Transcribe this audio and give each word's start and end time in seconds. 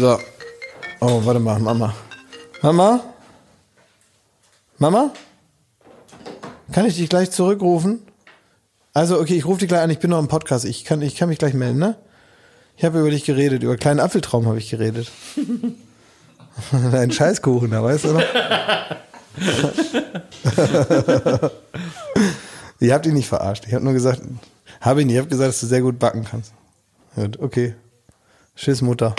So. 0.00 0.18
Oh, 1.00 1.20
warte 1.24 1.40
mal, 1.40 1.58
Mama. 1.58 1.94
Mama? 2.62 3.00
Mama? 4.78 5.10
Kann 6.72 6.86
ich 6.86 6.96
dich 6.96 7.08
gleich 7.08 7.30
zurückrufen? 7.30 8.00
Also, 8.94 9.20
okay, 9.20 9.36
ich 9.36 9.44
rufe 9.44 9.60
dich 9.60 9.68
gleich 9.68 9.82
an, 9.82 9.90
ich 9.90 9.98
bin 9.98 10.10
noch 10.10 10.18
im 10.18 10.28
Podcast. 10.28 10.64
Ich 10.64 10.84
kann, 10.84 11.02
ich 11.02 11.16
kann 11.16 11.28
mich 11.28 11.38
gleich 11.38 11.54
melden, 11.54 11.78
ne? 11.78 11.96
Ich 12.76 12.84
habe 12.84 13.00
über 13.00 13.10
dich 13.10 13.24
geredet, 13.24 13.62
über 13.62 13.76
kleinen 13.76 14.00
Apfeltraum 14.00 14.46
habe 14.46 14.58
ich 14.58 14.70
geredet. 14.70 15.10
Dein 16.92 17.10
Scheißkuchen, 17.10 17.70
da 17.70 17.82
weißt 17.82 18.04
du 18.04 18.12
noch? 18.12 18.22
Ihr 22.80 22.94
habt 22.94 23.06
ihn 23.06 23.14
nicht 23.14 23.28
verarscht. 23.28 23.64
Ich 23.66 23.74
habe 23.74 23.84
nur 23.84 23.92
gesagt, 23.92 24.22
habe 24.80 25.00
ich 25.00 25.06
nicht. 25.06 25.14
Ich 25.14 25.20
habe 25.20 25.28
gesagt, 25.28 25.48
dass 25.48 25.60
du 25.60 25.66
sehr 25.66 25.82
gut 25.82 25.98
backen 25.98 26.24
kannst. 26.24 26.52
Okay. 27.38 27.74
Tschüss, 28.56 28.82
Mutter. 28.82 29.14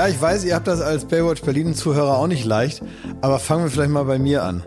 Ja, 0.00 0.08
ich 0.08 0.18
weiß, 0.18 0.44
ihr 0.44 0.54
habt 0.54 0.66
das 0.66 0.80
als 0.80 1.04
Baywatch 1.04 1.42
Berlin-Zuhörer 1.42 2.16
auch 2.16 2.26
nicht 2.26 2.46
leicht, 2.46 2.82
aber 3.20 3.38
fangen 3.38 3.64
wir 3.64 3.70
vielleicht 3.70 3.90
mal 3.90 4.06
bei 4.06 4.18
mir 4.18 4.44
an. 4.44 4.62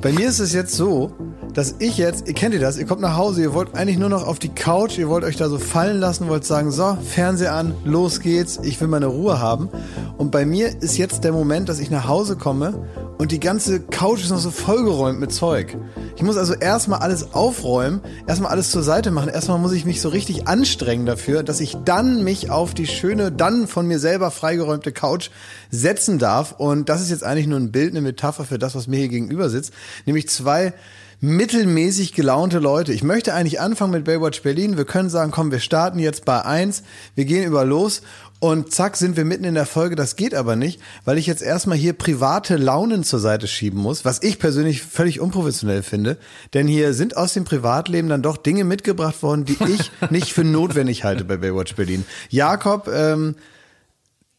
Bei 0.00 0.12
mir 0.12 0.28
ist 0.28 0.38
es 0.38 0.52
jetzt 0.52 0.72
so, 0.72 1.10
dass 1.52 1.74
ich 1.80 1.98
jetzt, 1.98 2.28
ihr 2.28 2.34
kennt 2.34 2.54
ihr 2.54 2.60
das, 2.60 2.78
ihr 2.78 2.86
kommt 2.86 3.00
nach 3.00 3.16
Hause, 3.16 3.42
ihr 3.42 3.54
wollt 3.54 3.74
eigentlich 3.74 3.98
nur 3.98 4.08
noch 4.08 4.24
auf 4.24 4.38
die 4.38 4.50
Couch, 4.50 4.98
ihr 4.98 5.08
wollt 5.08 5.24
euch 5.24 5.34
da 5.34 5.48
so 5.48 5.58
fallen 5.58 5.98
lassen, 5.98 6.28
wollt 6.28 6.44
sagen, 6.44 6.70
so, 6.70 6.96
Fernseher 7.02 7.54
an, 7.54 7.74
los 7.84 8.20
geht's, 8.20 8.60
ich 8.62 8.80
will 8.80 8.86
meine 8.86 9.06
Ruhe 9.06 9.40
haben. 9.40 9.68
Und 10.16 10.30
bei 10.30 10.46
mir 10.46 10.80
ist 10.80 10.96
jetzt 10.96 11.24
der 11.24 11.32
Moment, 11.32 11.68
dass 11.68 11.80
ich 11.80 11.90
nach 11.90 12.06
Hause 12.06 12.36
komme 12.36 12.86
und 13.18 13.32
die 13.32 13.40
ganze 13.40 13.80
Couch 13.80 14.22
ist 14.22 14.30
noch 14.30 14.38
so 14.38 14.52
vollgeräumt 14.52 15.18
mit 15.18 15.32
Zeug. 15.32 15.76
Ich 16.16 16.22
muss 16.22 16.38
also 16.38 16.54
erstmal 16.54 17.00
alles 17.00 17.34
aufräumen, 17.34 18.00
erstmal 18.26 18.50
alles 18.50 18.70
zur 18.70 18.82
Seite 18.82 19.10
machen, 19.10 19.28
erstmal 19.28 19.58
muss 19.58 19.72
ich 19.72 19.84
mich 19.84 20.00
so 20.00 20.08
richtig 20.08 20.48
anstrengen 20.48 21.04
dafür, 21.04 21.42
dass 21.42 21.60
ich 21.60 21.76
dann 21.84 22.24
mich 22.24 22.50
auf 22.50 22.72
die 22.72 22.86
schöne, 22.86 23.30
dann 23.30 23.68
von 23.68 23.86
mir 23.86 23.98
selber 23.98 24.30
freigeräumte 24.30 24.92
Couch 24.92 25.28
setzen 25.70 26.18
darf. 26.18 26.52
Und 26.52 26.88
das 26.88 27.02
ist 27.02 27.10
jetzt 27.10 27.22
eigentlich 27.22 27.46
nur 27.46 27.60
ein 27.60 27.70
Bild, 27.70 27.90
eine 27.90 28.00
Metapher 28.00 28.44
für 28.44 28.58
das, 28.58 28.74
was 28.74 28.86
mir 28.86 28.96
hier 28.96 29.08
gegenüber 29.08 29.50
sitzt. 29.50 29.74
Nämlich 30.06 30.26
zwei 30.30 30.72
mittelmäßig 31.20 32.12
gelaunte 32.12 32.58
Leute. 32.58 32.92
Ich 32.92 33.02
möchte 33.02 33.34
eigentlich 33.34 33.60
anfangen 33.60 33.92
mit 33.92 34.04
Baywatch 34.04 34.42
Berlin. 34.42 34.76
Wir 34.76 34.84
können 34.84 35.10
sagen, 35.10 35.30
komm, 35.30 35.50
wir 35.50 35.60
starten 35.60 35.98
jetzt 35.98 36.24
bei 36.24 36.44
eins, 36.44 36.82
wir 37.14 37.24
gehen 37.24 37.44
über 37.44 37.64
los 37.64 38.02
und 38.38 38.72
zack 38.72 38.96
sind 38.96 39.16
wir 39.16 39.24
mitten 39.24 39.44
in 39.44 39.54
der 39.54 39.66
Folge. 39.66 39.96
Das 39.96 40.16
geht 40.16 40.34
aber 40.34 40.56
nicht, 40.56 40.80
weil 41.04 41.16
ich 41.18 41.26
jetzt 41.26 41.42
erstmal 41.42 41.78
hier 41.78 41.94
private 41.94 42.56
Launen 42.56 43.02
zur 43.02 43.18
Seite 43.18 43.46
schieben 43.48 43.80
muss, 43.80 44.04
was 44.04 44.22
ich 44.22 44.38
persönlich 44.38 44.82
völlig 44.82 45.20
unprofessionell 45.20 45.82
finde. 45.82 46.18
Denn 46.52 46.68
hier 46.68 46.92
sind 46.92 47.16
aus 47.16 47.32
dem 47.32 47.44
Privatleben 47.44 48.08
dann 48.08 48.22
doch 48.22 48.36
Dinge 48.36 48.64
mitgebracht 48.64 49.22
worden, 49.22 49.44
die 49.46 49.58
ich 49.68 49.90
nicht 50.10 50.32
für 50.32 50.44
notwendig 50.44 51.04
halte 51.04 51.24
bei 51.24 51.38
Baywatch 51.38 51.74
Berlin. 51.76 52.04
Jakob 52.28 52.88
ähm, 52.92 53.36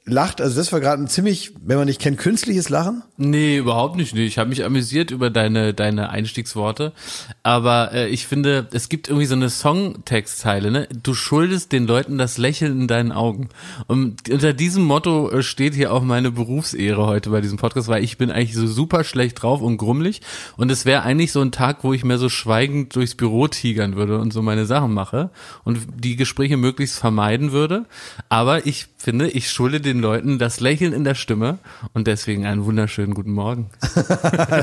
lacht, 0.07 0.41
also 0.41 0.55
das 0.55 0.71
war 0.71 0.79
gerade 0.79 1.03
ein 1.03 1.07
ziemlich, 1.07 1.53
wenn 1.61 1.77
man 1.77 1.85
nicht 1.85 2.01
kennt, 2.01 2.17
künstliches 2.17 2.69
Lachen. 2.69 3.03
Nee, 3.17 3.57
überhaupt 3.57 3.97
nicht. 3.97 4.15
Nee. 4.15 4.25
Ich 4.25 4.37
habe 4.37 4.49
mich 4.49 4.63
amüsiert 4.63 5.11
über 5.11 5.29
deine, 5.29 5.73
deine 5.73 6.09
Einstiegsworte. 6.09 6.93
Aber 7.43 7.93
äh, 7.93 8.07
ich 8.07 8.25
finde, 8.25 8.67
es 8.71 8.89
gibt 8.89 9.09
irgendwie 9.09 9.25
so 9.25 9.35
eine 9.35 9.49
Songtextzeile, 9.49 10.71
ne? 10.71 10.87
Du 11.03 11.13
schuldest 11.13 11.71
den 11.71 11.87
Leuten 11.87 12.17
das 12.17 12.37
Lächeln 12.37 12.81
in 12.81 12.87
deinen 12.87 13.11
Augen. 13.11 13.49
Und 13.87 14.29
unter 14.29 14.53
diesem 14.53 14.83
Motto 14.83 15.29
äh, 15.29 15.43
steht 15.43 15.73
hier 15.73 15.91
auch 15.93 16.03
meine 16.03 16.31
Berufsehre 16.31 17.05
heute 17.05 17.29
bei 17.29 17.41
diesem 17.41 17.57
Podcast, 17.57 17.87
weil 17.89 18.03
ich 18.03 18.17
bin 18.17 18.31
eigentlich 18.31 18.55
so 18.55 18.65
super 18.65 19.03
schlecht 19.03 19.41
drauf 19.41 19.61
und 19.61 19.77
grummelig. 19.77 20.21
Und 20.55 20.71
es 20.71 20.85
wäre 20.85 21.03
eigentlich 21.03 21.31
so 21.31 21.41
ein 21.41 21.51
Tag, 21.51 21.83
wo 21.83 21.93
ich 21.93 22.05
mehr 22.05 22.17
so 22.17 22.29
schweigend 22.29 22.95
durchs 22.95 23.15
Büro 23.15 23.47
tigern 23.47 23.95
würde 23.95 24.19
und 24.19 24.31
so 24.31 24.41
meine 24.41 24.65
Sachen 24.65 24.93
mache 24.93 25.31
und 25.65 25.79
die 25.97 26.15
Gespräche 26.15 26.55
möglichst 26.55 26.97
vermeiden 26.97 27.51
würde. 27.51 27.85
Aber 28.29 28.65
ich 28.65 28.87
finde, 28.97 29.29
ich 29.29 29.49
schulde 29.49 29.81
den 29.81 29.96
Leuten 29.99 30.39
das 30.39 30.59
Lächeln 30.59 30.93
in 30.93 31.03
der 31.03 31.15
Stimme 31.15 31.59
und 31.93 32.07
deswegen 32.07 32.45
einen 32.45 32.65
wunderschönen 32.65 33.13
guten 33.13 33.31
Morgen. 33.31 33.69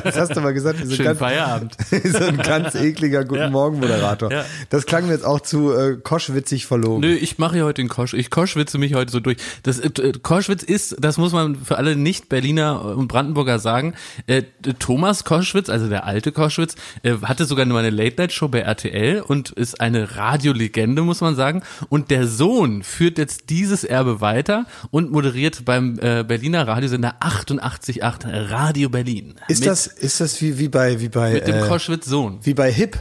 Das 0.05 0.17
hast 0.19 0.37
du 0.37 0.41
mal 0.41 0.53
gesagt. 0.55 0.79
so 0.79 0.85
ein 0.85 0.91
Schönen 0.91 1.05
ganz- 1.07 1.19
Feierabend. 1.19 1.77
so 2.05 2.19
ein 2.25 2.37
ganz 2.37 2.75
ekliger 2.75 3.25
Guten 3.25 3.41
Ja. 3.43 3.51
Morgen 3.51 3.81
Moderator. 3.81 4.31
Ja. 4.31 4.45
Das 4.71 4.87
klang 4.87 5.07
mir 5.07 5.13
jetzt 5.13 5.25
auch 5.25 5.41
zu 5.41 5.73
äh, 5.73 5.97
koschwitzig 6.03 6.67
verlogen. 6.67 7.01
Nö, 7.01 7.15
ich 7.15 7.39
mache 7.39 7.55
hier 7.57 7.65
heute 7.65 7.83
den 7.83 7.89
Kosch. 7.89 8.15
Ich 8.15 8.31
koschwitze 8.31 8.79
mich 8.79 8.95
heute 8.95 9.11
so 9.13 9.21
durch. 9.21 9.39
Das 9.63 9.79
äh, 9.81 9.87
äh, 10.01 10.13
Koschwitz 10.23 10.63
ist, 10.63 10.97
das 11.01 11.19
muss 11.19 11.33
man 11.33 11.57
für 11.57 11.77
alle 11.79 11.97
Nicht-Berliner 11.97 12.97
und 12.97 13.09
Brandenburger 13.09 13.59
sagen. 13.59 13.95
Äh, 14.27 14.43
Thomas 14.79 15.25
Koschwitz, 15.25 15.69
also 15.69 15.89
der 15.89 16.05
alte 16.05 16.33
Koschwitz, 16.33 16.77
äh, 17.03 17.15
hatte 17.23 17.45
sogar 17.45 17.65
nur 17.67 17.79
eine 17.79 17.91
Late-Night-Show 17.91 18.49
bei 18.49 18.61
RTL 18.61 19.21
und 19.23 19.51
ist 19.51 19.81
eine 19.81 20.17
Radiolegende, 20.17 21.03
muss 21.03 21.21
man 21.21 21.35
sagen. 21.35 21.63
Und 21.89 22.11
der 22.11 22.27
Sohn 22.27 22.83
führt 22.83 23.19
jetzt 23.19 23.51
dieses 23.51 23.85
Erbe 23.85 24.21
weiter 24.21 24.67
und 24.91 25.11
moderiert 25.11 25.24
beim 25.65 25.99
äh, 26.01 26.25
Berliner 26.25 26.67
Radiosender 26.67 27.17
88.8 27.21 28.51
Radio 28.51 28.89
Berlin. 28.89 29.35
Ist 29.49 29.61
mit, 29.61 29.69
das 29.69 29.87
ist 29.87 30.21
das 30.21 30.41
wie 30.41 30.59
wie 30.59 30.69
bei 30.69 31.01
wie 31.01 31.09
bei 31.09 31.35
mit 31.35 31.47
dem 31.47 31.57
äh, 31.57 31.69
Koschwitz-Sohn. 31.69 32.41
wie 32.43 32.55
bei 32.55 32.73
Hip? 32.73 32.99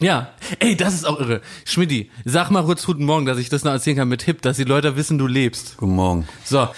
Ja, 0.00 0.30
ey, 0.60 0.76
das 0.76 0.94
ist 0.94 1.06
auch 1.06 1.20
irre. 1.20 1.42
Schmidti, 1.66 2.10
sag 2.24 2.50
mal 2.50 2.64
kurz 2.64 2.86
guten 2.86 3.04
Morgen, 3.04 3.26
dass 3.26 3.38
ich 3.38 3.50
das 3.50 3.64
noch 3.64 3.72
erzählen 3.72 3.96
kann 3.98 4.08
mit 4.08 4.22
Hip, 4.22 4.40
dass 4.40 4.56
die 4.56 4.64
Leute 4.64 4.96
wissen, 4.96 5.18
du 5.18 5.26
lebst. 5.26 5.76
Guten 5.76 5.94
Morgen. 5.94 6.26
So, 6.42 6.68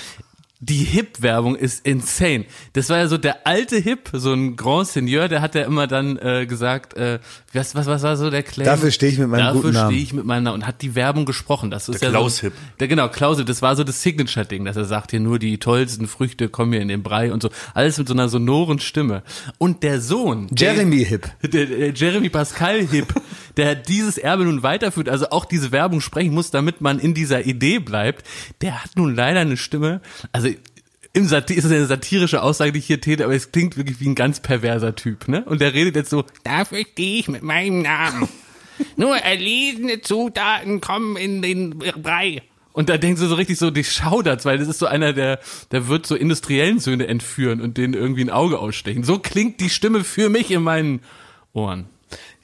die 0.64 0.84
Hip-Werbung 0.84 1.56
ist 1.56 1.84
insane. 1.84 2.44
Das 2.72 2.88
war 2.88 2.98
ja 2.98 3.08
so 3.08 3.18
der 3.18 3.48
alte 3.48 3.78
Hip, 3.78 4.10
so 4.12 4.32
ein 4.32 4.54
Grand 4.54 4.86
Seigneur, 4.86 5.26
der 5.26 5.42
hat 5.42 5.56
ja 5.56 5.62
immer 5.62 5.88
dann 5.88 6.16
äh, 6.18 6.46
gesagt, 6.46 6.94
äh, 6.94 7.18
was, 7.52 7.74
was, 7.74 7.86
was 7.86 8.04
war 8.04 8.16
so 8.16 8.30
der 8.30 8.44
Claim? 8.44 8.66
Dafür 8.66 8.92
stehe 8.92 9.10
ich 9.10 9.18
mit 9.18 9.26
meinem 9.26 9.40
Dafür 9.40 9.60
guten 9.62 9.74
Namen. 9.74 9.90
stehe 9.90 10.02
ich 10.04 10.12
mit 10.12 10.24
meinem 10.24 10.44
Namen 10.44 10.54
und 10.62 10.66
hat 10.66 10.80
die 10.80 10.94
Werbung 10.94 11.24
gesprochen. 11.26 11.72
Das 11.72 11.88
ist 11.88 12.00
Der 12.00 12.10
ja 12.10 12.12
Klaus 12.12 12.36
so, 12.36 12.42
Hip. 12.42 12.52
Der, 12.78 12.86
genau, 12.86 13.08
Klaus 13.08 13.38
Hip, 13.38 13.46
das 13.46 13.60
war 13.60 13.74
so 13.74 13.82
das 13.82 14.02
Signature-Ding, 14.02 14.64
dass 14.64 14.76
er 14.76 14.84
sagt, 14.84 15.10
hier 15.10 15.18
nur 15.18 15.40
die 15.40 15.58
tollsten 15.58 16.06
Früchte 16.06 16.48
kommen 16.48 16.72
hier 16.72 16.80
in 16.80 16.88
den 16.88 17.02
Brei 17.02 17.32
und 17.32 17.42
so. 17.42 17.50
Alles 17.74 17.98
mit 17.98 18.06
so 18.06 18.14
einer 18.14 18.28
sonoren 18.28 18.78
Stimme. 18.78 19.24
Und 19.58 19.82
der 19.82 20.00
Sohn, 20.00 20.46
Jeremy 20.56 21.04
Hip. 21.04 21.28
der, 21.42 21.66
der 21.66 21.92
Jeremy 21.92 22.28
Pascal 22.28 22.86
Hip, 22.86 23.12
der 23.56 23.74
dieses 23.74 24.18
Erbe 24.18 24.44
nun 24.44 24.62
weiterführt, 24.62 25.08
also 25.08 25.30
auch 25.30 25.44
diese 25.44 25.72
Werbung 25.72 26.00
sprechen 26.00 26.34
muss, 26.34 26.50
damit 26.50 26.80
man 26.80 26.98
in 26.98 27.14
dieser 27.14 27.44
Idee 27.44 27.78
bleibt, 27.78 28.26
der 28.60 28.82
hat 28.82 28.96
nun 28.96 29.14
leider 29.14 29.40
eine 29.40 29.56
Stimme, 29.56 30.00
also 30.32 30.48
im 31.14 31.26
Satir 31.26 31.56
ist 31.56 31.64
das 31.64 31.72
eine 31.72 31.86
satirische 31.86 32.42
Aussage, 32.42 32.72
die 32.72 32.78
ich 32.78 32.86
hier 32.86 33.00
täte, 33.00 33.24
aber 33.24 33.34
es 33.34 33.52
klingt 33.52 33.76
wirklich 33.76 34.00
wie 34.00 34.08
ein 34.08 34.14
ganz 34.14 34.40
perverser 34.40 34.94
Typ, 34.94 35.28
ne? 35.28 35.44
Und 35.44 35.60
der 35.60 35.74
redet 35.74 35.94
jetzt 35.94 36.10
so, 36.10 36.24
dafür 36.42 36.84
stehe 36.92 37.18
ich 37.18 37.28
mit 37.28 37.42
meinem 37.42 37.82
Namen. 37.82 38.28
Nur 38.96 39.16
erlesene 39.16 40.00
Zutaten 40.00 40.80
kommen 40.80 41.16
in 41.16 41.42
den 41.42 41.78
Brei. 41.78 42.42
Und 42.72 42.88
da 42.88 42.96
denkst 42.96 43.20
du 43.20 43.26
so 43.26 43.34
richtig 43.34 43.58
so, 43.58 43.70
die 43.70 43.84
schaudert's, 43.84 44.46
weil 44.46 44.56
das 44.56 44.68
ist 44.68 44.78
so 44.78 44.86
einer, 44.86 45.12
der, 45.12 45.40
der 45.70 45.88
wird 45.88 46.06
so 46.06 46.14
industriellen 46.14 46.78
Söhne 46.78 47.06
entführen 47.06 47.60
und 47.60 47.76
denen 47.76 47.92
irgendwie 47.92 48.24
ein 48.24 48.30
Auge 48.30 48.58
ausstechen. 48.58 49.04
So 49.04 49.18
klingt 49.18 49.60
die 49.60 49.68
Stimme 49.68 50.04
für 50.04 50.30
mich 50.30 50.50
in 50.50 50.62
meinen 50.62 51.00
Ohren. 51.52 51.90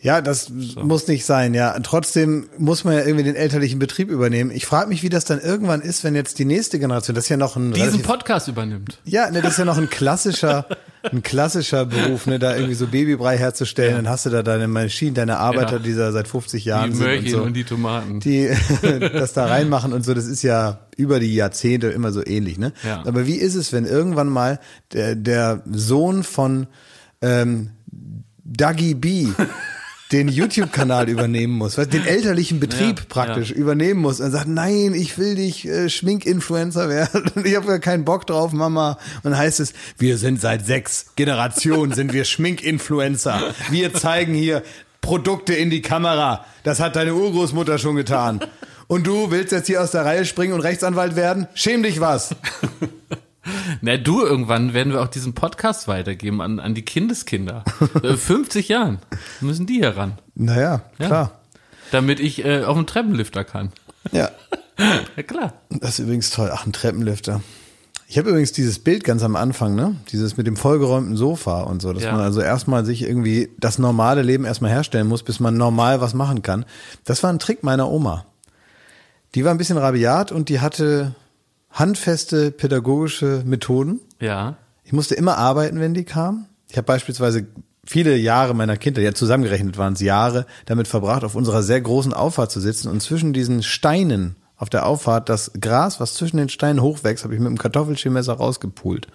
Ja, 0.09 0.23
das 0.23 0.51
muss 0.83 1.07
nicht 1.07 1.27
sein, 1.27 1.53
ja. 1.53 1.79
Trotzdem 1.81 2.47
muss 2.57 2.83
man 2.85 2.95
ja 2.95 3.01
irgendwie 3.05 3.25
den 3.25 3.37
elterlichen 3.37 3.79
Betrieb 3.79 4.09
übernehmen. 4.11 4.51
Ich 4.51 4.65
frage 4.65 4.89
mich, 4.89 5.03
wie 5.03 5.11
das 5.11 5.27
dann 5.27 5.39
irgendwann 5.39 5.83
ist, 5.83 6.03
wenn 6.03 6.15
jetzt 6.15 6.39
die 6.39 6.47
nächste 6.47 6.79
Generation, 6.79 7.15
das 7.15 7.25
ist 7.25 7.29
ja 7.29 7.37
noch 7.37 7.57
ein 7.57 7.73
Diesen 7.73 8.01
Podcast 8.01 8.49
übernimmt. 8.49 9.01
ja, 9.05 9.31
ne, 9.31 9.43
das 9.43 9.53
ist 9.53 9.59
ja 9.59 9.67
noch 9.67 9.77
ein 9.77 9.91
klassischer, 9.91 10.65
ein 11.13 11.23
klassischer 11.23 11.85
Beruf, 11.85 12.27
ne, 12.27 12.39
da 12.39 12.55
irgendwie 12.55 12.73
so 12.75 12.87
Babybrei 12.87 13.37
herzustellen, 13.37 13.97
dann 13.97 14.09
hast 14.09 14.25
du 14.25 14.31
da 14.31 14.43
deine 14.43 14.67
Maschinen, 14.67 15.15
deine 15.15 15.37
Arbeiter, 15.37 15.73
Ja. 15.77 15.79
die 15.81 15.95
da 15.95 16.11
seit 16.11 16.27
50 16.27 16.63
Die 16.63 16.69
Jahren 16.71 16.95
sind 16.95 17.03
und 17.05 17.07
Möhrchen 17.13 17.31
so. 17.31 17.43
und 17.43 17.53
die 17.53 17.65
Tomaten. 17.65 18.21
die 18.21 18.49
das 19.13 19.35
da 19.35 19.45
reinmachen 19.45 19.93
und 19.93 20.07
so, 20.07 20.15
das 20.15 20.25
ist 20.25 20.43
ja 20.43 20.87
über 20.97 21.21
die 21.21 21.35
Jahrzehnte 21.35 21.89
immer 21.89 22.13
so 22.13 22.25
ähnlich, 22.25 22.57
ne? 22.57 22.73
Ja. 22.83 23.03
Aber 23.07 23.27
wie 23.27 23.37
ist 23.37 23.57
es, 23.57 23.75
wenn 23.75 23.85
irgendwann 23.85 24.29
mal 24.29 24.59
der, 24.95 25.15
der 25.17 25.63
Sohn 25.71 26.23
von 26.23 26.67
ähm, 27.21 27.71
Dougie 28.45 28.95
B 28.95 29.29
den 30.13 30.29
YouTube-Kanal 30.29 31.09
übernehmen 31.09 31.55
muss, 31.55 31.79
weißt, 31.79 31.93
den 31.93 32.07
elterlichen 32.07 32.61
Betrieb 32.61 33.01
Ja, 33.01 33.05
praktisch 33.09 33.51
ja. 33.51 33.57
übernehmen 33.57 34.01
muss 34.01 34.21
und 34.21 34.31
sagt, 34.31 34.49
nein, 34.49 34.95
ich 34.95 35.19
will 35.19 35.35
dich 35.35 35.67
äh, 35.67 35.89
Schminkinfluencer 35.89 36.89
werden, 36.89 37.31
ich 37.45 37.57
habe 37.57 37.67
ja 37.69 37.79
keinen 37.79 38.05
Bock 38.05 38.27
drauf, 38.27 38.53
Mama. 38.53 38.99
Und 39.17 39.33
dann 39.33 39.39
heißt 39.39 39.61
es, 39.61 39.73
wir 39.99 40.19
sind 40.19 40.41
seit 40.41 40.67
sechs 40.67 41.07
Generationen, 41.17 41.93
sind 41.93 42.13
wir 42.13 42.25
Schminkinfluencer. 42.25 43.55
Wir 43.71 43.93
zeigen 43.95 44.35
hier 44.35 44.63
Produkte 45.01 45.55
in 45.55 45.71
die 45.71 45.83
Kamera. 45.83 46.45
Das 46.65 46.81
hat 46.81 46.97
deine 46.97 47.15
Urgroßmutter 47.15 47.79
schon 47.79 47.97
getan. 47.97 48.41
Und 48.87 49.07
du 49.07 49.31
willst 49.31 49.53
jetzt 49.53 49.67
hier 49.67 49.83
aus 49.83 49.91
der 49.91 50.05
Reihe 50.05 50.25
springen 50.25 50.55
und 50.55 50.61
Rechtsanwalt 50.61 51.15
werden? 51.15 51.47
Schäm 51.55 51.83
dich 51.83 52.01
was. 52.01 52.35
Na, 53.81 53.97
du, 53.97 54.23
irgendwann 54.25 54.75
werden 54.75 54.93
wir 54.93 55.01
auch 55.03 55.09
diesen 55.09 55.35
Podcast 55.35 55.89
weitergeben 55.89 56.41
an, 56.41 56.61
an 56.61 56.75
die 56.75 56.83
Kindeskinder. 56.85 57.65
Äh, 58.03 58.15
50 58.17 58.69
Jahren 58.69 58.99
müssen 59.41 59.67
die 59.67 59.75
hier 59.75 59.97
ran. 59.97 60.19
Naja, 60.35 60.83
Ja. 60.99 61.07
klar. 61.07 61.33
Damit 61.91 62.21
ich 62.21 62.45
äh, 62.45 62.65
auf 62.65 62.77
den 62.77 62.87
Treppenlifter 62.87 63.45
kann. 63.45 63.73
Ja. 64.13 64.31
Ja, 65.17 65.25
klar. 65.25 65.55
Das 65.71 65.99
ist 65.99 65.99
übrigens 66.05 66.31
toll. 66.31 66.51
Ach, 66.53 66.65
ein 66.65 66.73
Treppenlifter. 66.73 67.41
Ich 68.07 68.17
habe 68.17 68.31
übrigens 68.31 68.53
dieses 68.53 68.79
Bild 68.79 69.03
ganz 69.03 69.25
am 69.25 69.35
Anfang, 69.35 69.75
ne? 69.75 69.97
Dieses 70.13 70.37
mit 70.37 70.47
dem 70.47 70.57
vollgeräumten 70.57 71.17
Sofa 71.17 71.63
und 71.63 71.83
so, 71.83 71.93
dass 71.93 72.05
Ja. 72.05 72.13
man 72.13 72.21
also 72.21 72.41
erstmal 72.41 72.85
sich 72.85 73.03
irgendwie 73.03 73.51
das 73.59 73.81
normale 73.81 74.23
Leben 74.23 74.45
erstmal 74.45 74.71
herstellen 74.71 75.09
muss, 75.09 75.25
bis 75.25 75.41
man 75.41 75.57
normal 75.57 76.01
was 76.01 76.15
machen 76.15 76.43
kann. 76.43 76.65
Das 77.05 77.25
war 77.25 77.31
ein 77.33 77.41
Trick 77.41 77.65
meiner 77.65 77.91
Oma. 77.91 78.25
Die 79.35 79.45
war 79.45 79.51
ein 79.51 79.59
bisschen 79.59 79.79
rabiat 79.79 80.31
und 80.31 80.49
die 80.49 80.61
hatte 80.61 81.17
handfeste 81.71 82.51
pädagogische 82.51 83.43
Methoden. 83.45 84.01
Ja. 84.21 84.57
Ich 84.85 84.93
musste 84.93 85.15
immer 85.15 85.37
arbeiten, 85.37 85.81
wenn 85.81 85.95
die 85.95 86.05
kam. 86.05 86.47
Ich 86.69 86.77
habe 86.77 86.87
beispielsweise 86.87 87.47
viele 87.87 88.17
Jahre 88.17 88.55
meiner 88.55 88.77
Kindheit, 88.77 89.05
ja 89.05 89.15
zusammengerechnet 89.15 89.79
waren 89.79 89.95
es 89.95 90.01
Jahre, 90.01 90.47
damit 90.67 90.89
verbracht, 90.89 91.25
auf 91.25 91.35
unserer 91.35 91.63
sehr 91.63 91.81
großen 91.81 92.13
Auffahrt 92.13 92.51
zu 92.51 92.61
sitzen 92.61 92.89
und 92.89 93.03
zwischen 93.03 93.33
diesen 93.33 93.63
Steinen 93.63 94.37
auf 94.57 94.69
der 94.69 94.87
Auffahrt 94.87 95.29
das 95.29 95.53
Gras, 95.59 96.01
was 96.01 96.15
zwischen 96.15 96.37
den 96.37 96.49
Steinen 96.49 96.83
hochwächst, 96.83 97.25
habe 97.25 97.35
ich 97.35 97.41
mit 97.41 97.49
dem 97.49 97.59
Kartoffelschälmesser 97.59 98.35
rausgepult. 98.35 99.07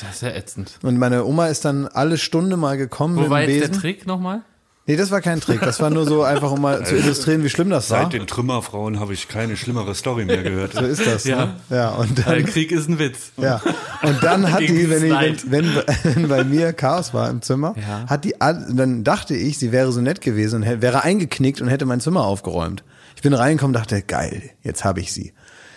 Das 0.00 0.16
ist 0.16 0.22
ja 0.22 0.28
ätzend. 0.28 0.78
Und 0.82 0.98
meine 0.98 1.24
Oma 1.24 1.48
ist 1.48 1.64
dann 1.64 1.86
alle 1.86 2.18
Stunde 2.18 2.56
mal 2.56 2.76
gekommen 2.76 3.16
Wo 3.16 3.22
mit 3.22 3.30
war 3.30 3.42
jetzt 3.42 3.74
der. 3.74 3.80
Trick 3.80 4.06
nochmal? 4.06 4.42
Nee, 4.88 4.94
das 4.96 5.10
war 5.10 5.20
kein 5.20 5.40
Trick. 5.40 5.60
Das 5.60 5.80
war 5.80 5.90
nur 5.90 6.06
so 6.06 6.22
einfach, 6.22 6.52
um 6.52 6.60
mal 6.60 6.86
zu 6.86 6.94
illustrieren, 6.96 7.42
wie 7.42 7.48
schlimm 7.48 7.70
das 7.70 7.90
war. 7.90 8.02
Seit 8.04 8.12
den 8.12 8.26
Trümmerfrauen 8.28 9.00
habe 9.00 9.14
ich 9.14 9.26
keine 9.26 9.56
schlimmere 9.56 9.94
Story 9.96 10.24
mehr 10.24 10.44
gehört. 10.44 10.74
So 10.74 10.80
ist 10.80 11.04
das. 11.04 11.24
Ja. 11.24 11.46
Ne? 11.46 11.54
Ja, 11.70 11.88
und 11.90 12.18
Der 12.18 12.24
dann, 12.24 12.44
Krieg 12.46 12.70
ist 12.70 12.88
ein 12.88 12.98
Witz. 13.00 13.32
Ja. 13.36 13.60
Und 14.02 14.22
dann 14.22 14.52
hat 14.52 14.60
die, 14.60 14.88
wenn, 14.88 15.04
ich, 15.04 15.50
wenn, 15.50 15.74
wenn, 15.74 16.14
wenn 16.14 16.28
bei 16.28 16.44
mir 16.44 16.72
Chaos 16.72 17.12
war 17.12 17.28
im 17.30 17.42
Zimmer, 17.42 17.74
Ja. 17.76 18.06
hat 18.08 18.24
die, 18.24 18.34
dann 18.38 19.02
dachte 19.02 19.34
ich, 19.34 19.58
sie 19.58 19.72
wäre 19.72 19.90
so 19.90 20.00
nett 20.00 20.20
gewesen 20.20 20.56
und 20.56 20.62
hätte, 20.62 20.82
wäre 20.82 21.02
eingeknickt 21.02 21.60
und 21.60 21.66
hätte 21.68 21.84
mein 21.84 22.00
Zimmer 22.00 22.24
aufgeräumt. 22.24 22.84
Ich 23.16 23.22
bin 23.22 23.34
reingekommen, 23.34 23.72
dachte, 23.74 24.02
geil, 24.02 24.50
jetzt 24.62 24.84
habe 24.84 25.00
ich 25.00 25.12
sie. 25.12 25.32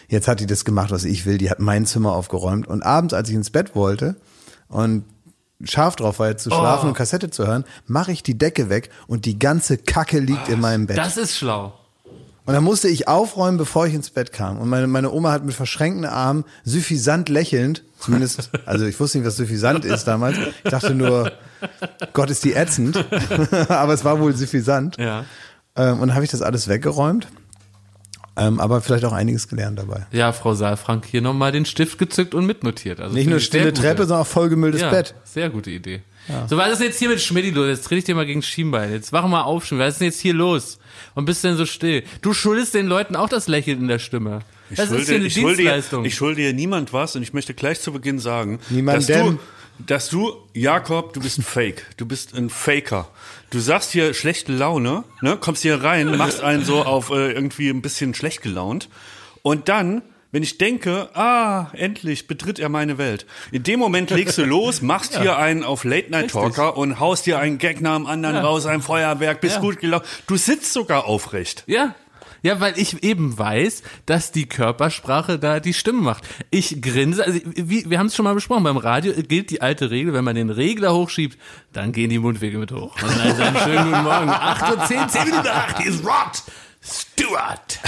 Jetzt 0.08 0.28
hat 0.28 0.40
die 0.40 0.46
das 0.46 0.66
gemacht, 0.66 0.92
was 0.92 1.04
ich 1.04 1.26
will. 1.26 1.38
Die 1.40 1.50
hat 1.50 1.60
mein 1.60 1.86
Zimmer 1.88 2.14
aufgeräumt. 2.14 2.68
Und 2.68 2.84
abends, 2.84 3.14
als 3.14 3.30
ich 3.30 3.36
ins 3.36 3.50
Bett 3.50 3.76
wollte 3.76 4.16
und 4.68 5.04
scharf 5.66 5.96
drauf 5.96 6.20
war, 6.20 6.30
jetzt 6.30 6.44
zu 6.44 6.50
schlafen 6.50 6.86
Oh. 6.86 6.90
und 6.90 6.94
Kassette 6.96 7.30
zu 7.30 7.46
hören, 7.48 7.66
mache 7.86 8.12
ich 8.12 8.24
die 8.24 8.38
Decke 8.38 8.70
weg 8.70 8.90
und 9.08 9.26
die 9.26 9.38
ganze 9.40 9.78
Kacke 9.78 10.20
liegt 10.20 10.48
in 10.50 10.60
meinem 10.62 10.88
Bett. 10.88 10.98
Das 10.98 11.18
ist 11.18 11.38
schlau. 11.38 11.74
Und 12.46 12.54
dann 12.56 12.64
musste 12.64 12.88
ich 12.88 13.08
aufräumen, 13.08 13.58
bevor 13.60 13.86
ich 13.86 13.94
ins 13.94 14.10
Bett 14.10 14.32
kam. 14.34 14.58
Und 14.60 14.70
meine, 14.70 14.88
meine 14.88 15.12
Oma 15.12 15.32
hat 15.32 15.46
mit 15.46 15.54
verschränkten 15.54 16.06
Armen, 16.06 16.46
suffisant 16.64 17.30
lächelnd, 17.30 17.84
zumindest, 18.00 18.50
also 18.66 18.86
ich 18.86 19.00
wusste 19.00 19.20
nicht, 19.20 19.28
was 19.28 19.36
suffisant 19.38 19.86
ist 19.86 20.06
damals. 20.06 20.38
Ich 20.64 20.72
dachte 20.72 20.96
nur, 20.96 21.32
Gott 22.14 22.32
ist 22.32 22.44
die 22.44 22.54
ätzend. 22.54 22.98
aber 23.70 23.94
es 23.94 24.04
war 24.04 24.20
wohl 24.20 24.36
suffisant. 24.36 24.98
Ja. 24.98 25.26
Ähm, 25.76 26.00
und 26.00 26.08
dann 26.08 26.16
habe 26.16 26.26
ich 26.26 26.32
das 26.32 26.42
alles 26.42 26.68
weggeräumt. 26.68 27.28
Ähm, 28.40 28.60
aber 28.60 28.82
vielleicht 28.82 29.04
auch 29.04 29.12
einiges 29.12 29.48
gelernt 29.48 29.78
dabei. 29.78 30.06
Ja, 30.12 30.32
Frau 30.32 30.54
Saalfrank, 30.54 31.06
hier 31.06 31.22
nochmal 31.22 31.52
den 31.52 31.66
Stift 31.66 31.98
gezückt 32.00 32.34
und 32.34 32.46
mitnotiert. 32.46 33.02
Also 33.02 33.14
Nicht 33.14 33.30
nur 33.30 33.40
stille 33.40 33.74
Treppe, 33.74 34.04
sondern 34.04 34.22
auch 34.22 34.28
vollgemülltes 34.28 34.82
ja, 34.82 34.90
Bett. 34.90 35.14
Sehr 35.26 35.50
gute 35.50 35.72
Idee. 35.72 36.02
So, 36.48 36.58
was 36.58 36.74
ist 36.74 36.82
jetzt 36.82 37.00
hier 37.00 37.10
mit 37.10 37.20
Schmidti 37.20 37.50
los? 37.50 37.68
Jetzt 37.68 37.90
dreh 37.90 37.98
ich 37.98 38.04
dir 38.04 38.14
mal 38.14 38.26
gegen 38.26 38.44
Schienbein. 38.44 38.92
Jetzt 38.92 39.12
wach 39.12 39.28
mal 39.28 39.42
auf, 39.42 39.66
Schmidti. 39.66 39.84
Was 39.84 39.94
ist 39.96 40.00
denn 40.00 40.08
jetzt 40.08 40.20
hier 40.20 40.34
los? 40.34 40.80
Und 41.16 41.26
bist 41.26 41.44
denn 41.44 41.58
so 41.58 41.66
still? 41.66 42.04
Du 42.22 42.34
schuldest 42.34 42.76
den 42.76 42.88
Leuten 42.88 43.16
auch 43.16 43.30
das 43.30 43.48
Lächeln 43.48 43.80
in 43.80 43.88
der 43.88 44.00
Stimme. 44.00 44.40
Ich 44.70 44.78
Das 44.78 44.92
ist 44.92 44.92
schulde, 44.92 45.06
hier 45.06 45.16
eine 45.16 45.26
ich, 45.26 45.34
schulde 45.34 45.48
dir, 45.50 45.64
Dienstleistung. 45.64 46.06
ich 46.06 46.16
schulde 46.16 46.42
dir 46.42 46.54
niemand 46.54 46.94
was 46.94 47.16
und 47.16 47.24
ich 47.24 47.34
möchte 47.34 47.56
gleich 47.56 47.82
zu 47.82 47.92
Beginn 47.92 48.20
sagen, 48.20 48.60
Niemandem. 48.70 49.08
dass 49.08 49.18
du, 49.26 49.40
dass 49.86 50.10
du, 50.10 50.36
Jakob, 50.54 51.14
du 51.14 51.22
bist 51.22 51.40
ein 51.40 51.44
Fake. 51.44 51.86
Du 51.98 52.06
bist 52.06 52.34
ein 52.36 52.50
Faker. 52.50 53.08
Du 53.50 53.60
sagst 53.60 53.92
hier 53.92 54.14
schlechte 54.14 54.52
Laune, 54.52 55.04
ne? 55.22 55.38
kommst 55.40 55.64
hier 55.64 55.84
rein, 55.84 56.18
machst 56.18 56.42
einen 56.42 56.64
so 56.64 56.84
auf 56.84 57.10
äh, 57.10 57.32
irgendwie 57.32 57.70
ein 57.70 57.82
bisschen 57.82 58.14
schlecht 58.14 58.42
gelaunt 58.42 58.90
und 59.42 59.70
dann 59.70 60.02
wenn 60.32 60.44
ich 60.44 60.60
denke, 60.60 61.10
ah, 61.16 61.72
endlich 61.74 62.28
betritt 62.28 62.60
er 62.60 62.70
meine 62.70 63.00
Welt. 63.00 63.26
In 63.52 63.64
dem 63.64 63.80
Moment 63.80 64.12
legst 64.12 64.38
du 64.38 64.46
los, 64.46 64.84
machst 64.84 65.18
hier 65.20 65.38
einen 65.38 65.64
auf 65.64 65.84
Late 65.84 66.12
Night 66.12 66.30
Talker 66.30 66.78
und 66.78 67.00
haust 67.00 67.26
dir 67.26 67.40
einen 67.40 67.58
Gag 67.58 67.82
nach 67.82 67.96
dem 67.96 68.06
anderen 68.06 68.36
raus, 68.38 68.68
ein 68.68 68.84
Feuerwerk, 68.84 69.42
bist 69.42 69.56
Ja. 69.56 69.62
gut 69.62 69.80
gelaunt. 69.80 70.04
Du 70.28 70.38
sitzt 70.38 70.72
sogar 70.72 71.06
aufrecht. 71.06 71.64
Ja. 71.66 71.96
Ja, 72.42 72.60
weil 72.60 72.78
ich 72.78 73.04
eben 73.04 73.38
weiß, 73.38 73.84
dass 74.06 74.32
die 74.32 74.48
Körpersprache 74.48 75.40
da 75.40 75.60
die 75.60 75.74
Stimme 75.74 76.02
macht. 76.02 76.24
Ich 76.50 76.82
grinse, 76.82 77.26
also 77.26 77.40
wie, 77.56 77.90
wir 77.90 78.00
haben 78.00 78.08
es 78.08 78.16
schon 78.16 78.26
mal 78.26 78.34
besprochen, 78.34 78.64
beim 78.64 78.78
Radio 78.78 79.14
gilt 79.14 79.50
die 79.50 79.62
alte 79.62 79.92
Regel, 79.92 80.14
wenn 80.14 80.24
man 80.24 80.36
den 80.36 80.50
Regler 80.50 80.94
hochschiebt, 80.94 81.38
dann 81.74 81.92
gehen 81.92 82.10
die 82.10 82.20
Mundwege 82.20 82.58
mit 82.58 82.72
hoch. 82.72 82.96
Und 83.02 83.18
dann 83.18 83.42
einen 83.42 83.58
schönen 83.58 83.92
guten 83.92 84.04
Morgen. 84.04 84.30
8 84.30 84.78
Uhr 84.78 84.86
10, 84.86 85.10
10 85.10 85.24
Minuten 85.26 85.48
8, 85.48 85.78
hier 85.82 85.92
ist 85.92 86.06
Rod 86.06 86.44
Stewart. 86.82 87.80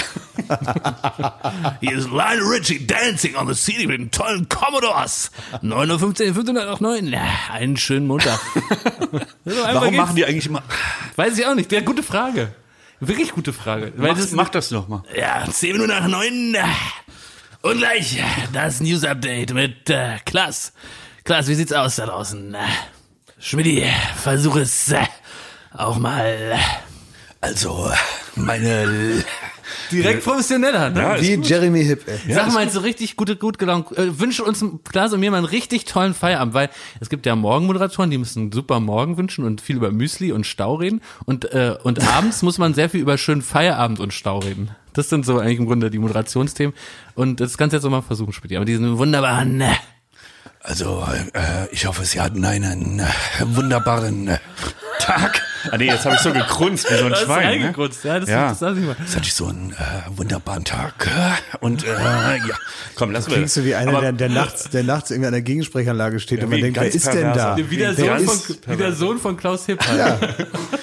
hier 1.80 1.98
ist 1.98 2.10
Lionel 2.10 2.44
Richie 2.44 2.86
dancing 2.86 3.36
on 3.36 3.48
the 3.48 3.54
CD 3.54 3.88
mit 3.88 4.00
den 4.00 4.12
tollen 4.12 4.50
Commodores. 4.50 5.32
9.15 5.64 6.34
509, 6.34 7.16
einen 7.52 7.78
schönen 7.78 8.08
Montag. 8.08 8.40
Warum 9.46 9.96
machen 9.96 10.16
die 10.16 10.26
eigentlich 10.26 10.48
immer, 10.48 10.64
Weiß 11.16 11.38
ich 11.38 11.46
auch 11.46 11.56
nicht. 11.56 11.72
Ja, 11.72 11.82
gute 11.82 12.04
Frage. 12.04 12.54
Wirklich 13.04 13.32
gute 13.32 13.52
Frage. 13.52 13.92
Mach, 13.96 14.16
das, 14.16 14.32
mach 14.32 14.50
das 14.50 14.70
noch 14.70 14.88
mal. 14.88 15.02
ja, 15.18 15.44
10 15.50 15.72
Minuten 15.72 15.90
nach 15.90 16.08
9. 16.08 16.56
Und 17.64 17.80
gleich 17.80 18.24
das 18.54 18.80
News 18.80 19.04
Update 19.04 19.54
mit 19.56 19.90
äh, 19.90 20.18
Klaas. 20.24 20.72
Klaas, 21.24 21.48
wie 21.48 21.56
sieht's 21.56 21.74
aus 21.74 21.96
da 21.96 22.06
draußen? 22.06 22.56
Schmidti, 23.40 23.84
versuch 24.18 24.56
es 24.58 24.92
äh, 24.92 25.04
auch 25.74 25.98
mal 25.98 26.60
Also, 27.42 27.92
meine 28.36 29.24
direkt 29.92 30.24
professioneller. 30.24 30.90
Ne? 30.90 31.00
Ja, 31.00 31.22
Wie 31.22 31.36
gut. 31.36 31.50
Jeremy 31.50 31.84
Hipp. 31.84 32.08
Ey. 32.08 32.34
Sag 32.34 32.54
mal, 32.54 32.70
so 32.70 32.80
richtig 32.80 33.16
gute, 33.16 33.36
gut 33.36 33.58
gelaunt. 33.58 33.92
Äh, 33.98 34.20
wünsche 34.20 34.44
uns, 34.44 34.64
Klaas 34.90 35.14
und 35.14 35.20
mir 35.20 35.32
mal 35.32 35.38
einen 35.38 35.46
richtig 35.46 35.86
tollen 35.86 36.14
Feierabend, 36.14 36.54
weil 36.54 36.70
es 37.00 37.10
gibt 37.10 37.26
ja 37.26 37.36
Morgenmoderatoren, 37.36 38.10
die 38.12 38.18
müssen 38.18 38.44
einen 38.44 38.52
super 38.52 38.80
Morgen 38.80 39.18
wünschen 39.18 39.44
und 39.44 39.62
viel 39.62 39.76
über 39.76 39.92
Müsli 39.92 40.32
und 40.32 40.46
Stau 40.46 40.76
reden. 40.76 41.02
Und, 41.26 41.52
äh, 41.52 41.76
und 41.84 42.06
abends 42.08 42.42
muss 42.42 42.58
man 42.58 42.74
sehr 42.74 42.90
viel 42.90 43.02
über 43.02 43.18
schönen 43.18 43.42
Feierabend 43.42 44.00
und 44.00 44.14
Stau 44.14 44.40
reden. 44.40 44.72
Das 44.94 45.10
sind 45.10 45.26
so 45.26 45.40
eigentlich 45.40 45.60
im 45.60 45.66
Grunde 45.66 45.90
die 45.90 46.00
Moderationsthemen. 46.00 46.76
Und 47.16 47.40
das 47.40 47.58
kannst 47.58 47.74
du 47.74 47.78
jetzt 47.78 47.86
auch 47.86 47.92
mal 47.92 48.02
versuchen, 48.02 48.34
Spiel. 48.34 48.56
Aber 48.56 48.66
diesen 48.66 48.98
wunderbaren, 48.98 49.62
äh, 49.62 49.74
Also, 50.62 51.04
äh, 51.34 51.68
ich 51.72 51.86
hoffe, 51.86 52.06
Sie 52.06 52.20
hatten 52.22 52.46
einen 52.46 53.00
äh, 53.00 53.06
wunderbaren 53.44 54.28
äh, 54.28 54.38
Tag. 55.00 55.42
Ah 55.70 55.78
nee, 55.78 55.86
jetzt 55.86 56.06
habe 56.06 56.16
ich 56.16 56.22
so 56.22 56.32
gegrunzt 56.34 56.90
wie 56.90 56.96
so 56.98 57.06
ein 57.06 57.12
Das 57.12 57.20
ist 57.22 57.26
Schwein. 57.26 57.46
eingegrunzt, 57.48 58.04
ja, 58.04 58.20
das- 58.20 58.30
das 58.30 58.62
lass 58.62 58.78
ich 58.78 58.84
mal. 58.86 58.96
Jetzt 59.00 59.16
hatte 59.16 59.28
ich 59.28 59.34
so 59.34 59.48
einen 59.48 59.72
äh, 59.74 59.76
wunderbaren 60.18 60.64
Tag. 60.66 61.08
Und 61.60 61.84
äh, 61.84 61.88
ja, 61.88 62.40
komm, 62.96 63.12
lass 63.12 63.28
mal. 63.28 63.36
Klingst 63.36 63.58
du 63.58 63.66
wie 63.66 63.76
einer, 63.76 64.00
der, 64.02 64.12
der 64.14 64.30
nachts, 64.30 64.70
der 64.70 64.84
nachts 64.84 65.12
irgendwie 65.12 65.28
an 65.28 65.34
der 65.34 65.42
Gegensprechanlage 65.42 66.20
steht 66.20 66.40
Ja, 66.40 66.46
und 66.46 66.52
man 66.52 66.62
denkt, 66.62 66.80
wer 66.80 66.88
ist 66.88 67.06
denn 67.08 67.34
da? 67.34 67.58
wie 67.58 67.78
der, 67.78 67.94
Sohn 67.94 68.18
ist, 68.18 68.46
von, 68.46 68.58
wie 68.74 68.78
der 68.78 68.94
Sohn 68.94 69.18
von 69.20 69.38
Klaus 69.38 69.66
Hipp. 69.68 69.86
halt. 69.88 70.20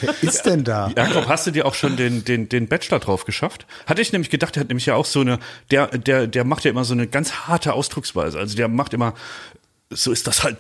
wer 0.00 0.14
ist 0.23 0.42
denn 0.44 0.62
da? 0.64 0.90
Jakob, 0.97 1.26
hast 1.28 1.47
du 1.47 1.50
dir 1.50 1.66
auch 1.66 1.75
schon 1.75 1.97
den, 1.97 2.25
den, 2.25 2.49
den 2.49 2.68
Bachelor 2.68 2.99
drauf 3.00 3.25
geschafft? 3.25 3.66
Hatte 3.87 4.02
ich 4.02 4.12
nämlich 4.12 4.30
gedacht, 4.30 4.54
der 4.56 4.61
hat 4.61 4.68
nämlich 4.68 4.87
ja 4.87 4.94
auch 4.94 5.06
so 5.06 5.20
eine, 5.20 5.38
der, 5.70 5.87
der, 5.88 6.26
der 6.26 6.44
macht 6.44 6.64
ja 6.64 6.70
immer 6.70 6.85
so 6.85 6.92
eine 6.94 7.06
ganz 7.06 7.32
harte 7.49 7.73
Ausdrucksweise. 7.73 8.38
Also 8.38 8.56
der 8.56 8.68
macht 8.68 8.94
immer, 8.94 9.14
so 9.90 10.12
ist 10.12 10.26
das 10.26 10.44
halt. 10.44 10.56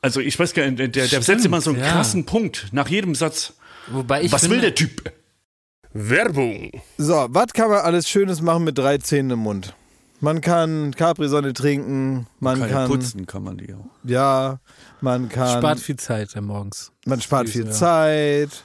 Also 0.00 0.20
ich 0.20 0.38
weiß 0.38 0.54
gar 0.54 0.64
nicht, 0.66 0.78
der, 0.78 0.88
der 0.88 1.06
Stimmt, 1.06 1.24
setzt 1.24 1.44
immer 1.44 1.60
so 1.60 1.70
einen 1.70 1.80
ja. 1.80 1.90
krassen 1.90 2.24
Punkt 2.24 2.68
nach 2.72 2.88
jedem 2.88 3.14
Satz. 3.14 3.54
Wobei 3.88 4.22
ich 4.22 4.32
Was 4.32 4.42
finde, 4.42 4.56
will 4.56 4.60
der 4.62 4.74
Typ? 4.74 5.12
Werbung. 5.92 6.70
So, 6.98 7.26
was 7.30 7.52
kann 7.52 7.70
man 7.70 7.80
alles 7.80 8.08
Schönes 8.08 8.40
machen 8.40 8.64
mit 8.64 8.78
drei 8.78 8.98
Zähnen 8.98 9.32
im 9.32 9.38
Mund? 9.40 9.74
Man 10.20 10.40
kann 10.40 10.94
Capri-Sonne 10.96 11.52
trinken, 11.52 12.26
man 12.40 12.58
Kann, 12.58 12.70
kann, 12.70 12.88
putzen 12.88 13.26
kann 13.26 13.44
man 13.44 13.56
die 13.56 13.72
auch. 13.72 13.86
ja, 14.02 14.58
man 15.00 15.28
kann, 15.28 15.58
spart 15.58 15.78
viel 15.78 15.94
Zeit 15.94 16.34
ja, 16.34 16.40
morgens. 16.40 16.90
man 17.06 17.20
spart 17.20 17.48
viel 17.48 17.66
ja. 17.66 17.70
Zeit. 17.70 18.64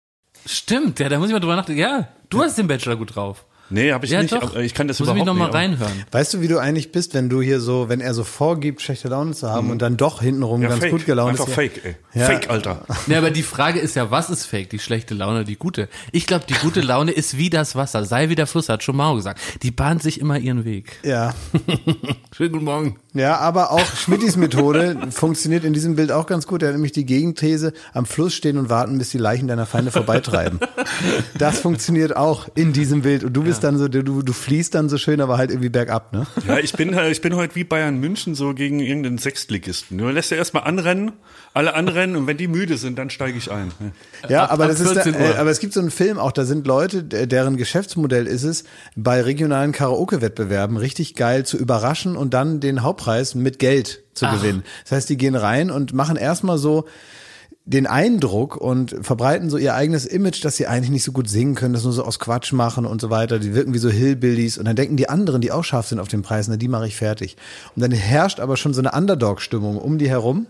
Stimmt, 0.45 0.99
ja, 0.99 1.09
da 1.09 1.19
muss 1.19 1.27
ich 1.27 1.33
mal 1.33 1.39
drüber 1.39 1.55
nachdenken. 1.55 1.81
Ja, 1.81 2.07
du 2.29 2.41
hast 2.41 2.57
den 2.57 2.67
Bachelor 2.67 2.95
gut 2.95 3.15
drauf. 3.15 3.45
Nee, 3.73 3.93
habe 3.93 4.03
ich 4.05 4.11
Ja, 4.11 4.21
nicht. 4.21 4.33
doch. 4.33 4.41
aber 4.51 4.59
Ich 4.63 4.73
kann 4.73 4.89
das 4.89 4.99
muss 4.99 5.07
ich 5.07 5.13
mich 5.13 5.23
überhaupt 5.23 5.39
noch 5.39 5.47
mal 5.53 5.67
nicht. 5.69 5.79
reinhören. 5.81 6.03
Weißt 6.11 6.33
du, 6.33 6.41
wie 6.41 6.49
du 6.49 6.57
eigentlich 6.59 6.91
bist, 6.91 7.13
wenn 7.13 7.29
du 7.29 7.41
hier 7.41 7.61
so, 7.61 7.87
wenn 7.87 8.01
er 8.01 8.13
so 8.13 8.25
vorgibt, 8.25 8.81
schlechte 8.81 9.07
Laune 9.07 9.31
zu 9.31 9.49
haben 9.49 9.69
und 9.69 9.81
dann 9.81 9.95
doch 9.95 10.21
hintenrum 10.21 10.57
Mhm. 10.57 10.63
Ja, 10.63 10.69
ganz 10.71 10.81
fake. 10.81 10.91
gut 10.91 11.05
gelaunt 11.05 11.29
Einfach 11.31 11.47
ist? 11.47 11.53
fake, 11.53 11.85
ey. 11.85 11.95
Ja. 12.13 12.25
Fake, 12.25 12.49
Alter. 12.49 12.85
Ja, 13.07 13.19
aber 13.19 13.31
die 13.31 13.43
Frage 13.43 13.79
ist 13.79 13.95
ja, 13.95 14.11
was 14.11 14.29
ist 14.29 14.45
fake? 14.45 14.69
Die 14.71 14.79
schlechte 14.79 15.13
Laune, 15.13 15.45
die 15.45 15.55
gute? 15.55 15.87
Ich 16.11 16.27
glaube, 16.27 16.43
die 16.49 16.55
gute 16.55 16.81
Laune 16.81 17.11
ist 17.13 17.37
wie 17.37 17.49
das 17.49 17.77
Wasser, 17.77 18.03
sei 18.03 18.27
wie 18.27 18.35
der 18.35 18.45
Fluss, 18.45 18.67
hat 18.67 18.83
schon 18.83 18.97
Mao 18.97 19.15
gesagt. 19.15 19.39
Die 19.63 19.71
bahnt 19.71 20.03
sich 20.03 20.19
immer 20.19 20.37
ihren 20.37 20.65
Weg. 20.65 20.97
Ja. 21.03 21.33
Schönen 22.35 22.51
guten 22.51 22.65
Morgen. 22.65 22.99
Ja, 23.13 23.37
aber 23.39 23.71
auch 23.71 23.85
Schmittis 23.97 24.37
Methode 24.37 24.97
funktioniert 25.11 25.65
in 25.65 25.73
diesem 25.73 25.97
Bild 25.97 26.11
auch 26.13 26.27
ganz 26.27 26.47
gut. 26.47 26.61
Er 26.63 26.69
hat 26.69 26.75
nämlich 26.75 26.93
die 26.93 27.05
Gegenthese, 27.05 27.73
am 27.93 28.05
Fluss 28.05 28.33
stehen 28.33 28.57
und 28.57 28.69
warten, 28.69 28.97
bis 28.97 29.09
die 29.09 29.17
Leichen 29.17 29.47
deiner 29.49 29.65
Feinde 29.65 29.91
vorbeitreiben. 29.91 30.59
Das 31.37 31.59
funktioniert 31.59 32.15
auch 32.15 32.47
in 32.55 32.73
diesem 32.73 33.01
Bild. 33.01 33.23
Und 33.23 33.33
du 33.33 33.43
bist 33.43 33.63
dann 33.63 33.77
so, 33.77 33.87
du, 33.87 34.01
du 34.21 34.33
fließt 34.33 34.75
dann 34.75 34.89
so 34.89 34.97
schön, 34.97 35.19
aber 35.21 35.37
halt 35.37 35.49
irgendwie 35.49 35.69
bergab, 35.69 36.13
ne? 36.13 36.27
Ja, 36.47 36.59
ich 36.59 36.73
bin, 36.73 36.95
halt- 36.95 37.11
ich 37.11 37.21
bin 37.21 37.35
heute 37.35 37.55
wie 37.55 37.63
Bayern 37.63 37.97
München 37.99 38.35
so 38.35 38.53
gegen 38.53 38.79
irgendeinen 38.79 39.17
Sechstligisten. 39.17 39.97
Du 39.97 40.07
lässt 40.09 40.29
ja 40.31 40.37
erstmal 40.37 40.63
anrennen, 40.63 41.11
alle 41.53 41.73
anrennen 41.73 42.15
und 42.15 42.27
wenn 42.27 42.37
die 42.37 42.47
müde 42.47 42.77
sind, 42.77 42.97
dann 42.97 43.09
steige 43.09 43.37
ich 43.37 43.51
ein. 43.51 43.71
Ja, 44.29 44.43
Ab- 44.45 44.53
aber 44.53 44.63
ab 44.65 44.69
das 44.71 44.79
ist, 44.79 44.95
da, 44.95 45.01
14 45.03 45.15
Uhr. 45.21 45.35
äh, 45.35 45.37
aber 45.37 45.49
es 45.51 45.59
gibt 45.59 45.73
so 45.73 45.79
einen 45.81 45.91
Film 45.91 46.17
auch, 46.17 46.31
da 46.31 46.45
sind 46.45 46.65
Leute, 46.65 47.03
der- 47.03 47.27
deren 47.27 47.57
Geschäftsmodell 47.57 48.25
ist 48.27 48.43
es, 48.43 48.63
bei 48.95 49.21
regionalen 49.21 49.71
Karaoke-Wettbewerben 49.73 50.77
richtig 50.77 51.15
geil 51.15 51.45
zu 51.45 51.57
überraschen 51.57 52.15
und 52.15 52.33
dann 52.33 52.59
den 52.61 52.83
Hauptpreis 52.83 53.35
mit 53.35 53.59
Geld 53.59 54.01
zu 54.13 54.27
gewinnen. 54.27 54.63
Das 54.83 54.91
heißt, 54.93 55.09
die 55.09 55.17
gehen 55.17 55.35
rein 55.35 55.71
und 55.71 55.93
machen 55.93 56.15
erstmal 56.15 56.57
so 56.57 56.85
den 57.65 57.85
Eindruck 57.85 58.57
und 58.57 58.95
verbreiten 59.01 59.49
so 59.49 59.57
ihr 59.57 59.75
eigenes 59.75 60.05
Image, 60.05 60.43
dass 60.43 60.57
sie 60.57 60.65
eigentlich 60.67 60.89
nicht 60.89 61.03
so 61.03 61.11
gut 61.11 61.29
singen 61.29 61.53
können, 61.55 61.73
das 61.73 61.83
nur 61.83 61.93
so 61.93 62.03
aus 62.03 62.17
Quatsch 62.19 62.53
machen 62.53 62.85
und 62.87 62.99
so 62.99 63.09
weiter. 63.11 63.37
Die 63.39 63.53
wirken 63.53 63.73
wie 63.73 63.77
so 63.77 63.89
Hillbillies 63.89 64.57
und 64.57 64.65
dann 64.65 64.75
denken 64.75 64.97
die 64.97 65.09
anderen, 65.09 65.41
die 65.41 65.51
auch 65.51 65.63
scharf 65.63 65.87
sind 65.87 65.99
auf 65.99 66.07
den 66.07 66.23
Preis, 66.23 66.47
na, 66.47 66.57
die 66.57 66.67
mache 66.67 66.87
ich 66.87 66.95
fertig. 66.97 67.37
Und 67.75 67.81
dann 67.83 67.91
herrscht 67.91 68.39
aber 68.39 68.57
schon 68.57 68.73
so 68.73 68.81
eine 68.81 68.91
Underdog-Stimmung 68.93 69.77
um 69.77 69.97
die 69.99 70.09
herum. 70.09 70.47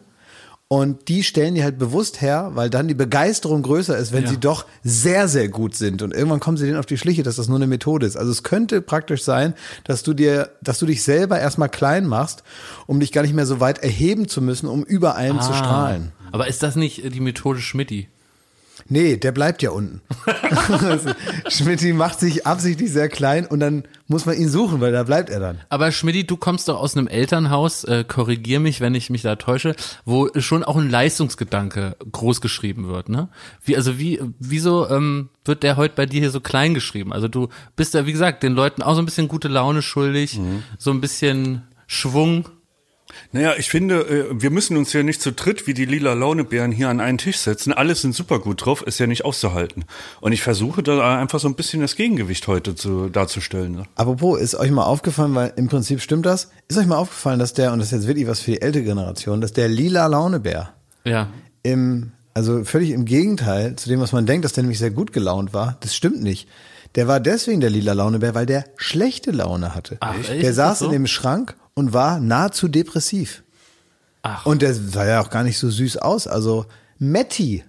Und 0.73 1.09
die 1.09 1.21
stellen 1.23 1.53
die 1.55 1.65
halt 1.65 1.77
bewusst 1.77 2.21
her, 2.21 2.51
weil 2.53 2.69
dann 2.69 2.87
die 2.87 2.93
Begeisterung 2.93 3.61
größer 3.61 3.97
ist, 3.97 4.13
wenn 4.13 4.23
Ja. 4.23 4.29
sie 4.29 4.37
doch 4.39 4.65
sehr, 4.85 5.27
sehr 5.27 5.49
gut 5.49 5.75
sind. 5.75 6.01
Und 6.01 6.13
irgendwann 6.13 6.39
kommen 6.39 6.55
sie 6.55 6.65
denen 6.65 6.77
auf 6.79 6.85
die 6.85 6.97
Schliche, 6.97 7.23
dass 7.23 7.35
das 7.35 7.49
nur 7.49 7.57
eine 7.57 7.67
Methode 7.67 8.05
ist. 8.05 8.15
Also 8.15 8.31
es 8.31 8.41
könnte 8.43 8.81
praktisch 8.81 9.23
sein, 9.25 9.53
dass 9.83 10.01
du 10.01 10.13
dir, 10.13 10.51
dass 10.61 10.79
du 10.79 10.85
dich 10.85 11.03
selber 11.03 11.37
erstmal 11.37 11.67
klein 11.67 12.07
machst, 12.07 12.43
um 12.87 13.01
dich 13.01 13.11
gar 13.11 13.23
nicht 13.23 13.33
mehr 13.33 13.45
so 13.45 13.59
weit 13.59 13.79
erheben 13.83 14.29
zu 14.29 14.41
müssen, 14.41 14.67
um 14.67 14.83
über 14.85 15.17
allen 15.17 15.41
zu 15.41 15.51
strahlen. 15.53 16.13
Aber 16.31 16.47
ist 16.47 16.63
das 16.63 16.77
nicht 16.77 17.03
die 17.13 17.19
Methode 17.19 17.59
Schmidti? 17.59 18.07
Nee, 18.91 19.15
der 19.15 19.31
bleibt 19.31 19.61
ja 19.61 19.71
unten. 19.71 20.01
Schmidti 21.47 21.93
macht 21.93 22.19
sich 22.19 22.45
absichtlich 22.45 22.91
sehr 22.91 23.07
klein 23.07 23.45
und 23.45 23.61
dann 23.61 23.85
muss 24.07 24.25
man 24.25 24.35
ihn 24.35 24.49
suchen, 24.49 24.81
weil 24.81 24.91
da 24.91 25.03
bleibt 25.03 25.29
er 25.29 25.39
dann. 25.39 25.59
Aber 25.69 25.93
Schmidti, 25.93 26.27
du 26.27 26.35
kommst 26.35 26.67
doch 26.67 26.77
aus 26.77 26.97
einem 26.97 27.07
Elternhaus, 27.07 27.85
äh, 27.85 28.03
korrigier 28.05 28.59
mich, 28.59 28.81
wenn 28.81 28.93
ich 28.93 29.09
mich 29.09 29.21
da 29.21 29.37
täusche, 29.37 29.77
wo 30.03 30.27
schon 30.35 30.65
auch 30.65 30.75
ein 30.75 30.89
Leistungsgedanke 30.89 31.95
groß 32.11 32.41
geschrieben 32.41 32.89
wird, 32.89 33.07
ne? 33.07 33.29
Wie, 33.63 33.77
also 33.77 33.97
wie, 33.97 34.19
wieso 34.39 34.89
ähm, 34.89 35.29
wird 35.45 35.63
der 35.63 35.77
heute 35.77 35.95
bei 35.95 36.05
dir 36.05 36.19
hier 36.19 36.31
so 36.31 36.41
klein 36.41 36.73
geschrieben? 36.73 37.13
Also 37.13 37.29
du 37.29 37.47
bist 37.77 37.93
ja, 37.93 38.05
wie 38.05 38.11
gesagt, 38.11 38.43
den 38.43 38.51
Leuten 38.51 38.81
auch 38.81 38.95
so 38.95 39.01
ein 39.01 39.05
bisschen 39.05 39.29
gute 39.29 39.47
Laune 39.47 39.81
schuldig, 39.81 40.37
so 40.77 40.91
ein 40.91 40.99
bisschen 40.99 41.61
Schwung. 41.87 42.49
Naja, 43.31 43.53
ich 43.57 43.69
finde, 43.69 44.01
äh, 44.01 44.25
wir 44.31 44.49
müssen 44.49 44.77
uns 44.77 44.93
ja 44.93 45.03
nicht 45.03 45.21
zu 45.21 45.31
dritt 45.31 45.67
wie 45.67 45.73
die 45.73 45.85
lila 45.85 46.13
Launebären 46.13 46.71
hier 46.71 46.89
an 46.89 46.99
einen 46.99 47.17
Tisch 47.17 47.37
setzen. 47.37 47.73
Alle 47.73 47.95
sind 47.95 48.13
super 48.15 48.39
gut 48.39 48.65
drauf, 48.65 48.81
ist 48.81 48.99
ja 48.99 49.07
nicht 49.07 49.25
auszuhalten. 49.25 49.85
Und 50.19 50.31
ich 50.31 50.41
versuche 50.41 50.83
da 50.83 51.17
einfach 51.19 51.39
so 51.39 51.47
ein 51.47 51.55
bisschen 51.55 51.81
das 51.81 51.95
Gegengewicht 51.95 52.47
heute 52.47 52.75
zu, 52.75 53.09
darzustellen. 53.09 53.73
Ne? 53.73 53.83
Apropos, 53.95 54.39
ist 54.39 54.55
euch 54.55 54.71
mal 54.71 54.83
aufgefallen, 54.83 55.33
weil 55.35 55.53
im 55.55 55.67
Prinzip 55.67 56.01
stimmt 56.01 56.25
das, 56.25 56.49
ist 56.67 56.77
euch 56.77 56.87
mal 56.87 56.97
aufgefallen, 56.97 57.39
dass 57.39 57.53
der, 57.53 57.73
und 57.73 57.79
das 57.79 57.87
ist 57.87 57.91
jetzt 57.99 58.07
wirklich 58.07 58.27
was 58.27 58.39
für 58.41 58.51
die 58.51 58.61
ältere 58.61 58.83
Generation, 58.83 59.41
dass 59.41 59.53
der 59.53 59.67
lila 59.69 60.07
Launebär 60.07 60.73
Ja. 61.05 61.27
im, 61.63 62.11
also 62.33 62.63
völlig 62.63 62.91
im 62.91 63.05
Gegenteil 63.05 63.75
zu 63.75 63.89
dem, 63.89 63.99
was 63.99 64.11
man 64.13 64.25
denkt, 64.25 64.45
dass 64.45 64.53
der 64.53 64.63
nämlich 64.63 64.79
sehr 64.79 64.91
gut 64.91 65.11
gelaunt 65.13 65.53
war, 65.53 65.77
das 65.81 65.95
stimmt 65.95 66.21
nicht. 66.23 66.47
Der 66.95 67.07
war 67.07 67.19
deswegen 67.21 67.61
der 67.61 67.69
lila 67.69 67.93
Launebär, 67.93 68.35
weil 68.35 68.45
der 68.45 68.65
schlechte 68.75 69.31
Laune 69.31 69.73
hatte. 69.75 69.95
Ach, 70.01 70.13
echt? 70.17 70.43
Der 70.43 70.53
saß 70.53 70.79
so? 70.79 70.85
in 70.85 70.91
dem 70.91 71.07
Schrank 71.07 71.55
und 71.73 71.93
war 71.93 72.19
nahezu 72.19 72.67
depressiv. 72.67 73.43
Ach. 74.23 74.45
Und 74.45 74.61
der 74.61 74.73
sah 74.73 75.05
ja 75.05 75.21
auch 75.21 75.29
gar 75.29 75.43
nicht 75.43 75.57
so 75.57 75.69
süß 75.69 75.97
aus. 75.97 76.27
Also 76.27 76.65
Matti, 76.99 77.63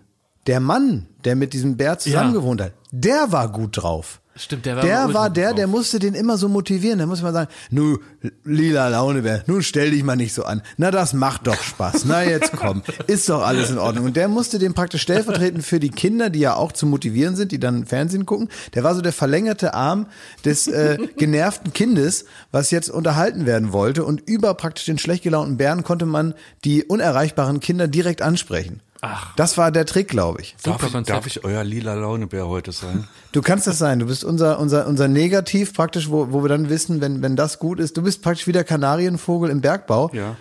der 0.46 0.60
Mann, 0.60 1.06
der 1.24 1.36
mit 1.36 1.52
diesem 1.52 1.76
Bär 1.76 1.98
zusammen 1.98 2.34
Ja. 2.34 2.64
hat, 2.64 2.72
der 2.90 3.32
war 3.32 3.50
gut 3.50 3.82
drauf. 3.82 4.20
Stimmt, 4.34 4.64
der 4.64 4.76
war 4.76 4.82
Der 4.82 5.12
war 5.12 5.28
der, 5.30 5.48
drauf. 5.48 5.56
der 5.56 5.66
musste 5.66 5.98
den 5.98 6.14
immer 6.14 6.38
so 6.38 6.48
motivieren. 6.48 6.96
Der 6.98 7.06
muss 7.06 7.20
mal 7.20 7.34
sagen, 7.34 7.50
nu, 7.70 7.98
lila 8.44 8.88
Launebär, 8.88 9.42
nun 9.46 9.62
stell 9.62 9.90
dich 9.90 10.02
mal 10.04 10.16
nicht 10.16 10.32
so 10.32 10.44
an. 10.44 10.62
Na, 10.78 10.90
das 10.90 11.12
macht 11.12 11.46
doch 11.46 11.60
Spaß. 11.62 12.06
Na, 12.06 12.24
jetzt 12.24 12.52
komm. 12.52 12.82
Ist 13.06 13.28
doch 13.28 13.42
alles 13.42 13.68
in 13.68 13.76
Ordnung. 13.78 14.06
Und 14.06 14.16
der 14.16 14.28
musste 14.28 14.58
den 14.58 14.72
praktisch 14.72 15.02
stellvertretend 15.02 15.64
für 15.64 15.80
die 15.80 15.90
Kinder, 15.90 16.30
die 16.30 16.38
ja 16.40 16.54
auch 16.56 16.72
zu 16.72 16.86
motivieren 16.86 17.36
sind, 17.36 17.52
die 17.52 17.60
dann 17.60 17.84
Fernsehen 17.84 18.24
gucken. 18.24 18.48
Der 18.74 18.84
war 18.84 18.94
so 18.94 19.02
der 19.02 19.12
verlängerte 19.12 19.74
Arm 19.74 20.06
des 20.46 20.66
äh, 20.66 20.96
genervten 21.18 21.74
Kindes, 21.74 22.24
was 22.52 22.70
jetzt 22.70 22.88
unterhalten 22.88 23.44
werden 23.44 23.72
wollte. 23.74 24.02
Und 24.04 24.22
über 24.26 24.54
praktisch 24.54 24.86
den 24.86 24.96
schlecht 24.98 25.24
gelaunten 25.24 25.58
Bären 25.58 25.84
konnte 25.84 26.06
man 26.06 26.32
die 26.64 26.84
unerreichbaren 26.84 27.60
Kinder 27.60 27.86
direkt 27.86 28.22
ansprechen. 28.22 28.80
Ach. 29.04 29.34
Das 29.34 29.58
war 29.58 29.72
der 29.72 29.84
Trick, 29.84 30.06
glaube 30.06 30.42
ich. 30.42 30.54
Darf 30.62 30.80
ich, 30.84 30.92
darf 31.06 31.26
ich 31.26 31.44
euer 31.44 31.64
lila 31.64 31.94
Launebär 31.94 32.46
heute 32.46 32.70
sein? 32.70 33.08
Du 33.32 33.42
kannst 33.42 33.66
das 33.66 33.76
sein. 33.76 33.98
Du 33.98 34.06
bist 34.06 34.22
unser, 34.22 34.60
unser, 34.60 34.86
unser 34.86 35.08
Negativ 35.08 35.74
praktisch, 35.74 36.08
wo, 36.08 36.30
wo 36.30 36.44
wir 36.44 36.48
dann 36.48 36.70
wissen, 36.70 37.00
wenn, 37.00 37.20
wenn 37.20 37.34
das 37.34 37.58
gut 37.58 37.80
ist. 37.80 37.96
Du 37.96 38.02
bist 38.02 38.22
praktisch 38.22 38.46
wie 38.46 38.52
der 38.52 38.62
Kanarienvogel 38.62 39.50
im 39.50 39.60
Bergbau. 39.60 40.12
Ja. 40.12 40.36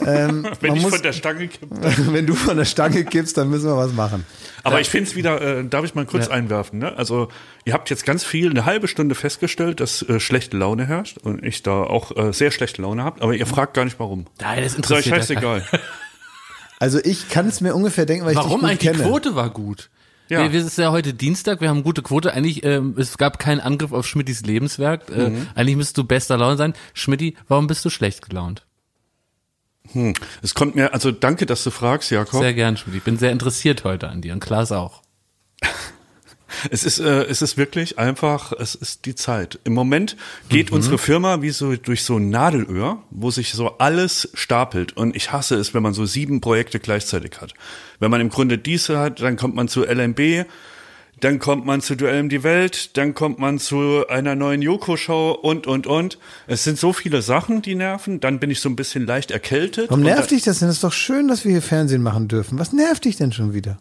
Ähm, 0.00 0.46
Wenn 0.60 0.70
man 0.70 0.76
ich 0.78 0.82
muss, 0.82 0.94
von 0.94 1.02
der 1.02 1.12
Stange 1.12 1.46
kippe. 1.48 1.68
wenn 2.12 2.26
du 2.26 2.34
von 2.34 2.56
der 2.56 2.64
Stange 2.64 3.04
kippst, 3.04 3.36
dann 3.36 3.50
müssen 3.50 3.66
wir 3.66 3.76
was 3.76 3.92
machen. 3.92 4.24
Aber 4.62 4.80
ich 4.80 4.88
finde 4.88 5.10
es 5.10 5.14
wieder, 5.14 5.40
äh, 5.42 5.64
darf 5.64 5.84
ich 5.84 5.94
mal 5.94 6.06
kurz 6.06 6.28
einwerfen, 6.28 6.78
ne? 6.78 6.96
Also, 6.96 7.28
ihr 7.66 7.74
habt 7.74 7.90
jetzt 7.90 8.06
ganz 8.06 8.24
viel, 8.24 8.48
eine 8.48 8.64
halbe 8.64 8.88
Stunde 8.88 9.14
festgestellt, 9.14 9.80
dass 9.80 10.00
äh, 10.02 10.20
schlechte 10.20 10.56
Laune 10.56 10.86
herrscht 10.86 11.18
und 11.18 11.44
ich 11.44 11.62
da 11.62 11.82
auch 11.82 12.16
äh, 12.16 12.32
sehr 12.32 12.50
schlechte 12.50 12.80
Laune 12.80 13.04
habt, 13.04 13.20
aber 13.20 13.34
ihr 13.34 13.46
fragt 13.46 13.74
gar 13.74 13.84
nicht 13.84 14.00
warum. 14.00 14.24
Nein, 14.40 14.64
das 14.64 14.74
interessiert 14.74 15.04
ja 15.04 15.10
keinen. 15.12 15.20
scheißegal. 15.20 15.80
Also 16.78 16.98
ich 17.02 17.28
kann 17.28 17.48
es 17.48 17.60
mir 17.60 17.74
ungefähr 17.74 18.06
denken, 18.06 18.24
weil 18.24 18.32
ich 18.32 18.36
Warum 18.36 18.50
dich 18.50 18.60
gut 18.60 18.70
eigentlich? 18.70 18.80
kenne. 18.92 19.02
Die 19.02 19.08
Quote 19.08 19.34
war 19.34 19.50
gut. 19.50 19.90
Ja. 20.28 20.42
Wir, 20.42 20.52
wir 20.52 20.60
es 20.60 20.66
ist 20.66 20.78
ja 20.78 20.90
heute 20.90 21.14
Dienstag, 21.14 21.60
wir 21.60 21.68
haben 21.68 21.82
gute 21.84 22.02
Quote. 22.02 22.32
Eigentlich, 22.32 22.64
ähm, 22.64 22.94
es 22.98 23.16
gab 23.16 23.38
keinen 23.38 23.60
Angriff 23.60 23.92
auf 23.92 24.06
Schmittis 24.06 24.42
Lebenswerk. 24.42 25.08
Äh, 25.10 25.30
Mhm. 25.30 25.46
Eigentlich 25.54 25.76
müsstest 25.76 25.98
du 25.98 26.04
bester 26.04 26.36
Laune 26.36 26.56
sein. 26.56 26.74
Schmidti, 26.94 27.36
warum 27.48 27.66
bist 27.68 27.84
du 27.84 27.90
schlecht 27.90 28.28
gelaunt? 28.28 28.66
Es 30.42 30.54
kommt 30.54 30.74
mir, 30.74 30.92
also 30.92 31.12
danke, 31.12 31.46
dass 31.46 31.62
du 31.62 31.70
fragst, 31.70 32.10
Jakob. 32.10 32.40
Sehr 32.40 32.54
gern, 32.54 32.76
Schmidti. 32.76 32.98
Ich 32.98 33.04
bin 33.04 33.18
sehr 33.18 33.30
interessiert 33.30 33.84
heute 33.84 34.08
an 34.08 34.20
dir 34.20 34.32
und 34.32 34.40
Klaas 34.40 34.72
auch. 34.72 35.02
Es 36.70 36.84
ist, 36.84 36.98
äh, 36.98 37.24
es 37.24 37.42
ist 37.42 37.56
wirklich 37.56 37.98
einfach, 37.98 38.52
es 38.52 38.74
ist 38.74 39.04
die 39.06 39.14
Zeit. 39.14 39.58
Im 39.64 39.74
Moment 39.74 40.16
geht 40.48 40.70
Mhm. 40.70 40.76
unsere 40.76 40.98
Firma 40.98 41.42
wie 41.42 41.50
so 41.50 41.74
durch 41.76 42.04
so 42.04 42.16
ein 42.16 42.30
Nadelöhr, 42.30 42.98
wo 43.10 43.30
sich 43.30 43.52
so 43.52 43.78
alles 43.78 44.30
stapelt. 44.34 44.96
Und 44.96 45.14
ich 45.16 45.32
hasse 45.32 45.56
es, 45.56 45.74
wenn 45.74 45.82
man 45.82 45.94
so 45.94 46.06
sieben 46.06 46.40
Projekte 46.40 46.80
gleichzeitig 46.80 47.40
hat. 47.40 47.54
Wenn 48.00 48.10
man 48.10 48.20
im 48.20 48.28
Grunde 48.30 48.58
diese 48.58 48.98
hat, 48.98 49.20
dann 49.20 49.36
kommt 49.36 49.54
man 49.54 49.68
zu 49.68 49.84
LMB, 49.84 50.44
dann 51.20 51.38
kommt 51.38 51.64
man 51.64 51.80
zu 51.80 51.96
Duell 51.96 52.20
um 52.20 52.28
die 52.28 52.42
Welt, 52.42 52.96
dann 52.98 53.14
kommt 53.14 53.38
man 53.38 53.58
zu 53.58 54.06
einer 54.08 54.34
neuen 54.34 54.60
Joko-Show 54.60 55.30
und, 55.30 55.66
und, 55.66 55.86
und. 55.86 56.18
Es 56.46 56.62
sind 56.62 56.78
so 56.78 56.92
viele 56.92 57.22
Sachen, 57.22 57.62
die 57.62 57.74
nerven. 57.74 58.20
Dann 58.20 58.38
bin 58.38 58.50
ich 58.50 58.60
so 58.60 58.68
ein 58.68 58.76
bisschen 58.76 59.06
leicht 59.06 59.30
erkältet. 59.30 59.88
Warum 59.88 60.02
nervt 60.04 60.30
dich 60.30 60.42
das 60.42 60.58
denn? 60.58 60.68
Das 60.68 60.76
ist 60.76 60.84
doch 60.84 60.92
schön, 60.92 61.26
dass 61.28 61.44
wir 61.46 61.52
hier 61.52 61.62
Fernsehen 61.62 62.02
machen 62.02 62.28
dürfen. 62.28 62.58
Was 62.58 62.74
nervt 62.74 63.06
dich 63.06 63.16
denn 63.16 63.32
schon 63.32 63.54
wieder? 63.54 63.78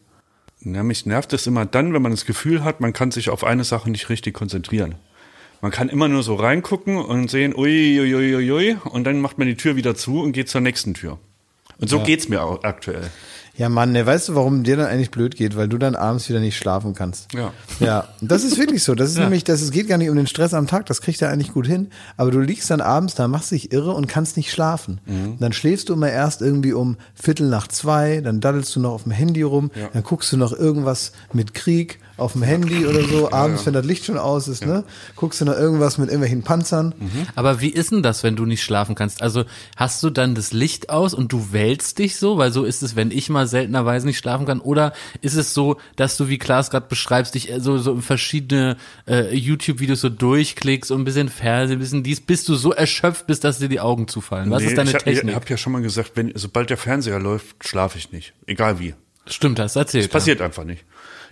Ja, 0.66 0.82
mich 0.82 1.06
nervt 1.06 1.32
es 1.34 1.46
immer 1.46 1.66
dann, 1.66 1.94
wenn 1.94 2.02
man 2.02 2.12
das 2.12 2.26
Gefühl 2.26 2.64
hat, 2.64 2.82
man 2.82 2.92
kann 2.92 3.12
sich 3.12 3.30
auf 3.30 3.44
eine 3.44 3.64
Sache 3.64 3.90
nicht 3.92 4.10
richtig 4.10 4.34
konzentrieren. 4.34 4.96
Man 5.62 5.72
kann 5.72 5.90
immer 5.90 6.08
nur 6.08 6.24
so 6.24 6.36
reingucken 6.36 6.98
und 6.98 7.30
sehen, 7.30 7.56
ui, 7.56 8.00
ui, 8.00 8.16
ui, 8.16 8.36
ui, 8.36 8.52
ui, 8.52 8.78
und 8.86 9.04
dann 9.04 9.22
macht 9.22 9.38
man 9.38 9.48
die 9.48 9.56
Tür 9.56 9.76
wieder 9.76 9.96
zu 9.96 10.22
und 10.22 10.32
geht 10.32 10.50
zur 10.50 10.62
nächsten 10.62 10.96
Tür. 10.96 11.20
Und 11.80 11.90
so 11.90 12.00
geht's 12.00 12.30
mir 12.30 12.42
auch 12.42 12.64
aktuell. 12.64 13.12
Ja, 13.58 13.70
Mann, 13.70 13.94
ne, 13.94 14.06
weißt 14.06 14.30
du, 14.30 14.36
warum 14.36 14.64
dir 14.64 14.76
dann 14.76 14.88
eigentlich 14.88 15.12
blöd 15.12 15.36
geht? 15.36 15.56
Weil 15.56 15.68
du 15.68 15.78
dann 15.78 15.96
abends 15.96 16.28
wieder 16.28 16.40
nicht 16.40 16.58
schlafen 16.58 16.94
kannst. 16.94 17.34
Ja. 17.34 17.54
Ja, 17.80 18.08
das 18.22 18.44
ist 18.44 18.58
wirklich 18.58 18.84
so. 18.84 18.96
Das 18.96 19.10
ist 19.10 19.18
nämlich, 19.20 19.44
das 19.44 19.62
es 19.62 19.72
geht 19.72 19.88
gar 19.88 19.98
nicht 19.98 20.10
um 20.10 20.16
den 20.16 20.28
Stress 20.28 20.54
am 20.54 20.68
Tag, 20.68 20.86
das 20.88 21.02
kriegt 21.02 21.22
er 21.22 21.30
eigentlich 21.30 21.54
gut 21.54 21.66
hin. 21.66 21.88
Aber 22.18 22.32
du 22.32 22.40
liegst 22.40 22.70
dann 22.70 22.82
abends 22.82 23.16
da, 23.16 23.28
machst 23.28 23.52
dich 23.52 23.72
irre 23.72 23.94
und 23.94 24.08
kannst 24.08 24.38
nicht 24.38 24.52
schlafen. 24.52 25.00
Mhm. 25.06 25.38
Dann 25.40 25.54
schläfst 25.54 25.90
du 25.90 25.94
immer 25.94 26.10
erst 26.10 26.42
irgendwie 26.42 26.74
um 26.74 26.98
Viertel 27.14 27.48
nach 27.48 27.68
zwei, 27.68 28.22
dann 28.22 28.42
daddelst 28.42 28.76
du 28.76 28.80
noch 28.80 28.92
auf 28.92 29.04
dem 29.04 29.12
Handy 29.12 29.42
rum, 29.42 29.72
dann 29.94 30.04
guckst 30.04 30.32
du 30.32 30.38
noch 30.38 30.54
irgendwas 30.54 31.12
mit 31.34 31.54
Krieg 31.54 32.00
auf 32.18 32.34
dem 32.34 32.44
Handy 32.44 32.86
oder 32.86 33.04
so, 33.04 33.32
abends, 33.32 33.66
wenn 33.66 33.74
das 33.74 33.86
Licht 33.86 34.06
schon 34.06 34.18
aus 34.18 34.48
ist, 34.48 34.66
ne? 34.66 34.84
Guckst 35.16 35.42
du 35.42 35.46
noch 35.46 35.56
irgendwas 35.56 35.98
mit 35.98 36.08
irgendwelchen 36.08 36.44
Panzern. 36.44 36.94
Mhm. 36.98 37.28
Aber 37.36 37.62
wie 37.62 37.70
ist 37.70 37.92
denn 37.92 38.04
das, 38.04 38.24
wenn 38.24 38.36
du 38.36 38.46
nicht 38.46 38.64
schlafen 38.64 38.96
kannst? 38.96 39.22
Also 39.22 39.44
hast 39.76 40.02
du 40.04 40.10
dann 40.10 40.36
das 40.36 40.54
Licht 40.54 40.90
aus 40.90 41.14
und 41.14 41.32
du 41.32 41.52
wälzt 41.52 42.00
dich 42.00 42.16
so? 42.18 42.38
Weil 42.38 42.52
so 42.52 42.64
ist 42.64 42.84
es, 42.84 42.96
wenn 42.96 43.12
ich 43.12 43.30
mal 43.30 43.48
seltenerweise 43.48 44.06
nicht 44.08 44.18
schlafen 44.18 44.46
kann. 44.46 44.60
Oder 44.60 44.94
ist 45.22 45.36
es 45.36 45.54
so, 45.54 45.78
dass 45.96 46.18
du, 46.18 46.30
wie 46.30 46.38
Klaas 46.38 46.70
gerade 46.70 46.88
beschreibst, 46.88 47.36
dich 47.36 47.52
äh, 47.52 47.60
so, 47.60 47.78
so 47.78 48.00
verschiedene 48.02 48.78
äh, 49.08 49.36
YouTube-Videos 49.36 50.02
so 50.02 50.10
durchklickst 50.10 50.92
und 50.92 51.02
ein 51.02 51.06
bisschen 51.06 51.30
Fernsehen, 51.30 51.78
ein 51.78 51.82
bisschen 51.82 52.04
dies, 52.04 52.22
bis 52.22 52.46
du 52.46 52.56
so 52.56 52.72
erschöpft 52.72 53.28
bist, 53.28 53.44
dass 53.44 53.60
dir 53.60 53.70
die 53.70 53.80
Augen 53.80 54.08
zufallen? 54.08 54.50
Was 54.52 54.64
Nee, 54.64 54.70
ist 54.70 54.78
deine 54.78 54.90
ich 54.90 54.96
hab, 54.96 55.04
Technik? 55.04 55.30
Ich 55.30 55.36
habe 55.36 55.46
ja 55.50 55.58
schon 55.58 55.74
mal 55.74 55.82
gesagt, 55.82 56.12
wenn, 56.16 56.32
sobald 56.36 56.70
der 56.70 56.78
Fernseher 56.78 57.20
läuft, 57.20 57.68
schlafe 57.68 57.98
ich 57.98 58.12
nicht. 58.12 58.34
Egal 58.48 58.80
wie. 58.80 58.94
Stimmt, 59.28 59.60
hast 59.60 59.76
erzählt. 59.76 60.12
Passiert 60.12 60.42
einfach 60.42 60.64
nicht. 60.64 60.84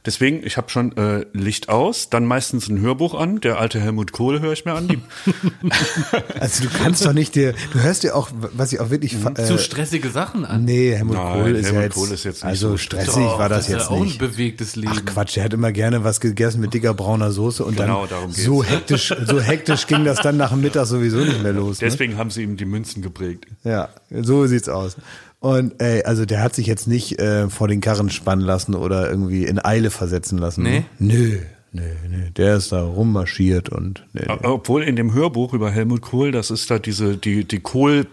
Deswegen, 0.05 0.45
ich 0.45 0.57
habe 0.57 0.69
schon 0.69 0.97
äh, 0.97 1.25
Licht 1.31 1.69
aus, 1.69 2.09
dann 2.09 2.25
meistens 2.25 2.67
ein 2.67 2.81
Hörbuch 2.81 3.13
an. 3.13 3.39
Der 3.39 3.57
alte 3.59 3.79
Helmut 3.79 4.11
Kohl 4.11 4.41
höre 4.41 4.51
ich 4.51 4.65
mir 4.65 4.73
an. 4.73 4.87
Die, 4.89 4.99
Also 6.39 6.63
du 6.65 6.69
kannst 6.69 7.05
doch 7.05 7.13
nicht 7.13 7.35
dir, 7.35 7.53
du 7.71 7.79
hörst 7.81 8.03
dir 8.03 8.15
auch, 8.15 8.29
was 8.33 8.73
ich 8.73 8.79
auch 8.79 8.89
wirklich, 8.89 9.13
ja. 9.13 9.29
äh, 9.29 9.45
Zu 9.45 9.57
stressige 9.57 10.09
Sachen 10.09 10.45
an. 10.45 10.65
nee, 10.65 10.93
Helmut 10.93 11.15
Nein, 11.15 11.33
Kohl 11.41 11.55
ist 11.55 11.65
Helmut 11.67 11.75
ja 11.75 11.81
jetzt, 11.83 11.93
Kohl 11.95 12.11
ist 12.11 12.23
jetzt 12.25 12.35
nicht 12.43 12.43
also 12.45 12.69
so 12.71 12.77
stressig 12.77 13.13
Doch, 13.13 13.39
war 13.39 13.47
das, 13.49 13.65
ist 13.65 13.69
jetzt 13.71 13.89
ja 13.89 13.89
auch 13.95 14.03
nicht. 14.03 14.21
ein 14.21 14.27
bewegtes 14.29 14.75
Leben. 14.75 14.91
Ach 14.93 15.05
Quatsch, 15.05 15.37
er 15.37 15.45
hat 15.45 15.53
immer 15.53 15.71
gerne 15.71 16.03
was 16.03 16.19
gegessen 16.19 16.59
mit 16.61 16.73
dicker 16.73 16.93
brauner 16.93 17.31
Soße 17.31 17.63
und 17.63 17.77
Genau, 17.77 18.01
dann 18.01 18.09
darum 18.09 18.31
geht's. 18.31 18.43
so 18.43 18.63
hektisch, 18.63 19.13
so 19.25 19.39
hektisch 19.39 19.87
ging 19.87 20.03
das 20.05 20.19
dann 20.21 20.37
nach 20.37 20.51
dem 20.51 20.61
Mittag 20.61 20.85
sowieso 20.85 21.19
nicht 21.19 21.41
mehr 21.41 21.53
los. 21.53 21.79
Ne? 21.81 21.87
deswegen 21.87 22.17
haben 22.17 22.29
sie 22.29 22.43
ihm 22.43 22.57
die 22.57 22.65
Münzen 22.65 23.01
geprägt. 23.01 23.45
Ja, 23.63 23.89
so 24.11 24.45
sieht's 24.47 24.67
aus. 24.69 24.97
Und 25.43 25.81
ey, 25.81 26.03
also 26.03 26.23
der 26.23 26.41
hat 26.41 26.55
sich 26.55 26.67
jetzt 26.67 26.87
nicht 26.87 27.19
äh, 27.19 27.49
vor 27.49 27.67
den 27.67 27.81
Karren 27.81 28.09
spannen 28.09 28.45
lassen 28.45 28.75
oder 28.75 29.09
irgendwie 29.09 29.43
in 29.43 29.59
Eile 29.63 29.89
versetzen 29.89 30.37
lassen. 30.37 30.63
Nee? 30.63 30.85
Ne? 30.99 31.09
Nö, 31.09 31.39
nö, 31.73 31.81
nö. 32.09 32.29
Der 32.37 32.55
ist 32.55 32.71
da 32.71 32.81
rummarschiert 32.81 33.67
und 33.67 34.05
nee, 34.13 34.21
nee. 34.25 34.47
Obwohl 34.47 34.83
in 34.83 34.95
dem 34.95 35.13
Hörbuch 35.13 35.51
über 35.53 35.69
Helmut 35.69 36.01
Kohl, 36.01 36.31
das 36.31 36.49
ist 36.49 36.71
da 36.71 36.79
diese, 36.79 37.17
die, 37.17 37.43
die 37.43 37.59
Kohl, 37.59 38.07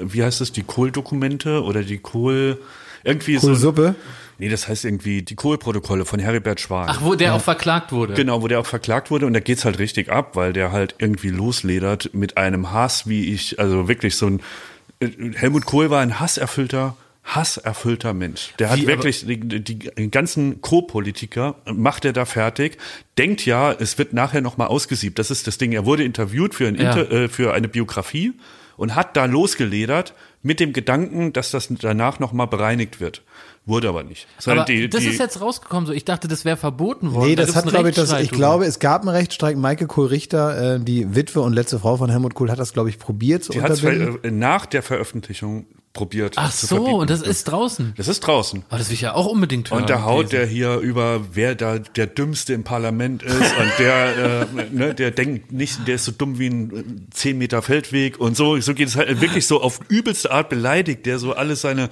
wie 0.00 0.22
heißt 0.22 0.40
es, 0.42 0.52
die 0.52 0.62
Kohl-Dokumente 0.62 1.64
oder 1.64 1.82
die 1.82 1.98
Kohl, 1.98 2.58
irgendwie 3.02 3.38
so. 3.38 3.48
Kohlsuppe. 3.48 3.96
Nee, 4.38 4.48
das 4.48 4.68
heißt 4.68 4.84
irgendwie 4.84 5.22
die 5.22 5.34
Kohl-Protokolle 5.34 6.04
von 6.04 6.20
Heribert 6.20 6.60
Schwan. 6.60 6.86
Ach, 6.88 7.02
wo 7.02 7.16
der 7.16 7.34
auch 7.34 7.40
verklagt 7.40 7.90
wurde. 7.90 8.14
Genau, 8.14 8.42
wo 8.42 8.48
der 8.48 8.60
auch 8.60 8.66
verklagt 8.66 9.10
wurde 9.10 9.26
und 9.26 9.32
da 9.32 9.40
geht's 9.40 9.64
halt 9.64 9.80
richtig 9.80 10.08
ab, 10.08 10.36
weil 10.36 10.52
der 10.52 10.70
halt 10.70 10.94
irgendwie 10.98 11.30
losledert 11.30 12.14
mit 12.14 12.36
einem 12.36 12.70
Hass, 12.70 13.08
wie 13.08 13.34
ich, 13.34 13.58
also 13.58 13.88
wirklich 13.88 14.14
so 14.14 14.26
ein, 14.28 14.40
Helmut 15.00 15.64
Kohl 15.64 15.88
war 15.88 16.00
ein 16.00 16.20
hasserfüllter, 16.20 16.96
hasserfüllter 17.24 18.12
Mensch. 18.12 18.52
Der 18.58 18.70
hat 18.70 18.78
Wie, 18.78 18.86
wirklich 18.86 19.24
die, 19.26 19.38
die 19.38 20.10
ganzen 20.10 20.60
Co-Politiker 20.60 21.56
macht 21.64 22.04
er 22.04 22.12
da 22.12 22.24
fertig, 22.26 22.76
denkt 23.16 23.46
ja, 23.46 23.72
es 23.72 23.96
wird 23.98 24.12
nachher 24.12 24.42
nochmal 24.42 24.68
ausgesiebt. 24.68 25.18
Das 25.18 25.30
ist 25.30 25.46
das 25.46 25.56
Ding. 25.56 25.72
Er 25.72 25.86
wurde 25.86 26.04
interviewt 26.04 26.54
für, 26.54 26.68
ein 26.68 26.74
Ja. 26.74 26.92
Inter, 26.92 27.10
äh, 27.10 27.28
für 27.28 27.54
eine 27.54 27.68
Biografie 27.68 28.34
und 28.76 28.94
hat 28.94 29.16
da 29.16 29.24
losgeledert 29.24 30.14
mit 30.42 30.60
dem 30.60 30.72
Gedanken, 30.72 31.32
dass 31.32 31.50
das 31.50 31.68
danach 31.70 32.18
nochmal 32.18 32.46
bereinigt 32.46 33.00
wird. 33.00 33.22
Wurde 33.66 33.88
aber 33.90 34.02
nicht. 34.02 34.26
Aber 34.46 34.64
die- 34.64 34.88
das 34.88 35.02
die- 35.02 35.08
ist 35.08 35.18
jetzt 35.20 35.40
rausgekommen 35.40 35.86
so. 35.86 35.92
Ich 35.92 36.04
dachte, 36.04 36.26
das 36.28 36.44
wäre 36.44 36.56
verboten 36.56 37.12
worden. 37.12 37.28
Nee, 37.28 37.36
Da 37.36 37.44
das 37.44 37.54
hat, 37.54 37.66
glaube 37.66 37.90
ich, 37.90 37.94
das, 37.94 38.10
ich 38.20 38.30
glaube, 38.30 38.64
es 38.64 38.78
gab 38.78 39.02
einen 39.02 39.10
Rechtsstreik. 39.10 39.56
Maike 39.56 39.86
Kohl-Richter, 39.86 40.76
äh, 40.76 40.80
die 40.80 41.14
Witwe 41.14 41.40
und 41.42 41.52
letzte 41.52 41.78
Frau 41.78 41.96
von 41.98 42.10
Helmut 42.10 42.34
Kohl, 42.34 42.50
hat 42.50 42.58
das, 42.58 42.72
glaube 42.72 42.88
ich, 42.88 42.98
probiert 42.98 43.52
Die 43.52 43.60
hat 43.62 43.70
es 43.70 43.82
nach 44.24 44.66
der 44.66 44.82
Veröffentlichung 44.82 45.66
probiert. 45.92 46.34
Ach 46.36 46.50
zu 46.52 46.66
so, 46.66 46.76
verbieten. 46.76 46.98
und 47.00 47.10
das 47.10 47.20
ist 47.20 47.44
draußen. 47.44 47.92
Das 47.96 48.08
ist 48.08 48.20
draußen. 48.20 48.64
Aber 48.70 48.78
das 48.78 48.88
will 48.88 48.94
ich 48.94 49.00
ja 49.02 49.14
auch 49.14 49.26
unbedingt 49.26 49.70
hören. 49.70 49.82
Und 49.82 49.90
da 49.90 50.04
haut 50.04 50.26
lesen. 50.26 50.30
der 50.36 50.46
hier 50.46 50.76
über, 50.78 51.20
wer 51.32 51.54
da 51.54 51.78
der 51.78 52.06
Dümmste 52.06 52.54
im 52.54 52.64
Parlament 52.64 53.22
ist 53.22 53.36
und 53.58 53.72
der, 53.78 54.46
äh, 54.52 54.64
ne, 54.72 54.94
der 54.94 55.10
denkt 55.10 55.52
nicht, 55.52 55.86
der 55.86 55.96
ist 55.96 56.04
so 56.06 56.12
dumm 56.12 56.38
wie 56.38 56.46
ein 56.48 56.76
äh, 56.76 56.84
10 57.12 57.38
Meter 57.38 57.60
Feldweg 57.60 58.18
und 58.18 58.36
so. 58.36 58.58
So 58.60 58.72
geht 58.74 58.88
es 58.88 58.96
halt 58.96 59.20
wirklich 59.20 59.46
so 59.46 59.60
auf 59.62 59.80
übelste 59.88 60.30
Art 60.30 60.48
beleidigt, 60.48 61.06
der 61.06 61.18
so 61.18 61.34
alles 61.34 61.60
seine 61.60 61.90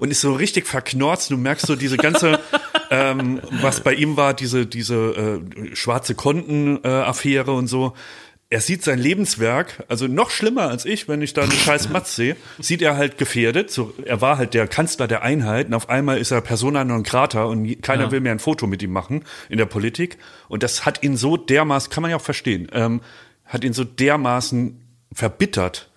und 0.00 0.10
ist 0.10 0.20
so 0.20 0.32
richtig 0.32 0.66
verknorzt. 0.66 1.30
Du 1.30 1.36
merkst 1.36 1.66
so 1.66 1.76
diese 1.76 1.96
ganze, 1.96 2.40
ähm, 2.90 3.40
was 3.62 3.80
bei 3.80 3.94
ihm 3.94 4.16
war, 4.16 4.34
diese, 4.34 4.66
diese 4.66 5.40
äh, 5.44 5.76
schwarze 5.76 6.14
Konten-Affäre 6.14 7.52
und 7.52 7.66
so. 7.66 7.94
Er 8.50 8.62
sieht 8.62 8.82
sein 8.82 8.98
Lebenswerk, 8.98 9.84
also 9.88 10.06
noch 10.06 10.30
schlimmer 10.30 10.68
als 10.70 10.86
ich, 10.86 11.06
wenn 11.06 11.20
ich 11.20 11.34
da 11.34 11.42
einen 11.42 11.52
scheiß 11.52 11.88
Matz 11.90 12.16
sehe, 12.16 12.34
sieht 12.58 12.80
er 12.80 12.96
halt 12.96 13.18
gefährdet. 13.18 13.70
So, 13.70 13.92
er 14.06 14.22
war 14.22 14.38
halt 14.38 14.54
der 14.54 14.66
Kanzler 14.66 15.06
der 15.06 15.22
Einheit 15.22 15.66
und 15.66 15.74
auf 15.74 15.90
einmal 15.90 16.16
ist 16.16 16.30
er 16.30 16.40
Persona 16.40 16.82
non 16.82 17.02
grata 17.02 17.44
und 17.44 17.82
keiner 17.82 18.04
Ja. 18.04 18.10
will 18.10 18.20
mehr 18.20 18.32
ein 18.32 18.38
Foto 18.38 18.66
mit 18.66 18.82
ihm 18.82 18.90
machen 18.92 19.24
in 19.50 19.58
der 19.58 19.66
Politik. 19.66 20.16
Und 20.48 20.62
das 20.62 20.86
hat 20.86 21.02
ihn 21.02 21.18
so 21.18 21.36
dermaßen, 21.36 21.90
kann 21.92 22.00
man 22.00 22.10
ja 22.10 22.16
auch 22.16 22.22
verstehen, 22.22 22.68
ähm, 22.72 23.02
hat 23.44 23.64
ihn 23.64 23.74
so 23.74 23.84
dermaßen 23.84 24.80
verbittert, 25.12 25.87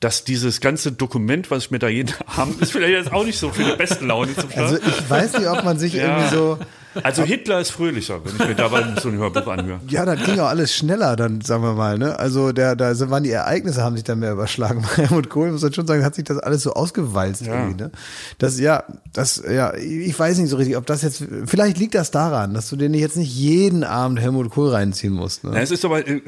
dass 0.00 0.24
dieses 0.24 0.60
ganze 0.60 0.92
Dokument, 0.92 1.50
was 1.50 1.64
ich 1.64 1.70
mir 1.70 1.78
da 1.78 1.88
jeden 1.88 2.14
Abend, 2.36 2.60
ist 2.62 2.72
vielleicht 2.72 2.92
jetzt 2.92 3.12
auch 3.12 3.24
nicht 3.24 3.38
so 3.38 3.50
für 3.50 3.64
die 3.64 3.76
beste 3.76 4.04
Laune 4.04 4.34
zum 4.34 4.50
Schlafen. 4.50 4.76
Also 4.76 4.88
ich 4.88 5.10
weiß 5.10 5.32
nicht, 5.38 5.48
ob 5.48 5.64
man 5.64 5.78
sich 5.78 5.94
Ja. 5.94 6.04
irgendwie 6.18 6.34
so, 6.36 6.58
Also 7.02 7.22
Hitler 7.22 7.60
ist 7.60 7.70
fröhlicher, 7.70 8.20
wenn 8.24 8.32
ich 8.34 8.38
mir 8.48 8.54
dabei 8.54 8.84
so 9.00 9.08
ein 9.08 9.16
Hörbuch 9.18 9.46
anhöre. 9.46 9.80
Ja, 9.88 10.04
das 10.04 10.22
ging 10.24 10.38
auch 10.40 10.48
alles 10.48 10.74
schneller, 10.74 11.16
dann 11.16 11.40
sagen 11.40 11.62
wir 11.62 11.74
mal. 11.74 11.98
Ne? 11.98 12.18
Also 12.18 12.52
der, 12.52 12.76
da 12.76 12.98
waren 13.10 13.22
die 13.22 13.30
Ereignisse, 13.30 13.82
haben 13.82 13.96
sich 13.96 14.04
dann 14.04 14.18
mehr 14.18 14.32
überschlagen. 14.32 14.82
Bei 14.82 15.02
Helmut 15.06 15.28
Kohl 15.30 15.50
muss 15.52 15.62
man 15.62 15.72
schon 15.72 15.86
sagen, 15.86 16.04
hat 16.04 16.14
sich 16.14 16.24
das 16.24 16.38
alles 16.38 16.62
so 16.62 16.72
ausgewalzt 16.74 17.42
Ja. 17.46 17.54
irgendwie. 17.54 17.82
Ne? 17.84 17.90
Das 18.38 18.58
ja, 18.60 18.84
das 19.12 19.42
ja, 19.48 19.74
ich 19.74 20.18
weiß 20.18 20.38
nicht 20.38 20.50
so 20.50 20.56
richtig, 20.56 20.76
ob 20.76 20.86
das 20.86 21.02
jetzt. 21.02 21.24
Vielleicht 21.46 21.78
liegt 21.78 21.94
das 21.94 22.10
daran, 22.10 22.54
dass 22.54 22.68
du 22.68 22.76
dir 22.76 22.88
jetzt 22.88 23.16
nicht 23.16 23.34
jeden 23.34 23.84
Abend 23.84 24.20
Helmut 24.20 24.50
Kohl 24.50 24.70
reinziehen 24.70 25.12
musst. 25.12 25.44
Ja, 25.44 25.50
Ne? 25.50 25.60
es 25.60 25.70
ist 25.70 25.84
aber, 25.84 26.06
äh, 26.06 26.20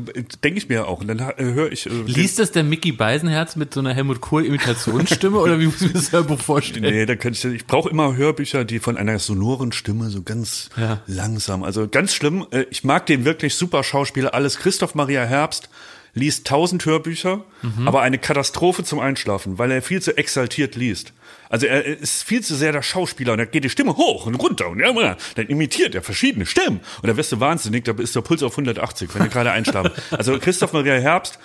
denke 0.45 0.59
ich 0.59 0.69
mir 0.69 0.87
auch. 0.89 1.01
Und 1.01 1.09
dann 1.09 1.19
äh, 1.19 1.35
höre 1.39 1.73
ich. 1.73 1.87
Äh, 1.87 1.91
Liest 2.07 2.39
das 2.39 2.53
der 2.53 2.65
Mickey 2.65 2.93
Beisenherz 2.93 3.57
mit 3.57 3.75
so 3.75 3.81
einer 3.81 3.95
Helmut 3.95 4.21
Kohl 4.21 4.45
Imitationsstimme 4.47 5.39
oder 5.39 5.59
wie 5.59 5.67
muss 5.67 5.81
ich 5.81 5.89
mir 5.89 5.95
das 5.95 6.13
Hörbuch 6.13 6.39
vorstellen? 6.41 6.83
Nee, 6.83 7.07
da 7.07 7.17
kann 7.17 7.33
ich, 7.33 7.45
ich 7.45 7.67
brauche 7.67 7.89
immer 7.89 8.17
Hörbücher, 8.17 8.65
die 8.65 8.79
von 8.79 8.97
einer 8.97 9.19
sonoren 9.19 9.73
Stimme 9.73 10.11
so 10.11 10.23
ganz 10.23 10.60
Ja. 10.77 11.01
langsam, 11.07 11.63
also 11.63 11.89
ganz 11.89 12.15
schlimm. 12.15 12.47
Äh, 12.51 12.65
Ich 12.71 12.85
mag 12.85 13.07
den 13.07 13.25
wirklich 13.25 13.55
super 13.55 13.83
Schauspieler, 13.85 14.35
alles. 14.35 14.59
Christoph 14.59 14.95
Maria 14.95 15.25
Herbst 15.25 15.71
liest 16.13 16.47
tausend 16.47 16.85
Hörbücher, 16.85 17.45
aber 17.87 18.03
eine 18.03 18.19
Katastrophe 18.19 18.83
zum 18.83 18.99
Einschlafen, 18.99 19.59
weil 19.59 19.71
er 19.71 19.81
viel 19.81 20.03
zu 20.03 20.17
exaltiert 20.17 20.75
liest. 20.75 21.13
Also 21.49 21.67
er 21.67 21.85
ist 21.85 22.25
viel 22.25 22.43
zu 22.43 22.57
sehr 22.57 22.73
der 22.73 22.83
Schauspieler 22.83 23.33
und 23.33 23.39
da 23.39 23.45
geht 23.45 23.63
die 23.63 23.71
Stimme 23.71 23.97
hoch 23.97 24.27
und 24.27 24.35
runter 24.35 24.69
und 24.69 24.81
ja, 24.81 24.93
dann 25.37 25.47
imitiert 25.47 25.95
er 25.95 26.03
verschiedene 26.03 26.47
Stimmen 26.47 26.81
und 27.01 27.09
da 27.09 27.17
wirst 27.17 27.31
du 27.31 27.39
wahnsinnig, 27.39 27.85
da 27.85 27.93
ist 27.93 28.17
der 28.17 28.23
Puls 28.23 28.43
auf 28.43 28.53
180, 28.53 29.15
wenn 29.15 29.23
du 29.23 29.29
gerade 29.31 29.53
einschlafen. 29.53 29.93
Also 30.11 30.37
Christoph 30.41 30.73
Maria 30.73 30.95
Herbst, 30.95 31.39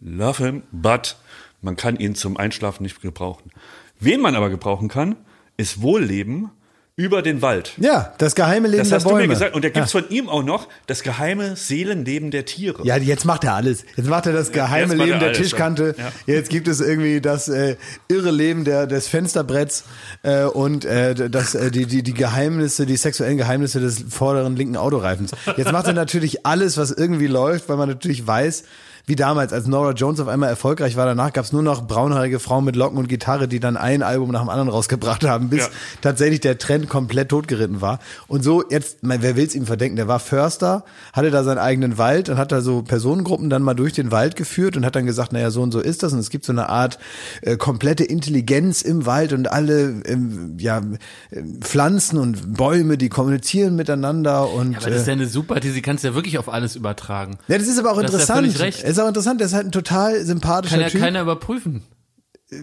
love 0.00 0.44
him, 0.44 0.62
but 0.70 1.16
man 1.60 1.74
kann 1.74 1.96
ihn 1.96 2.14
zum 2.14 2.36
Einschlafen 2.36 2.84
nicht 2.84 3.00
gebrauchen. 3.02 3.50
Wen 3.98 4.20
man 4.20 4.36
aber 4.36 4.48
gebrauchen 4.50 4.88
kann, 4.88 5.16
ist 5.56 5.82
Wohlleben 5.82 6.50
über 6.96 7.22
den 7.22 7.42
Wald. 7.42 7.72
Ja, 7.78 8.12
das 8.18 8.36
geheime 8.36 8.68
Leben 8.68 8.78
Das 8.82 8.88
der 8.90 8.96
hast 8.98 9.04
Bäume. 9.04 9.22
du 9.22 9.26
mir 9.26 9.34
gesagt. 9.34 9.54
Und 9.56 9.64
da 9.64 9.68
gibt's 9.68 9.90
von 9.90 10.08
ihm 10.10 10.28
auch 10.28 10.44
noch 10.44 10.68
das 10.86 11.02
geheime 11.02 11.56
Seelenleben 11.56 12.30
der 12.30 12.44
Tiere. 12.44 12.86
Ja, 12.86 12.96
jetzt 12.96 13.24
macht 13.24 13.42
er 13.42 13.54
alles. 13.54 13.84
Jetzt 13.96 14.08
macht 14.08 14.26
er 14.26 14.32
das 14.32 14.52
geheime 14.52 14.94
Leben 14.94 15.10
er 15.14 15.18
der 15.18 15.28
alles, 15.30 15.38
Tischkante. 15.38 15.96
ja. 15.98 16.12
Jetzt 16.32 16.50
gibt 16.50 16.68
es 16.68 16.80
irgendwie 16.80 17.20
das 17.20 17.48
äh, 17.48 17.76
irre 18.06 18.30
Leben 18.30 18.64
der, 18.64 18.86
des 18.86 19.08
Fensterbretts 19.08 19.84
äh, 20.22 20.44
und 20.44 20.84
äh, 20.84 21.28
das, 21.28 21.56
äh, 21.56 21.72
die, 21.72 21.86
die, 21.86 22.04
die 22.04 22.14
Geheimnisse, 22.14 22.86
die 22.86 22.96
sexuellen 22.96 23.38
Geheimnisse 23.38 23.80
des 23.80 24.04
vorderen 24.10 24.54
linken 24.54 24.76
Autoreifens. 24.76 25.32
Jetzt 25.56 25.72
macht 25.72 25.88
er 25.88 25.94
natürlich 25.94 26.46
alles, 26.46 26.76
was 26.76 26.92
irgendwie 26.92 27.26
läuft, 27.26 27.68
weil 27.68 27.76
man 27.76 27.88
natürlich 27.88 28.24
weiß, 28.24 28.62
wie 29.06 29.16
damals, 29.16 29.52
als 29.52 29.66
Nora 29.66 29.92
Jones 29.92 30.18
auf 30.20 30.28
einmal 30.28 30.48
erfolgreich 30.48 30.96
war, 30.96 31.04
danach 31.06 31.32
gab's 31.32 31.52
nur 31.52 31.62
noch 31.62 31.86
braunhaarige 31.86 32.38
Frauen 32.40 32.64
mit 32.64 32.74
Locken 32.76 32.98
und 32.98 33.08
Gitarre, 33.08 33.48
die 33.48 33.60
dann 33.60 33.76
ein 33.76 34.02
Album 34.02 34.30
nach 34.30 34.40
dem 34.40 34.48
anderen 34.48 34.68
rausgebracht 34.70 35.24
haben, 35.24 35.50
bis 35.50 35.60
Ja. 35.60 35.68
tatsächlich 36.00 36.40
der 36.40 36.58
Trend 36.58 36.88
komplett 36.88 37.28
totgeritten 37.28 37.80
war. 37.80 37.98
Und 38.28 38.42
so, 38.44 38.64
jetzt, 38.70 39.02
mein, 39.02 39.20
wer 39.22 39.36
will's 39.36 39.54
ihm 39.54 39.66
verdenken? 39.66 39.96
Der 39.96 40.08
war 40.08 40.20
Förster, 40.20 40.84
hatte 41.12 41.30
da 41.30 41.44
seinen 41.44 41.58
eigenen 41.58 41.98
Wald 41.98 42.28
und 42.30 42.38
hat 42.38 42.50
da 42.52 42.60
so 42.62 42.82
Personengruppen 42.82 43.50
dann 43.50 43.62
mal 43.62 43.74
durch 43.74 43.92
den 43.92 44.10
Wald 44.10 44.36
geführt 44.36 44.76
und 44.76 44.84
hat 44.86 44.96
dann 44.96 45.04
gesagt, 45.06 45.32
naja, 45.32 45.50
so 45.50 45.60
und 45.62 45.72
so 45.72 45.80
ist 45.80 46.02
das. 46.02 46.12
Und 46.12 46.18
es 46.20 46.30
gibt 46.30 46.44
so 46.46 46.52
eine 46.52 46.68
Art 46.70 46.98
äh, 47.42 47.56
komplette 47.56 48.04
Intelligenz 48.04 48.80
im 48.82 49.04
Wald 49.06 49.32
und 49.32 49.50
alle 49.52 50.02
ähm, 50.06 50.56
ja, 50.58 50.78
äh, 51.30 51.42
Pflanzen 51.60 52.18
und 52.18 52.54
Bäume, 52.56 52.96
die 52.96 53.08
kommunizieren 53.10 53.76
miteinander 53.76 54.50
und 54.50 54.76
Aber 54.78 54.90
das 54.90 55.02
ist 55.02 55.06
äh, 55.08 55.10
ja 55.10 55.12
eine 55.16 55.26
super, 55.26 55.60
die 55.60 55.82
kannst 55.82 56.04
du 56.04 56.08
ja 56.08 56.14
wirklich 56.14 56.38
auf 56.38 56.48
alles 56.48 56.74
übertragen. 56.76 57.36
ja, 57.48 57.58
das 57.58 57.68
ist 57.68 57.78
aber 57.78 57.92
auch 57.92 57.96
Da 58.00 58.04
hast 58.04 58.12
du 58.12 58.16
ja 58.16 58.22
interessant. 58.22 58.38
völlig 58.52 58.60
recht. 58.60 58.84
Ist 58.96 59.02
auch 59.02 59.08
interessant, 59.08 59.40
der 59.40 59.46
ist 59.46 59.54
halt 59.54 59.66
ein 59.66 59.72
total 59.72 60.24
sympathischer 60.24 60.76
Kann 60.76 60.82
ja 60.82 60.88
Typ. 60.88 61.00
keiner 61.00 61.22
überprüfen. 61.22 61.82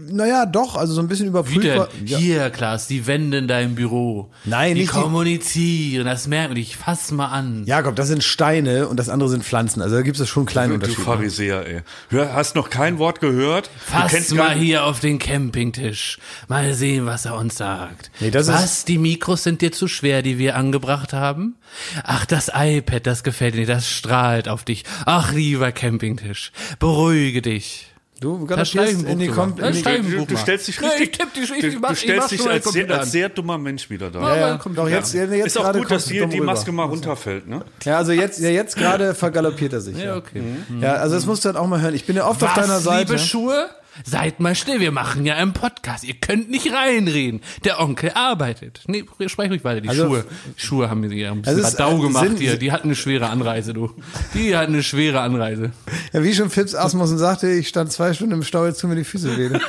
Naja, 0.10 0.45
doch, 0.45 0.75
also 0.75 0.93
so 0.93 1.01
ein 1.01 1.08
bisschen 1.08 1.27
überprüfbar. 1.27 1.88
denn? 1.97 2.08
Ja. 2.08 2.17
Hier, 2.17 2.49
Klaas, 2.49 2.88
die 2.88 3.08
Wände 3.08 3.38
in 3.38 3.47
deinem 3.47 3.75
Büro. 3.75 4.30
Nein, 4.45 4.75
die 4.75 4.82
nicht 4.82 4.93
die- 4.93 4.99
kommunizieren, 4.99 6.06
das 6.06 6.27
merken. 6.27 6.56
Ich 6.56 6.77
fass 6.77 7.12
mal 7.12 7.27
an. 7.27 7.63
Jakob, 7.65 7.95
das 7.95 8.08
sind 8.08 8.23
Steine 8.23 8.88
und 8.88 8.97
das 8.97 9.10
andere 9.10 9.30
sind 9.30 9.43
Pflanzen. 9.43 9.82
Also 9.82 9.95
da 9.95 10.01
gibt 10.01 10.19
es 10.19 10.30
schon 10.30 10.45
kleine 10.45 10.69
Du 10.69 10.73
Unterschiede. 10.75 11.01
Pharisäer, 11.01 11.65
ey. 11.67 11.82
Hör, 12.10 12.34
hast 12.34 12.56
noch 12.56 12.69
kein 12.69 12.97
Wort 12.99 13.19
gehört? 13.21 13.67
du 13.67 13.71
Fass 13.91 14.12
kennst 14.12 14.34
mal 14.36 14.47
gar 14.49 14.56
hier 14.56 14.86
auf 14.86 14.99
den 14.99 15.19
Campingtisch. 15.19 16.17
Mal 16.47 16.73
sehen, 16.73 17.06
was 17.06 17.25
er 17.25 17.36
uns 17.38 17.56
sagt. 17.58 18.12
Nee, 18.19 18.32
das 18.32 18.47
ist- 18.47 18.54
was, 18.54 18.86
die 18.86 18.97
Mikros 18.97 19.43
sind 19.43 19.62
dir 19.62 19.71
zu 19.71 19.88
schwer, 19.88 20.21
die 20.21 20.38
wir 20.38 20.56
angebracht 20.56 21.13
haben? 21.13 21.56
Ach, 22.04 22.25
das 22.25 22.51
iPad, 22.54 23.08
das 23.08 23.23
gefällt 23.23 23.56
dir, 23.56 23.65
das 23.65 23.89
strahlt 23.89 24.49
auf 24.49 24.63
dich. 24.65 24.84
Ach, 25.06 25.32
lieber 25.34 25.71
Campingtisch, 25.71 26.51
beruhige 26.80 27.41
dich. 27.41 27.88
Du 28.21 28.45
galopierst 28.45 28.99
ein 28.99 29.05
in 29.07 29.17
die, 29.17 29.27
Kom 29.29 29.55
in 29.57 29.73
die 29.73 29.81
Du, 29.81 30.25
du 30.27 30.38
stellst 30.38 30.67
dich 30.67 30.79
Nee, 30.79 30.88
richtig, 30.89 31.10
ich 31.10 31.17
tipp 31.17 31.34
die- 31.34 31.39
ich 31.67 31.73
du, 31.73 31.79
mach- 31.79 31.89
du 31.89 31.95
stellst 31.95 32.29
dich 32.31 32.47
als 32.47 32.71
sehr, 32.71 32.89
als 32.91 33.12
sehr 33.12 33.29
dummer 33.29 33.57
Mensch 33.57 33.89
wieder 33.89 34.12
da. 34.12 34.21
Ja, 34.21 34.47
ja, 34.49 34.57
kommt 34.57 34.77
doch 34.77 34.88
jetzt, 34.88 35.15
an. 35.15 35.34
jetzt 35.34 35.47
ist 35.47 35.57
auch 35.57 35.73
gut, 35.73 35.89
dass 35.89 36.07
hier 36.07 36.27
die. 36.27 36.39
Maske 36.39 36.71
mal 36.71 36.84
runterfällt, 36.86 37.47
ne? 37.47 37.65
Ja, 37.84 37.97
also 37.97 38.12
jetzt, 38.12 38.39
ja, 38.39 38.49
jetzt 38.49 38.75
gerade 38.77 39.15
vergaloppiert 39.15 39.73
er 39.73 39.81
sich. 39.81 39.97
Ja, 39.97 40.03
Ja, 40.05 40.15
okay. 40.17 40.43
ja 40.79 40.93
also 40.93 41.15
das 41.15 41.25
musst 41.25 41.43
du 41.45 41.49
dann 41.49 41.57
auch 41.57 41.65
mal 41.65 41.81
hören. 41.81 41.95
Ich 41.95 42.05
bin 42.05 42.15
ja 42.15 42.27
oft 42.27 42.43
auf 42.43 42.53
deiner 42.53 42.79
Seite. 42.79 43.13
liebe 43.13 43.17
Schuhe? 43.19 43.67
Seid 44.06 44.39
mal 44.39 44.56
still, 44.56 44.80
wir 44.80 44.91
machen 44.91 45.25
ja 45.25 45.36
einen 45.36 45.54
Podcast. 45.54 46.04
Ihr 46.04 46.13
könnt 46.15 46.49
nicht 46.49 46.71
reinreden. 46.73 47.41
Der 47.65 47.80
Onkel 47.80 48.12
arbeitet. 48.13 48.82
Nee, 48.88 49.04
sprech 49.27 49.49
ruhig 49.51 49.63
weiter. 49.63 49.82
Die 49.82 49.89
Also- 49.89 50.06
Schuhe, 50.08 50.25
Schuhe 50.56 50.89
haben 50.89 51.01
mir 51.01 51.13
ja 51.13 51.32
ein 51.32 51.41
bisschen 51.41 51.63
Also 51.63 51.77
Radau 51.77 51.99
gemacht 51.99 52.23
sind- 52.25 52.39
hier. 52.39 52.58
Die 52.58 52.71
hatten 52.71 52.88
eine 52.88 52.95
schwere 52.95 53.30
Anreise, 53.30 53.73
du. 53.73 53.93
Die 54.34 54.56
hatten 54.56 54.73
eine 54.73 54.84
schwere 54.84 55.19
Anreise. 55.21 55.71
Ja, 56.13 56.23
wie 56.23 56.34
schon 56.34 56.49
Phipps 56.49 56.73
Asmussen 56.73 57.17
sagte, 57.17 57.49
ich 57.51 57.67
stand 57.67 57.91
zwei 57.91 58.13
Stunden 58.13 58.34
im 58.36 58.43
Stau, 58.43 58.65
jetzt 58.65 58.80
tun 58.82 58.89
mir 58.91 58.95
die 58.95 59.04
Füße 59.04 59.38
weh. 59.38 59.49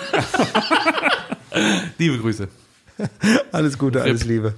Liebe 1.99 2.19
Grüße. 2.19 2.49
alles 3.51 3.77
Gute, 3.79 4.03
alles 4.03 4.25
Liebe. 4.25 4.55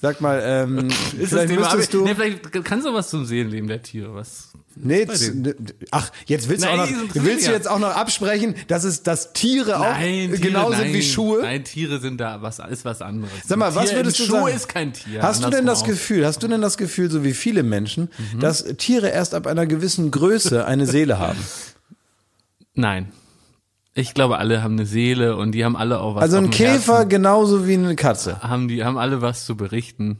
Sag 0.00 0.20
mal, 0.20 0.40
ähm, 0.44 0.88
vielleicht 1.18 1.48
Thema- 1.48 1.62
müsstest 1.62 1.94
du... 1.94 2.04
Nee, 2.04 2.14
vielleicht 2.14 2.64
kannst 2.64 2.86
du 2.86 2.92
was 2.92 3.08
zum 3.08 3.24
Seelenleben 3.24 3.66
der 3.68 3.82
Tiere. 3.82 4.14
Was? 4.14 4.48
Nee, 4.78 5.06
ne- 5.06 5.54
ach, 5.90 6.12
jetzt 6.26 6.50
willst 6.50 6.64
du 6.64 6.68
Nein, 6.68 6.80
auch 6.80 6.86
die 6.86 6.92
noch, 6.94 7.24
willst 7.24 7.46
du 7.46 7.50
jetzt 7.52 7.66
auch 7.66 7.78
noch 7.78 7.96
absprechen, 7.96 8.54
dass 8.68 8.84
es, 8.84 9.02
dass 9.02 9.32
Tiere 9.32 9.80
auch 9.80 9.96
Tiere, 9.96 10.36
genau 10.38 10.70
sind 10.70 10.88
wie 10.88 10.92
nein. 10.92 11.02
Schuhe? 11.02 11.40
Nein, 11.42 11.64
Tiere 11.64 11.98
sind 11.98 12.18
da 12.20 12.42
was, 12.42 12.58
ist 12.58 12.84
was 12.84 13.00
anderes. 13.00 13.32
Sag 13.46 13.56
mal, 13.56 13.68
Ein 13.70 13.74
was 13.74 13.88
Tier 13.88 13.96
würdest 14.00 14.18
du 14.18 14.24
Schuh 14.24 14.32
sagen? 14.32 14.48
ist 14.54 14.68
kein 14.68 14.92
Tier. 14.92 15.22
Hast 15.22 15.42
du 15.42 15.48
denn 15.48 15.64
das 15.64 15.80
auch. 15.82 15.86
Gefühl, 15.86 16.26
hast 16.26 16.42
du 16.42 16.48
denn 16.48 16.60
das 16.60 16.76
Gefühl, 16.76 17.10
so 17.10 17.24
wie 17.24 17.32
viele 17.32 17.62
Menschen, 17.62 18.10
Mhm. 18.34 18.40
dass 18.40 18.64
Tiere 18.76 19.08
erst 19.08 19.32
ab 19.34 19.46
einer 19.46 19.64
gewissen 19.66 20.10
Größe 20.10 20.66
eine 20.66 20.84
Seele 20.86 21.18
haben? 21.18 21.38
Nein. 22.74 23.12
Ich 23.98 24.12
glaube, 24.12 24.36
alle 24.36 24.62
haben 24.62 24.74
eine 24.74 24.84
Seele 24.84 25.36
und 25.36 25.52
die 25.52 25.64
haben 25.64 25.74
alle 25.74 26.00
auch 26.00 26.16
was 26.16 26.22
Also 26.24 26.36
ein 26.36 26.50
Käfer 26.50 26.96
Herzen. 26.96 27.08
genauso 27.08 27.66
wie 27.66 27.74
eine 27.74 27.96
Katze. 27.96 28.42
haben 28.42 28.68
die 28.68 28.84
haben 28.84 28.98
alle 28.98 29.22
was 29.22 29.46
zu 29.46 29.56
berichten. 29.56 30.18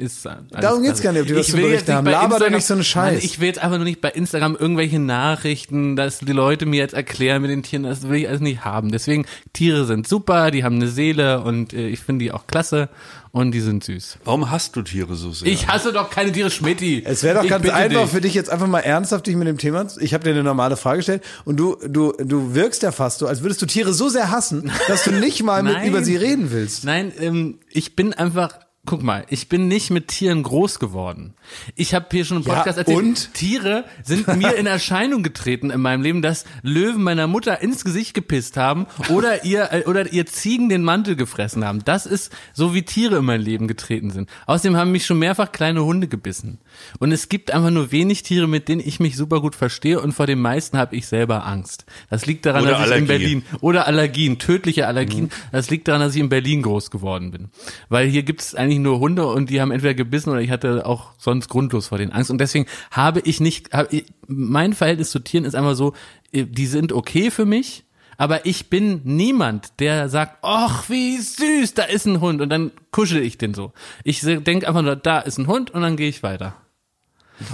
Ist 0.00 0.26
alles 0.26 0.44
Darum 0.50 0.82
geht's 0.82 1.00
klar. 1.00 1.12
gar 1.14 1.20
nicht, 1.20 1.22
ob 1.22 1.28
die 1.28 1.40
was 1.40 1.46
Ich 1.46 1.52
zu 1.52 1.56
will 1.58 1.64
berichten 1.64 1.78
jetzt 1.80 1.88
nicht 1.88 1.96
haben. 1.96 2.04
bei 2.04 2.10
Laber 2.12 2.28
doch 2.28 2.46
Instagram- 2.46 2.54
nicht 2.56 2.66
so 2.66 2.74
einen 2.74 2.84
Scheiß. 2.84 3.12
Nein, 3.14 3.20
ich 3.24 3.40
will 3.40 3.46
jetzt 3.48 3.58
einfach 3.58 3.76
nur 3.76 3.84
nicht 3.84 4.00
bei 4.00 4.10
Instagram 4.10 4.56
irgendwelche 4.56 4.98
Nachrichten, 4.98 5.96
dass 5.96 6.18
die 6.20 6.32
Leute 6.32 6.66
mir 6.66 6.78
jetzt 6.78 6.94
erklären 6.94 7.42
mit 7.42 7.50
den 7.50 7.62
Tieren, 7.62 7.82
das 7.84 8.08
will 8.08 8.18
ich 8.20 8.28
alles 8.28 8.40
nicht 8.40 8.64
haben. 8.64 8.90
Deswegen, 8.90 9.26
Tiere 9.52 9.84
sind 9.84 10.08
super, 10.08 10.50
die 10.50 10.64
haben 10.64 10.76
eine 10.76 10.88
Seele 10.88 11.42
und 11.42 11.72
äh, 11.72 11.88
ich 11.88 12.00
finde 12.00 12.24
die 12.24 12.32
auch 12.32 12.46
klasse 12.46 12.88
und 13.32 13.52
die 13.52 13.60
sind 13.60 13.84
süß. 13.84 14.18
Warum 14.24 14.50
hast 14.50 14.74
du 14.74 14.82
Tiere 14.82 15.14
so 15.14 15.30
sehr? 15.32 15.46
Ich 15.46 15.68
hasse 15.68 15.92
doch 15.92 16.10
keine 16.10 16.32
Tiere, 16.32 16.50
Schmidti. 16.50 17.02
Es 17.06 17.22
wäre 17.22 17.36
doch 17.36 17.44
Ich 17.44 17.50
ganz 17.50 17.68
einfach 17.68 18.02
dich. 18.02 18.10
für 18.10 18.20
dich 18.20 18.34
jetzt 18.34 18.50
einfach 18.50 18.66
mal 18.66 18.80
ernsthaft 18.80 19.26
dich 19.26 19.36
mit 19.36 19.46
dem 19.46 19.58
Thema. 19.58 19.86
Ich 20.00 20.14
habe 20.14 20.24
dir 20.24 20.30
eine 20.30 20.42
normale 20.42 20.76
Frage 20.76 20.96
gestellt 20.98 21.22
und 21.44 21.56
du 21.58 21.76
du 21.88 22.12
du 22.18 22.54
wirkst 22.54 22.82
ja 22.82 22.90
fast 22.90 23.20
so, 23.20 23.26
als 23.28 23.42
würdest 23.42 23.62
du 23.62 23.66
Tiere 23.66 23.92
so 23.92 24.08
sehr 24.08 24.30
hassen, 24.30 24.72
dass 24.88 25.04
du 25.04 25.12
nicht 25.12 25.42
mal 25.44 25.62
mit 25.62 25.76
über 25.86 26.02
sie 26.02 26.16
reden 26.16 26.50
willst. 26.50 26.84
Nein, 26.84 27.12
ähm, 27.20 27.58
ich 27.70 27.94
bin 27.94 28.12
einfach. 28.14 28.50
Guck 28.90 29.04
mal, 29.04 29.24
ich 29.28 29.48
bin 29.48 29.68
nicht 29.68 29.90
mit 29.90 30.08
Tieren 30.08 30.42
groß 30.42 30.80
geworden. 30.80 31.34
Ich 31.76 31.94
habe 31.94 32.06
hier 32.10 32.24
schon 32.24 32.38
im 32.38 32.42
Ja, 32.42 32.54
Podcast 32.56 32.76
erzählt, 32.76 32.98
und? 32.98 33.34
Tiere 33.34 33.84
sind 34.02 34.26
mir 34.36 34.56
in 34.56 34.66
Erscheinung 34.66 35.22
getreten 35.22 35.70
in 35.70 35.80
meinem 35.80 36.02
Leben, 36.02 36.22
dass 36.22 36.44
Löwen 36.62 37.00
meiner 37.00 37.28
Mutter 37.28 37.62
ins 37.62 37.84
Gesicht 37.84 38.14
gepisst 38.14 38.56
haben 38.56 38.88
oder 39.08 39.44
ihr 39.44 39.72
äh, 39.72 39.84
oder 39.84 40.12
ihr 40.12 40.26
Ziegen 40.26 40.68
den 40.68 40.82
Mantel 40.82 41.14
gefressen 41.14 41.64
haben. 41.64 41.84
Das 41.84 42.04
ist 42.04 42.32
so 42.52 42.74
wie 42.74 42.82
Tiere 42.82 43.18
in 43.18 43.26
mein 43.26 43.40
Leben 43.40 43.68
getreten 43.68 44.10
sind. 44.10 44.28
Außerdem 44.46 44.76
haben 44.76 44.90
mich 44.90 45.06
schon 45.06 45.20
mehrfach 45.20 45.52
kleine 45.52 45.84
Hunde 45.84 46.08
gebissen. 46.08 46.58
Und 46.98 47.12
es 47.12 47.28
gibt 47.28 47.52
einfach 47.52 47.70
nur 47.70 47.92
wenig 47.92 48.22
Tiere, 48.22 48.48
mit 48.48 48.68
denen 48.68 48.80
ich 48.84 49.00
mich 49.00 49.16
super 49.16 49.40
gut 49.40 49.54
verstehe 49.54 50.00
und 50.00 50.12
vor 50.12 50.26
den 50.26 50.40
meisten 50.40 50.78
habe 50.78 50.96
ich 50.96 51.06
selber 51.06 51.46
Angst. 51.46 51.84
Das 52.08 52.26
liegt 52.26 52.46
daran, 52.46 52.64
Oder 52.64 52.72
dass 52.72 52.90
ich 52.90 52.96
in. 52.96 53.06
Berlin 53.06 53.42
oder 53.60 53.86
Allergien, 53.86 54.38
tödliche 54.38 54.86
Allergien. 54.86 55.24
Mhm. 55.24 55.30
Das 55.52 55.70
liegt 55.70 55.88
daran, 55.88 56.00
dass 56.00 56.14
ich 56.14 56.20
in 56.20 56.28
Berlin 56.28 56.62
groß 56.62 56.90
geworden 56.90 57.30
bin. 57.30 57.48
Weil 57.88 58.08
hier 58.08 58.22
gibt 58.22 58.40
es 58.40 58.54
eigentlich 58.54 58.78
nur 58.78 58.98
Hunde 58.98 59.26
und 59.26 59.50
die 59.50 59.60
haben 59.60 59.70
entweder 59.70 59.94
gebissen 59.94 60.30
oder 60.30 60.40
ich 60.40 60.50
hatte 60.50 60.86
auch 60.86 61.12
sonst 61.18 61.48
grundlos 61.48 61.88
vor 61.88 61.98
denen 61.98 62.12
Angst. 62.12 62.30
Und 62.30 62.38
deswegen 62.38 62.66
habe 62.90 63.20
ich 63.20 63.40
nicht, 63.40 63.72
habe 63.72 63.94
ich, 63.94 64.06
mein 64.26 64.72
Verhältnis 64.72 65.10
zu 65.10 65.20
Tieren 65.20 65.44
ist 65.44 65.54
einfach 65.54 65.74
so, 65.74 65.94
äh, 66.32 66.44
die 66.44 66.66
sind 66.66 66.92
okay 66.92 67.30
für 67.30 67.46
mich. 67.46 67.84
Aber 68.20 68.44
ich 68.44 68.68
bin 68.68 69.00
niemand, 69.04 69.80
der 69.80 70.10
sagt, 70.10 70.40
ach, 70.42 70.90
wie 70.90 71.16
süß, 71.16 71.72
da 71.72 71.84
ist 71.84 72.04
ein 72.04 72.20
Hund 72.20 72.42
und 72.42 72.50
dann 72.50 72.70
kuschel 72.90 73.22
ich 73.22 73.38
den 73.38 73.54
so. 73.54 73.72
Ich 74.04 74.20
denke 74.20 74.68
einfach 74.68 74.82
nur, 74.82 74.94
da 74.94 75.20
ist 75.20 75.38
ein 75.38 75.46
Hund 75.46 75.70
und 75.70 75.80
dann 75.80 75.96
gehe 75.96 76.10
ich 76.10 76.22
weiter. 76.22 76.54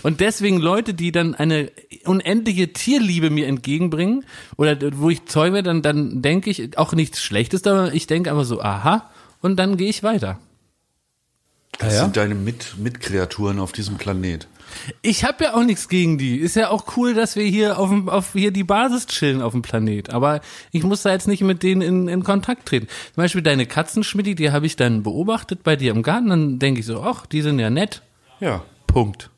Und 0.02 0.18
deswegen 0.18 0.59
Leute, 0.59 0.92
die 0.92 1.12
dann 1.12 1.37
eine 1.37 1.70
unendliche 2.05 2.72
Tierliebe 2.72 3.31
mir 3.31 3.46
entgegenbringen 3.46 4.24
oder 4.57 4.76
wo 4.94 5.09
ich 5.09 5.26
Zeuge 5.26 5.62
dann, 5.62 5.83
dann 5.83 6.20
denke 6.20 6.50
ich 6.50 6.76
auch 6.76 6.94
nichts 6.94 7.22
Schlechtes, 7.22 7.64
aber 7.64 7.94
ich 7.94 8.09
denke 8.09 8.33
einfach 8.33 8.44
so, 8.44 8.61
aha, 8.61 9.09
und 9.42 9.61
dann 9.61 9.76
gehe 9.76 9.88
ich 9.88 10.02
weiter. 10.02 10.40
Das 11.79 11.94
ja? 11.94 12.00
sind 12.00 12.16
deine 12.16 12.35
Mit 12.35 12.76
Mitkreaturen 12.76 13.61
auf 13.61 13.70
diesem 13.70 13.98
Planet. 13.98 14.48
Ich 15.02 15.24
habe 15.24 15.44
ja 15.44 15.54
auch 15.54 15.62
nichts 15.62 15.88
gegen 15.88 16.18
die. 16.18 16.36
Ist 16.38 16.56
ja 16.56 16.70
auch 16.70 16.96
cool, 16.96 17.14
dass 17.14 17.36
wir 17.36 17.44
hier 17.44 17.78
auf, 17.78 17.90
dem, 17.90 18.08
auf 18.08 18.32
hier 18.32 18.50
die 18.50 18.64
Basis 18.64 19.06
chillen 19.06 19.42
auf 19.42 19.52
dem 19.52 19.62
Planet. 19.62 20.10
Aber 20.10 20.40
ich 20.72 20.82
muss 20.82 21.02
da 21.02 21.12
jetzt 21.12 21.28
nicht 21.28 21.42
mit 21.42 21.62
denen 21.62 21.82
in, 21.82 22.08
in 22.08 22.24
Kontakt 22.24 22.66
treten. 22.66 22.86
Zum 22.86 23.22
Beispiel 23.22 23.42
deine 23.42 23.66
Katzenschmiedi, 23.66 24.34
die 24.34 24.50
habe 24.50 24.66
ich 24.66 24.76
dann 24.76 25.02
beobachtet 25.02 25.62
bei 25.62 25.76
dir 25.76 25.92
im 25.92 26.02
Garten. 26.02 26.28
Dann 26.28 26.58
denke 26.58 26.80
ich 26.80 26.86
so, 26.86 27.02
ach, 27.02 27.26
die 27.26 27.42
sind 27.42 27.58
ja 27.58 27.70
nett. 27.70 28.02
Ja. 28.40 28.62
Punkt. 28.86 29.30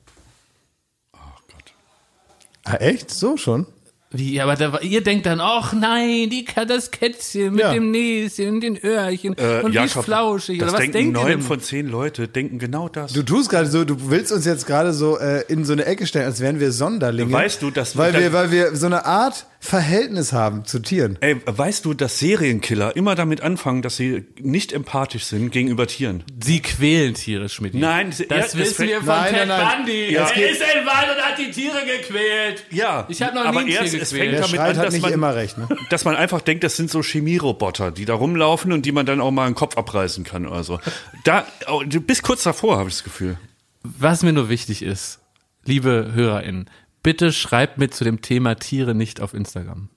Ah, 2.65 2.77
echt? 2.77 3.11
So 3.11 3.37
schon? 3.37 3.67
Wie, 4.11 4.41
aber 4.41 4.55
da, 4.55 4.79
ihr 4.81 5.03
denkt 5.03 5.27
dann, 5.27 5.39
ach 5.39 5.75
nein, 5.75 6.31
die, 6.31 6.47
das 6.67 6.91
Kätzchen 6.91 7.53
mit 7.53 7.61
Ja. 7.61 7.75
dem 7.75 7.91
Näschen 7.91 8.55
und 8.55 8.61
den 8.63 8.83
Öhrchen 8.83 9.37
Äh, 9.37 9.61
und 9.63 9.73
wie 9.73 9.77
Jakob, 9.77 10.03
flauschig. 10.07 10.59
das 10.61 10.69
Oder 10.69 10.73
was 10.73 10.81
denken 10.81 10.93
denkt 11.13 11.19
ihr 11.19 11.25
neun 11.25 11.43
von 11.43 11.61
zehn 11.61 11.87
Leute 11.89 12.27
denken 12.27 12.59
genau 12.59 12.89
das. 12.89 13.13
Du 13.13 13.23
tust 13.23 13.51
gerade 13.51 13.67
so, 13.69 13.85
du 13.85 13.97
willst 14.09 14.33
uns 14.33 14.47
jetzt 14.47 14.67
gerade 14.67 14.95
so 14.95 15.19
äh, 15.19 15.43
in 15.49 15.67
so 15.67 15.75
eine 15.75 15.85
Ecke 15.85 16.07
stellen, 16.07 16.25
als 16.25 16.41
wären 16.41 16.59
wir 16.59 16.73
Sonderlinge. 16.73 17.31
Weißt 17.31 17.61
du, 17.61 17.71
dass- 17.71 17.99
weil 17.99 18.15
wir, 18.15 18.33
weil 18.33 18.51
wir 18.51 18.75
so 18.77 18.87
eine 18.87 19.05
Art 19.05 19.45
Verhältnis 19.61 20.33
haben 20.33 20.65
zu 20.65 20.79
Tieren. 20.79 21.19
Ey, 21.21 21.37
weißt 21.45 21.85
du, 21.85 21.93
dass 21.93 22.21
Serienkiller 22.21 22.95
immer 22.95 23.17
damit 23.17 23.41
anfangen, 23.41 23.83
dass 23.83 23.97
sie 23.97 24.25
nicht 24.39 24.73
empathisch 24.73 25.25
sind 25.25 25.51
gegenüber 25.51 25.87
Tieren? 25.89 26.23
Sie 26.43 26.61
quälen 26.63 27.15
Tiere, 27.15 27.49
Schmidt. 27.49 27.75
Nein, 27.75 28.11
das 28.11 28.19
ja, 28.21 28.37
es 28.37 28.57
wissen 28.57 28.87
wir 28.87 28.99
von 28.99 29.07
Nein, 29.09 29.35
Ted 29.35 29.49
nein, 29.49 29.49
nein. 29.49 29.77
Bundy. 29.79 30.13
Ja. 30.13 30.29
Er 30.29 30.51
ist 30.51 30.61
in 30.63 30.79
den 30.79 30.87
Wald 30.87 31.09
und 31.17 31.23
hat 31.23 31.39
die 31.39 31.51
Tiere 31.51 31.79
gequält. 31.85 32.65
Ja, 32.71 33.05
Ich 33.09 33.21
habe 33.21 33.35
noch 33.35 33.45
aber 33.47 33.63
nie 33.63 33.77
ein 33.77 33.85
erst, 33.85 33.95
es 33.95 34.11
gequält. 34.11 34.11
fängt 34.11 34.33
Der 34.33 34.41
damit 34.43 34.57
schreit 34.57 34.71
an, 34.71 34.77
hat 34.79 34.87
dass 34.87 34.95
nicht 34.95 35.03
man, 35.03 35.13
immer 35.13 35.35
recht, 35.35 35.59
ne? 35.59 35.69
dass 35.91 36.05
man 36.05 36.15
einfach 36.17 36.41
denkt, 36.41 36.63
das 36.63 36.77
sind 36.77 36.89
so 36.91 37.03
Chemieroboter, 37.03 37.91
die 37.91 38.05
da 38.05 38.15
rumlaufen 38.15 38.71
und 38.73 38.87
die 38.87 38.93
man 38.93 39.07
dann 39.07 39.21
auch 39.21 39.33
mal 39.33 39.47
einen 39.47 39.55
Kopf 39.57 39.77
abreißen 39.77 40.23
kann 40.25 40.47
oder 40.47 40.63
so. 40.63 40.79
Da, 41.25 41.45
oh, 41.67 41.83
du 41.85 42.01
bist 42.01 42.23
kurz 42.23 42.45
davor, 42.45 42.79
habe 42.79 42.89
ich 42.89 42.95
das 42.95 43.05
Gefühl. 43.05 43.37
Was 43.83 44.23
mir 44.23 44.33
nur 44.33 44.49
wichtig 44.49 44.83
ist, 44.83 45.19
liebe 45.65 46.13
HörerInnen, 46.15 46.71
bitte 47.03 47.33
schreibt 47.33 47.79
mir 47.79 47.91
zu 47.91 48.05
dem 48.05 48.21
Thema 48.23 48.55
Tiere 48.57 48.95
nicht 48.95 49.21
auf 49.21 49.35
Instagram. 49.35 49.89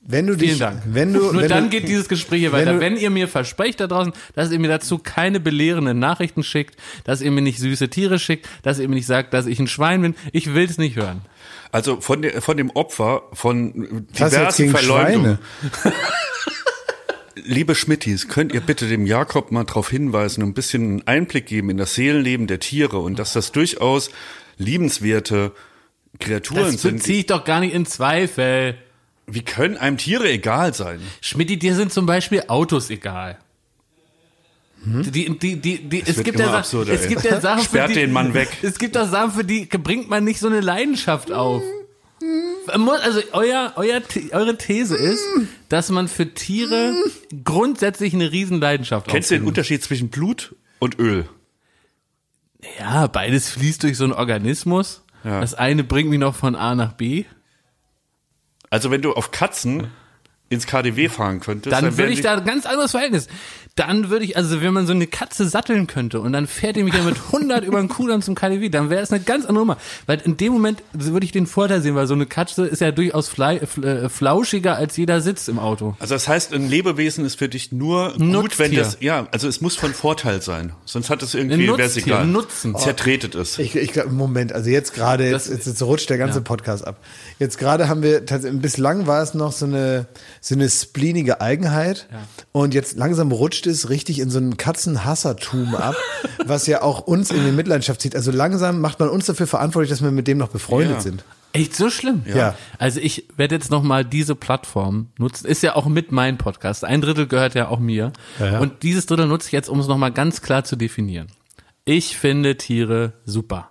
Wenn 0.00 0.26
du 0.26 0.34
Vielen 0.38 0.50
dich, 0.50 0.58
Dank. 0.58 0.82
wenn 0.86 1.12
du, 1.12 1.20
Nur 1.32 1.42
wenn 1.42 1.48
dann 1.48 1.64
du, 1.64 1.70
geht 1.70 1.88
dieses 1.88 2.08
Gespräch 2.08 2.40
hier 2.40 2.52
wenn 2.52 2.60
weiter. 2.60 2.74
du- 2.74 2.80
Wenn 2.80 2.96
ihr 2.96 3.10
mir 3.10 3.28
versprecht 3.28 3.80
da 3.80 3.86
draußen, 3.88 4.12
dass 4.34 4.50
ihr 4.50 4.58
mir 4.58 4.68
dazu 4.68 4.98
keine 4.98 5.38
belehrenden 5.40 5.98
Nachrichten 5.98 6.42
schickt, 6.42 6.76
dass 7.04 7.20
ihr 7.20 7.30
mir 7.30 7.42
nicht 7.42 7.58
süße 7.58 7.88
Tiere 7.90 8.18
schickt, 8.18 8.48
dass 8.62 8.78
ihr 8.78 8.88
mir 8.88 8.94
nicht 8.94 9.06
sagt, 9.06 9.34
dass 9.34 9.46
ich 9.46 9.58
ein 9.58 9.66
Schwein 9.66 10.00
bin, 10.02 10.14
ich 10.32 10.54
will's 10.54 10.78
nicht 10.78 10.96
hören. 10.96 11.22
Also 11.72 12.00
von, 12.00 12.22
der, 12.22 12.40
von 12.40 12.56
dem 12.56 12.70
Opfer 12.70 13.22
von 13.34 14.06
diversen 14.18 14.70
Verleumdungen. 14.70 15.38
Schweine? 15.82 15.94
Liebe 17.44 17.74
Schmittis, 17.74 18.28
könnt 18.28 18.52
ihr 18.52 18.60
bitte 18.60 18.88
dem 18.88 19.06
Jakob 19.06 19.52
mal 19.52 19.64
darauf 19.64 19.90
hinweisen 19.90 20.42
und 20.42 20.50
ein 20.50 20.54
bisschen 20.54 20.82
einen 20.82 21.06
Einblick 21.06 21.46
geben 21.46 21.70
in 21.70 21.76
das 21.76 21.94
Seelenleben 21.94 22.46
der 22.46 22.58
Tiere 22.60 22.98
und 22.98 23.18
dass 23.18 23.32
das 23.32 23.52
durchaus 23.52 24.10
liebenswerte 24.56 25.52
Kreaturen 26.18 26.72
Das 26.72 26.82
sind. 26.82 26.96
beziehe 26.96 27.20
ich 27.20 27.26
doch 27.26 27.44
gar 27.44 27.60
nicht 27.60 27.74
in 27.74 27.86
Zweifel. 27.86 28.76
Wie 29.26 29.42
können 29.42 29.76
einem 29.76 29.98
Tiere 29.98 30.30
egal 30.30 30.72
sein? 30.74 31.00
Schmidt, 31.20 31.62
dir 31.62 31.74
sind 31.74 31.92
zum 31.92 32.06
Beispiel 32.06 32.44
Autos 32.48 32.90
egal. 32.90 33.38
Die, 34.84 35.10
die, 35.10 35.56
die, 35.56 35.88
die, 35.88 36.02
es 36.06 36.22
gibt 36.22 36.38
ja, 36.38 36.52
absurder, 36.54 36.92
es 36.92 37.02
ey. 37.02 37.08
gibt 37.08 37.24
ja 37.24 37.40
Sachen, 37.40 37.62
für 37.62 37.64
Sperrt 37.66 37.90
die, 37.90 37.94
den 37.94 38.12
Mann 38.12 38.32
weg. 38.32 38.48
Es 38.62 38.78
gibt 38.78 38.96
auch 38.96 39.08
Sachen, 39.08 39.32
für 39.32 39.44
die 39.44 39.66
bringt 39.66 40.08
man 40.08 40.24
nicht 40.24 40.38
so 40.38 40.46
eine 40.46 40.60
Leidenschaft 40.60 41.32
auf. 41.32 41.62
Also 42.68 43.20
euer, 43.32 43.72
euer, 43.76 44.00
eure 44.32 44.56
These 44.56 44.96
ist, 44.96 45.22
dass 45.68 45.90
man 45.90 46.06
für 46.08 46.32
Tiere 46.32 46.94
grundsätzlich 47.44 48.14
eine 48.14 48.30
Riesenleidenschaft 48.30 49.08
Kennst 49.08 49.30
du 49.30 49.38
den. 49.38 49.46
Unterschied 49.46 49.82
zwischen 49.82 50.10
Blut 50.10 50.54
und 50.78 50.98
Öl? 50.98 51.28
Ja, 52.78 53.06
beides 53.08 53.50
fließt 53.50 53.82
durch 53.82 53.96
so 53.96 54.04
einen 54.04 54.12
Organismus. 54.12 55.02
Ja. 55.28 55.42
Das 55.42 55.52
eine 55.52 55.84
bringt 55.84 56.08
mich 56.08 56.18
noch 56.18 56.34
von 56.34 56.56
A 56.56 56.74
nach 56.74 56.94
B. 56.94 57.26
Also 58.70 58.90
wenn 58.90 59.02
du 59.02 59.12
auf 59.12 59.30
Katzen 59.30 59.88
ins 60.50 60.66
KDW 60.66 61.08
fahren 61.08 61.40
könntest, 61.40 61.72
Dann 61.74 61.84
würde 61.84 61.96
wären 61.98 62.12
ich 62.12 62.20
da 62.22 62.34
ein 62.38 62.44
ganz 62.44 62.64
anderes 62.66 62.92
Verhältnis. 62.92 63.28
Dann 63.76 64.10
würde 64.10 64.24
ich, 64.24 64.36
also 64.36 64.60
wenn 64.60 64.72
man 64.74 64.86
so 64.88 64.92
eine 64.92 65.06
Katze 65.06 65.48
satteln 65.48 65.86
könnte 65.86 66.20
und 66.20 66.32
dann 66.32 66.48
fährt 66.48 66.74
die 66.74 66.82
mich 66.82 66.94
ja 66.94 67.02
mit 67.02 67.16
100 67.26 67.64
über 67.64 67.78
den 67.78 67.88
Kudamm 67.88 68.22
zum 68.22 68.34
KDW, 68.34 68.70
dann 68.70 68.90
wäre 68.90 69.02
es 69.02 69.12
eine 69.12 69.22
ganz 69.22 69.44
andere 69.44 69.60
Nummer. 69.66 69.76
Weil 70.06 70.20
in 70.24 70.36
dem 70.36 70.52
Moment 70.52 70.82
würde 70.92 71.24
ich 71.24 71.30
den 71.32 71.46
Vorteil 71.46 71.80
sehen, 71.80 71.94
weil 71.94 72.08
so 72.08 72.14
eine 72.14 72.26
Katze 72.26 72.64
ist 72.66 72.80
ja 72.80 72.90
durchaus 72.90 73.30
fl- 73.30 73.84
äh, 73.84 74.08
flauschiger 74.08 74.74
als 74.74 74.96
jeder 74.96 75.20
Sitz 75.20 75.46
im 75.46 75.60
Auto. 75.60 75.94
Also 76.00 76.14
das 76.16 76.26
heißt, 76.26 76.52
ein 76.54 76.68
Lebewesen 76.68 77.24
ist 77.24 77.38
für 77.38 77.48
dich 77.48 77.70
nur 77.70 78.12
gut, 78.14 78.20
Nutztier. 78.20 78.64
wenn 78.64 78.74
das, 78.74 78.96
ja, 79.00 79.28
also 79.30 79.46
es 79.46 79.60
muss 79.60 79.76
von 79.76 79.94
Vorteil 79.94 80.42
sein. 80.42 80.72
Sonst 80.84 81.08
hat 81.08 81.22
es 81.22 81.34
irgendwie, 81.34 81.68
wäre 81.68 81.82
es 81.82 81.96
egal. 81.96 82.26
Nutzen. 82.26 82.74
Zertretet 82.76 83.36
es. 83.36 83.60
Ich, 83.60 83.76
ich 83.76 83.92
glaube, 83.92 84.10
Moment, 84.10 84.52
also 84.52 84.70
jetzt 84.70 84.92
gerade, 84.94 85.30
jetzt, 85.30 85.48
jetzt, 85.50 85.66
jetzt 85.68 85.82
rutscht 85.82 86.10
der 86.10 86.18
ganze 86.18 86.40
Podcast 86.40 86.84
ab. 86.84 86.96
Jetzt 87.38 87.58
gerade 87.58 87.88
haben 87.88 88.02
wir, 88.02 88.26
tatsächlich- 88.26 88.60
bislang 88.60 89.06
war 89.06 89.22
es 89.22 89.34
noch 89.34 89.52
so 89.52 89.66
eine, 89.66 90.06
so 90.40 90.54
eine 90.54 90.68
spleenige 90.68 91.40
Eigenheit 91.40 92.08
und 92.52 92.74
jetzt 92.74 92.96
langsam 92.96 93.32
rutscht 93.32 93.66
es 93.66 93.88
richtig 93.90 94.18
in 94.20 94.30
so 94.30 94.38
ein 94.38 94.56
Katzenhassertum 94.56 95.74
ab, 95.74 95.96
was 96.46 96.66
ja 96.66 96.82
auch 96.82 97.00
uns 97.00 97.30
in 97.30 97.44
die 97.44 97.52
Mitleidenschaft 97.52 98.00
zieht. 98.00 98.14
Also 98.16 98.30
langsam 98.30 98.80
macht 98.80 99.00
man 99.00 99.08
uns 99.08 99.26
dafür 99.26 99.46
verantwortlich, 99.46 99.90
dass 99.90 100.02
wir 100.02 100.10
mit 100.10 100.26
dem 100.28 100.38
noch 100.38 100.48
befreundet 100.48 100.96
Ja. 100.96 101.00
sind. 101.00 101.24
Echt 101.54 101.74
so 101.74 101.88
schlimm? 101.88 102.22
Ja. 102.26 102.54
Also 102.78 103.00
ich 103.00 103.24
werde 103.36 103.54
jetzt 103.54 103.70
nochmal 103.70 104.04
diese 104.04 104.34
Plattform 104.34 105.06
nutzen. 105.18 105.46
Ist 105.46 105.62
ja 105.62 105.76
auch 105.76 105.86
mit 105.86 106.12
meinem 106.12 106.36
Podcast. 106.36 106.84
Ein 106.84 107.00
Drittel 107.00 107.26
gehört 107.26 107.54
ja 107.54 107.68
auch 107.68 107.78
mir. 107.78 108.12
ja. 108.38 108.58
Und 108.60 108.82
dieses 108.82 109.06
Drittel 109.06 109.26
nutze 109.26 109.46
ich 109.48 109.52
jetzt, 109.52 109.70
um 109.70 109.80
es 109.80 109.86
nochmal 109.88 110.12
ganz 110.12 110.42
klar 110.42 110.64
zu 110.64 110.76
definieren. 110.76 111.28
Ich 111.86 112.18
finde 112.18 112.58
Tiere 112.58 113.14
super. 113.24 113.70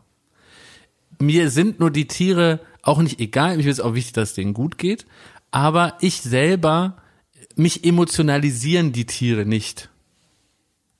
Mir 1.19 1.49
sind 1.51 1.79
nur 1.79 1.91
die 1.91 2.07
Tiere 2.07 2.59
auch 2.81 2.99
nicht 2.99 3.19
egal. 3.19 3.57
Mir 3.57 3.67
ist 3.69 3.79
auch 3.79 3.93
wichtig, 3.93 4.13
dass 4.13 4.29
es 4.29 4.35
denen 4.35 4.53
gut 4.55 4.77
geht. 4.79 5.05
Aber 5.57 5.95
ich 6.01 6.21
selber, 6.21 6.97
mich 7.55 7.83
emotionalisieren 7.83 8.91
die 8.91 9.07
Tiere 9.07 9.43
nicht. 9.43 9.89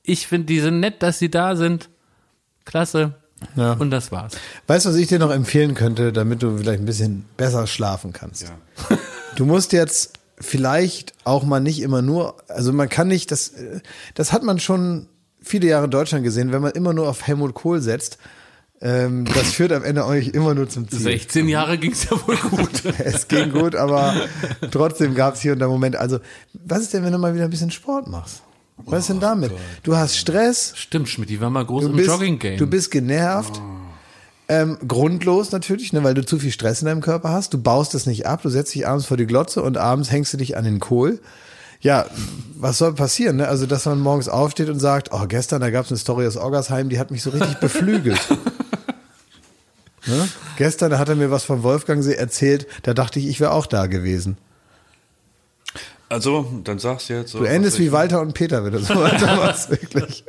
Ich 0.02 0.26
finde, 0.26 0.46
die 0.46 0.58
sind 0.58 0.80
nett, 0.80 1.00
dass 1.00 1.20
sie 1.20 1.30
da 1.30 1.54
sind. 1.54 1.88
Klasse. 2.64 3.14
Ja. 3.54 3.74
Und 3.74 3.92
das 3.92 4.10
war's. 4.10 4.32
Weißt 4.66 4.84
du, 4.84 4.88
was 4.88 4.96
ich 4.96 5.06
dir 5.06 5.20
noch 5.20 5.30
empfehlen 5.30 5.76
könnte, 5.76 6.12
damit 6.12 6.42
du 6.42 6.58
vielleicht 6.58 6.80
ein 6.80 6.86
bisschen 6.86 7.24
besser 7.36 7.68
schlafen 7.68 8.12
kannst? 8.12 8.46
Du 9.36 9.46
musst 9.46 9.72
jetzt 9.72 10.14
vielleicht 10.40 11.12
auch 11.22 11.44
mal 11.44 11.60
nicht 11.60 11.80
immer 11.80 12.02
nur, 12.02 12.34
also 12.48 12.72
man 12.72 12.88
kann 12.88 13.06
nicht, 13.06 13.30
das, 13.30 13.50
äh, 13.50 13.80
das 14.14 14.32
hat 14.32 14.42
man 14.42 14.58
schon 14.58 15.06
viele 15.40 15.68
Jahre 15.68 15.84
in 15.84 15.92
Deutschland 15.92 16.24
gesehen, 16.24 16.50
wenn 16.50 16.62
man 16.62 16.72
immer 16.72 16.92
nur 16.92 17.08
auf 17.08 17.24
Helmut 17.24 17.54
Kohl 17.54 17.80
setzt, 17.80 18.18
ähm, 18.80 19.24
das 19.24 19.52
führt 19.52 19.72
am 19.72 19.82
Ende 19.82 20.04
euch 20.04 20.28
immer 20.28 20.54
nur 20.54 20.68
zum 20.68 20.88
Ziel. 20.88 21.00
16 21.00 21.48
Jahre 21.48 21.78
ging's 21.78 22.04
ja 22.04 22.16
wohl 22.26 22.36
gut. 22.36 22.82
Es 22.98 23.26
ging 23.26 23.50
gut, 23.50 23.74
aber 23.74 24.14
trotzdem 24.70 25.14
gab 25.14 25.34
es 25.34 25.40
hier 25.40 25.52
und 25.52 25.58
da 25.58 25.66
Momente. 25.68 25.98
Also, 25.98 26.20
was 26.52 26.82
ist 26.82 26.94
denn, 26.94 27.04
wenn 27.04 27.12
du 27.12 27.18
mal 27.18 27.34
wieder 27.34 27.44
ein 27.44 27.50
bisschen 27.50 27.70
Sport 27.70 28.06
machst? 28.06 28.42
Was 28.84 29.00
ist 29.00 29.08
denn 29.10 29.20
damit? 29.20 29.50
Du 29.82 29.96
hast 29.96 30.16
Stress, 30.16 30.72
Stimmt, 30.76 31.08
Schmidt, 31.08 31.30
die 31.30 31.40
war 31.40 31.50
mal 31.50 31.64
groß 31.64 31.84
du 31.84 31.90
im 31.90 31.96
bist, 31.96 32.08
Jogging-Game. 32.08 32.58
du 32.58 32.66
bist 32.68 32.90
genervt. 32.90 33.60
Ähm, 34.50 34.78
grundlos 34.86 35.52
natürlich, 35.52 35.92
ne, 35.92 36.02
weil 36.04 36.14
du 36.14 36.24
zu 36.24 36.38
viel 36.38 36.52
Stress 36.52 36.80
in 36.80 36.86
deinem 36.86 37.02
Körper 37.02 37.30
hast. 37.30 37.52
Du 37.52 37.60
baust 37.60 37.94
es 37.94 38.06
nicht 38.06 38.26
ab, 38.26 38.40
du 38.42 38.48
setzt 38.48 38.74
dich 38.74 38.86
abends 38.86 39.04
vor 39.04 39.16
die 39.18 39.26
Glotze 39.26 39.62
und 39.62 39.76
abends 39.76 40.10
hängst 40.10 40.32
du 40.32 40.36
dich 40.38 40.56
an 40.56 40.64
den 40.64 40.78
Kohl. 40.78 41.20
Ja, 41.80 42.06
was 42.56 42.78
soll 42.78 42.94
passieren? 42.94 43.36
Ne? 43.36 43.48
Also, 43.48 43.66
dass 43.66 43.84
man 43.84 44.00
morgens 44.00 44.28
aufsteht 44.28 44.68
und 44.70 44.80
sagt, 44.80 45.10
oh, 45.12 45.26
gestern, 45.28 45.60
da 45.60 45.70
gab 45.70 45.84
es 45.84 45.90
eine 45.90 45.98
Story 45.98 46.26
aus 46.26 46.36
Oggersheim, 46.38 46.88
die 46.88 46.98
hat 46.98 47.10
mich 47.10 47.22
so 47.22 47.30
richtig 47.30 47.58
beflügelt. 47.58 48.20
ne? 50.06 50.28
Gestern 50.56 50.98
hat 50.98 51.08
er 51.08 51.16
mir 51.16 51.30
was 51.30 51.44
von 51.44 51.62
Wolfgangsee 51.62 52.14
erzählt, 52.14 52.66
da 52.82 52.94
dachte 52.94 53.18
ich, 53.18 53.28
ich 53.28 53.40
wäre 53.40 53.52
auch 53.52 53.66
da 53.66 53.86
gewesen. 53.86 54.36
Also, 56.08 56.50
dann 56.64 56.78
sag's 56.78 57.08
jetzt. 57.08 57.32
So, 57.32 57.40
Du 57.40 57.44
endest 57.44 57.78
wie 57.78 57.92
Walter 57.92 58.20
und 58.20 58.32
Peter, 58.32 58.64
wenn 58.64 58.72
du 58.72 58.78
so 58.78 58.94
weitermachst, 59.00 59.70
wirklich. 59.70 60.24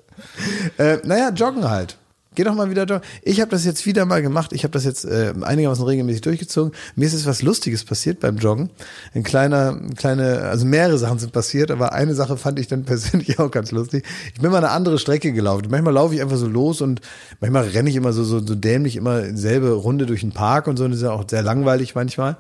Äh, 0.78 0.98
naja, 1.04 1.30
joggen 1.30 1.70
halt. 1.70 1.98
Geh 2.36 2.44
doch 2.44 2.54
mal 2.54 2.70
wieder 2.70 2.86
joggen. 2.86 3.02
Ich 3.24 3.42
habe 3.42 3.50
das 3.50 3.66
jetzt 3.66 3.88
wieder 3.88 4.06
mal 4.06 4.22
gemacht. 4.22 4.54
Ich 4.54 4.64
habe 4.64 4.72
das 4.72 4.86
jetzt 4.86 5.04
äh, 5.04 5.34
einigermaßen 5.42 5.84
regelmäßig 5.84 6.22
durchgezogen. 6.22 6.74
Mir 6.96 7.06
ist 7.06 7.14
jetzt 7.14 7.26
was 7.26 7.42
Lustiges 7.42 7.84
passiert 7.84 8.20
beim 8.20 8.38
Joggen. 8.38 8.70
Ein 9.16 9.24
kleiner, 9.24 9.72
ein 9.72 9.96
kleine, 9.96 10.42
also 10.42 10.66
mehrere 10.66 11.00
Sachen 11.00 11.18
sind 11.18 11.34
passiert, 11.34 11.72
aber 11.72 11.92
eine 11.94 12.14
Sache 12.14 12.38
fand 12.38 12.60
ich 12.60 12.68
dann 12.68 12.84
persönlich 12.86 13.40
auch 13.40 13.50
ganz 13.50 13.72
lustig. 13.72 14.06
Ich 14.34 14.42
bin 14.42 14.52
mal 14.52 14.58
eine 14.58 14.70
andere 14.70 15.00
Strecke 15.00 15.34
gelaufen. 15.34 15.68
Manchmal 15.72 15.94
laufe 15.94 16.14
ich 16.14 16.22
einfach 16.22 16.38
so 16.38 16.48
los 16.48 16.82
und 16.82 17.02
manchmal 17.40 17.64
renne 17.64 17.90
ich 17.90 17.96
immer 17.96 18.14
so, 18.14 18.24
so, 18.24 18.46
so 18.46 18.54
dämlich 18.54 18.96
immer 18.96 19.24
dieselbe 19.24 19.72
Runde 19.72 20.06
durch 20.06 20.22
den 20.22 20.32
Park 20.32 20.68
und 20.68 20.78
so. 20.78 20.84
Und 20.84 20.92
das 20.92 21.00
ist 21.00 21.06
ja 21.06 21.12
auch 21.12 21.26
sehr 21.28 21.42
langweilig 21.42 21.96
manchmal. 21.96 22.38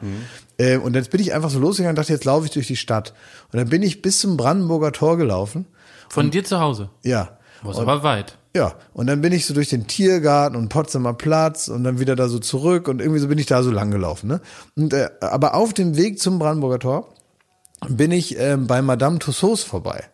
Äh, 0.59 0.77
und 0.77 0.95
jetzt 0.95 1.09
bin 1.09 1.19
ich 1.19 1.33
einfach 1.33 1.49
so 1.49 1.57
losgegangen 1.57 1.93
und 1.93 1.97
dachte, 1.97 2.13
jetzt 2.13 2.25
laufe 2.25 2.45
ich 2.45 2.51
durch 2.51 2.67
die 2.67 2.75
Stadt. 2.75 3.15
Und 3.51 3.57
dann 3.57 3.69
bin 3.69 3.81
ich 3.81 4.03
bis 4.03 4.19
zum 4.19 4.37
Brandenburger 4.37 4.91
Tor 4.91 5.17
gelaufen. 5.17 5.65
Von 6.09 6.29
dir 6.31 6.43
zu 6.43 6.59
Hause. 6.59 6.89
Ja. 7.03 7.38
Was 7.63 7.77
aber 7.77 8.03
weit. 8.03 8.37
Ja, 8.55 8.73
und 8.93 9.07
dann 9.07 9.21
bin 9.21 9.31
ich 9.31 9.45
so 9.45 9.53
durch 9.53 9.69
den 9.69 9.87
Tiergarten 9.87 10.57
und 10.57 10.69
Potsdamer 10.69 11.13
Platz 11.13 11.67
und 11.67 11.83
dann 11.83 11.99
wieder 11.99 12.15
da 12.15 12.27
so 12.27 12.39
zurück 12.39 12.87
und 12.87 12.99
irgendwie 12.99 13.19
so 13.19 13.27
bin 13.27 13.37
ich 13.37 13.45
da 13.45 13.61
so 13.61 13.71
lang 13.71 13.91
gelaufen. 13.91 14.27
Ne? 14.27 14.41
Und, 14.75 14.93
äh, 14.93 15.09
aber 15.21 15.53
auf 15.53 15.73
dem 15.73 15.95
Weg 15.97 16.19
zum 16.19 16.39
Brandenburger 16.39 16.79
Tor 16.79 17.13
bin 17.87 18.11
ich 18.11 18.37
ähm, 18.39 18.67
bei 18.67 18.81
Madame 18.81 19.19
Tussauds 19.19 19.63
vorbei. 19.63 20.05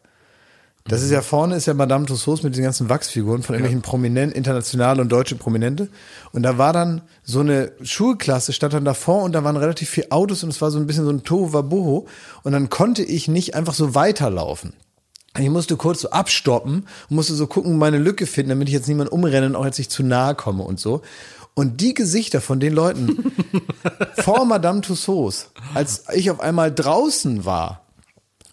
Das 0.87 1.01
ist 1.01 1.09
ja 1.09 1.23
vorne 1.23 1.55
ist 1.55 1.65
ja 1.65 1.73
Madame 1.73 2.05
Tussauds 2.05 2.43
mit 2.43 2.55
den 2.55 2.63
ganzen 2.63 2.89
Wachsfiguren 2.89 3.41
von 3.41 3.55
irgendwelchen 3.55 3.81
Prominenten, 3.81 4.37
internationale 4.37 5.01
und 5.01 5.09
deutsche 5.09 5.35
Prominente. 5.35 5.89
Und 6.31 6.43
da 6.43 6.59
war 6.59 6.73
dann 6.73 7.01
so 7.23 7.39
eine 7.39 7.71
Schulklasse, 7.81 8.53
stand 8.53 8.73
dann 8.73 8.85
davor 8.85 9.23
und 9.23 9.31
da 9.31 9.43
waren 9.43 9.57
relativ 9.57 9.89
viele 9.89 10.11
Autos 10.11 10.43
und 10.43 10.49
es 10.49 10.61
war 10.61 10.69
so 10.69 10.77
ein 10.77 10.85
bisschen 10.85 11.05
so 11.05 11.09
ein 11.09 11.23
Tohuwabohu. 11.23 12.05
Und 12.43 12.51
dann 12.51 12.69
konnte 12.69 13.01
ich 13.01 13.27
nicht 13.27 13.55
einfach 13.55 13.73
so 13.73 13.95
weiterlaufen. 13.95 14.73
Ich 15.37 15.49
musste 15.49 15.75
kurz 15.75 16.01
so 16.01 16.09
abstoppen 16.11 16.87
musste 17.09 17.33
so 17.33 17.47
gucken, 17.47 17.77
meine 17.77 17.97
Lücke 17.97 18.25
finden, 18.25 18.49
damit 18.49 18.69
ich 18.69 18.73
jetzt 18.73 18.87
niemand 18.87 19.11
umrenne 19.11 19.47
und 19.47 19.55
auch 19.55 19.65
jetzt 19.65 19.77
nicht 19.77 19.91
zu 19.91 20.03
nahe 20.03 20.35
komme 20.35 20.63
und 20.63 20.79
so. 20.79 21.01
Und 21.53 21.81
die 21.81 21.93
Gesichter 21.93 22.41
von 22.41 22.59
den 22.59 22.73
Leuten 22.73 23.33
vor 24.17 24.45
Madame 24.45 24.81
Tussauds, 24.81 25.51
als 25.73 26.03
ich 26.13 26.31
auf 26.31 26.39
einmal 26.39 26.73
draußen 26.73 27.45
war 27.45 27.85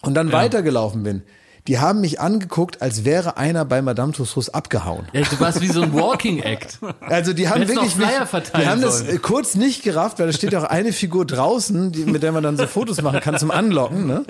und 0.01 0.13
dann 0.13 0.31
weitergelaufen 0.31 1.03
bin, 1.03 1.23
die 1.67 1.79
haben 1.79 2.01
mich 2.01 2.19
angeguckt, 2.19 2.81
als 2.81 3.05
wäre 3.05 3.37
einer 3.37 3.63
bei 3.63 3.81
Madame 3.81 4.11
Tussauds 4.11 4.49
abgehauen. 4.49 5.07
Ja, 5.13 5.21
du 5.21 5.39
warst 5.39 5.61
wie 5.61 5.67
so 5.67 5.81
ein 5.81 5.93
Walking 5.93 6.39
Act. 6.39 6.79
Also 7.01 7.31
die 7.31 7.47
haben 7.47 7.67
wirklich 7.67 7.95
mich, 7.95 8.07
die 8.07 8.67
haben 8.67 8.81
das 8.81 8.99
sollen. 8.99 9.15
äh, 9.15 9.19
kurz 9.19 9.55
nicht 9.55 9.83
gerafft, 9.83 10.19
weil 10.19 10.27
da 10.27 10.33
steht 10.33 10.51
ja 10.51 10.59
auch 10.59 10.69
eine 10.69 10.91
Figur 10.91 11.25
draußen, 11.25 11.91
die, 11.93 12.05
mit 12.05 12.21
der 12.21 12.33
man 12.33 12.43
dann 12.43 12.57
so 12.57 12.67
Fotos 12.67 13.01
machen 13.01 13.21
kann 13.21 13.37
zum 13.37 13.51
Anlocken. 13.51 14.05
Ne? 14.07 14.25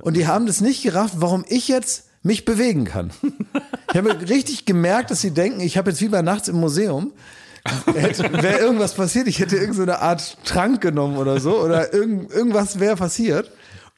Und 0.00 0.16
die 0.16 0.26
haben 0.26 0.46
das 0.46 0.60
nicht 0.60 0.82
gerafft, 0.82 1.14
warum 1.18 1.44
ich 1.48 1.68
jetzt 1.68 2.06
mich 2.22 2.44
bewegen 2.44 2.84
kann. 2.84 3.10
Ich 3.90 3.96
habe 3.96 4.28
richtig 4.28 4.64
gemerkt, 4.64 5.10
dass 5.12 5.20
sie 5.20 5.30
denken, 5.30 5.60
ich 5.60 5.76
habe 5.76 5.90
jetzt 5.90 6.00
wie 6.00 6.08
bei 6.08 6.22
nachts 6.22 6.48
im 6.48 6.56
Museum. 6.56 7.12
Wäre 7.86 8.58
irgendwas 8.58 8.94
passiert, 8.94 9.28
ich 9.28 9.38
hätte 9.38 9.56
irgendeine 9.56 9.76
so 9.76 9.82
eine 9.82 10.00
Art 10.00 10.36
Trank 10.44 10.80
genommen 10.80 11.16
oder 11.16 11.38
so 11.38 11.60
oder 11.60 11.94
irgend, 11.94 12.32
irgendwas 12.32 12.80
wäre 12.80 12.96
passiert 12.96 13.50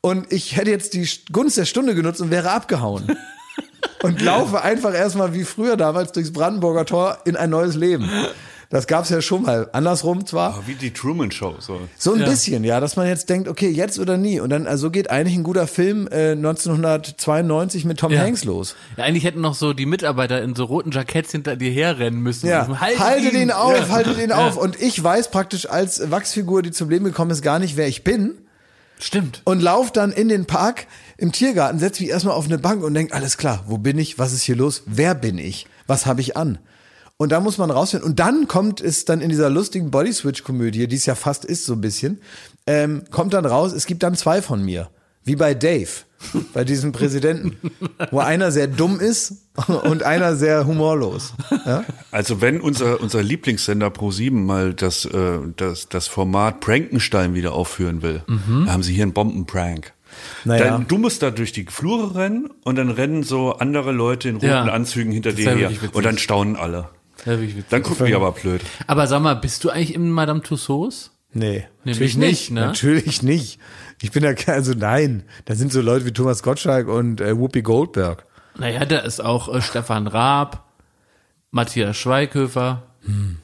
und 0.06 0.32
ich 0.32 0.56
hätte 0.56 0.70
jetzt 0.70 0.94
die 0.94 1.08
Gunst 1.32 1.56
der 1.58 1.64
Stunde 1.64 1.94
genutzt 1.94 2.20
und 2.20 2.30
wäre 2.30 2.50
abgehauen 2.52 3.16
und 4.02 4.20
laufe 4.22 4.62
einfach 4.62 4.94
erstmal 4.94 5.34
wie 5.34 5.42
früher 5.44 5.76
damals 5.76 6.12
durchs 6.12 6.32
Brandenburger 6.32 6.84
Tor 6.84 7.18
in 7.24 7.34
ein 7.36 7.50
neues 7.50 7.74
Leben. 7.74 8.08
Das 8.68 8.88
gab's 8.88 9.10
ja 9.10 9.20
schon 9.22 9.42
mal. 9.42 9.68
Andersrum 9.72 10.26
zwar. 10.26 10.54
Ah, 10.54 10.62
Wie 10.66 10.74
die 10.74 10.92
Truman 10.92 11.30
Show. 11.30 11.54
So. 11.60 11.80
So 11.96 12.14
ein 12.14 12.24
bisschen, 12.24 12.64
ja, 12.64 12.80
dass 12.80 12.96
man 12.96 13.06
jetzt 13.06 13.28
denkt, 13.30 13.46
okay, 13.48 13.68
jetzt 13.68 13.98
oder 14.00 14.16
nie. 14.16 14.40
Und 14.40 14.50
dann, 14.50 14.66
also 14.66 14.90
geht 14.90 15.08
eigentlich 15.08 15.36
ein 15.36 15.44
guter 15.44 15.68
Film 15.68 16.08
äh, 16.10 16.32
1992 16.32 17.84
mit 17.84 17.98
Tom 18.00 18.12
Ja. 18.12 18.20
Hanks 18.22 18.44
los. 18.44 18.74
Ja, 18.96 19.04
eigentlich 19.04 19.24
hätten 19.24 19.40
noch 19.40 19.54
so 19.54 19.72
die 19.72 19.86
Mitarbeiter 19.86 20.42
in 20.42 20.54
so 20.56 20.64
roten 20.64 20.90
Jacketts 20.90 21.30
hinter 21.32 21.56
dir 21.56 21.70
herrennen 21.70 22.20
müssen. 22.20 22.48
Ja, 22.48 22.64
Und 22.64 22.80
haltet 22.80 23.34
ihn, 23.34 23.50
auf, 23.52 23.76
Ja. 23.76 23.88
haltet 23.88 24.18
ihn 24.18 24.32
auf. 24.32 24.56
Und 24.56 24.80
ich 24.80 25.02
weiß 25.02 25.30
praktisch 25.30 25.68
als 25.68 26.10
Wachsfigur, 26.10 26.62
die 26.62 26.70
zum 26.72 26.90
Leben 26.90 27.04
gekommen 27.04 27.30
ist, 27.30 27.42
gar 27.42 27.58
nicht, 27.58 27.76
wer 27.76 27.86
ich 27.88 28.04
bin. 28.04 28.34
Stimmt. 28.98 29.42
Und 29.44 29.60
lauf 29.60 29.92
dann 29.92 30.12
in 30.12 30.28
den 30.28 30.46
Park 30.46 30.86
im 31.18 31.32
Tiergarten, 31.32 31.78
setz 31.78 32.00
mich 32.00 32.08
erstmal 32.08 32.34
auf 32.34 32.46
eine 32.46 32.58
Bank 32.58 32.82
und 32.82 32.94
denk, 32.94 33.14
alles 33.14 33.36
klar, 33.36 33.64
wo 33.66 33.78
bin 33.78 33.98
ich? 33.98 34.18
Was 34.18 34.32
ist 34.32 34.42
hier 34.42 34.56
los? 34.56 34.82
Wer 34.86 35.14
bin 35.14 35.38
ich? 35.38 35.66
Was 35.86 36.06
habe 36.06 36.20
ich 36.20 36.36
an? 36.36 36.58
Und 37.18 37.32
da 37.32 37.40
muss 37.40 37.58
man 37.58 37.70
rausfinden. 37.70 38.08
Und 38.08 38.18
dann 38.18 38.46
kommt 38.46 38.80
es 38.80 39.04
dann 39.04 39.20
in 39.20 39.30
dieser 39.30 39.48
lustigen 39.48 39.90
Body-Switch-Komödie, 39.90 40.86
die 40.86 40.96
es 40.96 41.06
ja 41.06 41.14
fast 41.14 41.44
ist, 41.44 41.64
so 41.64 41.72
ein 41.74 41.80
bisschen, 41.80 42.20
ähm, 42.66 43.04
kommt 43.10 43.32
dann 43.32 43.46
raus, 43.46 43.72
es 43.72 43.86
gibt 43.86 44.02
dann 44.02 44.14
zwei 44.14 44.42
von 44.42 44.62
mir. 44.62 44.90
Wie 45.26 45.36
bei 45.36 45.54
Dave, 45.54 45.90
bei 46.54 46.64
diesem 46.64 46.92
Präsidenten, 46.92 47.56
wo 48.10 48.20
einer 48.20 48.52
sehr 48.52 48.68
dumm 48.68 49.00
ist 49.00 49.34
und 49.82 50.04
einer 50.04 50.36
sehr 50.36 50.66
humorlos. 50.66 51.34
Ja? 51.66 51.84
Also 52.12 52.40
wenn 52.40 52.60
unser, 52.60 53.00
unser 53.00 53.22
Lieblingssender 53.22 53.88
Pro7 53.88 54.30
mal 54.30 54.72
das, 54.72 55.04
äh, 55.04 55.38
das, 55.56 55.88
das 55.88 56.06
Format 56.06 56.60
Prankenstein 56.60 57.34
wieder 57.34 57.52
aufführen 57.52 58.02
will, 58.02 58.22
dann 58.26 58.72
haben 58.72 58.82
sie 58.84 58.94
hier 58.94 59.02
einen 59.02 59.12
Bombenprank. 59.12 59.92
Naja. 60.44 60.64
Dann, 60.64 60.86
du 60.86 60.96
musst 60.96 61.22
da 61.22 61.30
durch 61.30 61.52
die 61.52 61.66
Flure 61.68 62.14
rennen 62.14 62.48
und 62.62 62.76
dann 62.76 62.90
rennen 62.90 63.22
so 63.24 63.54
andere 63.54 63.90
Leute 63.92 64.28
in 64.28 64.36
roten 64.36 64.46
Ja. 64.46 64.62
Anzügen 64.62 65.12
hinter 65.12 65.32
dir 65.32 65.54
her. 65.56 65.70
Und 65.92 66.06
dann 66.06 66.18
staunen 66.18 66.56
alle. 66.56 66.88
Dann 67.70 67.82
gucken 67.82 68.06
die 68.06 68.14
aber 68.14 68.30
blöd. 68.32 68.62
Aber 68.86 69.08
sag 69.08 69.20
mal, 69.20 69.34
bist 69.34 69.64
du 69.64 69.70
eigentlich 69.70 69.94
im 69.94 70.10
Madame 70.10 70.42
Tussauds? 70.42 71.10
Nee, 71.32 71.66
Nämlich 71.84 72.16
natürlich 72.16 72.16
nicht, 72.16 72.28
nicht. 72.30 72.50
ne? 72.52 72.60
Natürlich 72.60 73.22
nicht. 73.22 73.58
Ich 74.00 74.10
bin 74.12 74.24
ja, 74.24 74.32
ke- 74.34 74.52
also 74.52 74.72
nein, 74.72 75.24
da 75.44 75.54
sind 75.54 75.72
so 75.72 75.80
Leute 75.80 76.06
wie 76.06 76.12
Thomas 76.12 76.42
Gottschalk 76.42 76.88
und 76.88 77.20
äh, 77.20 77.36
Whoopi 77.36 77.62
Goldberg. 77.62 78.24
Naja, 78.58 78.84
da 78.86 78.98
ist 79.00 79.20
auch 79.22 79.52
äh, 79.54 79.60
Stefan 79.60 80.06
Raab, 80.06 80.64
Matthias 81.50 81.96
Schweighöfer. 81.96 82.82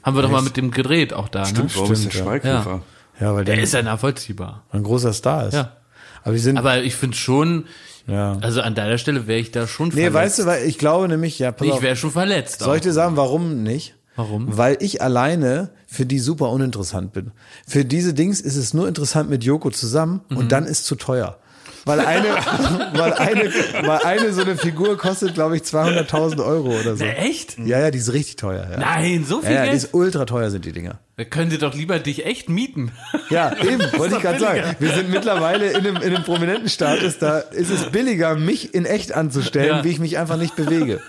Haben 0.03 0.15
wir 0.17 0.21
doch 0.23 0.29
mal 0.31 0.41
mit 0.41 0.57
dem 0.57 0.71
gedreht, 0.71 1.13
auch 1.13 1.29
da. 1.29 1.43
ne? 1.49 1.67
Warum 1.75 1.91
ist 1.93 2.03
der 2.03 2.09
Stimmt, 2.11 2.13
ja. 2.15 2.23
Schweighöfer? 2.23 2.81
Ja, 3.19 3.33
weil 3.35 3.45
der, 3.45 3.55
Der 3.55 3.63
ist 3.63 3.73
ja 3.73 3.81
nachvollziehbar. 3.81 4.65
ein 4.71 4.83
großer 4.83 5.13
Star 5.13 5.47
ist. 5.47 5.53
Ja. 5.53 5.77
Aber 6.23 6.33
wir 6.33 6.39
sind, 6.41 6.57
Aber 6.57 6.81
ich 6.81 6.95
finde 6.95 7.15
schon, 7.15 7.65
ja. 8.07 8.37
also 8.41 8.61
an 8.61 8.75
deiner 8.75 8.97
Stelle 8.97 9.27
wäre 9.27 9.39
ich 9.39 9.51
da 9.51 9.65
schon 9.67 9.89
Nee, 9.89 9.93
verletzt. 10.09 10.13
weißt 10.15 10.39
du, 10.39 10.45
weil 10.47 10.65
ich 10.67 10.77
glaube 10.77 11.07
nämlich, 11.07 11.39
ja, 11.39 11.51
pass 11.51 11.67
ich 11.67 11.81
wäre 11.81 11.95
schon 11.95 12.11
verletzt. 12.11 12.59
soll 12.61 12.75
ich 12.77 12.81
dir 12.81 12.91
sagen, 12.93 13.15
warum 13.17 13.63
nicht? 13.63 13.95
Warum? 14.15 14.57
Weil 14.57 14.77
ich 14.79 15.01
alleine 15.01 15.69
für 15.87 16.05
die 16.05 16.19
super 16.19 16.49
uninteressant 16.51 17.13
bin. 17.13 17.31
Für 17.67 17.83
diese 17.85 18.13
Dings 18.13 18.41
ist 18.41 18.55
es 18.55 18.73
nur 18.73 18.87
interessant 18.87 19.29
mit 19.29 19.43
Joko 19.43 19.69
zusammen 19.71 20.21
Mhm. 20.29 20.37
und 20.37 20.51
dann 20.51 20.65
ist 20.65 20.85
zu 20.85 20.95
teuer. 20.95 21.37
Weil 21.85 21.99
eine, 21.99 22.27
weil 22.93 23.11
eine, 23.13 23.51
weil 23.85 23.99
eine 24.05 24.31
so 24.31 24.41
eine 24.41 24.55
Figur 24.55 24.97
kostet, 24.97 25.33
glaube 25.33 25.57
ich, 25.57 25.63
200.000 25.63 26.39
Euro 26.45 26.69
oder 26.79 26.95
so. 26.95 27.03
Echt? 27.03 27.57
Ja, 27.59 27.79
ja, 27.79 27.91
die 27.91 27.97
ist 27.97 28.13
richtig 28.13 28.37
teuer. 28.37 28.65
Ja. 28.71 28.77
Nein, 28.77 29.25
so 29.27 29.41
viel 29.41 29.49
Ja, 29.51 29.55
ja, 29.57 29.63
die 29.63 29.69
Geld? 29.71 29.83
ist 29.83 29.93
ultra 29.93 30.23
teuer 30.25 30.49
sind 30.49 30.63
die 30.63 30.71
Dinger. 30.71 30.99
Wir 31.17 31.25
können 31.25 31.49
dir 31.49 31.57
doch 31.57 31.73
lieber 31.75 31.99
dich 31.99 32.25
echt 32.25 32.47
mieten. 32.47 32.93
Ja, 33.29 33.53
eben, 33.61 33.81
wollte 33.97 34.15
ich 34.15 34.21
gerade 34.21 34.39
sagen. 34.39 34.61
Wir 34.79 34.91
sind 34.93 35.09
mittlerweile 35.09 35.71
in 35.71 35.75
einem, 35.77 35.95
in 35.97 36.03
einem 36.15 36.23
prominenten 36.23 36.69
Status, 36.69 37.17
da 37.19 37.39
ist 37.39 37.69
es 37.69 37.89
billiger, 37.91 38.35
mich 38.35 38.73
in 38.73 38.85
echt 38.85 39.13
anzustellen, 39.13 39.67
Ja. 39.79 39.83
wie 39.83 39.89
ich 39.89 39.99
mich 39.99 40.17
einfach 40.17 40.37
nicht 40.37 40.55
bewege. 40.55 41.01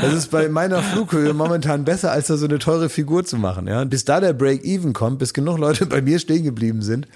Das 0.00 0.12
ist 0.12 0.30
bei 0.30 0.48
meiner 0.48 0.82
Flughöhe 0.82 1.34
momentan 1.34 1.84
besser, 1.84 2.12
als 2.12 2.28
da 2.28 2.36
so 2.36 2.46
eine 2.46 2.58
teure 2.58 2.88
Figur 2.88 3.24
zu 3.24 3.36
machen. 3.36 3.66
Ja? 3.66 3.84
Bis 3.84 4.04
da 4.04 4.20
der 4.20 4.32
Break-Even 4.32 4.92
kommt, 4.92 5.18
bis 5.18 5.34
genug 5.34 5.58
Leute 5.58 5.86
bei 5.86 6.00
mir 6.00 6.18
stehen 6.18 6.44
geblieben 6.44 6.82
sind. 6.82 7.08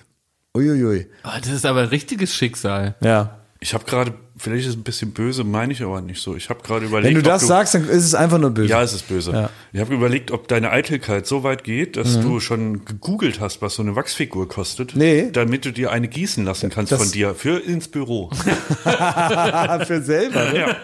Uiuiui. 0.55 1.07
Oh, 1.25 1.31
das 1.39 1.51
ist 1.51 1.67
aber 1.67 1.83
ein 1.83 1.89
richtiges 1.89 2.35
Schicksal. 2.35 2.95
Ja. 3.03 3.39
Ich 3.61 3.75
habe 3.75 3.85
gerade, 3.85 4.15
vielleicht 4.39 4.65
ist 4.67 4.71
es 4.73 4.77
ein 4.77 4.83
bisschen 4.83 5.13
böse, 5.13 5.45
meine 5.45 5.73
ich 5.73 5.83
aber 5.83 6.01
nicht 6.01 6.21
so. 6.23 6.37
Ich 6.37 6.49
habe 6.51 6.63
gerade 6.63 6.87
überlegt, 6.87 7.09
Wenn 7.17 7.23
du 7.23 7.29
ob 7.31 7.35
das 7.35 7.47
sagst, 7.47 7.75
dann 7.75 7.89
ist 7.89 8.05
es 8.05 8.15
einfach 8.15 8.39
nur 8.39 8.51
böse. 8.51 8.69
Ja, 8.69 8.83
es 8.83 8.93
ist 8.93 9.09
böse. 9.09 9.33
Ja. 9.33 9.51
Ich 9.73 9.81
habe 9.81 9.95
überlegt, 9.95 10.31
ob 10.31 10.49
deine 10.49 10.71
Eitelkeit 10.71 11.27
so 11.27 11.43
weit 11.43 11.65
geht, 11.65 11.97
dass 11.97 12.21
du 12.21 12.41
schon 12.41 12.85
gegoogelt 12.85 13.41
hast, 13.41 13.63
was 13.63 13.75
so 13.75 13.83
eine 13.83 13.97
Wachsfigur 13.97 14.49
kostet. 14.49 14.95
Nee. 14.97 15.31
Damit 15.33 15.65
du 15.65 15.73
dir 15.73 15.91
eine 15.93 16.09
gießen 16.09 16.45
lassen 16.45 16.71
kannst 16.71 16.93
Das- 16.93 17.03
von 17.03 17.11
dir 17.13 17.35
für 17.35 17.59
ins 17.59 17.89
Büro. 17.89 18.31
für 19.87 20.03
selber. 20.03 20.45
Ne? 20.53 20.77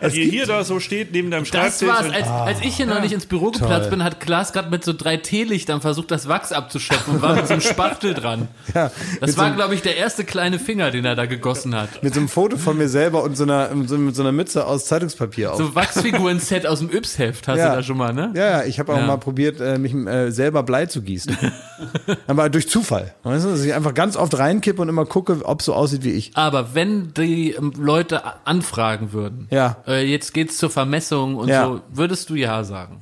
ja. 0.00 0.08
Die 0.08 0.28
hier 0.30 0.46
da 0.46 0.64
so 0.64 0.80
steht 0.80 1.12
neben 1.12 1.30
deinem 1.30 1.44
Das 1.44 1.48
Schreibtisch. 1.48 1.88
war's. 1.88 2.06
und- 2.06 2.14
Als, 2.14 2.26
als 2.28 2.60
ich 2.62 2.76
hier 2.76 2.86
noch 2.86 3.00
nicht 3.00 3.12
ins 3.12 3.26
Büro 3.26 3.50
geplatzt 3.50 3.90
bin, 3.90 4.02
hat 4.02 4.20
Klaas 4.20 4.52
gerade 4.52 4.70
mit 4.70 4.84
so 4.84 4.92
drei 4.92 5.16
Teelichtern 5.16 5.80
versucht, 5.80 6.10
das 6.10 6.28
Wachs 6.28 6.52
abzuschöpfen 6.52 7.16
und 7.16 7.22
war 7.22 7.34
mit 7.34 7.46
so 7.46 7.54
einem 7.54 7.60
Spachtel 7.62 8.14
dran. 8.14 8.48
Ja, 8.74 8.90
Das 9.20 9.36
war, 9.36 9.50
so 9.50 9.54
glaube 9.56 9.74
ich, 9.74 9.82
der 9.82 9.96
erste 9.96 10.24
kleine 10.24 10.58
Finger, 10.58 10.90
den 10.90 11.04
er 11.04 11.14
da 11.14 11.26
gegossen 11.26 11.74
hat. 11.74 12.02
Mit 12.02 12.14
so 12.14 12.20
einem 12.20 12.28
Foto 12.28 12.56
von 12.56 12.76
mir 12.76 12.85
selber 12.88 13.22
und 13.22 13.36
so 13.36 13.44
einer, 13.44 13.70
so, 13.86 13.96
mit 13.98 14.14
so 14.16 14.22
einer 14.22 14.32
Mütze 14.32 14.66
aus 14.66 14.86
Zeitungspapier 14.86 15.52
auf. 15.52 15.58
So 15.58 15.74
Wachsfiguren-Set 15.74 16.66
aus 16.66 16.78
dem 16.80 16.90
Yps-Heft 16.90 17.48
hast 17.48 17.58
Ja. 17.58 17.70
du 17.70 17.76
da 17.76 17.82
schon 17.82 17.96
mal, 17.96 18.12
ne? 18.12 18.32
Ja, 18.34 18.60
ja, 18.60 18.64
ich 18.64 18.78
habe 18.78 18.92
auch 18.92 18.98
Ja. 18.98 19.06
mal 19.06 19.16
probiert, 19.18 19.60
äh, 19.60 19.78
mich 19.78 19.94
äh, 19.94 20.30
selber 20.30 20.62
Blei 20.62 20.86
zu 20.86 21.02
gießen. 21.02 21.36
Aber 22.26 22.48
durch 22.48 22.68
Zufall. 22.68 23.14
Weißt 23.22 23.44
du, 23.44 23.50
dass 23.50 23.62
ich 23.64 23.74
einfach 23.74 23.94
ganz 23.94 24.16
oft 24.16 24.36
reinkippe 24.38 24.80
und 24.82 24.88
immer 24.88 25.06
gucke, 25.06 25.40
ob 25.44 25.60
es 25.60 25.66
so 25.66 25.74
aussieht 25.74 26.04
wie 26.04 26.12
ich. 26.12 26.32
Aber 26.36 26.74
wenn 26.74 27.12
die 27.14 27.52
ähm, 27.52 27.72
Leute 27.78 28.22
anfragen 28.46 29.12
würden, 29.12 29.48
Ja. 29.50 29.76
äh, 29.86 30.04
jetzt 30.04 30.34
geht's 30.34 30.58
zur 30.58 30.70
Vermessung 30.70 31.36
und 31.36 31.48
Ja. 31.48 31.66
so, 31.66 31.80
würdest 31.92 32.30
du 32.30 32.34
ja 32.34 32.64
sagen. 32.64 33.00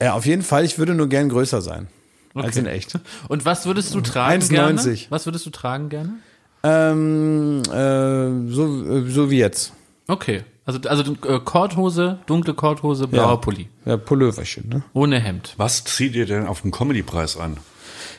Ja, 0.00 0.14
auf 0.14 0.26
jeden 0.26 0.42
Fall, 0.42 0.64
ich 0.64 0.78
würde 0.78 0.94
nur 0.94 1.08
gern 1.08 1.28
größer 1.28 1.62
sein. 1.62 1.86
Als 2.34 2.46
Okay. 2.56 2.60
in 2.60 2.66
echt. 2.66 2.98
Und 3.28 3.44
was 3.44 3.66
würdest 3.66 3.94
du 3.94 4.00
tragen 4.00 4.40
1,90. 4.42 4.48
gerne? 4.50 5.06
Was 5.10 5.26
würdest 5.26 5.44
du 5.44 5.50
tragen 5.50 5.90
gerne? 5.90 6.14
Ähm, 6.64 7.62
äh, 7.72 8.50
so, 8.52 9.06
so 9.08 9.30
wie 9.30 9.38
jetzt. 9.38 9.72
Okay. 10.08 10.44
Also, 10.64 10.78
also 10.88 11.14
äh, 11.26 11.40
Korthose, 11.44 12.20
dunkle 12.26 12.54
Korthose, 12.54 13.08
blauer 13.08 13.30
Ja. 13.30 13.36
Pulli. 13.36 13.68
Ja, 13.84 13.96
Pulloverchen, 13.96 14.68
ne? 14.68 14.82
Ohne 14.92 15.18
Hemd. 15.18 15.54
Was 15.56 15.82
zieht 15.84 16.14
ihr 16.14 16.26
denn 16.26 16.46
auf 16.46 16.62
den 16.62 16.70
Comedy-Preis 16.70 17.36
an? 17.36 17.56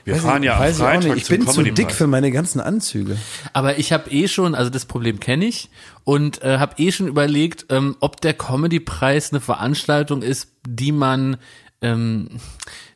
Wir 0.03 0.15
Weiß 0.15 0.21
fahren 0.23 0.43
ich- 0.43 0.47
ja 0.47 0.57
am 0.59 0.69
ich 0.69 0.75
Freitag. 0.75 1.15
Ich 1.17 1.25
zum 1.25 1.37
bin 1.37 1.47
zu 1.47 1.63
dick 1.63 1.91
für 1.93 2.07
meine 2.07 2.31
ganzen 2.31 2.59
Anzüge. 2.59 3.17
Aber 3.53 3.79
ich 3.79 3.93
habe 3.93 4.09
eh 4.11 4.27
schon, 4.27 4.55
also 4.55 4.69
das 4.69 4.85
Problem 4.85 5.21
kenne 5.21 5.45
ich 5.45 5.69
und 6.03 6.41
äh, 6.41 6.57
habe 6.57 6.75
eh 6.81 6.91
schon 6.91 7.07
überlegt, 7.07 7.67
ähm, 7.69 7.95
ob 8.01 8.19
der 8.19 8.33
Comedy-Preis 8.33 9.31
eine 9.31 9.39
Veranstaltung 9.39 10.21
ist, 10.21 10.49
die 10.67 10.91
man, 10.91 11.37
ähm, 11.81 12.27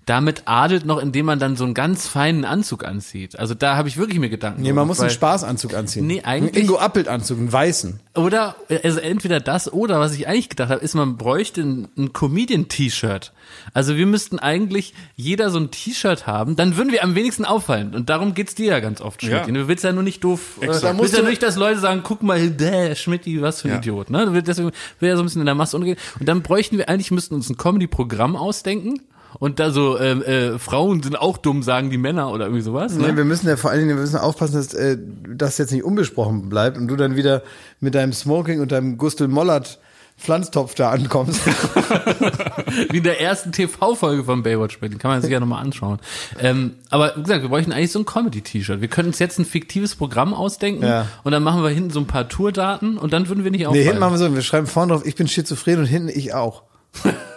damit 0.08 0.44
adelt 0.46 0.86
noch, 0.86 0.98
indem 1.00 1.26
man 1.28 1.38
dann 1.38 1.56
so 1.58 1.66
einen 1.66 1.74
ganz 1.76 2.08
feinen 2.08 2.46
Anzug 2.46 2.84
anzieht. 2.86 3.38
Also 3.38 3.54
da 3.54 3.76
habe 3.76 3.90
ich 3.90 3.98
wirklich 3.98 4.20
mir 4.20 4.30
Gedanken 4.30 4.62
Nee, 4.62 4.70
man 4.70 4.76
gemacht, 4.76 4.88
muss 4.88 5.00
einen 5.02 5.10
Spaßanzug 5.12 5.74
anziehen. 5.76 6.08
Nee, 6.08 6.22
eigentlich- 6.24 6.56
Einen 6.56 6.64
Ingo 6.64 6.78
Appelt-Anzug, 6.80 7.38
einen 7.38 7.52
weißen. 7.52 8.00
Oder, 8.16 8.56
also 8.84 9.00
entweder 9.00 9.40
das 9.42 9.72
oder, 9.72 10.00
was 10.00 10.16
ich 10.16 10.28
eigentlich 10.28 10.50
gedacht 10.50 10.70
habe, 10.70 10.82
ist, 10.82 10.96
man 10.96 11.18
bräuchte 11.18 11.62
ein, 11.62 11.88
ein 11.98 12.14
Comedian-T-Shirt. 12.14 13.34
Also 13.74 13.96
wir 13.98 14.06
müssten 14.06 14.40
eigentlich 14.40 14.94
jeder 15.16 15.50
so 15.50 15.60
ein 15.60 15.72
T-Shirt 15.72 16.26
haben, 16.26 16.56
dann 16.56 16.78
würden 16.78 16.92
wir 16.92 17.04
am 17.04 17.14
wenigsten 17.16 17.46
auffallen. 17.46 17.94
Und 17.94 18.10
darum 18.10 18.34
geht's 18.34 18.56
dir 18.56 18.68
ja 18.68 18.80
ganz 18.80 19.02
oft, 19.02 19.22
Schmidt. 19.22 19.46
Ja. 19.46 19.54
Du 19.54 19.68
willst 19.68 19.84
ja 19.84 19.92
nur 19.92 20.04
nicht 20.04 20.24
doof, 20.24 20.58
äh, 20.62 20.68
du 20.68 20.72
willst 20.72 20.84
ja 21.16 21.22
nur 21.22 21.30
nicht, 21.30 21.44
dass 21.44 21.58
Leute 21.58 21.80
sagen, 21.80 22.02
guck 22.04 22.24
mal, 22.24 22.50
der 22.50 22.96
Schmidt, 22.96 23.24
was 23.42 23.62
für 23.62 23.68
ein 23.68 23.72
Ja. 23.74 23.78
Idiot. 23.80 24.10
Ne? 24.10 24.42
Deswegen 24.42 24.72
will 25.02 25.10
ja 25.10 25.16
so 25.18 25.22
ein 25.22 25.26
bisschen 25.26 25.42
in 25.42 25.46
der 25.48 25.56
Masse 25.56 25.76
umgehen. 25.76 25.98
Und 26.20 26.28
dann 26.30 26.42
bräuchten 26.42 26.78
wir 26.78 26.88
eigentlich, 26.88 27.12
müssten 27.12 27.36
uns 27.36 27.50
ein 27.50 27.58
Comedy-Programm 27.58 28.36
ausdenken. 28.38 29.02
Und 29.40 29.60
da 29.60 29.72
so, 29.72 30.00
ähm, 30.00 30.22
äh, 30.24 30.58
Frauen 30.58 31.04
sind 31.04 31.20
auch 31.20 31.38
dumm, 31.38 31.62
sagen 31.64 31.90
die 31.90 31.98
Männer 31.98 32.32
oder 32.32 32.46
irgendwie 32.46 32.64
sowas. 32.64 32.96
Ne? 32.96 33.08
Nee, 33.10 33.18
wir 33.18 33.26
müssen 33.26 33.48
ja 33.48 33.56
vor 33.56 33.70
allen 33.70 33.82
Dingen 33.82 33.96
wir 33.96 34.02
müssen 34.02 34.18
aufpassen, 34.18 34.56
dass 34.56 34.74
äh, 34.74 34.98
das 35.36 35.58
jetzt 35.58 35.72
nicht 35.72 35.84
unbesprochen 35.84 36.50
bleibt 36.50 36.78
und 36.78 36.88
du 36.88 36.96
dann 36.96 37.16
wieder 37.16 37.44
mit 37.80 37.96
deinem 37.96 38.14
Smoking 38.14 38.62
und 38.62 38.72
deinem 38.72 38.98
Gustel 38.98 39.28
Mollert 39.28 39.80
Pflanztopf 40.18 40.74
da 40.74 40.90
ankommst. 40.90 41.46
Wie 42.90 42.98
in 42.98 43.04
der 43.04 43.22
ersten 43.22 43.52
TV-Folge 43.52 44.24
von 44.24 44.42
Baywatch 44.42 44.80
Berlin. 44.80 44.98
Kann 44.98 45.12
man 45.12 45.22
sich 45.22 45.30
ja 45.30 45.40
nochmal 45.40 45.62
anschauen. 45.64 46.00
Ähm, 46.40 46.74
aber 46.90 47.14
wie 47.16 47.22
gesagt, 47.22 47.44
wir 47.44 47.50
bräuchten 47.50 47.72
eigentlich 47.72 47.92
so 47.92 48.00
ein 48.00 48.06
Comedy-T-Shirt. 48.06 48.82
Wir 48.82 48.88
könnten 48.88 49.10
uns 49.10 49.20
jetzt 49.20 49.38
ein 49.38 49.46
fiktives 49.46 49.96
Programm 49.96 50.34
ausdenken 50.34 50.84
Ja. 50.84 51.08
und 51.24 51.34
dann 51.34 51.44
machen 51.44 51.62
wir 51.62 51.70
hinten 51.70 51.92
so 51.92 52.00
ein 52.00 52.08
paar 52.08 52.28
Tourdaten 52.28 52.98
und 52.98 53.14
dann 53.14 53.30
würden 53.30 53.44
wir 53.44 53.52
nicht 53.52 53.62
nee, 53.62 53.68
auffallen. 53.68 53.86
hinten 53.86 54.00
machen 54.00 54.14
wir 54.14 54.18
so, 54.18 54.34
wir 54.34 54.42
schreiben 54.42 54.66
vorne 54.66 54.94
drauf, 54.94 55.06
ich 55.06 55.16
bin 55.16 55.28
schizophren 55.28 55.80
und 55.82 55.86
hinten 55.86 56.10
ich 56.10 56.34
auch. 56.34 56.64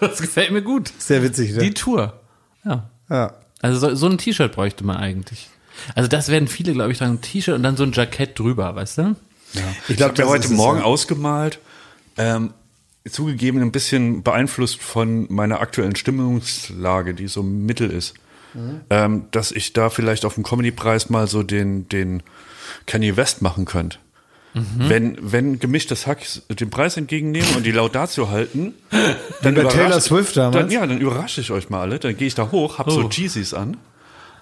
das 0.08 0.20
gefällt 0.20 0.50
mir 0.50 0.62
gut. 0.62 0.92
Sehr 0.98 1.22
witzig, 1.22 1.52
ne? 1.52 1.58
Die 1.58 1.74
Tour. 1.74 2.20
Ja. 2.64 2.90
ja. 3.08 3.34
Also 3.60 3.78
so, 3.78 3.94
so 3.94 4.06
ein 4.06 4.18
T-Shirt 4.18 4.52
bräuchte 4.52 4.84
man 4.84 4.96
eigentlich. 4.96 5.48
Also 5.94 6.08
das 6.08 6.28
werden 6.28 6.48
viele, 6.48 6.72
glaube 6.72 6.92
ich, 6.92 6.98
tragen. 6.98 7.14
Ein 7.14 7.20
T-Shirt 7.20 7.54
und 7.54 7.62
dann 7.62 7.76
so 7.76 7.84
ein 7.84 7.92
Jackett 7.92 8.38
drüber, 8.38 8.74
weißt 8.74 8.98
du? 8.98 9.16
Ich 9.52 9.90
Ich 9.90 9.96
glaube, 9.96 10.12
habe 10.12 10.22
mir 10.22 10.28
heute 10.28 10.48
Morgen 10.52 10.82
ausgemalt, 10.82 11.58
ähm, 12.16 12.54
zugegeben 13.08 13.60
ein 13.62 13.72
bisschen 13.72 14.22
beeinflusst 14.22 14.80
von 14.80 15.26
meiner 15.32 15.60
aktuellen 15.60 15.96
Stimmungslage, 15.96 17.14
die 17.14 17.28
so 17.28 17.42
mittel 17.42 17.90
ist, 17.90 18.14
ähm, 18.90 19.24
dass 19.30 19.52
ich 19.52 19.72
da 19.72 19.90
vielleicht 19.90 20.24
auf 20.24 20.34
dem 20.34 20.44
Comedy-Preis 20.44 21.10
mal 21.10 21.26
so 21.26 21.42
den, 21.42 21.88
den 21.88 22.22
Kanye 22.86 23.16
West 23.16 23.42
machen 23.42 23.64
könnte. 23.64 23.98
Wenn, 24.52 25.16
wenn 25.20 25.58
gemischtes 25.60 26.06
Hack 26.06 26.20
den 26.48 26.70
Preis 26.70 26.96
entgegennehmen 26.96 27.48
und 27.56 27.64
die 27.64 27.70
Laudatio 27.70 28.30
halten, 28.30 28.74
dann 29.42 29.54
bei 29.54 29.64
Taylor 29.64 30.00
Swift 30.00 30.36
damals? 30.36 30.56
Dann, 30.56 30.70
ja, 30.70 30.84
dann 30.86 30.98
überrasche 30.98 31.40
ich 31.40 31.50
euch 31.52 31.70
mal 31.70 31.80
alle. 31.82 31.98
Dann 32.00 32.16
gehe 32.16 32.26
ich 32.26 32.34
da 32.34 32.50
hoch, 32.50 32.78
hab 32.78 32.90
so 32.90 33.08
Jeezys 33.08 33.54
an 33.54 33.76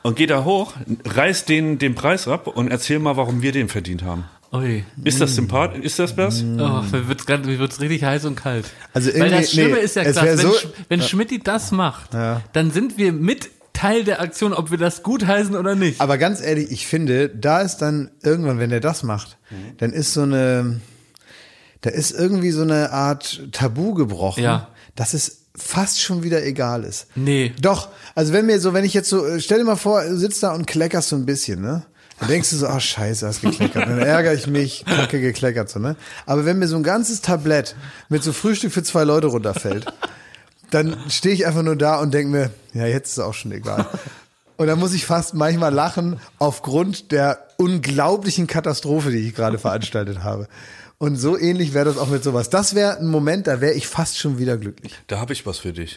und 0.03 0.17
gehe 0.17 0.27
da 0.27 0.45
hoch, 0.45 0.73
reiß 1.05 1.45
den 1.45 1.79
den 1.79 1.95
Preis 1.95 2.27
ab 2.27 2.47
und 2.47 2.69
erzähl 2.71 2.99
mal, 2.99 3.17
warum 3.19 3.43
wir 3.43 3.53
den 3.53 3.69
verdient 3.69 4.03
haben. 4.03 4.25
Ui. 4.51 4.83
Ist 5.05 5.21
das 5.21 5.35
sympathisch? 5.35 5.85
Ist 5.85 5.99
das 5.99 6.17
was? 6.17 6.43
Oh, 6.43 6.45
mir 6.91 7.07
wird's 7.07 7.27
grad, 7.27 7.45
mir 7.45 7.59
wird's 7.59 7.79
richtig 7.81 8.03
heiß 8.03 8.25
und 8.25 8.35
kalt. 8.35 8.65
Also 8.95 9.11
Weil 9.11 9.17
irgendwie- 9.17 9.37
das 9.43 9.51
Schlimme 9.53 9.75
nee, 9.75 9.81
ist 9.81 9.97
ja 9.97 10.03
es 10.05 10.17
krass, 10.17 10.25
wenn, 10.27 10.39
so- 10.39 10.53
Sch 10.55 10.67
wenn 10.89 11.03
Schmidti 11.03 11.39
das 11.41 11.71
macht, 11.71 12.15
dann 12.15 12.71
sind 12.71 12.97
wir 12.97 13.13
mit 13.13 13.51
Teil 13.79 14.05
der 14.05 14.21
Aktion, 14.21 14.53
ob 14.53 14.71
wir 14.71 14.79
das 14.79 15.03
gut 15.03 15.27
heißen 15.27 15.55
oder 15.55 15.75
nicht. 15.77 16.01
Aber 16.01 16.19
ganz 16.19 16.41
ehrlich, 16.41 16.71
ich 16.73 16.87
finde, 16.87 17.29
da 17.29 17.61
ist 17.61 17.77
dann 17.79 18.11
irgendwann, 18.23 18.59
wenn 18.59 18.71
der 18.71 18.81
das 18.81 19.03
macht, 19.05 19.39
dann 19.79 19.93
ist 19.93 20.13
so 20.13 20.23
eine, 20.23 20.81
da 21.83 21.91
ist 21.91 22.11
irgendwie 22.11 22.51
so 22.51 22.63
eine 22.63 22.91
Art 22.93 23.41
Tabu 23.53 23.95
gebrochen, 23.95 24.43
Ja. 24.43 24.69
dass 24.97 25.15
es 25.15 25.45
fast 25.57 26.01
schon 26.01 26.23
wieder 26.23 26.45
egal 26.45 26.85
ist. 26.85 27.07
Nee. 27.17 27.53
Doch, 27.61 27.89
also 28.15 28.33
wenn 28.33 28.47
mir 28.47 28.61
so, 28.61 28.75
wenn 28.75 28.85
ich 28.85 28.95
jetzt 28.95 29.09
so, 29.09 29.25
äh, 29.27 29.41
stell 29.41 29.59
dir 29.59 29.65
mal 29.65 29.77
vor, 29.77 30.03
du 30.05 30.17
sitzt 30.17 30.43
da 30.43 30.53
und 30.55 30.67
kleckerst 30.67 31.09
so 31.09 31.17
ein 31.17 31.27
bisschen, 31.27 31.61
ne? 31.61 31.85
Dann 32.21 32.29
denkst 32.29 32.51
du 32.51 32.57
so, 32.57 32.67
ah 32.67 32.81
scheiße, 32.81 33.27
hast 33.29 33.43
gekleckert. 33.43 33.87
Dann 33.89 33.99
ärgere 34.01 34.35
ich 34.35 34.49
mich, 34.49 34.85
kacke 34.85 35.21
gekleckert, 35.21 35.71
so, 35.71 35.79
ne? 35.79 35.95
Aber 36.27 36.45
wenn 36.45 36.59
mir 36.59 36.67
so 36.67 36.75
ein 36.77 36.83
ganzes 36.83 37.21
Tablett 37.21 37.77
mit 38.09 38.25
so 38.25 38.33
Frühstück 38.33 38.73
für 38.73 38.83
zwei 38.83 39.05
Leute 39.05 39.29
runterfällt, 39.29 39.87
dann 40.71 40.97
stehe 41.09 41.35
ich 41.35 41.47
einfach 41.47 41.63
nur 41.63 41.77
da 41.77 42.01
und 42.01 42.13
denke 42.13 42.31
mir, 42.31 42.51
ja, 42.75 42.87
jetzt 42.87 43.11
ist 43.11 43.19
es 43.19 43.25
auch 43.25 43.35
schon 43.35 43.53
egal. 43.53 43.87
Und 44.57 44.67
dann 44.67 44.79
muss 44.79 44.93
ich 44.93 45.07
fast 45.07 45.35
manchmal 45.35 45.73
lachen 45.73 46.19
aufgrund 46.39 47.13
der 47.13 47.47
unglaublichen 47.59 48.47
Katastrophe, 48.47 49.11
die 49.11 49.29
ich 49.29 49.35
gerade 49.35 49.59
veranstaltet 49.59 50.25
habe. 50.25 50.49
Und 50.99 51.15
so 51.17 51.39
ähnlich 51.39 51.75
wäre 51.75 51.85
das 51.85 51.97
auch 51.97 52.09
mit 52.09 52.25
sowas. 52.25 52.51
Das 52.51 52.75
wäre 52.75 52.99
ein 52.99 53.07
Moment, 53.07 53.47
da 53.47 53.61
wäre 53.61 53.75
ich 53.75 53.87
fast 53.87 54.19
schon 54.19 54.39
wieder 54.39 54.57
glücklich. 54.57 54.95
Da 55.07 55.21
habe 55.21 55.33
ich 55.33 55.47
was 55.47 55.59
für 55.59 55.73
dich. 55.73 55.97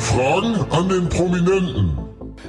Fragen 0.00 0.56
an 0.72 0.88
den 0.88 1.08
Prominenten. 1.08 1.96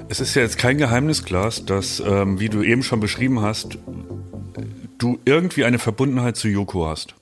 Es 0.09 0.19
ist 0.19 0.33
ja 0.35 0.41
jetzt 0.41 0.57
kein 0.57 0.77
Geheimnis, 0.79 1.23
Klaas, 1.23 1.65
dass, 1.65 1.99
ähm, 1.99 2.39
wie 2.39 2.49
du 2.49 2.63
eben 2.63 2.81
schon 2.81 2.99
beschrieben 2.99 3.41
hast, 3.41 3.77
du 4.97 5.19
irgendwie 5.25 5.65
eine 5.65 5.77
Verbundenheit 5.77 6.35
zu 6.35 6.47
Joko 6.47 6.87
hast. 6.87 7.13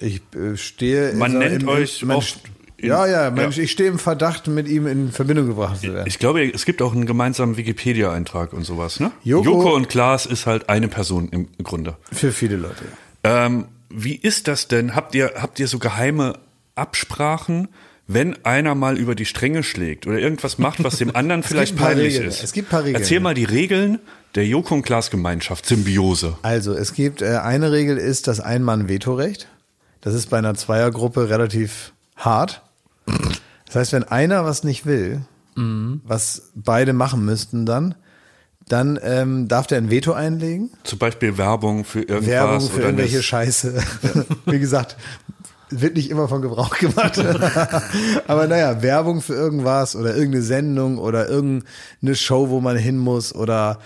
Ich 0.00 0.20
äh, 0.34 0.56
stehe. 0.56 1.12
Man 1.14 1.32
so 1.32 1.38
nennt 1.38 1.62
im- 1.62 1.68
euch 1.68 2.02
man 2.04 2.16
oft 2.16 2.40
ja, 2.80 3.06
ja, 3.08 3.30
man, 3.32 3.50
Ja. 3.50 3.58
ich 3.62 3.72
stehe 3.72 3.88
im 3.88 3.98
Verdacht, 3.98 4.46
mit 4.46 4.68
ihm 4.68 4.86
in 4.86 5.10
Verbindung 5.10 5.48
gebracht 5.48 5.80
zu 5.80 5.92
werden. 5.92 6.06
Ich 6.06 6.20
glaube, 6.20 6.44
es 6.48 6.64
gibt 6.64 6.80
auch 6.80 6.92
einen 6.92 7.06
gemeinsamen 7.06 7.56
Wikipedia-Eintrag 7.56 8.52
und 8.52 8.64
sowas, 8.64 9.00
ne? 9.00 9.10
Joko- 9.24 9.44
Joko 9.44 9.74
und 9.74 9.88
Klaas 9.88 10.26
ist 10.26 10.46
halt 10.46 10.68
eine 10.68 10.86
Person 10.86 11.28
im 11.30 11.48
Grunde. 11.64 11.96
Für 12.12 12.30
viele 12.30 12.54
Leute. 12.56 12.84
ja. 13.24 13.46
Ähm, 13.46 13.64
wie 13.90 14.14
ist 14.14 14.46
das 14.46 14.68
denn? 14.68 14.94
Habt 14.94 15.14
ihr, 15.16 15.32
habt 15.40 15.58
ihr 15.58 15.66
so 15.66 15.78
geheime 15.80 16.34
Absprachen, 16.76 17.68
wenn 18.06 18.42
einer 18.44 18.74
mal 18.74 18.96
über 18.96 19.14
die 19.14 19.24
Stränge 19.26 19.62
schlägt 19.62 20.06
oder 20.06 20.18
irgendwas 20.18 20.58
macht, 20.58 20.82
was 20.84 20.96
dem 20.98 21.10
anderen 21.16 21.42
vielleicht 21.42 21.76
peinlich 21.76 22.14
Regeln. 22.14 22.28
ist? 22.28 22.42
Es 22.44 22.52
gibt 22.52 22.68
ein 22.68 22.70
paar 22.70 22.84
Regeln. 22.84 23.02
Erzähl 23.02 23.20
mal 23.20 23.34
die 23.34 23.44
Regeln 23.44 23.98
der 24.34 24.46
Joko 24.46 24.74
und 24.76 24.82
Klaas 24.82 25.10
Gemeinschaft, 25.10 25.66
Symbiose. 25.66 26.38
Also, 26.42 26.74
es 26.74 26.94
gibt 26.94 27.22
äh, 27.22 27.38
eine 27.42 27.72
Regel 27.72 27.96
ist 27.98 28.28
das 28.28 28.40
Ein-Mann-Vetorecht. 28.40 29.48
Das 30.00 30.14
ist 30.14 30.30
bei 30.30 30.38
einer 30.38 30.54
Zweiergruppe 30.54 31.28
relativ 31.28 31.92
hart. 32.16 32.62
Das 33.66 33.74
heißt, 33.76 33.92
wenn 33.92 34.04
einer 34.04 34.44
was 34.44 34.64
nicht 34.64 34.86
will, 34.86 35.22
was 35.56 36.50
beide 36.54 36.92
machen 36.92 37.24
müssten 37.24 37.66
dann, 37.66 37.94
dann 38.68 38.98
ähm, 39.02 39.48
darf 39.48 39.66
der 39.66 39.78
ein 39.78 39.90
Veto 39.90 40.12
einlegen. 40.12 40.70
Zum 40.84 40.98
Beispiel 40.98 41.36
Werbung 41.36 41.84
für 41.84 42.00
irgendwas 42.02 42.26
Werbung 42.26 42.60
für 42.60 42.76
oder 42.76 42.84
irgendwelche 42.84 43.16
eine- 43.16 43.22
Scheiße. 43.24 43.82
Wie 44.46 44.58
gesagt, 44.60 44.96
wird 45.70 45.96
nicht 45.96 46.10
immer 46.10 46.28
von 46.28 46.42
Gebrauch 46.42 46.78
gemacht. 46.78 47.18
Aber 48.28 48.46
naja, 48.46 48.82
Werbung 48.82 49.20
für 49.20 49.34
irgendwas 49.34 49.96
oder 49.96 50.14
irgendeine 50.14 50.44
Sendung 50.44 50.98
oder 50.98 51.28
irgendeine 51.28 52.14
Show, 52.14 52.50
wo 52.50 52.60
man 52.60 52.76
hin 52.76 52.98
muss 52.98 53.34
oder 53.34 53.78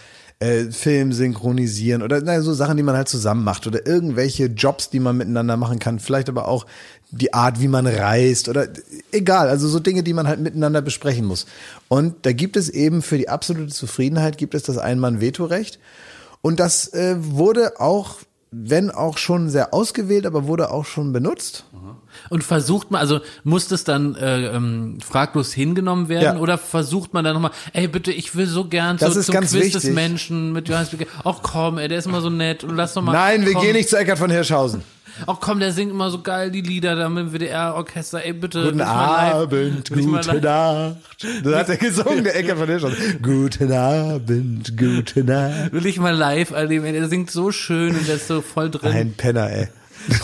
äh, 0.42 0.72
Film 0.72 1.12
synchronisieren 1.12 2.02
oder 2.02 2.20
naja, 2.20 2.40
so 2.40 2.52
Sachen, 2.52 2.76
die 2.76 2.82
man 2.82 2.96
halt 2.96 3.08
zusammen 3.08 3.44
macht 3.44 3.66
oder 3.68 3.86
irgendwelche 3.86 4.46
Jobs, 4.46 4.90
die 4.90 4.98
man 4.98 5.16
miteinander 5.16 5.56
machen 5.56 5.78
kann. 5.78 6.00
Vielleicht 6.00 6.28
aber 6.28 6.48
auch 6.48 6.66
die 7.12 7.32
Art, 7.32 7.60
wie 7.60 7.68
man 7.68 7.86
reist 7.86 8.48
oder 8.48 8.66
egal, 9.12 9.48
also 9.48 9.68
so 9.68 9.78
Dinge, 9.78 10.02
die 10.02 10.14
man 10.14 10.26
halt 10.26 10.40
miteinander 10.40 10.82
besprechen 10.82 11.26
muss. 11.26 11.46
Und 11.86 12.26
da 12.26 12.32
gibt 12.32 12.56
es 12.56 12.68
eben 12.68 13.02
für 13.02 13.18
die 13.18 13.28
absolute 13.28 13.72
Zufriedenheit 13.72 14.36
gibt 14.36 14.54
es 14.54 14.64
das 14.64 14.78
Ein-Mann-Vetorecht. 14.78 15.78
Und 16.40 16.58
das 16.58 16.92
äh, 16.92 17.14
wurde 17.18 17.78
auch, 17.80 18.16
wenn 18.54 18.90
auch 18.90 19.16
schon 19.18 19.48
sehr 19.48 19.72
ausgewählt, 19.72 20.26
aber 20.26 20.46
wurde 20.46 20.70
auch 20.70 20.84
schon 20.84 21.12
benutzt. 21.12 21.64
Und 22.28 22.44
versucht 22.44 22.90
man, 22.90 23.00
also 23.00 23.20
muss 23.42 23.68
das 23.68 23.84
dann 23.84 24.14
äh, 24.14 24.54
ähm, 24.54 24.98
fraglos 25.00 25.52
hingenommen 25.54 26.10
werden 26.10 26.36
Ja. 26.36 26.40
oder 26.40 26.58
versucht 26.58 27.14
man 27.14 27.24
dann 27.24 27.32
nochmal, 27.32 27.52
ey 27.72 27.88
bitte, 27.88 28.12
ich 28.12 28.36
will 28.36 28.46
so 28.46 28.66
gern 28.66 28.98
Das 28.98 29.14
zu, 29.14 29.20
ist 29.20 29.26
zum 29.26 29.32
ganz 29.32 29.52
Quiz 29.52 29.72
des 29.72 29.84
wichtig. 29.84 29.94
Menschen 29.94 30.52
mit 30.52 30.68
Johannes 30.68 30.90
Becker. 30.90 31.06
Ach 31.24 31.38
komm, 31.42 31.78
ey, 31.78 31.88
der 31.88 31.98
ist 31.98 32.06
immer 32.06 32.20
so 32.20 32.28
nett 32.28 32.62
und 32.64 32.76
lass 32.76 32.92
doch 32.92 33.00
mal. 33.02 33.12
Nein, 33.12 33.46
wir 33.46 33.54
komm. 33.54 33.62
gehen 33.62 33.72
nicht 33.74 33.88
zu 33.88 33.96
Eckart 33.96 34.18
von 34.18 34.30
Hirschhausen. 34.30 34.82
Ach 35.26 35.38
komm, 35.40 35.60
der 35.60 35.72
singt 35.72 35.90
immer 35.90 36.10
so 36.10 36.22
geil 36.22 36.50
die 36.50 36.60
Lieder 36.60 36.96
da 36.96 37.08
mit 37.08 37.26
dem 37.26 37.32
WDR-Orchester. 37.32 38.24
Ey 38.24 38.32
bitte. 38.32 38.64
Guten 38.64 38.80
Abend, 38.80 39.90
gute 39.90 40.40
Nacht. 40.40 41.26
Das 41.44 41.54
hat 41.54 41.68
er 41.68 41.76
gesungen, 41.76 42.24
der 42.24 42.36
Eckart 42.36 42.58
von 42.58 42.68
Hirschhausen. 42.68 43.22
Guten 43.22 43.72
Abend, 43.72 44.76
gute 44.76 45.24
Nacht. 45.24 45.72
Will 45.72 45.86
ich 45.86 45.98
mal 45.98 46.14
live 46.14 46.50
erleben. 46.50 46.84
Ey, 46.84 46.92
der 46.92 47.08
singt 47.08 47.30
so 47.30 47.52
schön 47.52 47.96
und 47.96 48.08
der 48.08 48.16
ist 48.16 48.28
so 48.28 48.40
voll 48.40 48.70
drin. 48.70 48.92
Ein 48.92 49.12
Penner, 49.14 49.50
ey. 49.50 49.68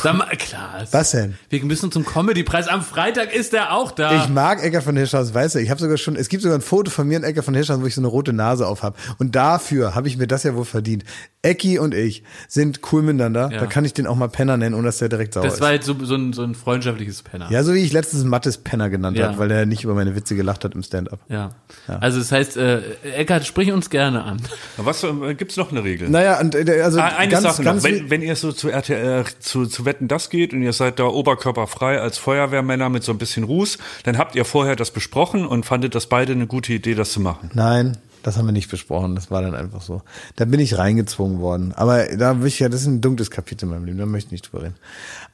Sag 0.03 0.17
mal, 0.17 0.27
klar. 0.37 0.85
Was 0.91 1.13
denn? 1.13 1.35
Wir 1.51 1.65
müssen 1.65 1.93
zum 1.93 2.05
Comedy-Preis. 2.05 2.69
Am 2.69 2.83
Freitag 2.83 3.33
ist 3.33 3.53
der 3.53 3.73
auch 3.73 3.93
da. 3.93 4.23
Ich 4.23 4.29
mag 4.29 4.63
Eckart 4.63 4.85
von 4.85 4.97
Hirschhausen, 4.97 5.35
weißt 5.35 5.55
du, 5.55 5.61
ich 5.61 5.71
habe 5.71 5.81
sogar 5.81 5.97
schon, 5.97 6.17
es 6.17 6.29
gibt 6.29 6.43
sogar 6.43 6.59
ein 6.59 6.63
Foto 6.63 6.91
von 6.91 7.07
mir 7.07 7.19
und 7.19 7.25
Eckart 7.25 7.45
von 7.45 7.55
Hirschhausen, 7.55 7.83
wo 7.83 7.87
ich 7.87 7.95
so 7.95 8.01
eine 8.01 8.09
rote 8.09 8.33
Nase 8.33 8.67
auf 8.67 8.83
habe. 8.83 8.97
Und 9.19 9.37
dafür 9.37 9.95
habe 9.95 10.09
ich 10.09 10.17
mir 10.17 10.27
das 10.27 10.43
ja 10.43 10.55
wohl 10.55 10.65
verdient. 10.65 11.05
Ecki 11.43 11.79
und 11.79 11.95
ich 11.95 12.25
sind 12.49 12.81
cool 12.93 13.03
miteinander. 13.03 13.49
Ja. 13.53 13.61
Da 13.61 13.67
kann 13.67 13.85
ich 13.85 13.95
den 13.95 14.09
auch 14.09 14.17
mal 14.17 14.29
Penner 14.29 14.57
nennen, 14.57 14.75
ohne 14.75 14.85
dass 14.87 14.99
der 14.99 15.09
direkt 15.09 15.35
sauer 15.35 15.45
Das 15.45 15.55
ist. 15.55 15.61
war 15.61 15.73
jetzt 15.73 15.87
so, 15.87 15.95
so, 16.05 16.17
ein, 16.17 16.33
so 16.33 16.43
ein 16.43 16.57
freundschaftliches 16.57 17.23
Penner. 17.23 17.47
Ja, 17.51 17.63
so 17.63 17.75
wie 17.75 17.79
ich 17.79 17.93
letztens 17.93 18.25
Mattes 18.25 18.59
Penner 18.59 18.91
genannt 18.91 19.17
Ja. 19.17 19.29
habe, 19.29 19.39
weil 19.39 19.51
er 19.53 19.65
nicht 19.65 19.85
über 19.85 19.95
meine 19.95 20.17
Witze 20.17 20.35
gelacht 20.35 20.65
hat 20.65 20.75
im 20.75 20.83
Stand-up. 20.83 21.21
Ja. 21.29 21.51
Also 21.87 22.19
das 22.19 22.33
heißt, 22.33 22.57
äh, 22.57 22.81
Eckart, 23.15 23.47
sprich 23.47 23.71
uns 23.71 23.89
gerne 23.89 24.25
an. 24.25 24.39
Was 24.79 25.05
äh, 25.05 25.35
gibt's 25.35 25.57
noch 25.57 25.71
eine 25.71 25.85
Regel? 25.85 26.09
Naja, 26.09 26.41
und 26.41 26.57
äh, 26.57 26.81
also 26.83 26.99
Ah, 27.01 27.07
Eine 27.17 27.31
ganz, 27.31 27.45
Sache 27.45 27.63
ganz 27.63 27.85
noch, 27.85 27.89
wenn, 27.91 28.11
wenn 28.11 28.23
ihr 28.23 28.35
so 28.35 28.51
zu 28.51 28.69
RTL, 28.71 29.25
zu, 29.39 29.67
zu 29.67 29.85
Wetten 29.85 30.09
das 30.09 30.31
geht 30.31 30.53
und 30.53 30.63
ihr 30.63 30.73
seid 30.73 30.99
da 30.99 31.05
oberkörperfrei 31.05 32.01
als 32.01 32.19
Feuerwehrmänner 32.19 32.89
mit 32.89 33.05
so 33.05 33.13
ein 33.13 33.19
bisschen 33.19 33.45
Ruß, 33.45 33.79
dann 34.03 34.19
habt 34.19 34.35
ihr 34.35 34.45
vorher 34.45 34.75
das 34.75 34.91
besprochen 34.91 35.47
und 35.47 35.65
fandet 35.67 35.95
das 35.95 36.07
beide 36.09 36.33
eine 36.33 36.49
gute 36.49 36.73
Idee, 36.73 36.95
das 36.95 37.13
zu 37.13 37.21
machen. 37.21 37.51
Nein, 37.55 37.97
das 38.23 38.37
haben 38.37 38.47
wir 38.47 38.53
nicht 38.53 38.71
besprochen. 38.71 39.15
Das 39.15 39.31
war 39.31 39.43
dann 39.43 39.55
einfach 39.55 39.83
so. 39.83 40.03
Da 40.37 40.45
bin 40.45 40.61
ich 40.61 40.79
reingezwungen 40.79 41.41
worden. 41.41 41.73
Aber 41.75 42.05
da 42.17 42.41
will 42.41 42.49
ich 42.49 42.59
ja, 42.59 42.69
das 42.69 42.83
ist 42.83 42.87
ein 42.87 43.01
dunkles 43.01 43.31
Kapitel 43.31 43.65
in 43.67 43.71
meinem 43.71 43.85
Leben, 43.85 43.99
da 43.99 44.07
möchte 44.07 44.29
ich 44.29 44.33
nicht 44.33 44.53
drüber 44.53 44.65
reden. 44.65 44.75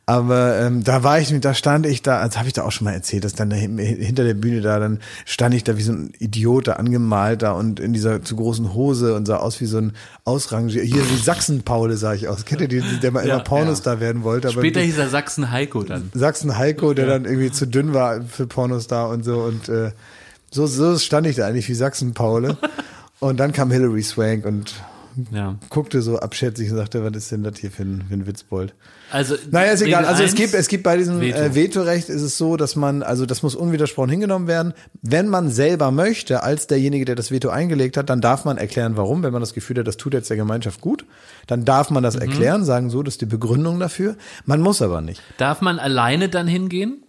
Aber 0.07 0.61
ähm, 0.61 0.85
da 0.85 1.03
war 1.03 1.18
ich, 1.18 1.32
da 1.41 1.55
stand 1.55 1.87
ich 1.87 2.03
da, 2.03 2.26
das 2.26 2.37
habe 2.37 2.47
ich 2.47 2.53
da 2.53 2.62
auch 2.64 2.72
schon 2.72 2.85
mal 2.85 2.93
erzählt, 2.93 3.24
dass 3.24 3.35
dann 3.35 3.49
da 3.49 3.57
hin- 3.57 3.78
hinter 3.78 4.22
der 4.24 4.35
Bühne 4.35 4.61
da, 4.61 4.78
dann 4.78 5.01
stand 5.24 5.55
ich 5.55 5.64
da 5.64 5.78
wie 5.78 5.82
so 5.82 5.93
ein 5.93 6.12
Idiot 6.18 6.68
da 6.68 6.74
angemalt 6.74 7.41
da 7.41 7.53
und 7.53 7.80
in 7.80 7.95
dieser 7.95 8.22
zu 8.22 8.37
großen 8.37 8.74
Hose 8.74 9.14
und 9.14 9.24
sah 9.24 9.37
aus 9.39 9.62
wie 9.62 9.66
so 9.66 9.78
ein 9.78 9.93
Ausrangier. 10.24 10.82
Hier 10.82 11.09
wie 11.11 11.16
Sachsen-Paule 11.16 11.97
sah 11.97 12.12
ich 12.12 12.28
aus. 12.28 12.45
Kennt 12.45 12.61
ihr 12.61 12.68
den, 12.68 12.85
der 13.03 13.12
mal 13.12 13.26
Ja, 13.26 13.37
immer 13.37 13.45
Pornostar 13.45 13.99
werden 14.01 14.24
wollte? 14.24 14.49
Aber 14.49 14.59
Später 14.59 14.80
hieß 14.80 14.99
er 14.99 15.09
Sachsen 15.09 15.51
Heiko 15.51 15.82
dann. 15.85 16.11
Sachsen 16.12 16.59
Heiko, 16.59 16.93
der 16.93 17.07
dann 17.07 17.24
irgendwie 17.24 17.51
zu 17.51 17.66
dünn 17.66 17.95
war 17.95 18.20
für 18.22 18.47
Pornostar 18.47 19.09
und 19.09 19.24
so 19.24 19.39
und 19.41 19.70
äh, 19.70 19.93
so, 20.55 20.67
so 20.67 20.97
stand 20.99 21.27
ich 21.27 21.37
da 21.37 21.47
eigentlich 21.47 21.69
wie 21.69 21.75
Sachsen 21.75 22.15
Paule. 22.15 22.57
und 23.21 23.39
dann 23.41 23.53
kam 23.53 23.71
Hilary 23.71 24.03
Swank 24.03 24.45
und 24.47 24.75
Ja. 25.31 25.57
guckte 25.71 26.03
so 26.03 26.19
abschätzig 26.19 26.71
und 26.71 26.77
sagte, 26.77 27.05
was 27.05 27.13
ist 27.17 27.31
denn 27.31 27.43
das 27.45 27.59
hier 27.59 27.71
für 27.71 27.83
ein, 27.83 28.05
für 28.09 28.15
ein 28.15 28.27
Witzbold? 28.27 28.75
Also, 29.13 29.37
Naja, 29.53 29.71
ist 29.73 29.83
egal. 29.83 30.05
Also 30.07 30.25
es 30.25 30.35
gibt, 30.35 30.55
es 30.55 30.67
gibt 30.67 30.83
bei 30.83 30.97
diesem 30.97 31.21
Veto. 31.21 31.39
äh, 31.39 31.55
Vetorecht 31.55 32.09
ist 32.09 32.23
es 32.23 32.37
so, 32.37 32.57
dass 32.57 32.75
man, 32.75 33.05
also 33.05 33.27
das 33.27 33.45
muss 33.45 33.55
unwidersprochen 33.55 34.11
hingenommen 34.11 34.49
werden. 34.49 34.73
Wenn 35.03 35.29
man 35.29 35.51
selber 35.51 35.93
möchte, 35.93 36.43
als 36.43 36.67
derjenige, 36.67 37.05
der 37.05 37.15
das 37.15 37.31
Veto 37.31 37.49
eingelegt 37.51 37.97
hat, 37.97 38.11
dann 38.11 38.21
darf 38.21 38.45
man 38.45 38.59
erklären, 38.59 38.97
warum. 38.97 39.23
Wenn 39.23 39.33
man 39.33 39.41
das 39.41 39.55
Gefühl 39.55 39.79
hat, 39.79 39.87
das 39.87 39.99
tut 39.99 40.15
jetzt 40.15 40.31
der 40.31 40.37
Gemeinschaft 40.37 40.81
gut, 40.81 41.05
dann 41.47 41.65
darf 41.65 41.91
man 41.91 42.03
Mhm. 42.03 42.07
das 42.07 42.17
erklären, 42.17 42.65
sagen 42.65 42.91
so, 42.91 43.05
das 43.05 43.15
ist 43.15 43.21
die 43.21 43.27
Begründung 43.27 43.79
dafür. 43.79 44.17
Man 44.47 44.61
muss 44.61 44.83
aber 44.83 45.01
nicht. 45.01 45.23
Darf 45.37 45.61
man 45.61 45.79
alleine 45.79 46.29
dann 46.29 46.49
hingehen? 46.49 47.04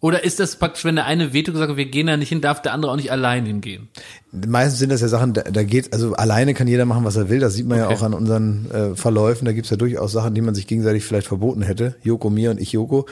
Oder 0.00 0.22
ist 0.22 0.38
das 0.38 0.54
praktisch, 0.56 0.84
wenn 0.84 0.94
der 0.94 1.06
eine 1.06 1.32
Veto 1.32 1.50
gesagt 1.50 1.70
hat, 1.70 1.76
wir 1.76 1.86
gehen 1.86 2.06
da 2.06 2.16
nicht 2.16 2.28
hin, 2.28 2.40
darf 2.40 2.62
der 2.62 2.72
andere 2.72 2.92
auch 2.92 2.96
nicht 2.96 3.10
allein 3.10 3.44
hingehen? 3.46 3.88
Meistens 4.30 4.78
sind 4.78 4.90
das 4.92 5.00
ja 5.00 5.08
Sachen, 5.08 5.32
da, 5.32 5.42
da 5.42 5.64
geht, 5.64 5.92
also 5.92 6.12
alleine 6.14 6.54
kann 6.54 6.68
jeder 6.68 6.84
machen, 6.84 7.04
was 7.04 7.16
er 7.16 7.28
will. 7.28 7.40
Das 7.40 7.54
sieht 7.54 7.66
man 7.66 7.78
ja 7.78 7.86
Okay. 7.86 7.94
auch 7.96 8.02
an 8.02 8.14
unseren 8.14 8.70
äh, 8.70 8.94
Verläufen. 8.94 9.44
Da 9.44 9.52
gibt's 9.52 9.70
ja 9.70 9.76
durchaus 9.76 10.12
Sachen, 10.12 10.34
die 10.34 10.40
man 10.40 10.54
sich 10.54 10.68
gegenseitig 10.68 11.04
vielleicht 11.04 11.26
verboten 11.26 11.62
hätte. 11.62 11.96
Joko 12.02 12.30
mir 12.30 12.52
und 12.52 12.60
ich 12.60 12.70
Joko. 12.72 13.06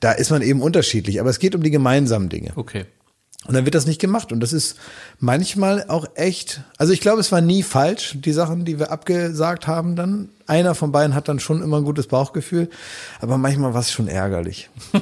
Da 0.00 0.12
ist 0.12 0.30
man 0.30 0.40
eben 0.40 0.62
unterschiedlich. 0.62 1.20
Aber 1.20 1.28
es 1.28 1.38
geht 1.38 1.54
um 1.54 1.62
die 1.62 1.70
gemeinsamen 1.70 2.30
Dinge. 2.30 2.52
Okay. 2.56 2.86
Und 3.46 3.54
dann 3.54 3.64
wird 3.64 3.74
das 3.74 3.86
nicht 3.86 4.00
gemacht. 4.00 4.30
Und 4.30 4.40
das 4.40 4.52
ist 4.52 4.76
manchmal 5.18 5.86
auch 5.88 6.06
echt, 6.14 6.62
also 6.78 6.92
ich 6.92 7.00
glaube, 7.00 7.20
es 7.20 7.32
war 7.32 7.40
nie 7.40 7.64
falsch, 7.64 8.16
die 8.16 8.32
Sachen, 8.32 8.64
die 8.64 8.78
wir 8.78 8.92
abgesagt 8.92 9.66
haben 9.66 9.96
dann. 9.96 10.28
Einer 10.46 10.74
von 10.74 10.92
beiden 10.92 11.14
hat 11.14 11.28
dann 11.28 11.40
schon 11.40 11.62
immer 11.62 11.78
ein 11.78 11.84
gutes 11.84 12.06
Bauchgefühl, 12.06 12.68
aber 13.20 13.38
manchmal 13.38 13.74
war 13.74 13.80
es 13.80 13.90
schon 13.90 14.06
ärgerlich. 14.06 14.70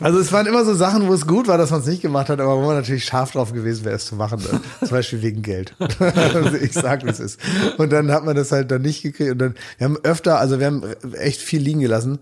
also 0.00 0.18
es 0.18 0.32
waren 0.32 0.46
immer 0.46 0.64
so 0.64 0.74
Sachen, 0.74 1.06
wo 1.06 1.14
es 1.14 1.26
gut 1.26 1.48
war, 1.48 1.56
dass 1.56 1.70
man 1.70 1.80
es 1.80 1.86
nicht 1.86 2.02
gemacht 2.02 2.28
hat, 2.28 2.40
aber 2.40 2.56
wo 2.56 2.66
man 2.66 2.76
natürlich 2.76 3.04
scharf 3.04 3.32
drauf 3.32 3.52
gewesen 3.52 3.84
wäre, 3.84 3.96
es 3.96 4.06
zu 4.06 4.16
machen. 4.16 4.40
Ne? 4.40 4.60
Zum 4.80 4.90
Beispiel 4.90 5.22
wegen 5.22 5.42
Geld. 5.42 5.74
also 5.78 6.56
ich 6.56 6.72
sag, 6.72 7.04
wie 7.04 7.10
es 7.10 7.20
ist. 7.20 7.40
Und 7.78 7.92
dann 7.92 8.10
hat 8.10 8.24
man 8.24 8.36
das 8.36 8.52
halt 8.52 8.70
dann 8.70 8.82
nicht 8.82 9.02
gekriegt. 9.02 9.32
Und 9.32 9.38
dann, 9.38 9.54
wir 9.78 9.86
haben 9.86 9.98
öfter, 10.02 10.38
also 10.38 10.58
wir 10.58 10.66
haben 10.66 10.82
echt 11.14 11.40
viel 11.40 11.62
liegen 11.62 11.80
gelassen 11.80 12.18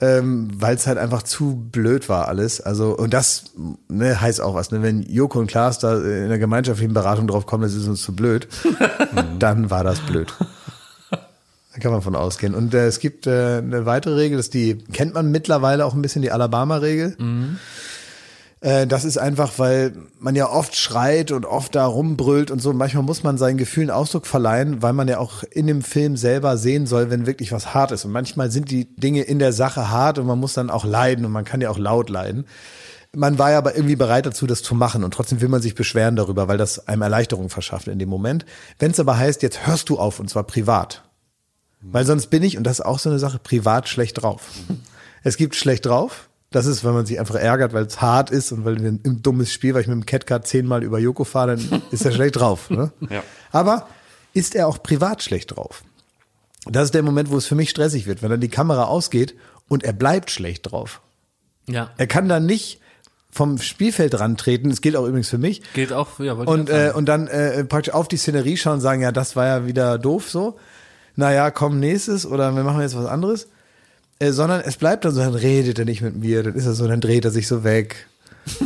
ähm, 0.00 0.50
weil 0.54 0.76
es 0.76 0.86
halt 0.86 0.98
einfach 0.98 1.22
zu 1.22 1.56
blöd 1.70 2.08
war 2.08 2.28
alles. 2.28 2.60
Also 2.60 2.96
und 2.96 3.14
das 3.14 3.44
ne, 3.88 4.20
heißt 4.20 4.40
auch 4.40 4.54
was. 4.54 4.70
Ne? 4.70 4.82
Wenn 4.82 5.02
Joko 5.02 5.38
und 5.38 5.46
Klaas 5.46 5.78
da 5.78 5.96
in 5.96 6.28
der 6.28 6.38
gemeinschaftlichen 6.38 6.94
Beratung 6.94 7.26
drauf 7.26 7.46
kommen, 7.46 7.62
das 7.62 7.74
ist 7.74 7.86
uns 7.86 8.02
zu 8.02 8.14
blöd, 8.14 8.48
dann 9.38 9.70
war 9.70 9.84
das 9.84 10.00
blöd. 10.00 10.32
Da 11.10 11.80
kann 11.80 11.92
man 11.92 12.02
von 12.02 12.16
ausgehen. 12.16 12.54
Und 12.54 12.72
äh, 12.74 12.86
es 12.86 13.00
gibt 13.00 13.26
äh, 13.26 13.58
eine 13.58 13.84
weitere 13.84 14.14
Regel, 14.14 14.38
das 14.38 14.50
die 14.50 14.78
kennt 14.92 15.14
man 15.14 15.30
mittlerweile 15.30 15.84
auch 15.84 15.94
ein 15.94 16.02
bisschen 16.02 16.22
die 16.22 16.32
Alabama-Regel. 16.32 17.16
Äh, 18.66 18.86
Das 18.88 19.04
ist 19.04 19.16
einfach, 19.16 19.58
weil 19.58 19.92
man 20.18 20.34
ja 20.34 20.50
oft 20.50 20.74
schreit 20.76 21.30
und 21.30 21.46
oft 21.46 21.74
da 21.76 21.86
rumbrüllt 21.86 22.50
und 22.50 22.60
so. 22.60 22.72
Manchmal 22.72 23.04
muss 23.04 23.22
man 23.22 23.38
seinen 23.38 23.58
Gefühlen 23.58 23.90
Ausdruck 23.90 24.26
verleihen, 24.26 24.82
weil 24.82 24.92
man 24.92 25.06
ja 25.06 25.18
auch 25.18 25.44
in 25.44 25.68
dem 25.68 25.82
Film 25.82 26.16
selber 26.16 26.56
sehen 26.56 26.86
soll, 26.86 27.08
wenn 27.08 27.26
wirklich 27.26 27.52
was 27.52 27.74
hart 27.74 27.92
ist. 27.92 28.04
Und 28.04 28.10
manchmal 28.10 28.50
sind 28.50 28.70
die 28.72 28.96
Dinge 28.96 29.22
in 29.22 29.38
der 29.38 29.52
Sache 29.52 29.90
hart 29.90 30.18
und 30.18 30.26
man 30.26 30.40
muss 30.40 30.54
dann 30.54 30.70
auch 30.70 30.84
leiden 30.84 31.24
und 31.24 31.30
man 31.30 31.44
kann 31.44 31.60
ja 31.60 31.70
auch 31.70 31.78
laut 31.78 32.10
leiden. 32.10 32.46
Man 33.14 33.38
war 33.38 33.52
ja 33.52 33.58
aber 33.58 33.76
irgendwie 33.76 33.96
bereit 33.96 34.26
dazu, 34.26 34.48
das 34.48 34.62
zu 34.64 34.74
machen 34.74 35.04
und 35.04 35.14
trotzdem 35.14 35.40
will 35.40 35.48
man 35.48 35.62
sich 35.62 35.76
beschweren 35.76 36.16
darüber, 36.16 36.48
weil 36.48 36.58
das 36.58 36.88
einem 36.88 37.02
Erleichterung 37.02 37.48
verschafft 37.50 37.86
in 37.86 38.00
dem 38.00 38.08
Moment. 38.08 38.44
Wenn 38.80 38.90
es 38.90 39.00
aber 39.00 39.16
heißt, 39.16 39.42
jetzt 39.42 39.66
hörst 39.66 39.88
du 39.88 39.98
auf 39.98 40.18
und 40.18 40.28
zwar 40.28 40.42
privat. 40.42 41.04
Weil 41.80 42.04
sonst 42.04 42.26
bin 42.26 42.42
ich, 42.42 42.58
und 42.58 42.64
das 42.64 42.80
ist 42.80 42.84
auch 42.84 42.98
so 42.98 43.10
eine 43.10 43.20
Sache, 43.20 43.38
privat 43.38 43.88
schlecht 43.88 44.20
drauf. 44.22 44.48
Es 45.22 45.36
gibt 45.36 45.54
schlecht 45.54 45.86
drauf. 45.86 46.28
Das 46.56 46.64
ist, 46.64 46.84
wenn 46.84 46.94
man 46.94 47.04
sich 47.04 47.20
einfach 47.20 47.34
ärgert, 47.34 47.74
weil 47.74 47.84
es 47.84 48.00
hart 48.00 48.30
ist 48.30 48.50
und 48.50 48.64
weil 48.64 48.82
wir 48.82 48.88
ein 48.88 49.20
dummes 49.20 49.52
Spiel, 49.52 49.74
weil 49.74 49.82
ich 49.82 49.88
mit 49.88 49.94
dem 49.94 50.06
Catcard 50.06 50.46
zehnmal 50.46 50.82
über 50.82 50.98
Joko 50.98 51.24
fahre, 51.24 51.58
dann 51.58 51.82
ist 51.90 52.06
er 52.06 52.12
schlecht 52.12 52.36
drauf. 52.36 52.70
Ne? 52.70 52.92
Ja. 53.10 53.22
Aber 53.52 53.88
ist 54.32 54.54
er 54.54 54.66
auch 54.66 54.82
privat 54.82 55.22
schlecht 55.22 55.54
drauf? 55.54 55.84
Das 56.64 56.84
ist 56.84 56.94
der 56.94 57.02
Moment, 57.02 57.30
wo 57.30 57.36
es 57.36 57.44
für 57.44 57.56
mich 57.56 57.68
stressig 57.68 58.06
wird, 58.06 58.22
wenn 58.22 58.30
dann 58.30 58.40
die 58.40 58.48
Kamera 58.48 58.84
ausgeht 58.84 59.34
und 59.68 59.84
er 59.84 59.92
bleibt 59.92 60.30
schlecht 60.30 60.72
drauf. 60.72 61.02
Ja. 61.68 61.90
Er 61.98 62.06
kann 62.06 62.26
dann 62.26 62.46
nicht 62.46 62.80
vom 63.30 63.58
Spielfeld 63.58 64.18
rantreten, 64.18 64.70
das 64.70 64.80
gilt 64.80 64.96
auch 64.96 65.04
übrigens 65.04 65.28
für 65.28 65.36
mich, 65.36 65.60
Gilt 65.74 65.92
auch, 65.92 66.18
ja, 66.20 66.38
wollte 66.38 66.50
ich 66.50 66.58
und, 66.58 66.70
äh, 66.70 66.90
und 66.94 67.04
dann 67.04 67.28
äh, 67.28 67.64
praktisch 67.64 67.92
auf 67.92 68.08
die 68.08 68.16
Szenerie 68.16 68.56
schauen 68.56 68.76
und 68.76 68.80
sagen, 68.80 69.02
ja, 69.02 69.12
das 69.12 69.36
war 69.36 69.44
ja 69.44 69.66
wieder 69.66 69.98
doof 69.98 70.30
so. 70.30 70.56
Naja, 71.16 71.50
komm 71.50 71.80
nächstes 71.80 72.24
oder 72.24 72.50
wir 72.56 72.62
machen 72.62 72.80
jetzt 72.80 72.96
was 72.96 73.04
anderes. 73.04 73.48
Äh, 74.18 74.32
sondern 74.32 74.62
es 74.62 74.76
bleibt 74.76 75.04
dann 75.04 75.12
so, 75.12 75.20
dann 75.20 75.34
redet 75.34 75.78
er 75.78 75.84
nicht 75.84 76.02
mit 76.02 76.16
mir, 76.16 76.42
dann 76.42 76.54
ist 76.54 76.66
er 76.66 76.72
so, 76.72 76.86
dann 76.88 77.00
dreht 77.00 77.24
er 77.24 77.30
sich 77.30 77.46
so 77.46 77.64
weg. 77.64 78.06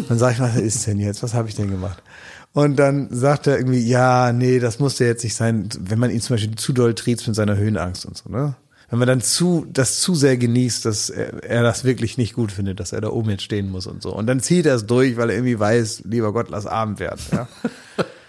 Dann 0.09 0.19
sag 0.19 0.35
ich, 0.35 0.41
was 0.41 0.57
ist 0.57 0.87
denn 0.87 0.99
jetzt? 0.99 1.23
Was 1.23 1.35
habe 1.35 1.49
ich 1.49 1.55
denn 1.55 1.71
gemacht? 1.71 2.03
Und 2.53 2.77
dann 2.77 3.09
sagt 3.11 3.47
er 3.47 3.57
irgendwie, 3.57 3.81
ja, 3.81 4.33
nee, 4.33 4.59
das 4.59 4.79
muss 4.79 4.99
ja 4.99 5.07
jetzt 5.07 5.25
nicht 5.25 5.37
sein, 5.37 5.69
wenn 5.79 5.99
man 5.99 6.11
ihn 6.11 6.21
zum 6.21 6.35
Beispiel 6.35 6.57
zu 6.57 6.73
doll 6.73 6.95
triezt 6.95 7.27
mit 7.27 7.37
seiner 7.37 7.57
Höhenangst 7.57 8.05
und 8.07 8.17
so, 8.17 8.29
ne? 8.29 8.55
Wenn 8.91 8.99
man 8.99 9.07
dann 9.07 9.21
zu, 9.21 9.69
das 9.73 10.01
zu 10.01 10.17
sehr 10.17 10.37
genießt, 10.37 10.85
dass 10.85 11.11
er, 11.11 11.45
er 11.45 11.63
das 11.63 11.85
wirklich 11.85 12.19
nicht 12.19 12.35
gut 12.35 12.51
findet, 12.51 12.81
dass 12.81 12.93
er 12.93 13.01
da 13.01 13.09
oben 13.11 13.31
jetzt 13.31 13.45
stehen 13.45 13.71
muss 13.71 13.87
und 13.87 14.03
so. 14.03 14.13
Und 14.13 14.27
dann 14.27 14.41
zieht 14.41 14.67
er 14.67 14.75
es 14.75 14.85
durch, 14.85 15.17
weil 15.17 15.31
er 15.31 15.37
irgendwie 15.37 15.61
weiß, 15.61 16.03
lieber 16.07 16.33
Gott, 16.33 16.51
lass 16.51 16.67
Abend 16.67 16.99
werden, 16.99 17.21
ja. 17.33 17.49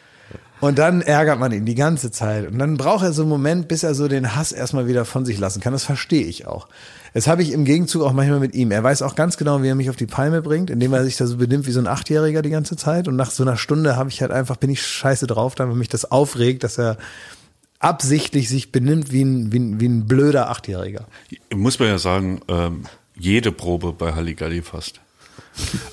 Und 0.61 0.77
dann 0.77 1.01
ärgert 1.01 1.39
man 1.39 1.51
ihn 1.51 1.65
die 1.65 1.75
ganze 1.75 2.11
Zeit. 2.11 2.47
Und 2.47 2.59
dann 2.59 2.77
braucht 2.77 3.03
er 3.03 3.13
so 3.13 3.23
einen 3.23 3.29
Moment, 3.29 3.67
bis 3.67 3.81
er 3.81 3.95
so 3.95 4.07
den 4.07 4.35
Hass 4.35 4.51
erstmal 4.51 4.87
wieder 4.87 5.05
von 5.05 5.25
sich 5.25 5.39
lassen 5.39 5.59
kann. 5.59 5.73
Das 5.73 5.83
verstehe 5.83 6.23
ich 6.23 6.45
auch. 6.45 6.67
Das 7.13 7.27
habe 7.27 7.41
ich 7.41 7.51
im 7.51 7.65
Gegenzug 7.65 8.03
auch 8.03 8.13
manchmal 8.13 8.39
mit 8.39 8.53
ihm. 8.53 8.71
Er 8.71 8.83
weiß 8.83 9.01
auch 9.01 9.15
ganz 9.15 9.37
genau, 9.37 9.63
wie 9.63 9.67
er 9.67 9.75
mich 9.75 9.89
auf 9.89 9.95
die 9.95 10.05
Palme 10.05 10.41
bringt, 10.43 10.69
indem 10.69 10.93
er 10.93 11.03
sich 11.03 11.17
da 11.17 11.25
so 11.25 11.37
benimmt 11.37 11.65
wie 11.65 11.71
so 11.71 11.79
ein 11.79 11.87
Achtjähriger 11.87 12.43
die 12.43 12.51
ganze 12.51 12.75
Zeit. 12.75 13.07
Und 13.07 13.15
nach 13.15 13.31
so 13.31 13.43
einer 13.43 13.57
Stunde 13.57 13.97
habe 13.97 14.09
ich 14.09 14.21
halt 14.21 14.31
einfach, 14.31 14.55
bin 14.55 14.69
ich 14.69 14.85
scheiße 14.85 15.25
drauf, 15.25 15.55
dann, 15.55 15.69
wenn 15.71 15.79
mich 15.79 15.89
das 15.89 16.09
aufregt, 16.11 16.63
dass 16.63 16.77
er 16.77 16.97
absichtlich 17.79 18.47
sich 18.47 18.71
benimmt 18.71 19.11
wie 19.11 19.23
ein, 19.23 19.51
wie 19.51 19.59
ein, 19.59 19.79
wie 19.79 19.87
ein 19.87 20.05
blöder 20.05 20.51
Achtjähriger. 20.51 21.05
Muss 21.53 21.79
man 21.79 21.87
ja 21.87 21.97
sagen, 21.97 22.41
ähm, 22.47 22.83
jede 23.15 23.51
Probe 23.51 23.93
bei 23.93 24.13
Halligalli 24.13 24.61
fast. 24.61 25.01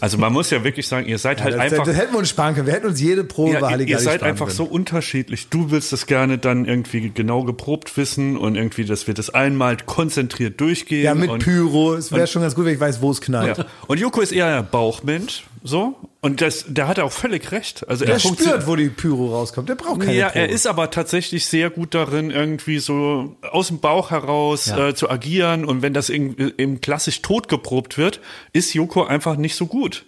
Also 0.01 0.19
man 0.19 0.33
muss 0.33 0.51
ja 0.51 0.65
wirklich 0.65 0.87
sagen, 0.87 1.07
ihr 1.07 1.19
seid 1.19 1.43
halt 1.43 1.55
das, 1.55 1.61
einfach. 1.61 1.85
das 1.85 1.97
hätten 1.97 2.13
wir 2.13 2.19
uns 2.19 2.29
sparen 2.29 2.55
können. 2.55 2.67
Wir 2.67 2.75
hätten 2.75 2.87
uns 2.87 3.01
jede 3.01 3.25
Probe 3.25 3.55
Ja, 3.55 3.61
Halligalli 3.63 3.91
ihr 3.91 3.99
seid 3.99 4.23
einfach 4.23 4.47
können. 4.47 4.57
so 4.57 4.65
unterschiedlich. 4.65 5.49
Du 5.49 5.71
willst 5.71 5.93
das 5.93 6.07
gerne 6.07 6.39
dann 6.39 6.65
irgendwie 6.65 7.11
genau 7.11 7.45
geprobt 7.45 7.97
wissen 7.97 8.37
und 8.37 8.55
irgendwie, 8.57 8.85
dass 8.85 9.07
wir 9.07 9.15
das 9.15 9.31
einmal 9.31 9.77
konzentriert 9.77 10.61
durchgehen. 10.61 11.05
Ja, 11.05 11.15
mit 11.15 11.31
und, 11.31 11.43
Pyro. 11.43 11.95
Es 11.95 12.13
wäre 12.13 12.27
schon 12.27 12.43
ganz 12.43 12.55
gut, 12.55 12.65
wenn 12.65 12.75
ich 12.75 12.81
weiß, 12.81 13.01
wo 13.03 13.11
es 13.11 13.21
knallt. 13.21 13.59
Ja. 13.59 13.67
Und 13.87 14.01
Joko 14.01 14.21
ist 14.21 14.33
eher 14.33 14.59
ein 14.59 14.69
Bauchmensch, 14.71 15.45
so. 15.65 15.97
Und 16.21 16.41
das, 16.41 16.65
der 16.69 16.89
hat 16.89 16.99
auch 16.99 17.13
völlig 17.13 17.53
recht. 17.53 17.89
Also 17.89 18.05
Der 18.05 18.15
er 18.15 18.21
funktioniert- 18.21 18.57
spürt, 18.63 18.67
wo 18.69 18.77
die 18.77 18.89
Pyro 18.89 19.35
rauskommt. 19.35 19.69
Der 19.69 19.75
braucht 19.77 20.01
keine 20.01 20.15
ja, 20.15 20.27
Probe. 20.29 20.41
er 20.41 20.49
ist 20.49 20.67
aber 20.67 20.91
tatsächlich 20.91 21.47
sehr 21.47 21.71
gut 21.71 21.95
darin, 21.95 22.31
irgendwie 22.31 22.79
so 22.79 23.37
aus 23.51 23.69
dem 23.69 23.79
Bauch 23.81 24.11
heraus 24.11 24.67
Ja. 24.67 24.89
äh, 24.89 24.95
zu 24.95 25.09
agieren. 25.11 25.65
Und 25.65 25.83
wenn 25.83 25.95
das 25.95 26.09
im 26.11 26.81
klassisch 26.81 27.23
totgeprobt 27.23 27.99
wird, 27.99 28.21
ist 28.53 28.75
Joko 28.75 29.05
einfach 29.05 29.37
nicht 29.37 29.55
so 29.55 29.67
gut. 29.67 30.05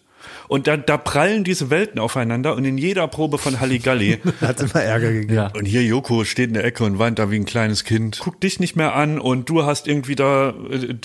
Und 0.50 0.66
da, 0.66 0.76
da 0.76 0.96
prallen 0.96 1.44
diese 1.44 1.70
Welten 1.70 2.00
aufeinander 2.00 2.56
und 2.56 2.64
in 2.64 2.76
jeder 2.76 3.06
Probe 3.06 3.38
von 3.38 3.60
Halligalli. 3.60 4.18
Hat 4.40 4.60
immer 4.60 4.82
Ärger 4.82 5.12
gegeben. 5.12 5.32
ja. 5.32 5.46
und 5.54 5.64
hier 5.64 5.84
Joko 5.84 6.24
steht 6.24 6.48
in 6.48 6.54
der 6.54 6.64
Ecke 6.64 6.82
und 6.82 6.98
weint 6.98 7.20
da 7.20 7.30
wie 7.30 7.36
ein 7.36 7.44
kleines 7.44 7.84
Kind. 7.84 8.18
Guckt 8.18 8.42
dich 8.42 8.58
nicht 8.58 8.74
mehr 8.74 8.96
an 8.96 9.20
und 9.20 9.48
du 9.48 9.64
hast 9.64 9.86
irgendwie 9.86 10.16
da 10.16 10.50
äh, 10.50 10.96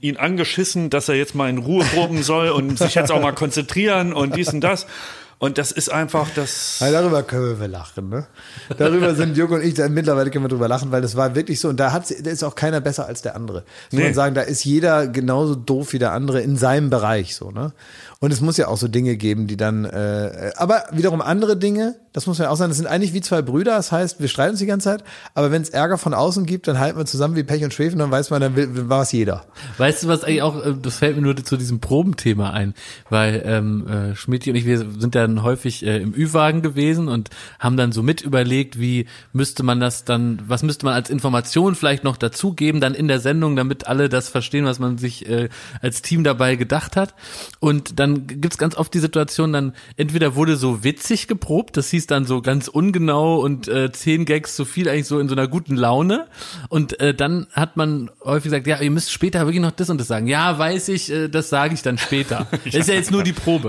ihn 0.00 0.16
angeschissen, 0.16 0.88
dass 0.88 1.06
er 1.10 1.16
jetzt 1.16 1.34
mal 1.34 1.50
in 1.50 1.58
Ruhe 1.58 1.84
proben 1.84 2.22
soll 2.22 2.48
und 2.48 2.78
sich 2.78 2.94
jetzt 2.94 3.12
auch 3.12 3.20
mal 3.20 3.32
konzentrieren 3.32 4.14
und 4.14 4.34
dies 4.36 4.54
und 4.54 4.62
das. 4.62 4.86
Und 5.40 5.56
das 5.56 5.70
ist 5.70 5.88
einfach 5.88 6.26
das. 6.34 6.78
Ja, 6.80 6.90
darüber 6.90 7.22
können 7.22 7.60
wir 7.60 7.68
lachen, 7.68 8.08
ne? 8.08 8.26
Darüber 8.76 9.14
sind 9.14 9.36
Jürgen 9.36 9.54
und 9.54 9.62
ich, 9.62 9.74
da, 9.74 9.88
mittlerweile 9.88 10.30
können 10.30 10.44
wir 10.44 10.48
drüber 10.48 10.66
lachen, 10.66 10.90
weil 10.90 11.00
das 11.00 11.14
war 11.14 11.36
wirklich 11.36 11.60
so. 11.60 11.68
Und 11.68 11.78
da, 11.78 11.92
hat, 11.92 12.10
da 12.10 12.28
ist 12.28 12.42
auch 12.42 12.56
keiner 12.56 12.80
besser 12.80 13.06
als 13.06 13.22
der 13.22 13.36
andere. 13.36 13.58
Muss 13.92 13.98
Nee. 14.00 14.02
man 14.06 14.14
sagen, 14.14 14.34
da 14.34 14.40
ist 14.40 14.64
jeder 14.64 15.06
genauso 15.06 15.54
doof 15.54 15.92
wie 15.92 16.00
der 16.00 16.10
andere 16.10 16.40
in 16.40 16.56
seinem 16.56 16.90
Bereich, 16.90 17.36
so, 17.36 17.52
ne? 17.52 17.70
Und 18.20 18.32
es 18.32 18.40
muss 18.40 18.56
ja 18.56 18.66
auch 18.66 18.76
so 18.78 18.88
Dinge 18.88 19.16
geben, 19.16 19.46
die 19.46 19.56
dann, 19.56 19.84
äh, 19.84 20.50
aber 20.56 20.82
wiederum 20.90 21.20
andere 21.20 21.56
Dinge, 21.56 21.94
das 22.12 22.26
muss 22.26 22.38
man 22.38 22.46
ja 22.46 22.50
auch 22.50 22.56
sagen, 22.56 22.70
das 22.70 22.78
sind 22.78 22.88
eigentlich 22.88 23.14
wie 23.14 23.20
zwei 23.20 23.42
Brüder, 23.42 23.76
das 23.76 23.92
heißt, 23.92 24.18
wir 24.18 24.26
streiten 24.26 24.50
uns 24.52 24.58
die 24.58 24.66
ganze 24.66 24.86
Zeit, 24.88 25.04
aber 25.34 25.52
wenn 25.52 25.62
es 25.62 25.68
Ärger 25.68 25.98
von 25.98 26.14
außen 26.14 26.44
gibt, 26.44 26.66
dann 26.66 26.80
halten 26.80 26.98
wir 26.98 27.06
zusammen 27.06 27.36
wie 27.36 27.44
Pech 27.44 27.62
und 27.62 27.72
Schwefel, 27.72 27.96
dann 27.96 28.10
weiß 28.10 28.30
man, 28.30 28.40
dann 28.40 28.56
will- 28.56 28.88
war 28.88 29.02
es 29.02 29.12
jeder. 29.12 29.44
Weißt 29.76 30.02
du, 30.02 30.08
was 30.08 30.24
eigentlich 30.24 30.42
auch, 30.42 30.64
äh, 30.66 30.74
das 30.82 30.96
fällt 30.96 31.14
mir 31.14 31.22
nur 31.22 31.36
zu 31.36 31.56
diesem 31.56 31.78
Probenthema 31.78 32.50
ein, 32.50 32.74
weil 33.08 33.40
ähm, 33.44 33.86
äh, 33.86 34.16
Schmidt 34.16 34.48
und 34.48 34.56
ich, 34.56 34.64
wir 34.64 34.78
sind 34.78 35.14
dann 35.14 35.44
häufig 35.44 35.86
äh, 35.86 35.98
im 35.98 36.12
Ü-Wagen 36.12 36.60
gewesen 36.62 37.06
und 37.06 37.30
haben 37.60 37.76
dann 37.76 37.92
so 37.92 38.02
mit 38.02 38.20
überlegt, 38.22 38.80
wie 38.80 39.06
müsste 39.32 39.62
man 39.62 39.78
das 39.78 40.04
dann, 40.04 40.42
was 40.48 40.64
müsste 40.64 40.86
man 40.86 40.94
als 40.94 41.08
Information 41.08 41.76
vielleicht 41.76 42.02
noch 42.02 42.16
dazugeben, 42.16 42.80
dann 42.80 42.94
in 42.94 43.06
der 43.06 43.20
Sendung, 43.20 43.54
damit 43.54 43.86
alle 43.86 44.08
das 44.08 44.28
verstehen, 44.28 44.64
was 44.64 44.80
man 44.80 44.98
sich 44.98 45.28
äh, 45.28 45.50
als 45.82 46.02
Team 46.02 46.24
dabei 46.24 46.56
gedacht 46.56 46.96
hat. 46.96 47.14
Und 47.60 48.00
dann 48.00 48.07
gibt's 48.26 48.58
ganz 48.58 48.76
oft 48.76 48.92
die 48.94 48.98
Situation, 48.98 49.52
dann 49.52 49.74
entweder 49.96 50.34
wurde 50.34 50.56
so 50.56 50.84
witzig 50.84 51.28
geprobt, 51.28 51.76
das 51.76 51.90
hieß 51.90 52.06
dann 52.06 52.24
so 52.24 52.42
ganz 52.42 52.68
ungenau 52.68 53.40
und 53.40 53.68
äh, 53.68 53.92
zehn 53.92 54.24
Gags 54.24 54.56
zu 54.56 54.64
viel, 54.64 54.88
eigentlich 54.88 55.06
so 55.06 55.18
in 55.18 55.28
so 55.28 55.34
einer 55.34 55.48
guten 55.48 55.76
Laune. 55.76 56.26
Und 56.68 57.00
äh, 57.00 57.14
dann 57.14 57.46
hat 57.52 57.76
man 57.76 58.10
häufig 58.24 58.44
gesagt, 58.44 58.66
ja, 58.66 58.80
ihr 58.80 58.90
müsst 58.90 59.12
später 59.12 59.40
wirklich 59.40 59.62
noch 59.62 59.70
das 59.70 59.90
und 59.90 59.98
das 59.98 60.08
sagen. 60.08 60.26
Ja, 60.26 60.58
weiß 60.58 60.88
ich, 60.88 61.10
äh, 61.10 61.28
das 61.28 61.48
sage 61.48 61.74
ich 61.74 61.82
dann 61.82 61.98
später. 61.98 62.46
Das 62.68 62.74
ist 62.74 62.88
ja 62.88 62.94
jetzt 62.94 63.10
nur 63.10 63.22
die 63.22 63.32
Probe. 63.32 63.68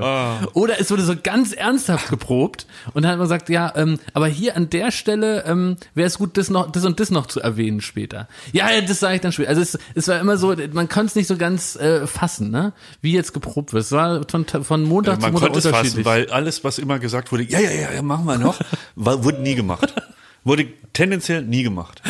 Oder 0.53 0.79
es 0.79 0.91
wurde 0.91 1.03
so 1.03 1.13
ganz 1.21 1.53
ernsthaft 1.53 2.09
geprobt 2.09 2.65
und 2.93 3.03
dann 3.03 3.11
hat 3.11 3.17
man 3.17 3.25
gesagt, 3.25 3.49
ja, 3.49 3.71
ähm, 3.75 3.99
aber 4.13 4.27
hier 4.27 4.57
an 4.57 4.69
der 4.69 4.91
Stelle 4.91 5.45
ähm, 5.45 5.77
wäre 5.93 6.07
es 6.07 6.17
gut, 6.17 6.37
das 6.37 6.49
noch, 6.49 6.71
das 6.71 6.85
und 6.85 6.99
das 6.99 7.11
noch 7.11 7.27
zu 7.27 7.39
erwähnen 7.39 7.81
später. 7.81 8.27
Ja, 8.51 8.69
ja, 8.71 8.81
das 8.81 8.99
sage 8.99 9.15
ich 9.15 9.21
dann 9.21 9.31
später. 9.31 9.49
Also 9.49 9.61
es, 9.61 9.77
es 9.95 10.07
war 10.07 10.19
immer 10.19 10.37
so, 10.37 10.55
man 10.73 10.89
konnte 10.89 11.07
es 11.07 11.15
nicht 11.15 11.27
so 11.27 11.37
ganz 11.37 11.75
äh, 11.75 12.07
fassen, 12.07 12.51
ne? 12.51 12.73
Wie 13.01 13.13
jetzt 13.13 13.33
geprobt 13.33 13.73
wird. 13.73 13.83
Es 13.83 13.91
war 13.91 14.27
von, 14.31 14.45
von 14.45 14.83
Montag 14.83 15.15
zu 15.15 15.21
Man 15.21 15.31
Montag 15.33 15.47
konnte 15.53 15.59
es 15.59 15.65
fassen, 15.65 15.75
unterschiedlich. 15.77 16.05
weil 16.05 16.29
alles, 16.31 16.63
was 16.63 16.77
immer 16.79 16.99
gesagt 16.99 17.31
wurde, 17.31 17.43
ja, 17.43 17.59
ja, 17.59 17.71
ja, 17.71 17.91
ja, 17.93 18.01
machen 18.01 18.25
wir 18.25 18.37
noch, 18.37 18.59
war, 18.95 19.23
wurde 19.23 19.41
nie 19.41 19.55
gemacht. 19.55 19.93
Wurde 20.43 20.67
tendenziell 20.93 21.41
nie 21.43 21.63
gemacht. 21.63 22.01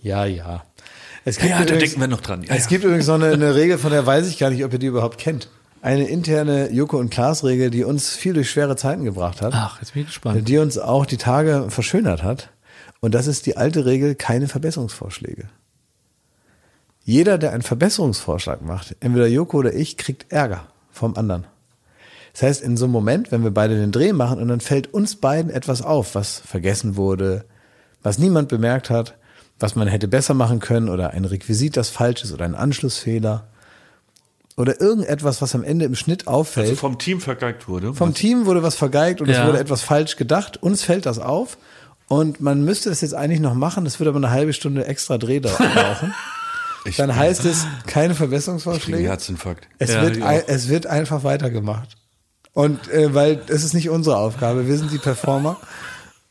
Ja, 0.00 0.24
ja. 0.24 0.64
Es 1.24 1.38
Ja, 1.38 1.46
ja, 1.46 1.56
da 1.58 1.62
übrigens- 1.62 1.78
denken 1.82 2.00
wir 2.00 2.08
noch 2.08 2.20
dran. 2.20 2.42
Ja, 2.42 2.54
es 2.54 2.64
ja. 2.64 2.68
gibt 2.70 2.84
übrigens 2.84 3.06
so 3.06 3.12
eine, 3.12 3.28
eine 3.30 3.54
Regel, 3.54 3.78
von 3.78 3.90
der 3.92 4.04
weiß 4.04 4.28
ich 4.28 4.38
gar 4.38 4.50
nicht, 4.50 4.64
ob 4.64 4.72
ihr 4.72 4.78
die 4.78 4.86
überhaupt 4.86 5.18
kennt. 5.18 5.48
Eine 5.80 6.06
interne 6.08 6.70
Joko 6.70 6.98
und 6.98 7.10
Klaas 7.10 7.42
Regel, 7.42 7.70
die 7.70 7.82
uns 7.84 8.10
viel 8.10 8.34
durch 8.34 8.50
schwere 8.50 8.76
Zeiten 8.76 9.04
gebracht 9.04 9.40
hat. 9.42 9.52
Ach, 9.54 9.80
jetzt 9.80 9.94
bin 9.94 10.02
ich 10.02 10.08
gespannt. 10.08 10.48
Die 10.48 10.58
uns 10.58 10.78
auch 10.78 11.06
die 11.06 11.16
Tage 11.16 11.66
verschönert 11.70 12.22
hat. 12.22 12.50
Und 13.00 13.14
das 13.14 13.26
ist 13.26 13.46
die 13.46 13.56
alte 13.56 13.84
Regel, 13.84 14.14
keine 14.14 14.46
Verbesserungsvorschläge. 14.46 15.48
Jeder, 17.04 17.36
der 17.38 17.52
einen 17.52 17.62
Verbesserungsvorschlag 17.62 18.62
macht, 18.62 18.94
entweder 19.00 19.26
Joko 19.26 19.58
oder 19.58 19.74
ich, 19.74 19.96
kriegt 19.96 20.30
Ärger 20.30 20.68
vom 20.92 21.16
anderen. 21.16 21.46
Das 22.32 22.42
heißt, 22.42 22.62
in 22.62 22.76
so 22.76 22.84
einem 22.86 22.92
Moment, 22.92 23.30
wenn 23.32 23.42
wir 23.44 23.50
beide 23.50 23.76
den 23.76 23.92
Dreh 23.92 24.12
machen 24.12 24.38
und 24.40 24.48
dann 24.48 24.60
fällt 24.60 24.92
uns 24.94 25.16
beiden 25.16 25.50
etwas 25.50 25.82
auf, 25.82 26.14
was 26.14 26.38
vergessen 26.38 26.96
wurde, 26.96 27.44
was 28.02 28.18
niemand 28.18 28.48
bemerkt 28.48 28.88
hat, 28.90 29.16
was 29.60 29.76
man 29.76 29.86
hätte 29.88 30.08
besser 30.08 30.34
machen 30.34 30.58
können 30.58 30.88
oder 30.88 31.10
ein 31.10 31.24
Requisit, 31.24 31.76
das 31.76 31.90
falsch 31.90 32.24
ist 32.24 32.32
oder 32.32 32.44
ein 32.44 32.54
Anschlussfehler 32.54 33.46
oder 34.56 34.80
irgendetwas, 34.80 35.40
was 35.42 35.54
am 35.54 35.62
Ende 35.62 35.84
im 35.84 35.94
Schnitt 35.94 36.26
auffällt. 36.26 36.68
Also 36.68 36.76
vom 36.80 36.98
Team 36.98 37.20
vergeigt 37.20 37.68
wurde. 37.68 37.94
Vom 37.94 38.12
Team 38.14 38.46
wurde 38.46 38.62
was 38.62 38.74
vergeigt 38.76 39.20
und 39.20 39.28
es 39.28 39.36
Ja. 39.36 39.46
wurde 39.46 39.58
etwas 39.58 39.82
falsch 39.82 40.16
gedacht. 40.16 40.62
Uns 40.62 40.82
fällt 40.82 41.06
das 41.06 41.18
auf 41.18 41.58
und 42.08 42.40
man 42.40 42.64
müsste 42.64 42.88
das 42.90 43.00
jetzt 43.02 43.14
eigentlich 43.14 43.40
noch 43.40 43.54
machen. 43.54 43.84
Das 43.84 44.00
würde 44.00 44.10
aber 44.10 44.18
eine 44.18 44.30
halbe 44.30 44.52
Stunde 44.52 44.86
extra 44.86 45.16
Dreh 45.18 45.38
brauchen. 45.40 46.14
Ich 46.84 46.96
Dann 46.96 47.14
heißt 47.14 47.44
es 47.44 47.64
keine 47.86 47.86
ich 47.86 47.92
kriege 47.92 48.14
Verbesserungsvorschläge. 48.16 49.08
Herzinfarkt. 49.08 49.68
Es, 49.78 49.90
Ja, 49.90 50.02
wird, 50.02 50.18
es 50.48 50.68
wird 50.68 50.86
einfach 50.86 51.22
weitergemacht. 51.24 51.96
Und 52.54 52.88
äh, 52.90 53.14
weil 53.14 53.40
es 53.48 53.64
ist 53.64 53.72
nicht 53.72 53.88
unsere 53.88 54.16
Aufgabe, 54.16 54.66
wir 54.66 54.76
sind 54.76 54.92
die 54.92 54.98
Performer. 54.98 55.56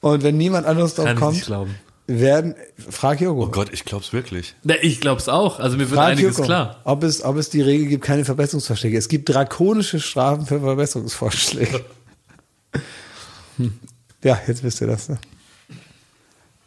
Und 0.01 0.23
wenn 0.23 0.37
niemand 0.37 0.67
anderes 0.67 0.95
drauf 0.95 1.05
Kann 1.05 1.15
ich 1.15 1.19
kommt, 1.21 1.45
glauben. 1.45 1.75
werden 2.07 2.55
frag 2.89 3.21
Joko. 3.21 3.43
Oh 3.45 3.47
Gott, 3.49 3.69
ich 3.71 3.85
glaub's 3.85 4.13
wirklich. 4.13 4.55
Na, 4.63 4.75
ich 4.81 4.99
glaub's 4.99 5.29
auch. 5.29 5.59
Also 5.59 5.77
mir 5.77 5.89
wird 5.89 5.99
Frag 5.99 6.09
einiges 6.11 6.37
Joko, 6.37 6.45
klar. 6.47 6.81
Ob 6.83 7.03
es, 7.03 7.23
ob 7.23 7.37
es 7.37 7.49
die 7.49 7.61
Regel 7.61 7.87
gibt, 7.87 8.03
keine 8.03 8.25
Verbesserungsvorschläge. 8.25 8.97
Es 8.97 9.07
gibt 9.09 9.29
drakonische 9.29 9.99
Strafen 9.99 10.45
für 10.45 10.59
Verbesserungsvorschläge. 10.59 11.81
Hm. 13.57 13.79
Ja, 14.23 14.39
jetzt 14.45 14.61
wisst 14.61 14.79
ihr 14.81 14.85
das. 14.87 15.09
Ne? 15.09 15.17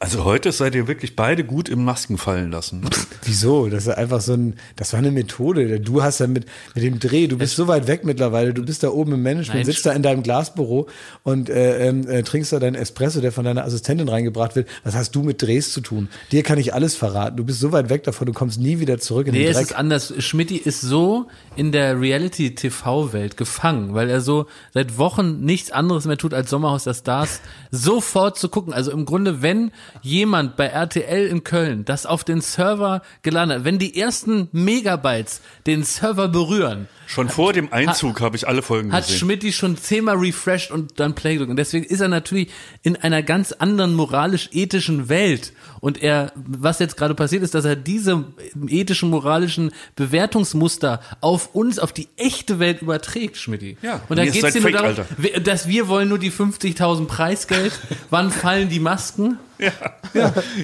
Also 0.05 0.24
heute 0.24 0.52
seid 0.52 0.74
ihr 0.74 0.86
wirklich 0.86 1.16
beide 1.16 1.44
gut 1.44 1.70
im 1.70 1.82
Masken 1.82 2.18
fallen 2.18 2.50
lassen. 2.50 2.82
Wieso? 3.22 3.70
Das 3.70 3.86
ist 3.86 3.94
einfach 3.94 4.20
so 4.20 4.34
ein, 4.34 4.57
das 4.76 4.92
war 4.92 4.98
eine 4.98 5.11
Methode. 5.11 5.80
Du 5.80 6.02
hast 6.02 6.20
ja 6.20 6.26
mit, 6.26 6.44
mit 6.74 6.84
dem 6.84 6.98
Dreh, 6.98 7.26
du 7.26 7.38
bist 7.38 7.57
so 7.57 7.68
weit 7.68 7.86
weg 7.86 8.05
mittlerweile, 8.05 8.52
du 8.52 8.62
bist 8.62 8.82
da 8.82 8.90
oben 8.90 9.12
im 9.14 9.22
Management, 9.22 9.61
Nein, 9.61 9.64
sitzt 9.64 9.86
da 9.86 9.92
in 9.92 10.02
deinem 10.02 10.22
Glasbüro 10.22 10.88
und 11.22 11.48
äh, 11.48 11.88
ähm, 11.88 12.07
äh, 12.07 12.22
trinkst 12.22 12.52
da 12.52 12.59
deinen 12.59 12.74
Espresso, 12.74 13.22
der 13.22 13.32
von 13.32 13.46
deiner 13.46 13.64
Assistentin 13.64 14.11
reingebracht 14.11 14.57
wird. 14.57 14.68
Was 14.84 14.94
hast 14.94 15.14
du 15.14 15.22
mit 15.22 15.40
Drehs 15.40 15.72
zu 15.72 15.80
tun? 15.80 16.11
Dir 16.32 16.42
kann 16.42 16.59
ich 16.59 16.74
alles 16.74 16.94
verraten. 16.96 17.38
Du 17.38 17.44
bist 17.44 17.61
so 17.61 17.72
weit 17.72 17.88
weg 17.88 18.02
davon, 18.05 18.26
du 18.26 18.34
kommst 18.34 18.61
nie 18.61 18.80
wieder 18.80 18.98
zurück 18.98 19.26
in 19.28 19.32
Nee, 19.32 19.44
den 19.44 19.48
es 19.52 19.57
Dreck. 19.57 19.66
ist 19.68 19.74
anders. 19.74 20.12
Schmidti 20.18 20.59
ist 20.59 20.82
so 20.82 21.28
in 21.57 21.72
der 21.72 21.98
Reality-TV-Welt 21.98 23.38
gefangen, 23.38 23.94
weil 23.94 24.11
er 24.11 24.20
so 24.20 24.44
seit 24.74 24.98
Wochen 24.98 25.40
nichts 25.40 25.70
anderes 25.70 26.05
mehr 26.05 26.18
tut, 26.18 26.34
als 26.34 26.50
Sommerhaus 26.50 26.84
der 26.84 26.92
Stars 26.92 27.40
sofort 27.70 28.38
zu 28.38 28.50
gucken. 28.50 28.74
Also 28.74 28.90
im 28.90 29.07
Grunde, 29.07 29.40
wenn 29.40 29.70
jemand 30.03 30.57
bei 30.57 30.66
RTL 30.66 31.26
in 31.26 31.45
Köln 31.45 31.84
das 31.84 32.07
auf 32.07 32.24
den 32.24 32.40
Server 32.40 33.03
gelandet 33.22 33.59
hat, 33.59 33.64
wenn 33.64 33.78
die 33.78 33.99
ersten 34.01 34.49
Megabytes 34.53 35.40
den 35.66 35.82
Server 35.82 36.28
berühren, 36.28 36.88
Schon 37.07 37.28
vor 37.28 37.52
dem 37.52 37.72
Einzug 37.72 38.20
habe 38.20 38.36
ich 38.36 38.48
alle 38.48 38.62
Folgen 38.62 38.92
hat 38.92 39.05
gesehen. 39.05 39.18
Schmidti 39.18 39.52
schon 39.52 39.76
zehnmal 39.76 40.16
refreshed 40.16 40.70
und 40.70 40.98
dann 41.00 41.14
Play 41.14 41.34
gedrückt. 41.34 41.50
Und 41.50 41.57
deswegen 41.57 41.84
ist 41.84 42.00
er 42.00 42.09
natürlich 42.09 42.48
in 42.82 42.96
einer 42.96 43.22
ganz 43.22 43.52
anderen 43.52 43.94
moralisch-ethischen 43.94 45.09
Welt. 45.09 45.52
Und 45.80 46.02
er, 46.02 46.32
was 46.34 46.78
jetzt 46.78 46.96
gerade 46.96 47.14
passiert 47.14 47.42
ist, 47.42 47.55
dass 47.55 47.64
er 47.64 47.76
diese 47.76 48.24
ethischen, 48.68 49.11
moralischen 49.11 49.72
Bewertungsmuster 49.96 51.00
auf 51.20 51.55
uns, 51.55 51.78
auf 51.78 51.92
die 51.92 52.09
echte 52.16 52.59
Welt 52.59 52.82
überträgt, 52.82 53.36
Schmidti. 53.36 53.76
Ja, 53.82 54.00
Und 54.09 54.18
da 54.18 54.24
seid 54.26 54.55
dir 54.55 54.61
nur 54.62 54.70
darum, 54.70 54.88
Alter. 54.88 55.40
dass 55.40 55.68
wir 55.68 55.88
wollen 55.88 56.09
nur 56.09 56.18
die 56.18 56.32
50.000 56.32 57.07
Preisgeld. 57.07 57.72
Wann 58.11 58.30
fallen 58.30 58.68
die 58.68 58.80
Masken? 58.80 59.38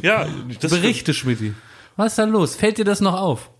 ja, 0.03 0.27
das 0.61 0.71
Berichte, 0.71 1.15
Schmidti. 1.15 1.55
Was 1.97 2.13
ist 2.13 2.19
da 2.19 2.25
los? 2.25 2.57
Fällt 2.57 2.79
dir 2.79 2.85
das 2.85 3.01
noch 3.01 3.15
auf? 3.15 3.51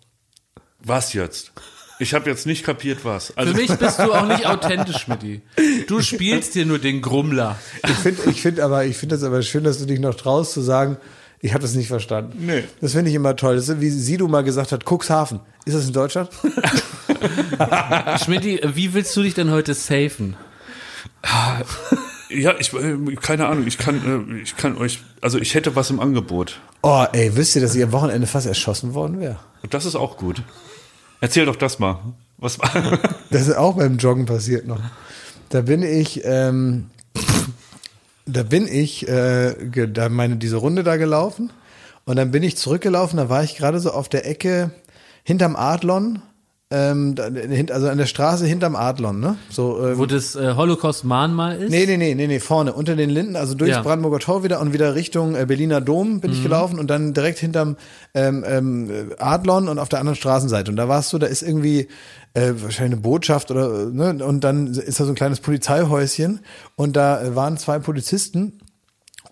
Was 0.83 1.13
jetzt? 1.13 1.53
Ich 2.01 2.15
habe 2.15 2.31
jetzt 2.31 2.47
nicht 2.47 2.65
kapiert, 2.65 3.05
was. 3.05 3.37
Also, 3.37 3.53
Für 3.53 3.61
mich 3.61 3.71
bist 3.75 3.99
du 3.99 4.13
auch 4.13 4.27
nicht 4.27 4.47
authentisch, 4.47 4.97
Schmidti. 4.97 5.43
Du 5.87 6.01
spielst 6.01 6.55
hier 6.55 6.65
nur 6.65 6.79
den 6.79 7.03
Grummler. 7.03 7.59
Ich 7.85 7.91
finde 7.91 8.23
ich 8.31 8.41
find 8.41 8.59
aber, 8.59 8.87
ich 8.87 8.97
finde 8.97 9.17
das 9.17 9.23
aber 9.23 9.43
schön, 9.43 9.65
dass 9.65 9.79
du 9.79 9.85
dich 9.85 10.01
noch 10.01 10.15
traust 10.15 10.53
zu 10.53 10.63
sagen, 10.63 10.97
ich 11.41 11.53
habe 11.53 11.61
das 11.61 11.75
nicht 11.75 11.89
verstanden. 11.89 12.47
Nee. 12.47 12.65
Das 12.81 12.93
finde 12.93 13.11
ich 13.11 13.17
immer 13.17 13.37
toll. 13.37 13.57
Das 13.57 13.69
ist, 13.69 13.81
wie 13.83 13.91
Sido 13.91 14.29
mal 14.29 14.43
gesagt 14.43 14.73
hat, 14.73 14.85
Cuxhaven. 14.89 15.41
Ist 15.67 15.77
das 15.77 15.87
in 15.87 15.93
Deutschland? 15.93 16.31
Schmidti, 18.25 18.61
wie 18.75 18.95
willst 18.95 19.15
du 19.15 19.23
dich 19.23 19.35
denn 19.35 19.51
heute 19.51 19.75
safen? 19.75 20.37
ja, 22.31 22.55
ich 22.59 22.73
äh, 22.73 22.97
keine 23.21 23.47
Ahnung. 23.47 23.67
Ich 23.67 23.77
kann, 23.77 24.37
äh, 24.39 24.43
ich 24.43 24.57
kann 24.57 24.79
euch, 24.79 25.01
also 25.21 25.39
ich 25.39 25.55
hätte 25.55 25.77
was 25.77 25.91
im 25.91 26.01
Angebot. 26.01 26.61
Oh, 26.83 27.05
ey, 27.13 27.37
wisst 27.37 27.57
ihr, 27.57 27.63
dass 27.63 27.75
ich 27.75 27.83
am 27.83 27.93
Wochenende 27.93 28.27
fast 28.27 28.47
erschossen 28.47 28.95
worden 28.95 29.21
wäre? 29.21 29.39
Und 29.63 29.75
das 29.75 29.85
ist 29.85 29.97
auch 29.97 30.17
gut. 30.17 30.43
Erzähl 31.21 31.47
doch 31.47 31.57
das 31.57 31.79
mal. 31.79 31.99
Was 32.39 32.59
war? 32.59 32.99
Das 33.31 33.43
ist 33.43 33.57
auch 33.57 33.77
beim 33.77 33.99
Joggen 33.99 34.27
passiert 34.27 34.67
noch. 34.67 34.81
Da 35.51 35.61
bin 35.61 35.85
ich, 35.85 36.23
ähm, 36.25 36.91
da 38.27 38.43
bin 38.43 38.67
ich, 38.67 39.07
äh, 39.07 39.55
da 39.87 40.09
meine 40.09 40.37
diese 40.37 40.57
Runde 40.57 40.83
da 40.83 40.97
gelaufen 40.97 41.53
und 42.07 42.17
dann 42.17 42.33
bin 42.33 42.43
ich 42.43 42.57
zurückgelaufen. 42.57 43.19
Da 43.19 43.29
war 43.29 43.45
ich 43.45 43.57
gerade 43.57 43.79
so 43.79 43.93
auf 43.93 44.09
der 44.09 44.27
Ecke 44.27 44.73
hinterm 45.23 45.55
Adlon, 45.55 46.23
ähm, 46.73 47.17
also 47.73 47.89
an 47.89 47.99
der 47.99 48.07
Straße 48.07 48.47
hinterm 48.47 48.77
Adlon, 48.77 49.19
ne? 49.19 49.37
So, 49.51 49.85
ähm, 49.85 49.99
Wo 49.99 50.07
das 50.07 50.37
äh, 50.37 50.55
Holocaust-Mahnmal 50.55 51.63
ist? 51.63 51.71
Nee, 51.71 51.85
nee, 51.87 51.97
nee, 51.97 52.15
nee, 52.15 52.27
nee, 52.29 52.39
vorne, 52.39 52.73
unter 52.73 52.95
den 52.95 53.11
Linden, 53.11 53.35
also 53.35 53.55
durchs 53.55 53.75
Ja. 53.77 53.83
Brandenburger 53.83 54.21
Tor 54.21 54.45
wieder 54.45 54.61
und 54.61 54.73
wieder 54.73 54.95
Richtung 54.95 55.35
äh, 55.35 55.47
Berliner 55.47 55.81
Dom 55.81 56.21
bin 56.21 56.31
Mhm. 56.31 56.37
ich 56.37 56.43
gelaufen 56.45 56.79
und 56.79 56.89
dann 56.89 57.13
direkt 57.13 57.39
hinterm 57.41 57.77
ähm, 58.15 58.45
ähm, 58.47 59.11
Adlon 59.19 59.69
und 59.69 59.79
auf 59.81 59.89
der 59.89 59.99
anderen 59.99 60.17
Straßenseite. 60.17 60.71
Und 60.71 60.77
da 60.77 60.87
warst 60.89 61.13
du, 61.13 61.19
da 61.19 61.27
ist 61.27 61.43
irgendwie 61.43 61.89
äh, 62.35 62.53
wahrscheinlich 62.59 62.81
eine 62.95 62.97
Botschaft 62.99 63.51
oder, 63.51 63.87
ne, 63.87 64.25
und 64.25 64.45
dann 64.45 64.69
ist 64.69 65.01
da 65.01 65.05
so 65.05 65.11
ein 65.11 65.17
kleines 65.17 65.41
Polizeihäuschen 65.41 66.39
und 66.77 66.95
da 66.95 67.21
äh, 67.21 67.35
waren 67.35 67.57
zwei 67.59 67.81
Polizisten 67.81 68.61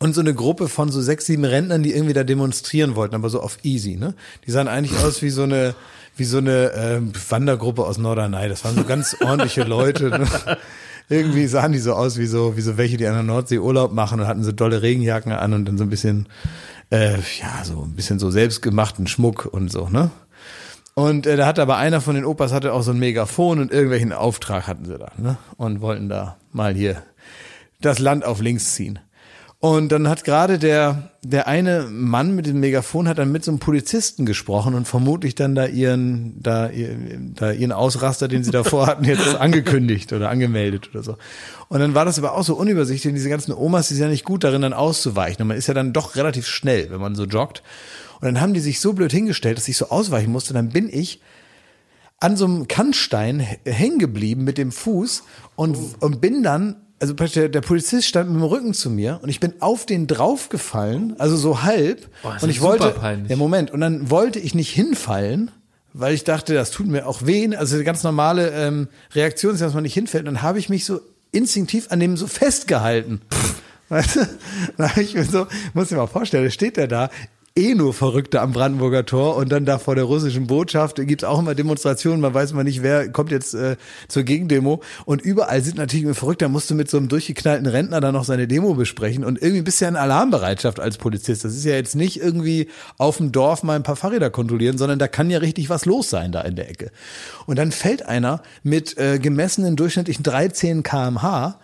und 0.00 0.14
so 0.14 0.20
eine 0.20 0.34
Gruppe 0.34 0.68
von 0.68 0.90
so 0.90 1.00
sechs, 1.00 1.26
sieben 1.26 1.44
Rentnern, 1.44 1.82
die 1.84 1.92
irgendwie 1.92 2.14
da 2.14 2.24
demonstrieren 2.24 2.96
wollten, 2.96 3.14
aber 3.14 3.30
so 3.30 3.40
auf 3.40 3.58
easy, 3.64 3.96
ne? 3.96 4.14
Die 4.46 4.50
sahen 4.50 4.66
eigentlich 4.68 4.96
aus 5.04 5.22
wie 5.22 5.30
so 5.30 5.42
eine, 5.42 5.74
wie 6.18 6.24
so 6.24 6.38
eine 6.38 6.72
ähm, 6.74 7.12
Wandergruppe 7.28 7.84
aus 7.84 7.98
Norderney. 7.98 8.48
Das 8.48 8.64
waren 8.64 8.74
so 8.74 8.84
ganz 8.84 9.16
ordentliche 9.20 9.64
Leute. 9.64 10.10
Ne? 10.10 10.26
irgendwie 11.08 11.46
sahen 11.46 11.72
die 11.72 11.78
so 11.78 11.94
aus 11.94 12.18
wie 12.18 12.26
so, 12.26 12.56
wie 12.56 12.60
so 12.60 12.76
welche, 12.76 12.96
die 12.96 13.06
an 13.06 13.14
der 13.14 13.22
Nordsee 13.22 13.58
Urlaub 13.58 13.92
machen 13.92 14.20
und 14.20 14.26
hatten 14.26 14.44
so 14.44 14.52
dolle 14.52 14.82
Regenjacken 14.82 15.32
an 15.32 15.54
und 15.54 15.64
dann 15.64 15.78
so 15.78 15.84
ein 15.84 15.90
bisschen, 15.90 16.28
äh, 16.90 17.14
ja, 17.14 17.64
so 17.64 17.82
ein 17.82 17.94
bisschen 17.94 18.18
so 18.18 18.30
selbstgemachten 18.30 19.06
Schmuck 19.06 19.48
und 19.50 19.70
so, 19.70 19.88
ne? 19.88 20.10
Und 20.94 21.26
äh, 21.26 21.36
da 21.36 21.46
hatte 21.46 21.62
aber 21.62 21.76
einer 21.76 22.00
von 22.00 22.16
den 22.16 22.24
Opas 22.24 22.52
hatte 22.52 22.72
auch 22.72 22.82
so 22.82 22.90
ein 22.90 22.98
Megafon 22.98 23.60
und 23.60 23.70
irgendwelchen 23.70 24.12
Auftrag 24.12 24.66
hatten 24.66 24.84
sie 24.84 24.98
da, 24.98 25.12
ne? 25.16 25.38
Und 25.56 25.80
wollten 25.80 26.08
da 26.08 26.36
mal 26.52 26.74
hier 26.74 27.02
das 27.80 27.98
Land 28.00 28.24
auf 28.24 28.40
links 28.40 28.74
ziehen. 28.74 28.98
Und 29.60 29.90
dann 29.90 30.06
hat 30.08 30.22
gerade 30.22 30.60
der, 30.60 31.10
der 31.22 31.48
eine 31.48 31.88
Mann 31.90 32.36
mit 32.36 32.46
dem 32.46 32.60
Megafon 32.60 33.08
hat 33.08 33.18
dann 33.18 33.32
mit 33.32 33.44
so 33.44 33.50
einem 33.50 33.58
Polizisten 33.58 34.24
gesprochen 34.24 34.74
und 34.74 34.86
vermutlich 34.86 35.34
dann 35.34 35.56
da 35.56 35.66
ihren, 35.66 36.40
da, 36.40 36.70
da 37.34 37.50
ihren 37.50 37.72
Ausraster, 37.72 38.28
den 38.28 38.44
sie 38.44 38.52
davor 38.52 38.86
hatten, 38.86 39.02
jetzt 39.04 39.34
angekündigt 39.34 40.12
oder 40.12 40.30
angemeldet 40.30 40.90
oder 40.92 41.02
so. 41.02 41.16
Und 41.68 41.80
dann 41.80 41.94
war 41.94 42.04
das 42.04 42.18
aber 42.18 42.34
auch 42.34 42.44
so 42.44 42.54
unübersichtlich, 42.54 43.02
denn 43.10 43.16
diese 43.16 43.28
ganzen 43.28 43.52
Omas, 43.52 43.88
die 43.88 43.94
sind 43.94 44.04
ja 44.04 44.10
nicht 44.10 44.24
gut 44.24 44.44
darin, 44.44 44.62
dann 44.62 44.72
auszuweichen. 44.72 45.42
Und 45.42 45.48
man 45.48 45.56
ist 45.56 45.66
ja 45.66 45.74
dann 45.74 45.92
doch 45.92 46.14
relativ 46.14 46.46
schnell, 46.46 46.92
wenn 46.92 47.00
man 47.00 47.16
so 47.16 47.24
joggt. 47.24 47.64
Und 48.20 48.26
dann 48.26 48.40
haben 48.40 48.54
die 48.54 48.60
sich 48.60 48.78
so 48.78 48.92
blöd 48.92 49.10
hingestellt, 49.10 49.58
dass 49.58 49.66
ich 49.66 49.76
so 49.76 49.88
ausweichen 49.88 50.30
musste. 50.30 50.54
Dann 50.54 50.68
bin 50.68 50.88
ich 50.88 51.20
an 52.20 52.36
so 52.36 52.44
einem 52.44 52.68
Kannstein 52.68 53.40
hängen 53.64 53.98
geblieben 53.98 54.44
mit 54.44 54.56
dem 54.56 54.70
Fuß 54.70 55.24
und, 55.56 55.76
und 56.00 56.20
bin 56.20 56.44
dann, 56.44 56.76
also 57.00 57.14
der, 57.14 57.48
der 57.48 57.60
Polizist 57.60 58.08
stand 58.08 58.30
mit 58.30 58.40
dem 58.40 58.44
Rücken 58.44 58.74
zu 58.74 58.90
mir 58.90 59.20
und 59.22 59.28
ich 59.28 59.40
bin 59.40 59.54
auf 59.60 59.86
den 59.86 60.06
draufgefallen, 60.06 61.14
also 61.18 61.36
so 61.36 61.62
halb. 61.62 62.08
Boah, 62.22 62.36
und 62.40 62.50
ich 62.50 62.60
wollte, 62.60 62.90
peinlich. 62.90 63.30
ja 63.30 63.36
Moment, 63.36 63.70
und 63.70 63.80
dann 63.80 64.10
wollte 64.10 64.38
ich 64.38 64.54
nicht 64.54 64.70
hinfallen, 64.70 65.50
weil 65.92 66.14
ich 66.14 66.24
dachte, 66.24 66.54
das 66.54 66.70
tut 66.70 66.86
mir 66.86 67.06
auch 67.06 67.24
weh. 67.24 67.54
Also 67.56 67.76
eine 67.76 67.84
ganz 67.84 68.02
normale 68.02 68.50
ähm, 68.50 68.88
Reaktion 69.14 69.54
ist, 69.54 69.60
dass 69.60 69.74
man 69.74 69.82
nicht 69.82 69.94
hinfällt. 69.94 70.26
Und 70.26 70.34
dann 70.34 70.42
habe 70.42 70.58
ich 70.58 70.68
mich 70.68 70.84
so 70.84 71.00
instinktiv 71.32 71.86
an 71.90 72.00
dem 72.00 72.16
so 72.16 72.26
festgehalten. 72.26 73.20
Weißt 73.88 74.16
du? 74.16 74.20
Ich 75.00 75.14
mir 75.14 75.24
so, 75.24 75.46
muss 75.74 75.88
dir 75.88 75.96
mal 75.96 76.06
vorstellen, 76.06 76.44
da 76.44 76.50
steht 76.50 76.76
der 76.76 76.88
da, 76.88 77.10
eh 77.58 77.74
nur 77.74 77.92
Verrückte 77.92 78.40
am 78.40 78.52
Brandenburger 78.52 79.04
Tor 79.04 79.36
und 79.36 79.50
dann 79.50 79.66
da 79.66 79.78
vor 79.78 79.96
der 79.96 80.04
russischen 80.04 80.46
Botschaft 80.46 80.96
gibt's 80.96 81.24
auch 81.24 81.40
immer 81.40 81.54
Demonstrationen, 81.56 82.20
man 82.20 82.32
weiß 82.32 82.52
mal 82.52 82.62
nicht, 82.62 82.82
wer 82.82 83.10
kommt 83.10 83.32
jetzt 83.32 83.54
äh, 83.54 83.76
zur 84.06 84.22
Gegendemo 84.22 84.80
und 85.04 85.20
überall 85.20 85.60
sind 85.62 85.76
natürlich 85.76 86.04
immer 86.04 86.14
Verrückte, 86.14 86.44
da 86.44 86.48
musst 86.48 86.70
du 86.70 86.74
mit 86.74 86.88
so 86.88 86.96
einem 86.96 87.08
durchgeknallten 87.08 87.66
Rentner 87.66 88.00
dann 88.00 88.14
noch 88.14 88.24
seine 88.24 88.46
Demo 88.46 88.74
besprechen 88.74 89.24
und 89.24 89.42
irgendwie 89.42 89.62
bist 89.62 89.80
du 89.80 89.86
ja 89.86 89.88
in 89.88 89.96
Alarmbereitschaft 89.96 90.78
als 90.78 90.98
Polizist. 90.98 91.44
Das 91.44 91.54
ist 91.54 91.64
ja 91.64 91.74
jetzt 91.74 91.96
nicht 91.96 92.20
irgendwie 92.20 92.68
auf 92.96 93.16
dem 93.16 93.32
Dorf 93.32 93.64
mal 93.64 93.74
ein 93.74 93.82
paar 93.82 93.96
Fahrräder 93.96 94.30
kontrollieren, 94.30 94.78
sondern 94.78 95.00
da 95.00 95.08
kann 95.08 95.28
ja 95.28 95.38
richtig 95.38 95.68
was 95.68 95.84
los 95.84 96.08
sein 96.08 96.30
da 96.30 96.42
in 96.42 96.54
der 96.54 96.70
Ecke. 96.70 96.92
Und 97.46 97.58
dann 97.58 97.72
fällt 97.72 98.06
einer 98.06 98.40
mit 98.62 98.96
äh, 98.98 99.18
gemessenen 99.18 99.74
durchschnittlichen 99.74 100.22
13 100.22 100.84
kmh 100.84 101.58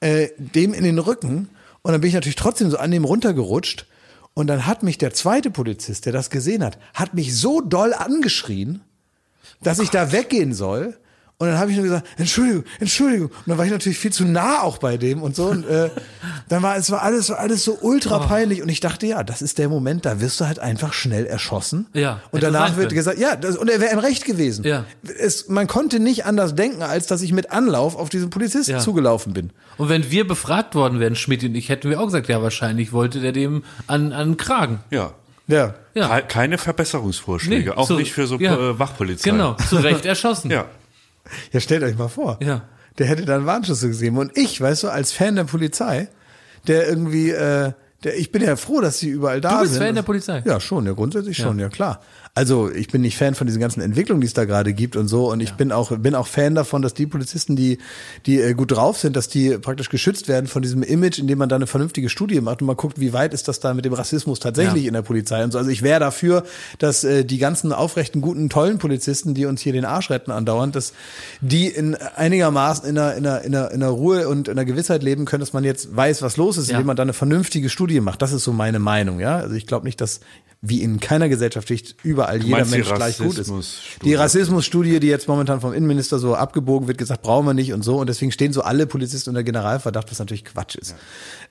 äh, 0.00 0.28
dem 0.38 0.74
in 0.74 0.82
den 0.82 0.98
Rücken 0.98 1.48
und 1.82 1.92
dann 1.92 2.00
bin 2.00 2.08
ich 2.08 2.14
natürlich 2.14 2.36
trotzdem 2.36 2.70
so 2.70 2.76
an 2.76 2.90
dem 2.90 3.04
runtergerutscht 3.04 3.86
und 4.38 4.46
dann 4.46 4.66
hat 4.66 4.84
mich 4.84 4.98
der 4.98 5.12
zweite 5.12 5.50
Polizist, 5.50 6.06
der 6.06 6.12
das 6.12 6.30
gesehen 6.30 6.62
hat, 6.62 6.78
hat 6.94 7.12
mich 7.12 7.36
so 7.36 7.60
doll 7.60 7.92
angeschrien, 7.92 8.82
dass 9.64 9.80
ich 9.80 9.90
da 9.90 10.12
weggehen 10.12 10.54
soll. 10.54 10.96
Und 11.40 11.46
dann 11.46 11.58
habe 11.58 11.70
ich 11.70 11.76
nur 11.76 11.84
gesagt, 11.86 12.04
Entschuldigung, 12.16 12.64
Entschuldigung. 12.80 13.28
Und 13.28 13.42
dann 13.46 13.58
war 13.58 13.64
ich 13.64 13.70
natürlich 13.70 13.96
viel 13.98 14.12
zu 14.12 14.24
nah 14.24 14.60
auch 14.62 14.78
bei 14.78 14.96
dem 14.96 15.22
und 15.22 15.36
so. 15.36 15.44
Und 15.46 15.64
äh, 15.68 15.88
dann 16.48 16.64
war 16.64 16.76
es 16.76 16.90
war 16.90 17.00
alles, 17.02 17.30
war 17.30 17.38
alles 17.38 17.62
so 17.62 17.78
ultra 17.80 18.18
peinlich. 18.18 18.60
Und 18.60 18.68
ich 18.68 18.80
dachte, 18.80 19.06
ja, 19.06 19.22
das 19.22 19.40
ist 19.40 19.58
der 19.58 19.68
Moment, 19.68 20.04
da 20.04 20.20
wirst 20.20 20.40
du 20.40 20.46
halt 20.46 20.58
einfach 20.58 20.92
schnell 20.92 21.26
erschossen. 21.26 21.86
Ja, 21.92 22.20
Und 22.32 22.42
danach 22.42 22.70
wird 22.76 22.88
können. 22.88 22.96
gesagt, 22.96 23.18
ja, 23.20 23.36
das, 23.36 23.56
und 23.56 23.70
er 23.70 23.80
wäre 23.80 23.92
im 23.92 24.00
Recht 24.00 24.24
gewesen. 24.24 24.64
Ja. 24.64 24.84
Es, 25.16 25.48
man 25.48 25.68
konnte 25.68 26.00
nicht 26.00 26.24
anders 26.26 26.56
denken, 26.56 26.82
als 26.82 27.06
dass 27.06 27.22
ich 27.22 27.32
mit 27.32 27.52
Anlauf 27.52 27.94
auf 27.94 28.08
diesen 28.08 28.30
Polizisten 28.30 28.72
Ja. 28.72 28.78
zugelaufen 28.80 29.32
bin. 29.32 29.50
Und 29.76 29.88
wenn 29.90 30.10
wir 30.10 30.26
befragt 30.26 30.74
worden 30.74 30.98
wären, 30.98 31.14
Schmidt 31.14 31.44
und 31.44 31.54
ich, 31.54 31.68
hätten 31.68 31.88
wir 31.88 32.00
auch 32.00 32.06
gesagt, 32.06 32.26
ja, 32.28 32.42
wahrscheinlich 32.42 32.92
wollte 32.92 33.20
der 33.20 33.30
dem 33.30 33.62
an, 33.86 34.12
an 34.12 34.30
den 34.30 34.36
Kragen. 34.38 34.80
Ja. 34.90 35.12
Ja. 35.46 35.74
Ja. 35.94 36.18
Ke- 36.18 36.26
Keine 36.26 36.58
Verbesserungsvorschläge, 36.58 37.70
Nee, 37.70 37.76
auch 37.76 37.86
so- 37.86 37.96
nicht 37.96 38.12
für 38.12 38.26
so 38.26 38.38
ja. 38.40 38.54
äh, 38.56 38.78
Wachpolizei. 38.80 39.30
Genau, 39.30 39.54
zu 39.54 39.76
Recht 39.76 40.04
erschossen. 40.04 40.50
Ja. 40.50 40.64
Ja, 41.52 41.60
stellt 41.60 41.82
euch 41.82 41.96
mal 41.96 42.08
vor. 42.08 42.38
Ja. 42.42 42.62
Der 42.98 43.06
hätte 43.06 43.24
dann 43.24 43.46
Warnschüsse 43.46 43.88
gesehen. 43.88 44.16
Und 44.16 44.36
ich, 44.36 44.60
weißt 44.60 44.84
du, 44.84 44.88
als 44.88 45.12
Fan 45.12 45.36
der 45.36 45.44
Polizei, 45.44 46.08
der 46.66 46.88
irgendwie, 46.88 47.30
äh, 47.30 47.72
der, 48.04 48.18
ich 48.18 48.32
bin 48.32 48.42
ja 48.42 48.56
froh, 48.56 48.80
dass 48.80 48.98
sie 48.98 49.08
überall 49.08 49.40
da 49.40 49.56
Du 49.56 49.60
bist 49.62 49.74
sind. 49.74 49.82
Fan 49.82 49.94
der 49.94 50.02
Polizei? 50.02 50.42
Ja, 50.44 50.60
schon, 50.60 50.86
ja, 50.86 50.92
grundsätzlich 50.92 51.36
schon, 51.36 51.58
ja 51.58 51.68
klar. 51.68 52.00
Also 52.34 52.70
ich 52.70 52.88
bin 52.88 53.00
nicht 53.02 53.16
Fan 53.16 53.34
von 53.34 53.46
diesen 53.46 53.60
ganzen 53.60 53.80
Entwicklungen, 53.80 54.20
die 54.20 54.26
es 54.26 54.34
da 54.34 54.44
gerade 54.44 54.72
gibt 54.72 54.96
und 54.96 55.08
so. 55.08 55.30
Und 55.30 55.40
ich 55.40 55.52
bin 55.54 55.72
auch 55.72 55.96
bin 55.98 56.14
auch 56.14 56.26
Fan 56.26 56.54
davon, 56.54 56.82
dass 56.82 56.94
die 56.94 57.06
Polizisten, 57.06 57.56
die 57.56 57.78
die 58.26 58.40
äh, 58.40 58.54
gut 58.54 58.70
drauf 58.72 58.98
sind, 58.98 59.16
dass 59.16 59.28
die 59.28 59.58
praktisch 59.58 59.88
geschützt 59.88 60.28
werden 60.28 60.46
von 60.46 60.62
diesem 60.62 60.82
Image, 60.82 61.18
indem 61.18 61.38
man 61.38 61.48
da 61.48 61.56
eine 61.56 61.66
vernünftige 61.66 62.08
Studie 62.08 62.40
macht 62.40 62.60
und 62.60 62.66
mal 62.66 62.76
guckt, 62.76 63.00
wie 63.00 63.12
weit 63.12 63.34
ist 63.34 63.48
das 63.48 63.60
da 63.60 63.74
mit 63.74 63.84
dem 63.84 63.92
Rassismus 63.92 64.38
tatsächlich 64.40 64.84
Ja. 64.84 64.88
in 64.88 64.94
der 64.94 65.02
Polizei 65.02 65.42
und 65.42 65.52
so. 65.52 65.58
Also 65.58 65.70
ich 65.70 65.82
wäre 65.82 66.00
dafür, 66.00 66.44
dass 66.78 67.02
äh, 67.04 67.24
die 67.24 67.38
ganzen 67.38 67.72
aufrechten, 67.72 68.20
guten, 68.20 68.48
tollen 68.48 68.78
Polizisten, 68.78 69.34
die 69.34 69.46
uns 69.46 69.60
hier 69.60 69.72
den 69.72 69.84
Arsch 69.84 70.10
retten 70.10 70.30
andauernd, 70.30 70.76
dass 70.76 70.92
die 71.40 71.66
in 71.66 71.94
einigermaßen 71.96 72.88
in 72.88 72.98
einer, 72.98 73.14
in 73.16 73.26
einer, 73.26 73.42
in 73.42 73.54
einer, 73.54 73.70
in 73.72 73.82
einer 73.82 73.90
Ruhe 73.90 74.28
und 74.28 74.48
in 74.48 74.52
einer 74.52 74.64
Gewissheit 74.64 75.02
leben 75.02 75.24
können, 75.24 75.40
dass 75.40 75.52
man 75.52 75.64
jetzt 75.64 75.94
weiß, 75.96 76.22
was 76.22 76.36
los 76.36 76.56
ist, 76.56 76.68
Ja. 76.68 76.74
indem 76.76 76.86
man 76.86 76.96
da 76.96 77.02
eine 77.02 77.12
vernünftige 77.12 77.68
Studie 77.68 78.00
macht. 78.00 78.22
Das 78.22 78.32
ist 78.32 78.44
so 78.44 78.52
meine 78.52 78.78
Meinung, 78.78 79.20
ja. 79.20 79.36
Also 79.38 79.54
ich 79.54 79.66
glaube 79.66 79.86
nicht, 79.86 80.00
dass 80.00 80.20
wie 80.60 80.82
in 80.82 80.98
keiner 80.98 81.28
Gesellschaft 81.28 81.70
nicht 81.70 81.94
überall 82.02 82.42
jeder 82.42 82.64
Mensch 82.64 82.92
gleich 82.92 83.18
gut 83.18 83.38
ist. 83.38 83.52
Die 84.02 84.14
Rassismusstudie, 84.14 84.98
die 84.98 85.06
jetzt 85.06 85.28
momentan 85.28 85.60
vom 85.60 85.72
Innenminister 85.72 86.18
so 86.18 86.34
abgebogen 86.34 86.88
wird, 86.88 86.98
gesagt, 86.98 87.22
brauchen 87.22 87.46
wir 87.46 87.54
nicht 87.54 87.72
und 87.72 87.82
so. 87.84 87.98
Und 87.98 88.08
deswegen 88.08 88.32
stehen 88.32 88.52
so 88.52 88.62
alle 88.62 88.86
Polizisten 88.86 89.30
unter 89.30 89.44
Generalverdacht, 89.44 90.10
was 90.10 90.18
natürlich 90.18 90.44
Quatsch 90.44 90.74
ist. 90.74 90.96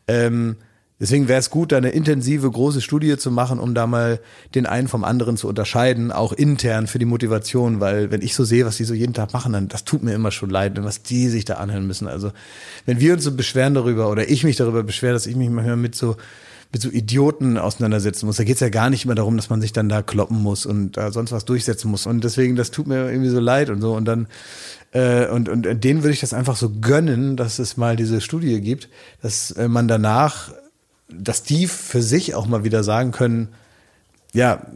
Ähm, 0.10 0.58
deswegen 1.00 1.30
wäre 1.30 1.40
es 1.40 1.50
gut, 1.50 1.72
da 1.72 1.78
eine 1.78 1.92
intensive, 1.92 2.52
große 2.52 2.82
Studie 2.82 3.16
zu 3.16 3.32
machen, 3.32 3.60
um 3.60 3.74
da 3.74 3.88
mal 3.88 4.20
den 4.56 4.66
einen 4.66 4.90
vom 4.90 5.06
anderen 5.06 5.38
zu 5.38 5.48
unterscheiden, 5.48 6.12
auch 6.12 6.34
intern 6.34 6.88
für 6.88 7.00
die 7.00 7.06
Motivation, 7.06 7.80
weil 7.80 8.12
wenn 8.12 8.22
ich 8.22 8.36
so 8.36 8.44
sehe, 8.44 8.66
was 8.66 8.76
die 8.76 8.84
so 8.84 8.94
jeden 8.94 9.14
Tag 9.14 9.32
machen, 9.32 9.54
dann 9.54 9.70
das 9.70 9.86
tut 9.86 10.04
mir 10.04 10.16
immer 10.16 10.32
schon 10.32 10.50
leid, 10.50 10.84
was 10.84 11.02
die 11.04 11.30
sich 11.30 11.46
da 11.46 11.54
anhören 11.56 11.88
müssen. 11.88 12.10
Also 12.10 12.34
wenn 12.86 13.00
wir 13.00 13.14
uns 13.14 13.24
so 13.24 13.32
beschweren 13.32 13.74
darüber 13.74 14.10
oder 14.10 14.30
ich 14.30 14.44
mich 14.44 14.58
darüber 14.58 14.84
beschwere, 14.84 15.14
dass 15.14 15.28
ich 15.28 15.38
mich 15.38 15.50
manchmal 15.50 15.78
mit 15.78 15.96
so 15.96 16.18
mit 16.78 16.84
so 16.84 16.90
Idioten 16.90 17.58
auseinandersetzen 17.58 18.28
muss. 18.28 18.38
Da 18.38 18.44
geht's 18.44 18.60
ja 18.60 18.70
gar 18.70 18.92
nicht 18.92 19.06
mehr 19.08 19.16
darum, 19.16 19.36
dass 19.36 19.50
man 19.50 19.62
sich 19.62 19.74
dann 19.74 19.90
da 19.90 20.04
kloppen 20.04 20.42
muss 20.42 20.66
und 20.66 20.96
da 20.96 21.12
sonst 21.12 21.32
was 21.32 21.46
durchsetzen 21.46 21.90
muss. 21.90 22.06
Und 22.06 22.24
deswegen, 22.24 22.56
das 22.56 22.70
tut 22.70 22.86
mir 22.86 23.10
irgendwie 23.10 23.30
so 23.30 23.40
leid 23.40 23.72
und 23.72 23.82
so. 23.82 23.96
Und 23.96 24.06
dann, 24.06 24.28
äh, 24.92 25.28
und, 25.28 25.50
und 25.50 25.84
denen 25.84 26.04
würde 26.04 26.14
ich 26.14 26.20
das 26.20 26.34
einfach 26.34 26.56
so 26.56 26.70
gönnen, 26.80 27.36
dass 27.36 27.58
es 27.58 27.78
mal 27.78 27.96
diese 27.96 28.22
Studie 28.22 28.62
gibt, 28.62 28.90
dass 29.24 29.52
äh, 29.52 29.68
man 29.68 29.88
danach, 29.88 30.52
dass 31.10 31.42
die 31.42 31.66
für 31.68 32.04
sich 32.04 32.36
auch 32.36 32.46
mal 32.46 32.64
wieder 32.64 32.84
sagen 32.84 33.12
können, 33.12 33.50
ja, 34.34 34.68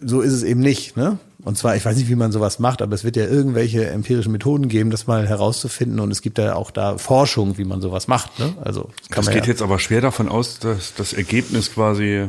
so 0.00 0.22
ist 0.22 0.32
es 0.32 0.42
eben 0.42 0.60
nicht, 0.60 0.96
ne? 0.96 1.18
Und 1.44 1.56
zwar, 1.56 1.76
ich 1.76 1.84
weiß 1.84 1.96
nicht, 1.96 2.08
wie 2.08 2.16
man 2.16 2.32
sowas 2.32 2.58
macht, 2.58 2.82
aber 2.82 2.94
es 2.94 3.04
wird 3.04 3.16
ja 3.16 3.26
irgendwelche 3.26 3.88
empirischen 3.88 4.32
Methoden 4.32 4.68
geben, 4.68 4.90
das 4.90 5.06
mal 5.06 5.26
herauszufinden. 5.26 6.00
Und 6.00 6.10
es 6.10 6.22
gibt 6.22 6.38
ja 6.38 6.54
auch 6.54 6.70
da 6.70 6.98
Forschung, 6.98 7.56
wie 7.58 7.64
man 7.64 7.80
sowas 7.80 8.08
macht, 8.08 8.38
ne? 8.38 8.54
Also, 8.62 8.90
das 8.98 9.08
kann 9.08 9.16
Das 9.16 9.26
man 9.26 9.34
geht 9.34 9.44
ja. 9.44 9.50
jetzt 9.50 9.62
aber 9.62 9.78
schwer 9.78 10.00
davon 10.00 10.28
aus, 10.28 10.58
dass 10.58 10.94
das 10.94 11.12
Ergebnis 11.12 11.72
quasi 11.72 12.28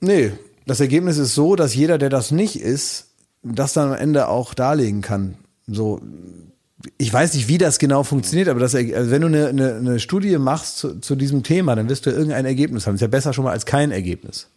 Nee, 0.00 0.32
das 0.66 0.80
Ergebnis 0.80 1.18
ist 1.18 1.34
so, 1.34 1.56
dass 1.56 1.74
jeder, 1.74 1.98
der 1.98 2.10
das 2.10 2.30
nicht 2.30 2.60
ist, 2.60 3.08
das 3.42 3.72
dann 3.72 3.88
am 3.88 3.94
Ende 3.94 4.28
auch 4.28 4.54
darlegen 4.54 5.00
kann. 5.00 5.36
So, 5.66 6.00
ich 6.98 7.12
weiß 7.12 7.34
nicht, 7.34 7.48
wie 7.48 7.58
das 7.58 7.78
genau 7.78 8.02
funktioniert, 8.02 8.48
aber 8.48 8.60
das, 8.60 8.74
also 8.74 9.10
wenn 9.10 9.22
du 9.22 9.28
eine, 9.28 9.48
eine, 9.48 9.74
eine 9.76 10.00
Studie 10.00 10.36
machst 10.38 10.78
zu, 10.78 11.00
zu 11.00 11.16
diesem 11.16 11.42
Thema, 11.42 11.74
dann 11.74 11.88
wirst 11.88 12.06
du 12.06 12.10
irgendein 12.10 12.44
Ergebnis 12.44 12.86
haben. 12.86 12.96
ist 12.96 13.00
ja 13.00 13.06
besser 13.06 13.32
schon 13.32 13.44
mal 13.44 13.52
als 13.52 13.66
kein 13.66 13.90
Ergebnis. 13.90 14.48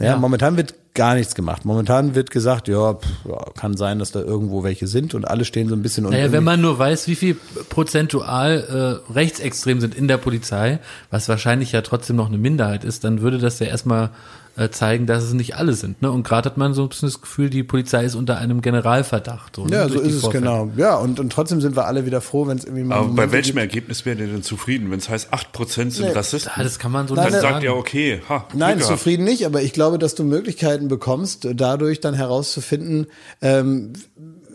Ja, 0.00 0.06
Ja. 0.06 0.16
momentan 0.16 0.56
wird 0.56 0.74
gar 0.94 1.14
nichts 1.14 1.34
gemacht. 1.34 1.64
Momentan 1.64 2.14
wird 2.14 2.30
gesagt, 2.30 2.68
ja, 2.68 2.94
pff, 2.94 3.08
kann 3.56 3.76
sein, 3.76 3.98
dass 3.98 4.12
da 4.12 4.20
irgendwo 4.20 4.62
welche 4.62 4.86
sind 4.86 5.14
und 5.14 5.24
alle 5.26 5.44
stehen 5.44 5.68
so 5.68 5.74
ein 5.74 5.82
bisschen 5.82 6.04
Naja, 6.04 6.18
irgendwie- 6.18 6.36
wenn 6.36 6.44
man 6.44 6.60
nur 6.60 6.78
weiß, 6.78 7.08
wie 7.08 7.16
viel 7.16 7.36
prozentual 7.68 9.00
äh, 9.08 9.12
rechtsextrem 9.12 9.80
sind 9.80 9.94
in 9.94 10.08
der 10.08 10.16
Polizei, 10.18 10.78
was 11.10 11.28
wahrscheinlich 11.28 11.72
ja 11.72 11.80
trotzdem 11.82 12.16
noch 12.16 12.28
eine 12.28 12.38
Minderheit 12.38 12.84
ist, 12.84 13.04
dann 13.04 13.20
würde 13.20 13.38
das 13.38 13.58
ja 13.58 13.66
erstmal 13.66 14.10
äh, 14.56 14.68
zeigen, 14.70 15.06
dass 15.06 15.24
es 15.24 15.32
nicht 15.32 15.56
alle 15.56 15.72
sind. 15.72 16.00
Ne? 16.02 16.10
Und 16.10 16.22
gerade 16.22 16.48
hat 16.48 16.56
man 16.56 16.74
so 16.74 16.82
ein 16.82 16.88
bisschen 16.88 17.08
das 17.08 17.20
Gefühl, 17.20 17.50
die 17.50 17.62
Polizei 17.64 18.04
ist 18.04 18.14
unter 18.14 18.38
einem 18.38 18.60
Generalverdacht. 18.60 19.56
So, 19.56 19.64
ne? 19.66 19.74
ja, 19.76 19.88
so 19.88 20.00
ist 20.00 20.14
es 20.14 20.20
Vorfälle. 20.20 20.42
genau. 20.44 20.70
Ja, 20.76 20.96
und, 20.96 21.18
und 21.20 21.32
trotzdem 21.32 21.60
sind 21.60 21.76
wir 21.76 21.86
alle 21.86 22.06
wieder 22.06 22.20
froh, 22.20 22.46
wenn 22.46 22.58
es 22.58 22.64
irgendwie 22.64 22.84
mal 22.84 22.96
Aber 22.98 23.08
bei 23.08 23.32
welchem 23.32 23.56
gibt- 23.56 23.58
Ergebnis 23.58 24.04
wäre 24.06 24.18
ihr 24.20 24.26
denn 24.28 24.42
zufrieden? 24.42 24.90
Wenn 24.90 24.98
es 24.98 25.08
heißt, 25.08 25.32
8% 25.34 25.90
sind 25.90 26.14
Rassisten, 26.14 26.52
Ja, 26.56 26.62
das 26.62 26.78
kann 26.78 26.92
man 26.92 27.08
so 27.08 27.14
Nein, 27.14 27.24
nicht 27.26 27.34
dann 27.36 27.42
nein, 27.42 27.52
sagt 27.52 27.62
sagen. 27.62 27.64
ihr, 27.74 27.76
okay, 27.78 28.22
ha, 28.28 28.46
Nein, 28.54 28.76
Glück 28.76 28.86
gehabt. 28.86 28.98
zufrieden 28.98 29.24
nicht, 29.24 29.44
aber 29.46 29.62
ich 29.62 29.72
glaube, 29.72 29.98
dass 29.98 30.14
du 30.14 30.22
Möglichkeiten 30.24 30.88
bekommst, 30.88 31.48
dadurch 31.54 32.00
dann 32.00 32.14
herauszufinden, 32.14 33.06
ähm, 33.42 33.92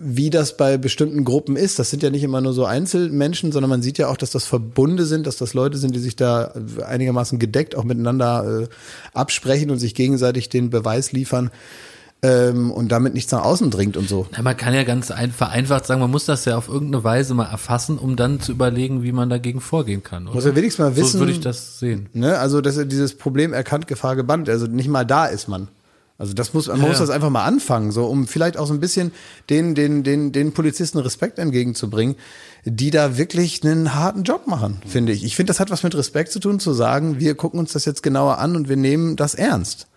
wie 0.01 0.29
das 0.29 0.57
bei 0.57 0.77
bestimmten 0.77 1.23
Gruppen 1.25 1.55
ist. 1.55 1.79
Das 1.79 1.89
sind 1.89 2.03
ja 2.03 2.09
nicht 2.09 2.23
immer 2.23 2.41
nur 2.41 2.53
so 2.53 2.65
Einzelmenschen, 2.65 3.51
sondern 3.51 3.69
man 3.69 3.81
sieht 3.81 3.97
ja 3.97 4.07
auch, 4.07 4.17
dass 4.17 4.31
das 4.31 4.45
Verbunde 4.45 5.05
sind, 5.05 5.27
dass 5.27 5.37
das 5.37 5.53
Leute 5.53 5.77
sind, 5.77 5.95
die 5.95 5.99
sich 5.99 6.15
da 6.15 6.53
einigermaßen 6.85 7.39
gedeckt 7.39 7.75
auch 7.75 7.83
miteinander 7.83 8.63
äh, 8.63 8.67
absprechen 9.13 9.71
und 9.71 9.79
sich 9.79 9.95
gegenseitig 9.95 10.49
den 10.49 10.69
Beweis 10.69 11.11
liefern. 11.11 11.51
ähm, 12.21 12.71
und 12.71 12.91
damit 12.91 13.13
nichts 13.13 13.31
nach 13.31 13.43
außen 13.43 13.71
dringt 13.71 13.95
und 13.95 14.09
so. 14.09 14.27
Na, 14.31 14.41
man 14.41 14.57
kann 14.57 14.73
ja 14.73 14.83
ganz 14.83 15.09
ein, 15.11 15.31
vereinfacht 15.31 15.85
sagen, 15.85 16.01
man 16.01 16.11
muss 16.11 16.25
das 16.25 16.43
ja 16.45 16.57
auf 16.57 16.67
irgendeine 16.67 17.03
Weise 17.03 17.33
mal 17.33 17.45
erfassen, 17.45 17.97
um 17.97 18.15
dann 18.15 18.41
zu 18.41 18.51
überlegen, 18.51 19.03
wie 19.03 19.13
man 19.13 19.29
dagegen 19.29 19.61
vorgehen 19.61 20.03
kann. 20.03 20.25
Oder? 20.25 20.35
Muss 20.35 20.45
er 20.45 20.55
wenigstens 20.55 20.83
mal 20.83 20.95
wissen. 20.95 21.13
so 21.13 21.19
würde 21.19 21.31
ich 21.31 21.39
das 21.39 21.79
sehen. 21.79 22.09
Ne? 22.13 22.37
Also, 22.37 22.59
dass 22.61 22.77
er 22.77 22.85
dieses 22.85 23.17
Problem 23.17 23.53
erkannt, 23.53 23.87
Gefahr 23.87 24.15
gebannt. 24.15 24.49
Also 24.49 24.67
nicht 24.67 24.89
mal 24.89 25.05
da 25.05 25.27
ist 25.27 25.47
man. 25.47 25.69
Also 26.19 26.33
das 26.33 26.53
muss, 26.53 26.67
man 26.67 26.81
muss 26.81 26.93
ja. 26.93 26.99
das 26.99 27.09
einfach 27.09 27.29
mal 27.29 27.45
anfangen, 27.45 27.91
so 27.93 28.05
um 28.05 28.27
vielleicht 28.27 28.57
auch 28.57 28.67
so 28.67 28.73
ein 28.73 28.81
bisschen 28.81 29.13
den, 29.49 29.73
den, 29.73 30.03
den, 30.03 30.33
den 30.33 30.51
Polizisten 30.51 30.99
Respekt 30.99 31.39
entgegenzubringen, 31.39 32.17
die 32.65 32.91
da 32.91 33.17
wirklich 33.17 33.63
einen 33.63 33.95
harten 33.95 34.23
Job 34.23 34.45
machen, 34.45 34.81
finde 34.85 35.13
ich. 35.13 35.23
Ich 35.23 35.37
finde, 35.37 35.51
das 35.51 35.61
hat 35.61 35.71
was 35.71 35.81
mit 35.81 35.95
Respekt 35.95 36.33
zu 36.33 36.41
tun, 36.41 36.59
zu 36.59 36.73
sagen, 36.73 37.19
wir 37.19 37.35
gucken 37.35 37.57
uns 37.57 37.71
das 37.71 37.85
jetzt 37.85 38.03
genauer 38.03 38.37
an 38.37 38.57
und 38.57 38.67
wir 38.67 38.75
nehmen 38.75 39.15
das 39.15 39.33
ernst. 39.33 39.87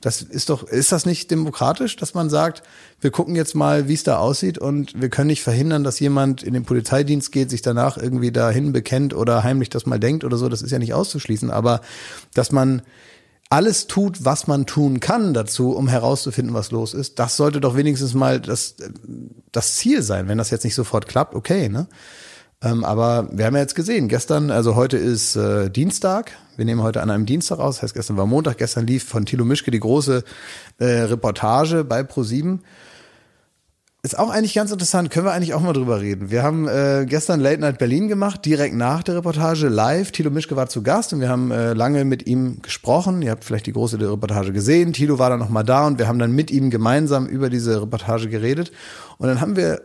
Das 0.00 0.22
ist 0.22 0.50
doch, 0.50 0.64
ist 0.64 0.90
das 0.90 1.06
nicht 1.06 1.30
demokratisch, 1.30 1.96
dass 1.96 2.14
man 2.14 2.28
sagt, 2.28 2.64
wir 3.00 3.12
gucken 3.12 3.36
jetzt 3.36 3.54
mal, 3.54 3.88
wie 3.88 3.94
es 3.94 4.02
da 4.02 4.18
aussieht 4.18 4.58
und 4.58 5.00
wir 5.00 5.08
können 5.08 5.28
nicht 5.28 5.42
verhindern, 5.42 5.84
dass 5.84 6.00
jemand 6.00 6.42
in 6.42 6.52
den 6.52 6.64
Polizeidienst 6.64 7.30
geht, 7.30 7.48
sich 7.48 7.62
danach 7.62 7.96
irgendwie 7.96 8.32
dahin 8.32 8.72
bekennt 8.72 9.14
oder 9.14 9.44
heimlich 9.44 9.70
das 9.70 9.86
mal 9.86 10.00
denkt 10.00 10.24
oder 10.24 10.36
so, 10.36 10.48
das 10.48 10.62
ist 10.62 10.72
ja 10.72 10.80
nicht 10.80 10.94
auszuschließen, 10.94 11.50
aber 11.50 11.80
dass 12.34 12.50
man 12.50 12.82
alles 13.54 13.86
tut, 13.86 14.24
was 14.24 14.48
man 14.48 14.66
tun 14.66 14.98
kann 14.98 15.32
dazu, 15.32 15.76
um 15.76 15.86
herauszufinden, 15.86 16.54
was 16.54 16.72
los 16.72 16.92
ist, 16.92 17.20
das 17.20 17.36
sollte 17.36 17.60
doch 17.60 17.76
wenigstens 17.76 18.12
mal 18.12 18.40
das, 18.40 18.74
das 19.52 19.76
Ziel 19.76 20.02
sein. 20.02 20.26
Wenn 20.26 20.38
das 20.38 20.50
jetzt 20.50 20.64
nicht 20.64 20.74
sofort 20.74 21.06
klappt, 21.06 21.36
okay, 21.36 21.68
ne? 21.68 21.86
Ähm, 22.62 22.82
aber 22.82 23.28
wir 23.30 23.46
haben 23.46 23.54
ja 23.54 23.60
jetzt 23.60 23.76
gesehen, 23.76 24.08
gestern, 24.08 24.50
also 24.50 24.74
heute 24.74 24.96
ist 24.96 25.36
äh, 25.36 25.70
Dienstag, 25.70 26.32
wir 26.56 26.64
nehmen 26.64 26.82
heute 26.82 27.00
an 27.00 27.10
einem 27.10 27.26
Dienstag 27.26 27.60
aus, 27.60 27.76
das 27.76 27.84
heißt 27.84 27.94
gestern 27.94 28.16
war 28.16 28.26
Montag, 28.26 28.58
gestern 28.58 28.88
lief 28.88 29.04
von 29.04 29.24
Thilo 29.24 29.44
Mischke 29.44 29.70
die 29.70 29.80
große 29.80 30.24
äh, 30.78 30.84
Reportage 30.84 31.84
bei 31.84 32.00
Pro7. 32.00 32.58
Ist 34.04 34.18
auch 34.18 34.28
eigentlich 34.28 34.52
ganz 34.52 34.70
interessant, 34.70 35.10
können 35.10 35.24
wir 35.24 35.32
eigentlich 35.32 35.54
auch 35.54 35.62
mal 35.62 35.72
drüber 35.72 36.02
reden. 36.02 36.30
Wir 36.30 36.42
haben 36.42 36.68
äh, 36.68 37.06
gestern 37.08 37.40
Late 37.40 37.62
Night 37.62 37.78
Berlin 37.78 38.06
gemacht, 38.06 38.44
direkt 38.44 38.74
nach 38.74 39.02
der 39.02 39.16
Reportage 39.16 39.68
live. 39.68 40.12
Thilo 40.12 40.30
Mischke 40.30 40.56
war 40.56 40.68
zu 40.68 40.82
Gast 40.82 41.14
und 41.14 41.20
wir 41.20 41.30
haben 41.30 41.50
äh, 41.50 41.72
lange 41.72 42.04
mit 42.04 42.26
ihm 42.26 42.60
gesprochen. 42.60 43.22
Ihr 43.22 43.30
habt 43.30 43.44
vielleicht 43.44 43.64
die 43.64 43.72
große 43.72 43.98
Reportage 43.98 44.52
gesehen. 44.52 44.92
Thilo 44.92 45.18
war 45.18 45.30
dann 45.30 45.38
noch 45.38 45.48
mal 45.48 45.62
da 45.62 45.86
und 45.86 45.98
wir 45.98 46.06
haben 46.06 46.18
dann 46.18 46.32
mit 46.32 46.50
ihm 46.50 46.68
gemeinsam 46.68 47.26
über 47.26 47.48
diese 47.48 47.80
Reportage 47.80 48.28
geredet. 48.28 48.72
Und 49.16 49.28
dann 49.28 49.40
haben 49.40 49.56
wir 49.56 49.80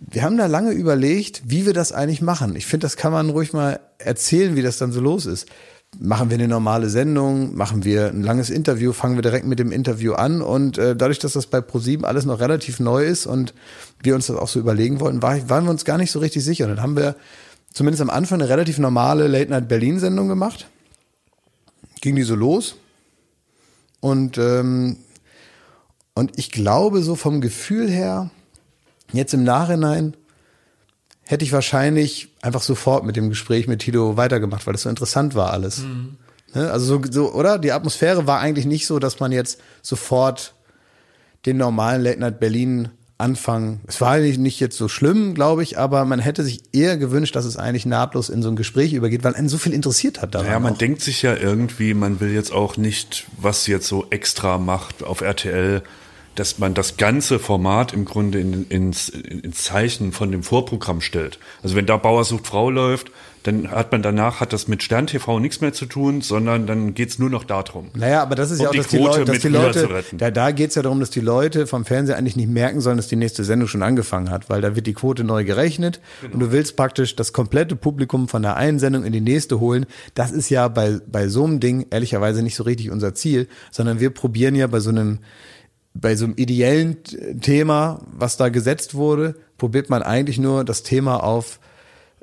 wir 0.00 0.24
haben 0.24 0.36
da 0.36 0.46
lange 0.46 0.72
überlegt, 0.72 1.42
wie 1.46 1.66
wir 1.66 1.72
das 1.72 1.92
eigentlich 1.92 2.20
machen. 2.20 2.56
Ich 2.56 2.66
finde, 2.66 2.84
das 2.84 2.96
kann 2.96 3.12
man 3.12 3.30
ruhig 3.30 3.52
mal 3.52 3.78
erzählen, 3.98 4.56
wie 4.56 4.62
das 4.62 4.76
dann 4.76 4.90
so 4.90 5.00
los 5.00 5.24
ist. 5.24 5.46
Machen 6.00 6.30
wir 6.30 6.34
eine 6.34 6.48
normale 6.48 6.88
Sendung, 6.88 7.54
machen 7.54 7.84
wir 7.84 8.08
ein 8.08 8.22
langes 8.22 8.50
Interview, 8.50 8.92
fangen 8.92 9.16
wir 9.16 9.22
direkt 9.22 9.46
mit 9.46 9.58
dem 9.58 9.72
Interview 9.72 10.14
an 10.14 10.42
und 10.42 10.76
äh, 10.76 10.96
dadurch, 10.96 11.18
dass 11.18 11.34
das 11.34 11.46
bei 11.46 11.60
ProSieben 11.60 12.04
alles 12.04 12.24
noch 12.24 12.40
relativ 12.40 12.80
neu 12.80 13.04
ist 13.04 13.26
und 13.26 13.54
wir 14.02 14.14
uns 14.14 14.26
das 14.26 14.36
auch 14.36 14.48
so 14.48 14.58
überlegen 14.58 15.00
wollten, 15.00 15.22
war, 15.22 15.48
waren 15.48 15.64
wir 15.64 15.70
uns 15.70 15.84
gar 15.84 15.98
nicht 15.98 16.10
so 16.10 16.18
richtig 16.18 16.44
sicher. 16.44 16.64
Und 16.64 16.70
dann 16.70 16.82
haben 16.82 16.96
wir 16.96 17.16
zumindest 17.72 18.02
am 18.02 18.10
Anfang 18.10 18.40
eine 18.40 18.50
relativ 18.50 18.78
normale 18.78 19.28
Late 19.28 19.50
Night 19.50 19.68
Berlin 19.68 19.98
Sendung 19.98 20.28
gemacht. 20.28 20.68
Ging 22.00 22.16
die 22.16 22.22
so 22.22 22.34
los 22.34 22.76
und 24.00 24.36
ähm, 24.38 24.98
und 26.14 26.38
ich 26.38 26.50
glaube 26.50 27.02
so 27.02 27.14
vom 27.16 27.40
Gefühl 27.40 27.90
her 27.90 28.30
Jetzt 29.14 29.32
im 29.32 29.44
Nachhinein 29.44 30.16
hätte 31.26 31.44
ich 31.44 31.52
wahrscheinlich 31.52 32.28
einfach 32.42 32.62
sofort 32.62 33.04
mit 33.04 33.16
dem 33.16 33.30
Gespräch 33.30 33.66
mit 33.66 33.80
Tito 33.80 34.16
weitergemacht, 34.16 34.66
weil 34.66 34.74
es 34.74 34.82
so 34.82 34.88
interessant 34.88 35.34
war 35.34 35.52
alles. 35.52 35.78
Mhm. 35.78 36.16
Ne? 36.54 36.70
Also 36.70 36.86
so, 36.86 37.02
so, 37.10 37.32
oder? 37.32 37.58
Die 37.58 37.72
Atmosphäre 37.72 38.26
war 38.26 38.40
eigentlich 38.40 38.66
nicht 38.66 38.86
so, 38.86 38.98
dass 38.98 39.20
man 39.20 39.32
jetzt 39.32 39.60
sofort 39.82 40.54
den 41.46 41.56
normalen 41.56 42.02
Late 42.02 42.20
Night 42.20 42.40
Berlin 42.40 42.90
anfangen. 43.16 43.80
Es 43.86 44.00
war 44.00 44.12
eigentlich 44.12 44.38
nicht 44.38 44.58
jetzt 44.60 44.76
so 44.76 44.88
schlimm, 44.88 45.34
glaube 45.34 45.62
ich, 45.62 45.78
aber 45.78 46.04
man 46.04 46.18
hätte 46.18 46.42
sich 46.42 46.62
eher 46.72 46.96
gewünscht, 46.96 47.36
dass 47.36 47.44
es 47.44 47.56
eigentlich 47.56 47.86
nahtlos 47.86 48.28
in 48.28 48.42
so 48.42 48.48
ein 48.48 48.56
Gespräch 48.56 48.92
übergeht, 48.92 49.22
weil 49.22 49.34
einen 49.34 49.48
so 49.48 49.56
viel 49.56 49.72
interessiert 49.72 50.20
hat 50.20 50.34
daran. 50.34 50.48
Ja, 50.48 50.58
man 50.58 50.74
auch. 50.74 50.78
denkt 50.78 51.00
sich 51.00 51.22
ja 51.22 51.36
irgendwie, 51.36 51.94
man 51.94 52.20
will 52.20 52.32
jetzt 52.32 52.52
auch 52.52 52.76
nicht, 52.76 53.26
was 53.38 53.66
jetzt 53.66 53.86
so 53.86 54.06
extra 54.10 54.58
macht 54.58 55.04
auf 55.04 55.20
RTL, 55.20 55.82
dass 56.34 56.58
man 56.58 56.74
das 56.74 56.96
ganze 56.96 57.38
Format 57.38 57.92
im 57.92 58.04
Grunde 58.04 58.40
in, 58.40 58.66
ins, 58.68 59.08
ins 59.08 59.64
Zeichen 59.64 60.12
von 60.12 60.32
dem 60.32 60.42
Vorprogramm 60.42 61.00
stellt. 61.00 61.38
Also 61.62 61.76
wenn 61.76 61.86
da 61.86 61.96
Bauer 61.96 62.24
sucht 62.24 62.46
Frau 62.46 62.70
läuft, 62.70 63.10
dann 63.44 63.70
hat 63.70 63.92
man 63.92 64.00
danach, 64.02 64.40
hat 64.40 64.54
das 64.54 64.68
mit 64.68 64.82
Stern 64.82 65.06
TV 65.06 65.38
nichts 65.38 65.60
mehr 65.60 65.74
zu 65.74 65.84
tun, 65.84 66.22
sondern 66.22 66.66
dann 66.66 66.94
geht's 66.94 67.18
nur 67.18 67.28
noch 67.28 67.44
darum. 67.44 67.90
Naja, 67.94 68.22
aber 68.22 68.36
das 68.36 68.50
ist 68.50 68.60
Um 68.60 68.64
ja 68.64 68.68
auch, 68.70 68.72
die 68.72 68.78
dass 68.78 68.88
die 68.88 68.96
Quote 68.96 69.18
Leute, 69.18 69.32
dass 69.32 69.42
die 69.42 69.48
Leute 69.48 70.04
da, 70.16 70.30
da 70.30 70.50
geht's 70.50 70.74
ja 70.76 70.82
darum, 70.82 70.98
dass 70.98 71.10
die 71.10 71.20
Leute 71.20 71.66
vom 71.66 71.84
Fernseher 71.84 72.16
eigentlich 72.16 72.36
nicht 72.36 72.48
merken 72.48 72.80
sollen, 72.80 72.96
dass 72.96 73.06
die 73.06 73.16
nächste 73.16 73.44
Sendung 73.44 73.68
schon 73.68 73.82
angefangen 73.82 74.30
hat, 74.30 74.48
weil 74.48 74.62
da 74.62 74.74
wird 74.74 74.86
die 74.86 74.94
Quote 74.94 75.24
neu 75.24 75.44
gerechnet 75.44 76.00
Genau. 76.22 76.34
und 76.34 76.40
du 76.40 76.52
willst 76.52 76.74
praktisch 76.76 77.16
das 77.16 77.34
komplette 77.34 77.76
Publikum 77.76 78.28
von 78.28 78.40
der 78.40 78.56
einen 78.56 78.78
Sendung 78.78 79.04
in 79.04 79.12
die 79.12 79.20
nächste 79.20 79.60
holen. 79.60 79.84
Das 80.14 80.30
ist 80.32 80.48
ja 80.48 80.68
bei, 80.68 80.98
bei 81.06 81.28
so 81.28 81.44
einem 81.44 81.60
Ding 81.60 81.86
ehrlicherweise 81.90 82.42
nicht 82.42 82.56
so 82.56 82.62
richtig 82.62 82.90
unser 82.90 83.14
Ziel, 83.14 83.46
sondern 83.70 84.00
wir 84.00 84.08
probieren 84.08 84.54
ja 84.54 84.66
bei 84.68 84.80
so 84.80 84.88
einem 84.88 85.18
bei 85.94 86.16
so 86.16 86.24
einem 86.24 86.34
ideellen 86.36 86.98
Thema, 87.40 88.00
was 88.10 88.36
da 88.36 88.48
gesetzt 88.48 88.94
wurde, 88.94 89.36
probiert 89.58 89.90
man 89.90 90.02
eigentlich 90.02 90.38
nur 90.38 90.64
das 90.64 90.82
Thema 90.82 91.22
auf 91.22 91.60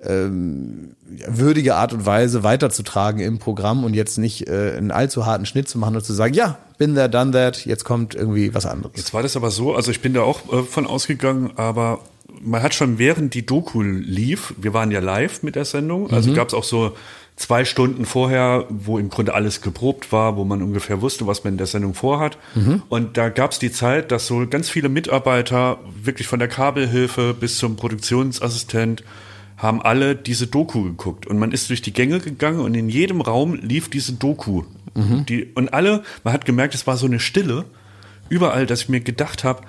ähm, 0.03 0.95
würdige 1.27 1.75
Art 1.75 1.93
und 1.93 2.05
Weise 2.05 2.43
weiterzutragen 2.43 3.21
im 3.21 3.39
Programm 3.39 3.83
und 3.83 3.93
jetzt 3.93 4.17
nicht 4.17 4.47
äh, 4.47 4.73
einen 4.77 4.91
allzu 4.91 5.25
harten 5.25 5.45
Schnitt 5.45 5.69
zu 5.69 5.77
machen 5.77 5.95
und 5.95 6.03
zu 6.03 6.13
sagen, 6.13 6.33
ja, 6.33 6.57
bin 6.77 6.95
there, 6.95 7.09
done 7.09 7.31
that, 7.31 7.65
jetzt 7.65 7.83
kommt 7.83 8.15
irgendwie 8.15 8.53
was 8.53 8.65
anderes. 8.65 8.93
Jetzt 8.95 9.13
war 9.13 9.21
das 9.21 9.35
aber 9.35 9.51
so, 9.51 9.75
also 9.75 9.91
ich 9.91 10.01
bin 10.01 10.13
da 10.13 10.21
auch 10.21 10.51
äh, 10.51 10.63
von 10.63 10.87
ausgegangen, 10.87 11.51
aber 11.55 11.99
man 12.41 12.63
hat 12.63 12.73
schon 12.73 12.97
während 12.97 13.33
die 13.35 13.45
Doku 13.45 13.81
lief, 13.81 14.53
wir 14.57 14.73
waren 14.73 14.89
ja 14.89 14.99
live 14.99 15.43
mit 15.43 15.55
der 15.55 15.65
Sendung, 15.65 16.09
also 16.11 16.33
gab 16.33 16.47
es 16.47 16.53
auch 16.53 16.63
so 16.63 16.95
zwei 17.41 17.65
Stunden 17.65 18.05
vorher, 18.05 18.65
wo 18.69 18.97
im 18.97 19.09
Grunde 19.09 19.33
alles 19.33 19.61
geprobt 19.61 20.11
war, 20.11 20.37
wo 20.37 20.45
man 20.45 20.61
ungefähr 20.61 21.01
wusste, 21.01 21.27
was 21.27 21.43
man 21.43 21.55
in 21.55 21.57
der 21.57 21.67
Sendung 21.67 21.93
vorhat. 21.93 22.37
Und 22.89 23.17
da 23.17 23.29
gab 23.29 23.51
es 23.51 23.59
die 23.59 23.71
Zeit, 23.71 24.11
dass 24.11 24.27
so 24.27 24.45
ganz 24.47 24.69
viele 24.69 24.89
Mitarbeiter, 24.89 25.79
wirklich 26.03 26.27
von 26.27 26.39
der 26.39 26.47
Kabelhilfe 26.47 27.33
bis 27.33 27.57
zum 27.57 27.75
Produktionsassistent, 27.75 29.03
haben 29.57 29.81
alle 29.81 30.15
diese 30.15 30.47
Doku 30.47 30.83
geguckt. 30.83 31.27
Und 31.27 31.37
man 31.37 31.51
ist 31.51 31.69
durch 31.69 31.81
die 31.81 31.93
Gänge 31.93 32.19
gegangen 32.19 32.61
und 32.61 32.75
in 32.75 32.89
jedem 32.89 33.21
Raum 33.21 33.55
lief 33.55 33.89
diese 33.89 34.13
Doku. 34.13 34.63
Die, 34.95 35.45
und 35.55 35.73
alle, 35.73 36.03
man 36.23 36.33
hat 36.33 36.45
gemerkt, 36.45 36.75
es 36.75 36.85
war 36.85 36.97
so 36.97 37.05
eine 37.05 37.19
Stille 37.19 37.65
überall, 38.29 38.65
dass 38.65 38.83
ich 38.83 38.89
mir 38.89 39.01
gedacht 39.01 39.43
habe, 39.43 39.61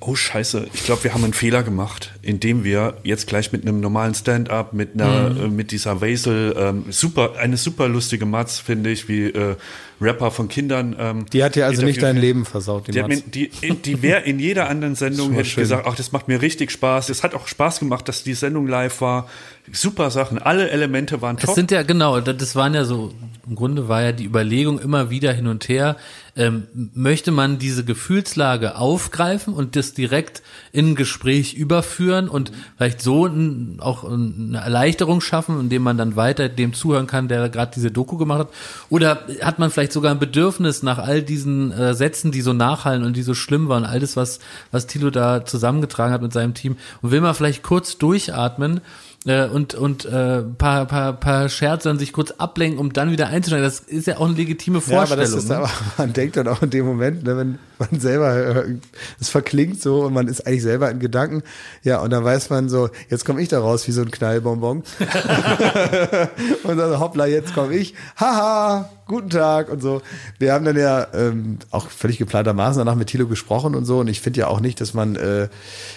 oh 0.00 0.14
scheiße, 0.14 0.68
ich 0.72 0.84
glaube, 0.84 1.04
wir 1.04 1.14
haben 1.14 1.24
einen 1.24 1.32
Fehler 1.32 1.62
gemacht, 1.62 2.12
indem 2.22 2.64
wir 2.64 2.98
jetzt 3.02 3.26
gleich 3.26 3.50
mit 3.52 3.62
einem 3.62 3.80
normalen 3.80 4.14
Stand-up, 4.14 4.72
mit 4.72 4.94
einer, 4.94 5.30
Mhm. 5.30 5.44
äh, 5.44 5.48
mit 5.48 5.70
dieser 5.72 6.00
Wesel, 6.00 6.54
ähm, 6.58 6.84
super, 6.90 7.34
eine 7.38 7.56
super 7.56 7.88
lustige 7.88 8.26
Matz, 8.26 8.58
finde 8.58 8.90
ich, 8.90 9.08
wie 9.08 9.24
äh, 9.30 9.56
Rapper 10.00 10.30
von 10.30 10.48
Kindern. 10.48 10.94
Ähm, 10.98 11.24
Die 11.32 11.42
hat 11.42 11.54
dir 11.54 11.64
also 11.64 11.82
nicht 11.82 12.02
dein. 12.02 12.18
Leben 12.18 12.44
versaut, 12.44 12.86
die, 12.86 12.92
Die, 12.92 13.00
hat 13.00 13.08
mir, 13.08 13.16
Matz. 13.16 13.24
die, 13.32 13.50
die 13.84 14.02
wäre 14.02 14.20
in 14.22 14.38
jeder 14.38 14.68
anderen 14.68 14.94
Sendung, 14.96 15.32
hätte 15.32 15.48
ich 15.48 15.56
gesagt, 15.56 15.86
ach, 15.88 15.94
das 15.96 16.12
macht 16.12 16.28
mir 16.28 16.42
richtig 16.42 16.70
Spaß. 16.70 17.08
Es 17.08 17.22
hat 17.22 17.34
auch 17.34 17.46
Spaß 17.48 17.78
gemacht, 17.80 18.06
dass 18.08 18.22
die 18.22 18.34
Sendung 18.34 18.66
live 18.66 19.00
war. 19.00 19.28
Super 19.72 20.10
Sachen, 20.10 20.38
alle 20.38 20.70
Elemente 20.70 21.22
waren 21.22 21.36
Das 21.36 21.46
top. 21.46 21.54
sind 21.54 21.70
ja, 21.70 21.82
genau, 21.82 22.20
das 22.20 22.36
das 22.36 22.54
waren 22.56 22.74
ja 22.74 22.84
so, 22.84 23.12
im 23.48 23.56
Grunde 23.56 23.88
war 23.88 24.02
ja 24.02 24.12
die 24.12 24.24
Überlegung 24.24 24.78
immer 24.78 25.10
wieder 25.10 25.32
hin 25.32 25.46
und 25.46 25.68
her, 25.68 25.96
ähm, 26.36 26.66
möchte 26.94 27.32
man 27.32 27.58
diese 27.58 27.84
Gefühlslage 27.84 28.76
aufgreifen 28.76 29.54
und 29.54 29.74
das 29.74 29.94
direkt 29.94 30.42
in 30.70 30.90
ein 30.90 30.94
Gespräch 30.94 31.54
überführen 31.54 32.28
und 32.28 32.52
vielleicht 32.76 33.00
so 33.00 33.26
ein, 33.26 33.78
auch 33.80 34.04
eine 34.04 34.58
Erleichterung 34.58 35.20
schaffen, 35.20 35.58
indem 35.58 35.82
man 35.82 35.96
dann 35.96 36.14
weiter 36.14 36.48
dem 36.48 36.74
zuhören 36.74 37.06
kann, 37.06 37.28
der 37.28 37.48
gerade 37.48 37.72
diese 37.74 37.90
Doku 37.90 38.18
gemacht 38.18 38.40
hat? 38.40 38.48
Oder 38.90 39.26
hat 39.40 39.58
man 39.58 39.70
vielleicht 39.70 39.92
sogar 39.92 40.12
ein 40.12 40.18
Bedürfnis 40.18 40.82
nach 40.82 40.98
all 40.98 41.22
diesen 41.22 41.72
äh, 41.72 41.94
Sätzen, 41.94 42.32
die 42.32 42.42
so 42.42 42.52
nachhallen 42.52 43.02
und 43.02 43.16
die 43.16 43.22
so 43.22 43.34
schlimm 43.34 43.68
waren, 43.68 43.84
all 43.84 43.98
das, 43.98 44.16
was, 44.16 44.38
was 44.70 44.86
Thilo 44.86 45.10
da 45.10 45.44
zusammengetragen 45.44 46.12
hat 46.12 46.22
mit 46.22 46.32
seinem 46.32 46.54
Team 46.54 46.76
und 47.02 47.10
will 47.10 47.20
man 47.20 47.34
vielleicht 47.34 47.62
kurz 47.62 47.98
durchatmen 47.98 48.80
äh, 49.26 49.46
und 49.46 49.74
und 49.74 50.04
äh, 50.04 50.42
paar 50.42 50.86
paar 50.86 51.12
paar 51.14 51.48
Scherze 51.48 51.90
an 51.90 51.98
sich 51.98 52.12
kurz 52.12 52.30
ablenken, 52.32 52.78
um 52.78 52.92
dann 52.92 53.10
wieder 53.10 53.26
einzusteigen. 53.26 53.64
Das 53.64 53.80
ist 53.80 54.06
ja 54.06 54.18
auch 54.18 54.26
eine 54.26 54.34
legitime 54.34 54.78
Ja, 54.86 54.98
aber 54.98 55.06
Vorstellung. 55.08 55.24
das 55.24 55.34
ist 55.34 55.48
ne? 55.48 55.56
aber, 55.56 55.70
man 55.98 56.12
denkt 56.12 56.36
dann 56.36 56.48
auch 56.48 56.62
in 56.62 56.70
dem 56.70 56.86
Moment, 56.86 57.24
ne, 57.24 57.36
wenn 57.36 57.58
man 57.78 58.00
selber, 58.00 58.34
äh, 58.36 58.74
es 59.20 59.28
verklingt 59.28 59.82
so 59.82 60.04
und 60.04 60.12
man 60.14 60.28
ist 60.28 60.46
eigentlich 60.46 60.62
selber 60.62 60.90
in 60.90 61.00
Gedanken, 61.00 61.42
ja, 61.82 62.00
und 62.00 62.10
dann 62.10 62.24
weiß 62.24 62.50
man 62.50 62.68
so, 62.68 62.88
jetzt 63.10 63.24
komme 63.24 63.42
ich 63.42 63.48
da 63.48 63.60
raus 63.60 63.86
wie 63.86 63.92
so 63.92 64.02
ein 64.02 64.10
Knallbonbon. 64.10 64.82
und 66.62 66.76
dann 66.76 66.98
hoppla, 67.00 67.26
jetzt 67.26 67.54
komme 67.54 67.74
ich, 67.74 67.94
haha, 68.16 68.88
guten 69.06 69.30
Tag 69.30 69.70
und 69.70 69.82
so. 69.82 70.02
Wir 70.38 70.52
haben 70.52 70.64
dann 70.64 70.76
ja 70.76 71.06
ähm, 71.14 71.58
auch 71.70 71.88
völlig 71.88 72.18
geplantermaßen 72.18 72.78
danach 72.78 72.96
mit 72.96 73.08
Thilo 73.08 73.26
gesprochen 73.26 73.74
und 73.74 73.84
so 73.84 74.00
und 74.00 74.08
ich 74.08 74.20
finde 74.20 74.40
ja 74.40 74.48
auch 74.48 74.60
nicht, 74.60 74.80
dass 74.80 74.94
man, 74.94 75.16
äh, 75.16 75.48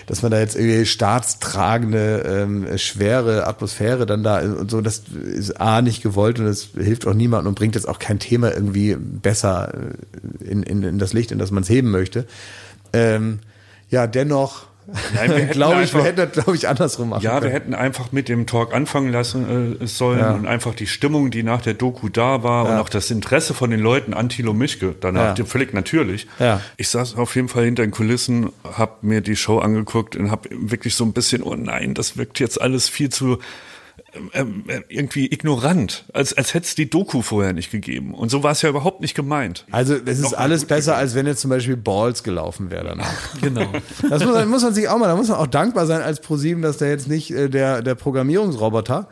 dass 0.07 0.21
man 0.21 0.31
da 0.31 0.39
jetzt 0.39 0.55
irgendwie 0.55 0.85
staatstragende 0.85 2.23
ähm, 2.25 2.77
Schwer 2.77 3.19
familiäre 3.19 3.47
Atmosphäre 3.47 4.05
dann 4.05 4.23
da 4.23 4.39
und 4.39 4.71
so, 4.71 4.81
das 4.81 5.03
ist 5.09 5.59
A 5.59 5.81
nicht 5.81 6.01
gewollt 6.01 6.39
und 6.39 6.45
das 6.45 6.69
hilft 6.75 7.07
auch 7.07 7.13
niemandem 7.13 7.49
und 7.49 7.55
bringt 7.55 7.75
jetzt 7.75 7.87
auch 7.87 7.99
kein 7.99 8.19
Thema 8.19 8.53
irgendwie 8.53 8.95
besser 8.95 9.73
äh, 9.73 10.49
in, 10.49 10.63
in, 10.63 10.83
in 10.83 10.99
das 10.99 11.13
Licht, 11.13 11.31
in 11.31 11.39
das 11.39 11.51
man 11.51 11.63
es 11.63 11.69
heben 11.69 11.91
möchte. 11.91 12.25
Ähm, 12.93 13.39
ja, 13.89 14.07
dennoch 14.07 14.67
Nein, 15.13 15.29
wir 15.29 15.37
hätten 15.39 15.51
glaube 15.51 15.83
ich, 15.83 15.93
wir 15.93 15.99
einfach- 16.01 16.05
hätten 16.07 16.17
das, 16.17 16.31
glaube 16.31 16.55
ich, 16.55 16.67
andersrum 16.67 17.09
machen 17.09 17.23
Ja, 17.23 17.33
wir 17.35 17.41
können. 17.41 17.51
hätten 17.53 17.73
einfach 17.75 18.11
mit 18.11 18.29
dem 18.29 18.45
Talk 18.47 18.73
anfangen 18.73 19.11
lassen 19.11 19.77
äh, 19.81 19.87
sollen 19.87 20.19
Ja. 20.19 20.31
und 20.33 20.45
einfach 20.47 20.73
die 20.75 20.87
Stimmung, 20.87 21.31
die 21.31 21.43
nach 21.43 21.61
der 21.61 21.73
Doku 21.73 22.09
da 22.09 22.43
war 22.43 22.65
und 22.65 22.71
Ja. 22.71 22.81
auch 22.81 22.89
das 22.89 23.09
Interesse 23.11 23.53
von 23.53 23.69
den 23.71 23.79
Leuten 23.79 24.13
an 24.13 24.29
Thilo 24.29 24.53
Mischke 24.53 24.95
danach, 24.99 25.37
Ja. 25.37 25.45
völlig 25.45 25.73
natürlich. 25.73 26.27
Ich 26.77 26.89
saß 26.89 27.15
auf 27.17 27.35
jeden 27.35 27.47
Fall 27.49 27.65
hinter 27.65 27.83
den 27.83 27.91
Kulissen, 27.91 28.51
hab 28.63 29.03
mir 29.03 29.21
die 29.21 29.35
Show 29.35 29.59
angeguckt 29.59 30.15
und 30.15 30.31
hab 30.31 30.47
wirklich 30.51 30.95
so 30.95 31.03
ein 31.05 31.13
bisschen, 31.13 31.43
oh 31.43 31.55
nein, 31.55 31.93
das 31.93 32.17
wirkt 32.17 32.39
jetzt 32.39 32.59
alles 32.61 32.89
viel 32.89 33.09
zu 33.09 33.39
irgendwie 34.87 35.31
ignorant, 35.31 36.05
als, 36.13 36.33
als 36.33 36.53
hätte 36.53 36.65
es 36.65 36.75
die 36.75 36.89
Doku 36.89 37.21
vorher 37.21 37.53
nicht 37.53 37.71
gegeben. 37.71 38.13
Und 38.13 38.29
so 38.29 38.43
war 38.43 38.51
es 38.51 38.61
ja 38.61 38.69
überhaupt 38.69 39.01
nicht 39.01 39.15
gemeint. 39.15 39.65
Also 39.71 39.95
es 40.05 40.19
ist 40.19 40.33
alles 40.33 40.65
besser, 40.65 40.95
als 40.95 41.15
wenn 41.15 41.25
jetzt 41.25 41.41
zum 41.41 41.49
Beispiel 41.49 41.77
Balls 41.77 42.23
gelaufen 42.23 42.71
wäre 42.71 42.85
danach. 42.85 43.09
Genau. 43.41 43.71
Das 44.09 44.23
muss, 44.23 44.45
muss 44.45 44.63
man 44.63 44.73
sich 44.73 44.87
auch 44.89 44.97
mal, 44.97 45.07
da 45.07 45.15
muss 45.15 45.29
man 45.29 45.37
auch 45.37 45.47
dankbar 45.47 45.85
sein 45.85 46.01
als 46.01 46.19
ProSieben, 46.19 46.61
dass 46.61 46.77
der 46.77 46.89
jetzt 46.89 47.07
nicht 47.07 47.31
äh, 47.31 47.49
der 47.49 47.81
der 47.81 47.95
Programmierungsroboter, 47.95 49.07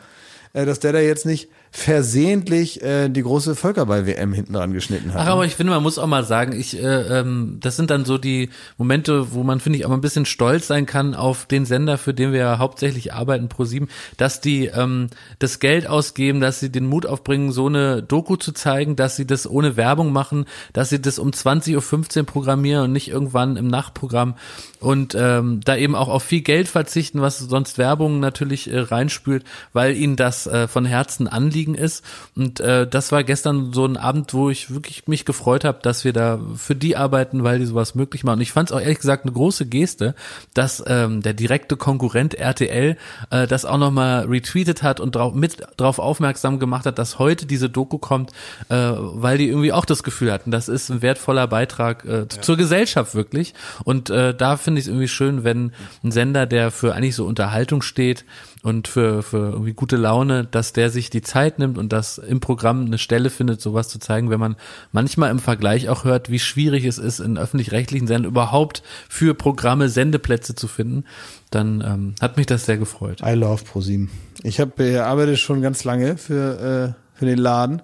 äh, 0.54 0.66
dass 0.66 0.80
der 0.80 0.94
da 0.94 1.00
jetzt 1.00 1.26
nicht 1.26 1.50
versehentlich 1.72 2.82
äh, 2.82 3.10
die 3.10 3.22
große 3.22 3.56
Völkerball-WM 3.56 4.34
hinten 4.34 4.54
dran 4.54 4.74
geschnitten 4.74 5.14
hat. 5.14 5.22
Ach, 5.22 5.28
aber 5.28 5.46
ich 5.46 5.56
finde, 5.56 5.74
man 5.74 5.84
muss 5.84 6.00
auch 6.00 6.08
mal 6.08 6.24
sagen, 6.24 6.58
ich, 6.58 6.82
äh, 6.82 7.20
ähm, 7.20 7.58
das 7.60 7.76
sind 7.76 7.90
dann 7.90 8.06
so 8.06 8.18
die 8.18 8.50
Momente, 8.78 9.34
wo 9.34 9.44
man, 9.44 9.60
finde 9.60 9.78
ich, 9.78 9.86
auch 9.86 9.90
mal 9.90 9.98
ein 9.98 10.02
bisschen 10.02 10.26
stolz 10.26 10.68
sein 10.68 10.86
kann 10.86 11.14
auf 11.14 11.46
den 11.46 11.66
Sender, 11.66 11.98
für 11.98 12.14
den 12.14 12.32
wir 12.32 12.40
ja 12.40 12.60
hauptsächlich 12.60 13.14
arbeiten, 13.14 13.48
Pro7, 13.48 13.88
dass 14.18 14.42
die 14.42 14.68
ähm, 14.68 15.10
das 15.40 15.60
Geld 15.60 15.88
ausgeben, 15.88 16.40
dass 16.40 16.60
sie 16.60 16.72
den 16.72 16.86
Mut 16.86 17.06
aufbringen, 17.06 17.52
so 17.52 17.68
eine 17.68 18.02
Doku 18.02 18.38
zu 18.38 18.54
zeigen, 18.54 18.96
dass 18.96 19.16
sie 19.16 19.28
das 19.28 19.50
ohne 19.50 19.78
Werbung 19.78 20.12
machen, 20.12 20.46
dass 20.74 20.90
sie 20.90 21.02
das 21.02 21.20
um 21.20 21.32
20.15 21.32 22.20
Uhr 22.20 22.26
programmieren 22.26 22.86
und 22.86 22.92
nicht 22.94 23.10
irgendwann 23.10 23.58
im 23.58 23.68
Nachtprogramm 23.68 24.36
und 24.80 25.16
ähm, 25.16 25.62
da 25.64 25.76
eben 25.76 25.96
auch 25.96 26.10
auf 26.10 26.24
viel 26.24 26.42
Geld 26.42 26.68
verzichten, 26.68 27.22
was 27.22 27.40
sonst 27.40 27.78
Werbung 27.78 28.20
natürlich 28.20 28.72
äh, 28.72 28.80
reinspült, 28.80 29.44
weil 29.74 29.96
ihnen 29.96 30.16
das 30.16 30.48
äh, 30.48 30.68
von 30.68 30.86
Herzen 30.86 31.28
Anliegen 31.58 31.76
ist. 31.76 32.04
Und 32.36 32.60
äh, 32.60 32.88
das 32.88 33.12
war 33.12 33.24
gestern 33.24 33.74
so 33.74 33.86
ein 33.86 33.98
Abend, 33.98 34.34
wo 34.34 34.50
ich 34.50 34.72
wirklich 34.72 35.08
mich 35.08 35.26
gefreut 35.26 35.66
habe, 35.66 35.80
dass 35.82 36.04
wir 36.04 36.14
da 36.14 36.40
für 36.56 36.76
die 36.76 36.96
arbeiten, 36.96 37.44
weil 37.44 37.60
die 37.60 37.66
sowas 37.66 37.96
möglich 37.96 38.24
machen. 38.24 38.38
Und 38.38 38.42
ich 38.42 38.52
fand 38.52 38.70
es 38.70 38.76
auch 38.76 38.80
ehrlich 38.80 39.00
gesagt 39.00 39.24
eine 39.24 39.34
große 39.34 39.66
Geste, 39.66 40.14
dass 40.54 40.84
ähm, 40.86 41.22
der 41.22 41.34
direkte 41.34 41.76
Konkurrent 41.76 42.36
RTL 42.36 42.98
äh, 43.32 43.48
das 43.48 43.66
auch 43.66 43.78
nochmal 43.78 44.26
retweetet 44.26 44.84
hat 44.84 45.00
und 45.00 45.16
drauf, 45.16 45.34
mit 45.34 45.58
darauf 45.78 45.98
aufmerksam 46.00 46.60
gemacht 46.60 46.86
hat, 46.86 47.00
dass 47.00 47.18
heute 47.18 47.46
diese 47.48 47.70
Doku 47.70 47.98
kommt, 47.98 48.32
äh, 48.70 48.76
weil 48.76 49.40
die 49.40 49.48
irgendwie 49.48 49.74
auch 49.74 49.86
das 49.86 50.04
Gefühl 50.04 50.32
hatten, 50.32 50.52
das 50.52 50.70
ist 50.70 50.90
ein 50.90 51.02
wertvoller 51.02 51.48
Beitrag 51.48 52.06
äh, 52.06 52.28
zur 52.28 52.58
Gesellschaft 52.58 53.16
wirklich. 53.16 53.54
Und 53.84 54.10
äh, 54.10 54.36
da 54.36 54.58
finde 54.58 54.80
ich 54.80 54.86
es 54.86 54.90
irgendwie 54.90 55.08
schön, 55.08 55.44
wenn 55.44 55.72
ein 56.04 56.12
Sender, 56.12 56.46
der 56.46 56.70
für 56.72 56.94
eigentlich 56.94 57.16
so 57.16 57.26
Unterhaltung 57.26 57.82
steht 57.82 58.26
und 58.64 58.88
für, 58.88 59.24
für 59.24 59.52
irgendwie 59.52 59.74
gute 59.74 59.98
Laune, 59.98 60.46
dass 60.46 60.74
der 60.74 60.90
sich 60.90 61.10
die 61.10 61.22
Zeit 61.22 61.60
nimmt 61.60 61.78
und 61.78 61.94
das 61.94 62.18
im 62.18 62.40
Programm 62.40 62.86
eine 62.86 62.98
Stelle 62.98 63.30
findet, 63.30 63.62
sowas 63.62 63.90
zu 63.90 64.00
zeigen, 64.00 64.30
wenn 64.30 64.40
man 64.40 64.56
manchmal 64.92 65.32
im 65.32 65.40
Vergleich 65.40 65.90
auch 65.90 66.04
hört, 66.04 66.30
wie 66.32 66.40
schwierig 66.40 66.86
es 66.86 66.98
ist, 66.98 67.20
in 67.20 67.38
öffentlich-rechtlichen 67.38 68.08
Sendern 68.08 68.32
überhaupt 68.32 68.84
für 69.10 69.34
Programme 69.34 69.90
Sendeplätze 69.90 70.56
zu 70.56 70.68
finden, 70.68 71.06
dann 71.52 71.82
ähm, 71.82 72.16
hat 72.22 72.38
mich 72.38 72.46
das 72.46 72.66
sehr 72.66 72.78
gefreut. 72.78 73.22
I 73.26 73.34
love 73.34 73.64
ProSieben. 73.64 74.10
Ich 74.44 74.60
habe 74.60 74.84
äh, 74.84 74.98
arbeite 75.00 75.38
schon 75.38 75.62
ganz 75.62 75.84
lange 75.84 76.18
für 76.18 76.94
äh, 76.96 77.18
für 77.18 77.26
den 77.26 77.40
Laden 77.40 77.82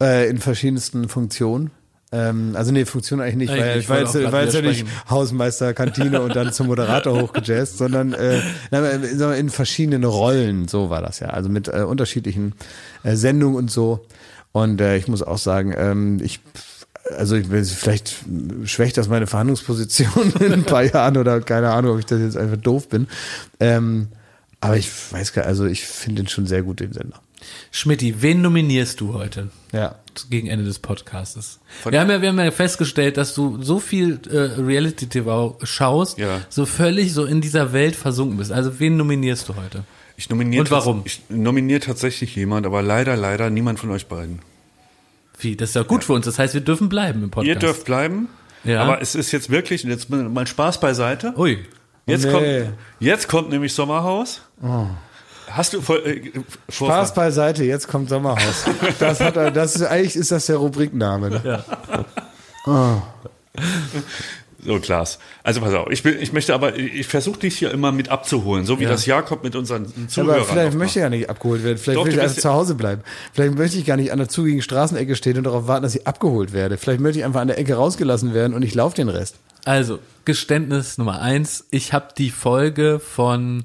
äh, 0.00 0.28
in 0.28 0.38
verschiedensten 0.38 1.08
Funktionen. 1.08 1.70
Ähm, 2.12 2.52
also 2.54 2.72
nee, 2.72 2.84
Funktion 2.84 3.20
eigentlich 3.20 3.50
nicht, 3.50 3.50
Eigentlich 3.50 3.88
weil 3.88 4.04
auch 4.04 4.12
grad 4.12 4.32
war 4.32 4.42
jetzt 4.42 4.54
ja 4.54 4.60
nicht. 4.60 4.86
Hausmeister, 5.08 5.72
Kantine 5.72 6.20
und 6.20 6.36
dann 6.36 6.52
zum 6.52 6.66
Moderator 6.66 7.18
hochgejazzt, 7.22 7.78
sondern 7.78 8.12
äh, 8.12 8.42
na, 8.70 8.86
in, 8.90 9.48
verschiedenen 9.48 10.04
Rollen, 10.04 10.68
so 10.68 10.90
war 10.90 11.00
das 11.00 11.20
ja. 11.20 11.28
Also 11.28 11.48
mit 11.48 11.68
äh, 11.68 11.82
unterschiedlichen 11.82 12.54
äh, 13.02 13.16
Sendungen 13.16 13.56
und 13.56 13.70
so. 13.70 14.06
Und 14.52 14.82
äh, 14.82 14.98
ich 14.98 15.08
muss 15.08 15.22
auch 15.22 15.38
sagen, 15.38 15.74
ähm, 15.76 16.20
ich 16.22 16.40
also 17.18 17.34
ich 17.34 17.50
weiß, 17.50 17.72
vielleicht 17.72 18.14
schwächt 18.64 18.96
das 18.96 19.08
meine 19.08 19.26
Verhandlungsposition 19.26 20.32
in 20.40 20.52
ein 20.52 20.64
paar 20.64 20.84
Jahren 20.84 21.16
oder 21.16 21.40
keine 21.40 21.70
Ahnung, 21.70 21.94
ob 21.94 21.98
ich 21.98 22.06
das 22.06 22.20
jetzt 22.20 22.36
einfach 22.36 22.58
doof 22.58 22.88
bin. 22.88 23.08
Ähm, 23.58 24.08
aber 24.60 24.76
ich 24.76 24.90
weiß 25.12 25.32
gar 25.32 25.46
also 25.46 25.64
ich 25.64 25.84
finde 25.84 26.22
den 26.22 26.28
schon 26.28 26.46
sehr 26.46 26.62
gut, 26.62 26.80
den 26.80 26.92
Sender. 26.92 27.20
Schmidti, 27.70 28.20
wen 28.22 28.42
nominierst 28.42 29.00
du 29.00 29.14
heute? 29.14 29.50
Ja. 29.72 29.96
gegen 30.28 30.46
Ende 30.48 30.64
des 30.66 30.78
Podcastes. 30.78 31.58
Wir 31.88 31.98
haben, 31.98 32.10
ja, 32.10 32.20
wir 32.20 32.28
haben 32.28 32.38
ja 32.38 32.50
festgestellt, 32.50 33.16
dass 33.16 33.34
du 33.34 33.62
so 33.62 33.78
viel 33.78 34.20
äh, 34.30 34.60
Reality-TV 34.60 35.58
schaust, 35.62 36.18
Ja. 36.18 36.42
so 36.50 36.66
völlig 36.66 37.14
so 37.14 37.24
in 37.24 37.40
dieser 37.40 37.72
Welt 37.72 37.96
versunken 37.96 38.36
bist. 38.36 38.52
Also 38.52 38.78
wen 38.78 38.98
nominierst 38.98 39.48
du 39.48 39.56
heute? 39.56 39.84
Ich 40.18 40.28
nominiere 40.28 40.60
Und 40.60 40.70
warum? 40.70 41.02
Ich 41.06 41.22
nominiere 41.30 41.80
tatsächlich 41.80 42.36
jemand, 42.36 42.66
aber 42.66 42.82
leider, 42.82 43.16
leider 43.16 43.48
niemand 43.48 43.80
von 43.80 43.90
euch 43.90 44.06
beiden. 44.06 44.40
Wie? 45.40 45.56
Das 45.56 45.70
ist 45.70 45.74
ja 45.76 45.82
gut 45.82 46.04
für 46.04 46.12
uns. 46.12 46.26
Das 46.26 46.38
heißt, 46.38 46.52
wir 46.52 46.60
dürfen 46.60 46.90
bleiben 46.90 47.22
im 47.22 47.30
Podcast. 47.30 47.48
Ihr 47.48 47.56
dürft 47.56 47.86
bleiben, 47.86 48.28
Ja. 48.64 48.82
aber 48.82 49.00
es 49.00 49.14
ist 49.14 49.32
jetzt 49.32 49.48
wirklich, 49.48 49.82
jetzt 49.84 50.10
mal 50.10 50.46
Spaß 50.46 50.78
beiseite. 50.78 51.32
Ui. 51.38 51.58
Jetzt, 52.04 52.26
Nee. 52.26 52.32
kommt, 52.32 52.46
jetzt 53.00 53.28
kommt 53.28 53.48
nämlich 53.50 53.72
Sommerhaus. 53.72 54.42
Hast 55.54 55.72
du 55.72 55.80
vor, 55.80 56.04
äh, 56.04 56.30
Spaß 56.68 57.14
beiseite, 57.14 57.64
jetzt 57.64 57.88
kommt 57.88 58.08
Sommerhaus. 58.08 58.64
Das 58.98 59.20
hat 59.20 59.36
er, 59.36 59.50
das 59.50 59.76
ist 59.76 59.82
eigentlich 59.82 60.16
ist 60.16 60.30
das 60.30 60.46
der 60.46 60.56
Rubrikname. 60.56 61.30
Ne? 61.30 61.64
So, 64.64 64.78
Klaas. 64.78 65.18
Also 65.42 65.60
pass 65.60 65.74
auf, 65.74 65.90
ich, 65.90 66.04
will, 66.04 66.16
ich 66.20 66.32
möchte 66.32 66.54
aber, 66.54 66.76
ich 66.78 67.06
versuche 67.08 67.40
dich 67.40 67.58
hier 67.58 67.72
immer 67.72 67.90
mit 67.90 68.10
abzuholen, 68.10 68.64
so 68.64 68.78
wie 68.78 68.84
das 68.84 69.06
Jakob 69.06 69.42
mit 69.42 69.56
unseren 69.56 70.08
Zuhörern. 70.08 70.36
Aber 70.36 70.44
vielleicht 70.44 70.74
möchte 70.76 71.00
ich 71.00 71.02
ja 71.02 71.10
nicht 71.10 71.28
abgeholt 71.28 71.64
werden. 71.64 71.78
Vielleicht 71.78 71.98
Doch, 71.98 72.04
möchte 72.04 72.20
du 72.20 72.24
ich 72.24 72.30
einfach 72.30 72.42
zu 72.42 72.52
Hause 72.52 72.74
bleiben. 72.76 73.02
Vielleicht 73.32 73.58
möchte 73.58 73.76
ich 73.78 73.84
gar 73.84 73.96
nicht 73.96 74.12
an 74.12 74.18
der 74.18 74.28
zugigen 74.28 74.62
Straßenecke 74.62 75.16
stehen 75.16 75.36
und 75.36 75.44
darauf 75.44 75.66
warten, 75.66 75.82
dass 75.82 75.96
ich 75.96 76.06
abgeholt 76.06 76.52
werde. 76.52 76.76
Vielleicht 76.76 77.00
möchte 77.00 77.18
ich 77.18 77.24
einfach 77.24 77.40
an 77.40 77.48
der 77.48 77.58
Ecke 77.58 77.74
rausgelassen 77.74 78.34
werden 78.34 78.54
und 78.54 78.62
ich 78.62 78.74
laufe 78.74 78.94
den 78.94 79.08
Rest. 79.08 79.34
Also, 79.64 79.98
Geständnis 80.24 80.96
Nummer 80.96 81.20
eins. 81.20 81.66
Ich 81.70 81.92
habe 81.92 82.08
die 82.16 82.30
Folge 82.30 83.00
von, 83.00 83.64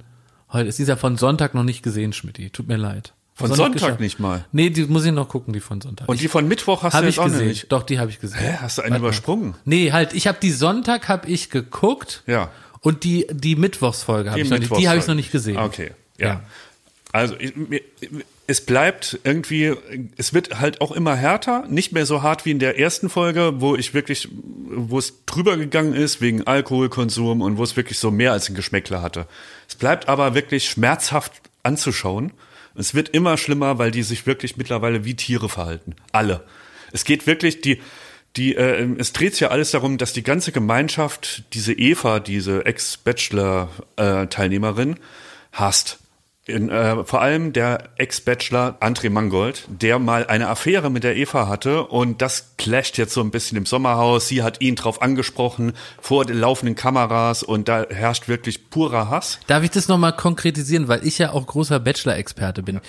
heute 0.51 0.69
ist 0.69 0.79
dieser 0.79 0.97
von 0.97 1.17
Sonntag 1.17 1.53
noch 1.53 1.63
nicht 1.63 1.83
gesehen, 1.83 2.13
Schmidti. 2.13 2.49
Tut 2.49 2.67
mir 2.67 2.77
leid. 2.77 3.13
Von 3.35 3.53
Sonntag 3.53 3.73
geschafft. 3.73 3.99
nicht 3.99 4.19
mal. 4.19 4.45
Nee, 4.51 4.71
die 4.71 4.85
muss 4.85 5.05
ich 5.05 5.11
noch 5.11 5.29
gucken, 5.29 5.53
die 5.53 5.59
von 5.59 5.79
Sonntag. 5.79 6.09
Und 6.09 6.19
die 6.19 6.27
von 6.27 6.47
Mittwoch 6.47 6.81
hast 6.81 6.95
habe 6.95 7.03
du 7.05 7.09
ich 7.09 7.15
jetzt 7.17 7.21
auch 7.21 7.27
noch 7.27 7.33
gesehen. 7.33 7.47
nicht. 7.49 7.71
Doch, 7.71 7.83
die 7.83 7.99
habe 7.99 8.09
ich 8.09 8.19
gesehen. 8.19 8.39
Hä, 8.39 8.57
hast 8.61 8.79
du 8.79 8.81
einen 8.81 8.95
übersprungen? 8.95 9.53
Nee, 9.63 9.91
halt, 9.91 10.13
ich 10.13 10.27
habe 10.27 10.39
die 10.41 10.51
Sonntag 10.51 11.07
habe 11.07 11.27
ich 11.29 11.51
geguckt. 11.51 12.23
Ja. 12.25 12.49
Und 12.81 13.03
die 13.03 13.27
die 13.29 13.55
Mittwochsfolge 13.55 14.31
habe 14.31 14.41
ich 14.41 14.49
noch 14.49 14.57
nicht, 14.57 14.75
die 14.75 14.89
habe 14.89 14.97
ich 14.97 15.05
noch 15.05 15.15
nicht 15.15 15.31
gesehen. 15.31 15.57
Okay, 15.57 15.91
ja. 16.17 16.27
Ja. 16.27 16.41
Also 17.11 17.35
ich, 17.37 17.55
mir, 17.55 17.81
es 18.49 18.61
bleibt 18.61 19.19
irgendwie, 19.25 19.73
es 20.15 20.33
wird 20.33 20.61
halt 20.61 20.79
auch 20.79 20.93
immer 20.93 21.17
härter, 21.17 21.65
nicht 21.67 21.91
mehr 21.91 22.05
so 22.05 22.21
hart 22.21 22.45
wie 22.45 22.51
in 22.51 22.59
der 22.59 22.79
ersten 22.79 23.09
Folge, 23.09 23.59
wo 23.59 23.75
ich 23.75 23.93
wirklich, 23.93 24.29
wo 24.31 24.97
es 24.97 25.25
drüber 25.25 25.57
gegangen 25.57 25.93
ist 25.93 26.21
wegen 26.21 26.47
Alkoholkonsum 26.47 27.41
und 27.41 27.57
wo 27.57 27.63
es 27.63 27.75
wirklich 27.75 27.99
so 27.99 28.09
mehr 28.09 28.31
als 28.31 28.47
ein 28.47 28.55
Geschmäckler 28.55 29.01
hatte. 29.01 29.27
Es 29.67 29.75
bleibt 29.75 30.07
aber 30.07 30.33
wirklich 30.33 30.69
schmerzhaft 30.69 31.33
anzuschauen. 31.61 32.31
Es 32.73 32.95
wird 32.95 33.09
immer 33.09 33.35
schlimmer, 33.35 33.79
weil 33.79 33.91
die 33.91 34.03
sich 34.03 34.25
wirklich 34.25 34.55
mittlerweile 34.55 35.03
wie 35.03 35.15
Tiere 35.15 35.49
verhalten. 35.49 35.97
Alle. 36.13 36.45
Es 36.93 37.03
geht 37.03 37.27
wirklich, 37.27 37.59
die, 37.59 37.81
die, 38.37 38.55
äh, 38.55 38.87
es 38.97 39.11
dreht 39.11 39.33
sich 39.33 39.41
ja 39.41 39.49
alles 39.49 39.71
darum, 39.71 39.97
dass 39.97 40.13
die 40.13 40.23
ganze 40.23 40.53
Gemeinschaft 40.53 41.43
diese 41.53 41.73
Eva, 41.73 42.21
diese 42.21 42.65
Ex-Bachelor-Teilnehmerin, 42.65 44.95
hasst. 45.51 45.99
In, 46.47 46.69
äh, 46.69 47.03
vor 47.03 47.21
allem 47.21 47.51
der 47.51 47.89
Ex-Bachelor 47.97 48.77
André 48.79 49.09
Mangold, 49.09 49.65
der 49.67 49.99
mal 49.99 50.25
eine 50.27 50.47
Affäre 50.47 50.89
mit 50.89 51.03
der 51.03 51.17
Eva 51.17 51.47
hatte 51.49 51.83
und 51.83 52.21
das 52.21 52.53
clasht 52.57 52.97
jetzt 52.97 53.13
so 53.13 53.19
ein 53.21 53.31
bisschen 53.31 53.57
im 53.57 53.65
Sommerhaus. 53.65 54.29
Sie 54.29 54.43
hat 54.43 54.61
ihn 54.61 54.75
drauf 54.75 55.01
angesprochen 55.01 55.73
vor 55.99 56.23
den 56.23 56.39
laufenden 56.39 56.75
Kameras 56.75 57.43
und 57.43 57.67
da 57.67 57.85
herrscht 57.89 58.29
wirklich 58.29 58.69
purer 58.69 59.09
Hass. 59.09 59.39
Darf 59.47 59.63
ich 59.63 59.71
das 59.71 59.89
nochmal 59.89 60.15
konkretisieren, 60.15 60.87
weil 60.87 61.05
ich 61.05 61.17
ja 61.17 61.33
auch 61.33 61.45
großer 61.45 61.81
Bachelor-Experte 61.81 62.63
bin. 62.63 62.79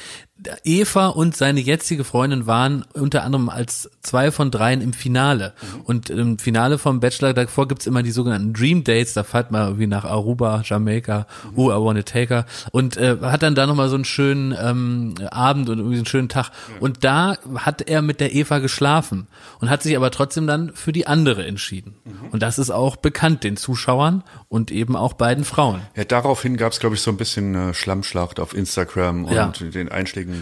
Eva 0.65 1.09
und 1.09 1.37
seine 1.37 1.61
jetzige 1.61 2.05
Freundin 2.05 2.47
waren 2.47 2.85
unter 2.95 3.23
anderem 3.25 3.49
als 3.49 3.91
zwei 4.03 4.31
von 4.31 4.51
dreien 4.51 4.81
im 4.81 4.93
Finale. 4.93 5.53
Und 5.85 6.11
im 6.11 6.39
Finale 6.39 6.79
vom 6.79 7.01
Bachelor, 7.01 7.35
davor 7.35 7.69
gibt's 7.69 7.87
immer 7.87 8.03
die 8.03 8.11
sogenannten 8.11 8.53
Dream 8.53 8.85
Dates, 8.85 9.15
da 9.15 9.25
fährt 9.25 9.51
man 9.51 9.63
irgendwie 9.67 9.87
nach 9.87 10.05
Aruba, 10.05 10.63
Jamaika, 10.65 11.27
oh, 11.57 11.71
I 11.71 11.75
wanna 11.75 12.03
take 12.03 12.35
her. 12.35 12.47
Und 12.73 12.97
äh, 12.97 13.17
hat 13.23 13.43
dann 13.43 13.55
da 13.55 13.67
nochmal 13.67 13.89
so 13.89 13.95
einen 13.95 14.05
schönen 14.05 14.55
ähm, 14.61 15.15
Abend 15.31 15.69
und 15.69 15.79
irgendwie 15.79 15.97
einen 15.97 16.07
schönen 16.07 16.29
Tag. 16.29 16.51
Und 16.81 17.05
da 17.05 17.37
hat 17.57 17.83
er 17.89 18.03
mit 18.03 18.21
der 18.21 18.35
Eva 18.35 18.59
geschlafen 18.59 19.27
und 19.61 19.71
hat 19.71 19.83
sich 19.83 19.97
aber 19.97 20.11
trotzdem 20.11 20.47
dann 20.47 20.73
für 20.75 20.93
die 20.93 21.07
andere 21.07 21.47
entschieden. 21.47 21.95
Und 22.33 22.43
das 22.43 22.59
ist 22.59 22.71
auch 22.71 22.97
bekannt 22.97 23.45
den 23.45 23.57
Zuschauern 23.57 24.23
und 24.49 24.71
eben 24.71 24.97
auch 24.97 25.13
beiden 25.15 25.45
Frauen. 25.45 25.81
Ja, 25.97 26.05
daraufhin 26.05 26.57
gab 26.57 26.73
es, 26.73 26.81
glaube 26.81 26.95
ich, 26.95 27.01
so 27.03 27.11
ein 27.11 27.17
bisschen 27.17 27.55
äh, 27.55 27.75
Schlammschlacht 27.75 28.41
auf 28.41 28.55
Instagram 28.55 29.25
und 29.25 29.33
Ja. 29.35 29.53
den 29.61 29.91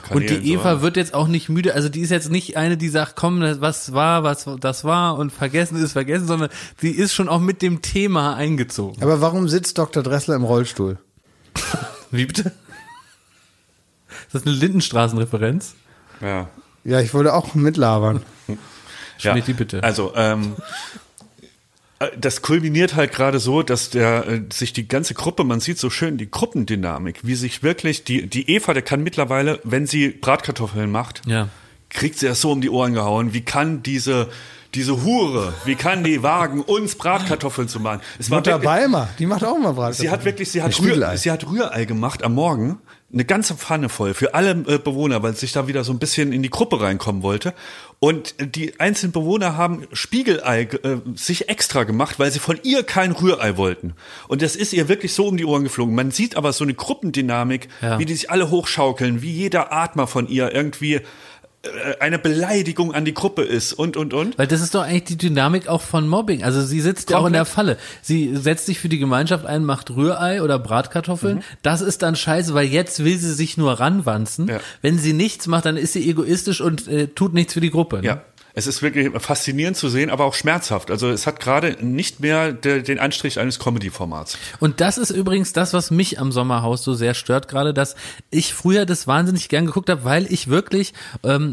einschlägigen 0.02 0.16
Und 0.16 0.26
Kanälen. 0.26 0.42
die 0.44 0.52
Eva 0.52 0.76
so. 0.76 0.82
wird 0.82 0.96
jetzt 0.96 1.14
auch 1.14 1.28
nicht 1.28 1.48
müde, 1.48 1.74
also 1.74 1.88
die 1.88 2.00
ist 2.00 2.10
jetzt 2.10 2.30
nicht 2.30 2.56
eine, 2.56 2.76
die 2.76 2.88
sagt, 2.88 3.16
komm, 3.16 3.40
was 3.60 3.92
war, 3.92 4.22
was 4.22 4.48
das 4.60 4.84
war 4.84 5.16
und 5.18 5.32
vergessen 5.32 5.76
ist 5.82 5.92
vergessen, 5.92 6.26
sondern 6.26 6.48
sie 6.80 6.90
ist 6.90 7.14
schon 7.14 7.28
auch 7.28 7.40
mit 7.40 7.62
dem 7.62 7.82
Thema 7.82 8.34
eingezogen. 8.34 9.02
Aber 9.02 9.20
warum 9.20 9.48
sitzt 9.48 9.78
Dr. 9.78 10.02
Dressler 10.02 10.34
im 10.36 10.44
Rollstuhl? 10.44 10.98
Wie 12.10 12.26
bitte? 12.26 12.52
Ist 14.26 14.34
das 14.34 14.42
eine 14.46 14.54
Lindenstraßenreferenz? 14.54 15.74
Ja. 16.20 16.48
Ja, 16.84 17.00
ich 17.00 17.12
wollte 17.14 17.34
auch 17.34 17.54
mitlabern. 17.54 18.22
Schmidt, 19.18 19.46
die 19.46 19.54
bitte. 19.54 19.82
Also, 19.82 20.12
ähm, 20.14 20.54
äh, 20.56 20.60
das 22.18 22.42
kulminiert 22.42 22.94
halt 22.94 23.12
gerade 23.12 23.38
so, 23.38 23.62
dass 23.62 23.90
der 23.90 24.26
äh, 24.28 24.40
sich 24.52 24.72
die 24.72 24.86
ganze 24.86 25.14
Gruppe, 25.14 25.44
man 25.44 25.60
sieht 25.60 25.78
so 25.78 25.88
schön 25.90 26.18
die 26.18 26.30
Gruppendynamik, 26.30 27.20
wie 27.22 27.34
sich 27.34 27.62
wirklich 27.62 28.04
die 28.04 28.26
die 28.26 28.50
Eva, 28.50 28.74
der 28.74 28.82
kann 28.82 29.02
mittlerweile, 29.02 29.60
wenn 29.64 29.86
sie 29.86 30.08
Bratkartoffeln 30.10 30.90
macht, 30.90 31.22
Ja. 31.26 31.48
kriegt 31.88 32.18
sie 32.18 32.26
das 32.26 32.40
so 32.40 32.52
um 32.52 32.60
die 32.60 32.70
Ohren 32.70 32.92
gehauen. 32.92 33.32
Wie 33.32 33.40
kann 33.42 33.82
diese 33.82 34.28
diese 34.74 35.04
Hure, 35.04 35.54
wie 35.64 35.74
kann 35.74 36.04
die 36.04 36.22
wagen, 36.22 36.60
uns 36.60 36.96
Bratkartoffeln 36.96 37.66
zu 37.68 37.80
machen? 37.80 38.02
Es 38.18 38.30
war 38.30 38.38
Mutter 38.38 38.50
wirklich- 38.52 38.66
Balmer, 38.68 39.08
die 39.18 39.24
macht 39.24 39.42
auch 39.42 39.56
mal 39.58 39.72
Brat. 39.72 39.94
Sie 39.94 40.10
hat 40.10 40.26
wirklich, 40.26 40.50
sie 40.50 40.62
hat, 40.62 40.74
Spiegelei. 40.74 41.12
Rühr, 41.12 41.16
sie 41.16 41.30
hat 41.30 41.46
Rührei 41.48 41.86
gemacht 41.86 42.22
am 42.22 42.34
Morgen, 42.34 42.78
eine 43.10 43.24
ganze 43.24 43.54
Pfanne 43.54 43.88
voll 43.88 44.12
für 44.12 44.34
alle 44.34 44.50
äh, 44.50 44.76
Bewohner, 44.78 45.22
weil 45.22 45.32
sie 45.32 45.40
sich 45.40 45.52
da 45.52 45.66
wieder 45.66 45.82
so 45.82 45.92
ein 45.92 45.98
bisschen 45.98 46.30
in 46.32 46.42
die 46.42 46.50
Gruppe 46.50 46.78
reinkommen 46.82 47.22
wollte. 47.22 47.54
Und 47.98 48.34
die 48.56 48.78
einzelnen 48.78 49.12
Bewohner 49.12 49.56
haben 49.56 49.84
Spiegelei 49.92 50.62
äh, 50.62 50.98
sich 51.14 51.48
extra 51.48 51.84
gemacht, 51.84 52.18
weil 52.18 52.30
sie 52.30 52.38
von 52.40 52.58
ihr 52.62 52.82
kein 52.82 53.12
Rührei 53.12 53.56
wollten. 53.56 53.94
Und 54.28 54.42
das 54.42 54.54
ist 54.54 54.74
ihr 54.74 54.88
wirklich 54.88 55.14
so 55.14 55.26
um 55.26 55.38
die 55.38 55.46
Ohren 55.46 55.64
geflogen. 55.64 55.94
Man 55.94 56.10
sieht 56.10 56.36
aber 56.36 56.52
so 56.52 56.62
eine 56.64 56.74
Gruppendynamik, 56.74 57.68
Ja. 57.80 57.98
wie 57.98 58.04
die 58.04 58.12
sich 58.14 58.30
alle 58.30 58.50
hochschaukeln, 58.50 59.22
wie 59.22 59.32
jeder 59.32 59.72
Atmer 59.72 60.06
von 60.06 60.28
ihr 60.28 60.52
irgendwie 60.54 61.00
eine 62.00 62.18
Beleidigung 62.18 62.94
an 62.94 63.04
die 63.04 63.14
Gruppe 63.14 63.42
ist 63.42 63.72
und, 63.72 63.96
und, 63.96 64.14
und. 64.14 64.38
Weil 64.38 64.46
das 64.46 64.60
ist 64.60 64.74
doch 64.74 64.82
eigentlich 64.82 65.04
die 65.04 65.16
Dynamik 65.16 65.68
auch 65.68 65.82
von 65.82 66.08
Mobbing. 66.08 66.42
Also 66.42 66.62
sie 66.62 66.80
sitzt 66.80 67.10
ja 67.10 67.18
auch 67.18 67.26
in 67.26 67.32
der 67.32 67.44
Falle. 67.44 67.76
Sie 68.02 68.36
setzt 68.36 68.66
sich 68.66 68.78
für 68.78 68.88
die 68.88 68.98
Gemeinschaft 68.98 69.46
ein, 69.46 69.64
macht 69.64 69.90
Rührei 69.90 70.42
oder 70.42 70.58
Bratkartoffeln. 70.58 71.42
Das 71.62 71.80
ist 71.80 72.02
dann 72.02 72.16
scheiße, 72.16 72.54
weil 72.54 72.66
jetzt 72.66 73.04
will 73.04 73.18
sie 73.18 73.32
sich 73.32 73.56
nur 73.56 73.72
ranwanzen. 73.72 74.48
Ja. 74.48 74.60
Wenn 74.82 74.98
sie 74.98 75.12
nichts 75.12 75.46
macht, 75.46 75.66
dann 75.66 75.76
ist 75.76 75.92
sie 75.92 76.08
egoistisch 76.08 76.60
und 76.60 76.88
äh, 76.88 77.08
tut 77.08 77.34
nichts 77.34 77.54
für 77.54 77.60
die 77.60 77.70
Gruppe. 77.70 77.98
Ne? 77.98 78.06
Ja. 78.06 78.22
Es 78.58 78.66
ist 78.66 78.80
wirklich 78.80 79.10
faszinierend 79.20 79.76
zu 79.76 79.90
sehen, 79.90 80.08
aber 80.08 80.24
auch 80.24 80.32
schmerzhaft. 80.32 80.90
Also 80.90 81.10
es 81.10 81.26
hat 81.26 81.40
gerade 81.40 81.76
nicht 81.84 82.20
mehr 82.20 82.54
de, 82.54 82.80
den 82.80 82.98
Anstrich 82.98 83.38
eines 83.38 83.58
Comedy-Formats. 83.58 84.38
Und 84.60 84.80
das 84.80 84.96
ist 84.96 85.10
übrigens 85.10 85.52
das, 85.52 85.74
was 85.74 85.90
mich 85.90 86.18
am 86.18 86.32
Sommerhaus 86.32 86.82
so 86.82 86.94
sehr 86.94 87.12
stört, 87.12 87.48
gerade, 87.48 87.74
dass 87.74 87.96
ich 88.30 88.54
früher 88.54 88.86
das 88.86 89.06
wahnsinnig 89.06 89.50
gern 89.50 89.66
geguckt 89.66 89.90
habe, 89.90 90.04
weil 90.04 90.32
ich 90.32 90.48
wirklich 90.48 90.94
ähm, 91.22 91.52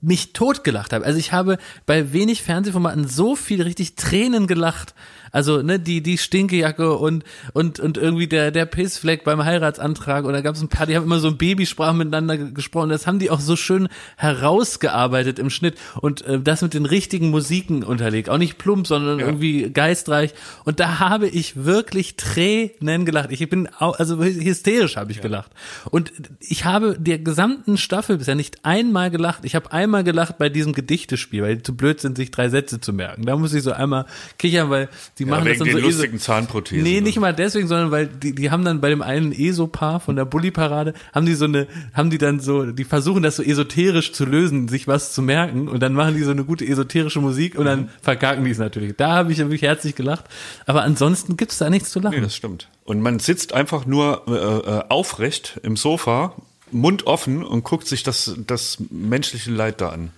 mich 0.00 0.32
totgelacht 0.32 0.92
habe. 0.92 1.04
Also 1.04 1.18
ich 1.18 1.32
habe 1.32 1.58
bei 1.86 2.12
wenig 2.12 2.44
Fernsehformaten 2.44 3.08
so 3.08 3.34
viel 3.34 3.60
richtig 3.60 3.96
Tränen 3.96 4.46
gelacht. 4.46 4.94
Also 5.34 5.60
ne, 5.62 5.78
die 5.78 6.02
die 6.02 6.16
Stinkejacke 6.16 6.92
und 6.96 7.24
und 7.52 7.80
und 7.80 7.98
irgendwie 7.98 8.26
der 8.26 8.50
der 8.50 8.64
Pissfleck 8.66 9.24
beim 9.24 9.44
Heiratsantrag 9.44 10.24
oder 10.24 10.40
gab 10.40 10.54
es 10.54 10.62
ein 10.62 10.68
paar, 10.68 10.86
die 10.86 10.96
haben 10.96 11.04
immer 11.04 11.18
so 11.18 11.28
ein 11.28 11.36
Babysprachen 11.36 11.98
miteinander 11.98 12.38
ge- 12.38 12.52
gesprochen. 12.52 12.88
Das 12.88 13.06
haben 13.06 13.18
die 13.18 13.30
auch 13.30 13.40
so 13.40 13.56
schön 13.56 13.88
herausgearbeitet 14.16 15.38
im 15.38 15.50
Schnitt 15.50 15.76
und 16.00 16.22
äh, 16.26 16.38
das 16.40 16.62
mit 16.62 16.74
den 16.74 16.86
richtigen 16.86 17.30
Musiken 17.30 17.82
unterlegt, 17.82 18.28
auch 18.28 18.38
nicht 18.38 18.58
plump, 18.58 18.86
sondern 18.86 19.18
irgendwie 19.20 19.70
geistreich. 19.70 20.34
Und 20.64 20.80
da 20.80 20.98
habe 20.98 21.26
ich 21.28 21.64
wirklich 21.64 22.16
Tränen 22.16 23.04
gelacht. 23.04 23.30
Ich 23.32 23.48
bin 23.48 23.68
au- 23.78 23.90
also 23.92 24.22
hysterisch 24.22 24.96
habe 24.96 25.12
ich 25.12 25.20
gelacht. 25.20 25.50
Und 25.90 26.12
ich 26.40 26.64
habe 26.64 26.96
der 26.98 27.18
gesamten 27.18 27.76
Staffel 27.78 28.18
bisher 28.18 28.34
nicht 28.34 28.64
einmal 28.64 29.10
gelacht. 29.10 29.40
Ich 29.44 29.54
habe 29.54 29.72
einmal 29.72 30.04
gelacht 30.04 30.38
bei 30.38 30.48
diesem 30.48 30.72
Gedichtespiel, 30.72 31.42
weil 31.42 31.56
die 31.56 31.62
zu 31.62 31.74
blöd 31.76 32.00
sind, 32.00 32.16
sich 32.16 32.30
drei 32.30 32.48
Sätze 32.48 32.80
zu 32.80 32.92
merken. 32.92 33.24
Da 33.26 33.36
muss 33.36 33.54
ich 33.54 33.62
so 33.62 33.72
einmal 33.72 34.06
kichern, 34.38 34.70
weil 34.70 34.88
die 35.18 35.23
machen 35.24 35.44
das 35.44 35.54
wegen 35.54 35.58
dann 35.58 35.68
den 35.68 35.80
so 35.80 35.86
lustigen 35.86 36.18
Zahnprothesen. 36.18 36.82
Nee, 36.82 37.00
nicht 37.00 37.18
mal 37.18 37.34
deswegen, 37.34 37.68
sondern 37.68 37.90
weil 37.90 38.06
die, 38.06 38.34
die 38.34 38.50
haben 38.50 38.64
dann 38.64 38.80
bei 38.80 38.90
dem 38.90 39.02
einen 39.02 39.32
ESO-Paar 39.32 40.00
von 40.00 40.16
der 40.16 40.24
Bulli-Parade, 40.24 40.94
haben 41.12 41.26
die 41.26 41.34
so 41.34 41.44
eine, 41.44 41.66
haben 41.92 42.10
die 42.10 42.18
dann 42.18 42.40
so, 42.40 42.66
die 42.66 42.84
versuchen 42.84 43.22
das 43.22 43.36
so 43.36 43.42
esoterisch 43.42 44.12
zu 44.12 44.24
lösen, 44.24 44.68
sich 44.68 44.88
was 44.88 45.12
zu 45.12 45.22
merken 45.22 45.68
und 45.68 45.82
dann 45.82 45.94
machen 45.94 46.16
die 46.16 46.22
so 46.22 46.30
eine 46.30 46.44
gute 46.44 46.66
esoterische 46.66 47.20
Musik 47.20 47.56
und 47.56 47.64
dann 47.66 47.90
verkacken 48.02 48.44
die 48.44 48.50
es 48.50 48.58
natürlich. 48.58 48.94
Da 48.96 49.12
habe 49.12 49.32
ich 49.32 49.38
wirklich 49.38 49.62
herzlich 49.62 49.94
gelacht. 49.94 50.24
Aber 50.66 50.82
ansonsten 50.82 51.36
gibt's 51.36 51.58
da 51.58 51.70
nichts 51.70 51.90
zu 51.90 52.00
lachen. 52.00 52.14
Nee, 52.16 52.22
das 52.22 52.36
stimmt. 52.36 52.68
Und 52.84 53.00
man 53.00 53.18
sitzt 53.18 53.52
einfach 53.52 53.86
nur 53.86 54.22
äh, 54.26 54.32
äh, 54.32 54.82
aufrecht 54.88 55.60
im 55.62 55.76
Sofa, 55.76 56.34
Mund 56.70 57.06
offen 57.06 57.44
und 57.44 57.64
guckt 57.64 57.86
sich 57.86 58.02
das, 58.02 58.34
das 58.46 58.78
menschliche 58.90 59.50
Leid 59.50 59.80
da 59.80 59.90
an. 59.90 60.10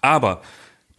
Aber, 0.00 0.42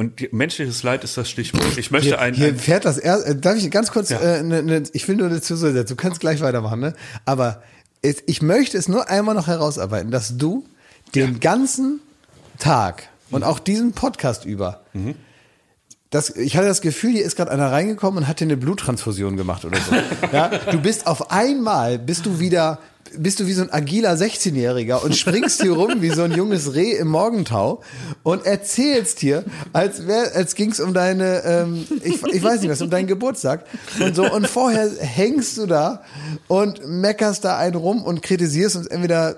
und 0.01 0.33
menschliches 0.33 0.81
Leid 0.81 1.03
ist 1.03 1.15
das 1.15 1.29
Stichwort. 1.29 1.77
Ich 1.77 1.91
möchte 1.91 2.07
Hier, 2.07 2.19
ein, 2.19 2.33
hier 2.33 2.47
ein 2.47 2.57
fährt 2.57 2.85
das 2.85 2.97
erst, 2.97 3.27
äh, 3.27 3.35
darf 3.35 3.55
ich 3.55 3.69
ganz 3.69 3.91
kurz, 3.91 4.09
äh, 4.09 4.41
ne, 4.41 4.63
ne, 4.63 4.83
ich 4.93 5.07
will 5.07 5.15
nur 5.15 5.27
eine 5.27 5.41
Zusatz 5.41 5.87
du 5.87 5.95
kannst 5.95 6.19
gleich 6.19 6.41
weitermachen, 6.41 6.79
ne? 6.79 6.93
Aber 7.23 7.61
es, 8.01 8.23
ich 8.25 8.41
möchte 8.41 8.79
es 8.79 8.87
nur 8.87 9.09
einmal 9.11 9.35
noch 9.35 9.45
herausarbeiten, 9.45 10.09
dass 10.09 10.37
du 10.37 10.65
den 11.13 11.39
ganzen 11.39 11.99
Tag 12.57 13.09
und 13.29 13.43
auch 13.43 13.59
diesen 13.59 13.91
Podcast 13.93 14.43
über, 14.43 14.81
das, 16.09 16.35
ich 16.35 16.57
hatte 16.57 16.67
das 16.67 16.81
Gefühl, 16.81 17.11
hier 17.11 17.23
ist 17.23 17.35
gerade 17.35 17.51
einer 17.51 17.71
reingekommen 17.71 18.23
und 18.23 18.27
hat 18.27 18.39
dir 18.39 18.45
eine 18.45 18.57
Bluttransfusion 18.57 19.37
gemacht 19.37 19.65
oder 19.65 19.77
so. 19.79 19.95
ja, 20.33 20.49
du 20.49 20.81
bist 20.81 21.05
auf 21.05 21.29
einmal, 21.29 21.99
bist 21.99 22.25
du 22.25 22.39
wieder, 22.39 22.79
bist 23.17 23.39
du 23.39 23.47
wie 23.47 23.53
so 23.53 23.61
ein 23.63 23.71
agiler 23.71 24.13
16-Jähriger 24.13 25.03
und 25.03 25.15
springst 25.15 25.61
hier 25.61 25.73
rum 25.73 26.01
wie 26.01 26.09
so 26.09 26.23
ein 26.23 26.31
junges 26.31 26.73
Reh 26.73 26.93
im 26.93 27.09
Morgentau 27.09 27.81
und 28.23 28.45
erzählst 28.45 29.19
hier, 29.19 29.43
als 29.73 30.07
wär, 30.07 30.35
als 30.35 30.55
ging's 30.55 30.79
um 30.79 30.93
deine, 30.93 31.43
ähm, 31.43 31.85
ich, 32.03 32.23
ich 32.23 32.43
weiß 32.43 32.61
nicht 32.61 32.69
was, 32.69 32.81
um 32.81 32.89
deinen 32.89 33.07
Geburtstag 33.07 33.65
und 33.99 34.15
so 34.15 34.31
und 34.31 34.47
vorher 34.47 34.89
hängst 34.99 35.57
du 35.57 35.65
da 35.65 36.03
und 36.47 36.87
meckerst 36.87 37.43
da 37.43 37.57
einen 37.57 37.75
rum 37.75 38.03
und 38.03 38.21
kritisierst 38.21 38.75
uns 38.75 38.87
entweder 38.87 39.35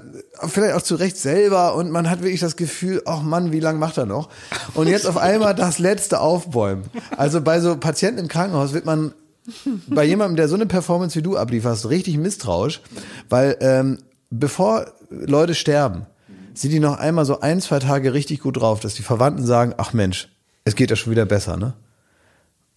vielleicht 0.48 0.76
auch 0.76 0.82
zu 0.82 0.96
Recht 0.96 1.18
selber 1.18 1.76
und 1.76 1.92
man 1.92 2.10
hat 2.10 2.22
wirklich 2.22 2.42
das 2.42 2.56
Gefühl, 2.56 3.02
ach 3.06 3.22
Mann, 3.22 3.52
wie 3.52 3.60
lange 3.60 3.80
macht 3.80 3.98
er 3.98 4.06
noch? 4.06 4.30
Und 4.74 4.88
jetzt 4.88 5.08
auf 5.08 5.18
einmal 5.18 5.56
das 5.56 5.80
letzte 5.80 6.20
aufbäumen. 6.20 6.86
Also 7.18 7.42
bei 7.42 7.60
so 7.60 7.76
Patienten 7.78 8.20
im 8.20 8.28
Krankenhaus 8.28 8.74
wird 8.74 8.86
man 8.86 9.14
bei 9.88 10.04
jemandem, 10.04 10.36
der 10.36 10.48
so 10.48 10.56
eine 10.56 10.66
Performance 10.66 11.18
wie 11.18 11.24
du 11.24 11.38
ablieferst, 11.38 11.90
richtig 11.90 12.18
misstrauisch, 12.18 12.82
weil 13.30 13.58
ähm, 13.62 14.00
bevor 14.30 14.92
Leute 15.10 15.56
sterben, 15.56 16.06
sind 16.54 16.72
die 16.72 16.80
noch 16.80 16.98
einmal 16.98 17.26
so 17.26 17.40
ein, 17.40 17.62
zwei 17.62 17.80
Tage 17.80 18.14
richtig 18.14 18.42
gut 18.42 18.58
drauf, 18.58 18.80
dass 18.80 18.94
die 18.94 19.02
Verwandten 19.02 19.46
sagen, 19.46 19.74
ach 19.78 19.94
Mensch, 19.94 20.30
es 20.66 20.76
geht 20.76 20.90
ja 20.90 20.96
schon 20.96 21.12
wieder 21.12 21.26
besser, 21.26 21.58
ne? 21.58 21.74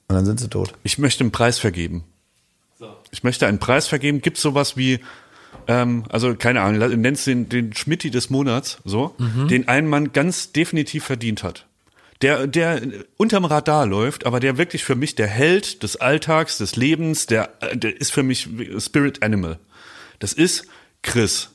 Und 0.09 0.15
dann 0.15 0.25
sind 0.25 0.41
sie 0.41 0.49
tot. 0.49 0.73
ich 0.85 0.99
möchte 0.99 1.25
einen 1.25 1.33
Preis 1.33 1.59
vergeben. 1.59 2.05
Ich 3.11 3.25
möchte 3.25 3.47
einen 3.47 3.59
Preis 3.59 3.87
vergeben. 3.87 4.21
Gibt 4.21 4.37
sowas 4.37 4.77
wie, 4.77 5.01
ähm, 5.67 6.05
also 6.11 6.35
keine 6.35 6.61
Ahnung, 6.61 7.01
nennst 7.01 7.27
den, 7.27 7.49
den 7.49 7.73
Schmitti 7.73 8.11
des 8.11 8.31
Monats, 8.31 8.79
so, 8.85 9.15
den 9.49 9.69
ein 9.69 9.87
Mann 9.87 10.13
ganz 10.13 10.53
definitiv 10.53 11.05
verdient 11.05 11.43
hat. 11.43 11.66
Der, 12.23 12.47
der 12.47 12.81
unterm 13.17 13.45
Radar 13.45 13.87
läuft, 13.87 14.27
aber 14.27 14.41
der 14.41 14.57
wirklich 14.57 14.85
für 14.85 14.95
mich 14.95 15.15
der 15.15 15.27
Held 15.27 15.83
des 15.83 15.97
Alltags, 15.97 16.59
des 16.59 16.77
Lebens, 16.77 17.27
der, 17.27 17.51
äh, 17.61 17.77
der 17.77 18.01
ist 18.01 18.13
für 18.13 18.23
mich 18.23 18.49
Spirit 18.79 19.23
Animal. 19.23 19.59
Das 20.19 20.33
ist 20.33 20.67
Chris, 21.03 21.51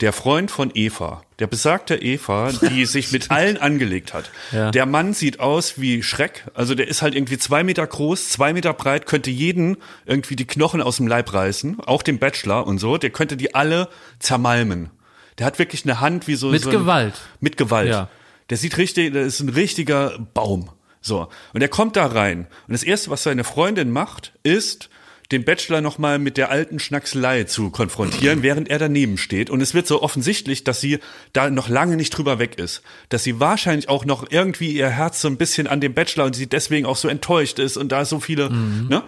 der 0.00 0.12
Freund 0.12 0.50
von 0.50 0.72
Eva, 0.74 1.22
der 1.38 1.46
besagte 1.46 1.94
Eva, 1.94 2.50
die 2.52 2.84
sich 2.86 3.12
mit 3.12 3.30
allen 3.30 3.56
angelegt 3.56 4.12
hat. 4.12 4.30
Ja. 4.50 4.70
Der 4.72 4.86
Mann 4.86 5.14
sieht 5.14 5.38
aus 5.38 5.80
wie 5.80 6.02
Schreck, 6.02 6.44
also 6.54 6.74
der 6.74 6.88
ist 6.88 7.02
halt 7.02 7.14
irgendwie 7.14 7.38
zwei 7.38 7.62
Meter 7.62 7.86
groß, 7.86 8.30
zwei 8.30 8.52
Meter 8.52 8.72
breit, 8.72 9.06
könnte 9.06 9.30
jeden 9.30 9.76
irgendwie 10.04 10.36
die 10.36 10.46
Knochen 10.46 10.82
aus 10.82 10.96
dem 10.96 11.06
Leib 11.06 11.32
reißen, 11.32 11.80
auch 11.80 12.02
den 12.02 12.18
Bachelor 12.18 12.66
und 12.66 12.78
so, 12.78 12.98
der 12.98 13.10
könnte 13.10 13.36
die 13.36 13.54
alle 13.54 13.88
zermalmen. 14.18 14.90
Der 15.38 15.46
hat 15.46 15.58
wirklich 15.58 15.84
eine 15.84 16.00
Hand 16.00 16.26
wie 16.26 16.34
so 16.34 16.48
Mit 16.50 16.62
so 16.62 16.70
ein, 16.70 16.76
Gewalt. 16.76 17.14
Mit 17.40 17.56
Gewalt. 17.56 17.88
Ja. 17.88 18.08
Der 18.50 18.56
sieht 18.56 18.76
richtig, 18.78 19.12
der 19.12 19.22
ist 19.22 19.40
ein 19.40 19.48
richtiger 19.48 20.18
Baum. 20.34 20.70
So. 21.00 21.28
Und 21.52 21.60
er 21.62 21.68
kommt 21.68 21.96
da 21.96 22.06
rein. 22.06 22.46
Und 22.66 22.72
das 22.72 22.82
erste, 22.82 23.10
was 23.10 23.22
seine 23.22 23.44
Freundin 23.44 23.90
macht, 23.90 24.32
ist, 24.42 24.88
den 25.32 25.44
Bachelor 25.44 25.80
nochmal 25.80 26.18
mit 26.18 26.36
der 26.36 26.50
alten 26.50 26.78
Schnackselei 26.78 27.44
zu 27.44 27.70
konfrontieren, 27.70 28.42
während 28.42 28.68
er 28.68 28.78
daneben 28.78 29.16
steht. 29.16 29.50
Und 29.50 29.60
es 29.60 29.74
wird 29.74 29.86
so 29.86 30.02
offensichtlich, 30.02 30.64
dass 30.64 30.80
sie 30.80 30.98
da 31.32 31.48
noch 31.50 31.68
lange 31.68 31.96
nicht 31.96 32.10
drüber 32.10 32.38
weg 32.38 32.58
ist. 32.58 32.82
Dass 33.08 33.24
sie 33.24 33.40
wahrscheinlich 33.40 33.88
auch 33.88 34.04
noch 34.04 34.30
irgendwie 34.30 34.72
ihr 34.72 34.90
Herz 34.90 35.20
so 35.20 35.28
ein 35.28 35.36
bisschen 35.36 35.66
an 35.66 35.80
dem 35.80 35.94
Bachelor 35.94 36.26
und 36.26 36.36
sie 36.36 36.46
deswegen 36.46 36.86
auch 36.86 36.96
so 36.96 37.08
enttäuscht 37.08 37.58
ist 37.58 37.76
und 37.76 37.90
da 37.90 38.04
so 38.04 38.20
viele, 38.20 38.50
ne? 38.50 39.02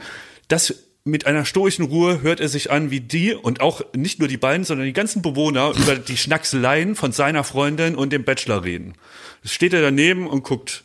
Das 0.49 0.86
mit 1.07 1.27
einer 1.27 1.45
stoischen 1.45 1.85
Ruhe 1.85 2.21
hört 2.21 2.41
er 2.41 2.49
sich 2.49 2.71
an, 2.71 2.91
wie 2.91 3.01
die 3.01 3.33
und 3.33 3.61
auch 3.61 3.81
nicht 3.95 4.19
nur 4.19 4.29
die 4.29 4.37
beiden, 4.37 4.65
sondern 4.65 4.87
die 4.87 4.93
ganzen 4.93 5.23
Bewohner 5.23 5.71
über 5.77 5.95
die 5.95 6.17
Schnackseleien 6.17 6.97
von 6.97 7.13
seiner 7.13 7.45
Freundin 7.45 7.95
und 7.95 8.13
dem 8.13 8.25
Bachelor 8.25 8.65
reden. 8.65 8.95
Jetzt 9.43 9.55
steht 9.55 9.73
er 9.73 9.83
daneben 9.83 10.27
und 10.27 10.43
guckt. 10.43 10.83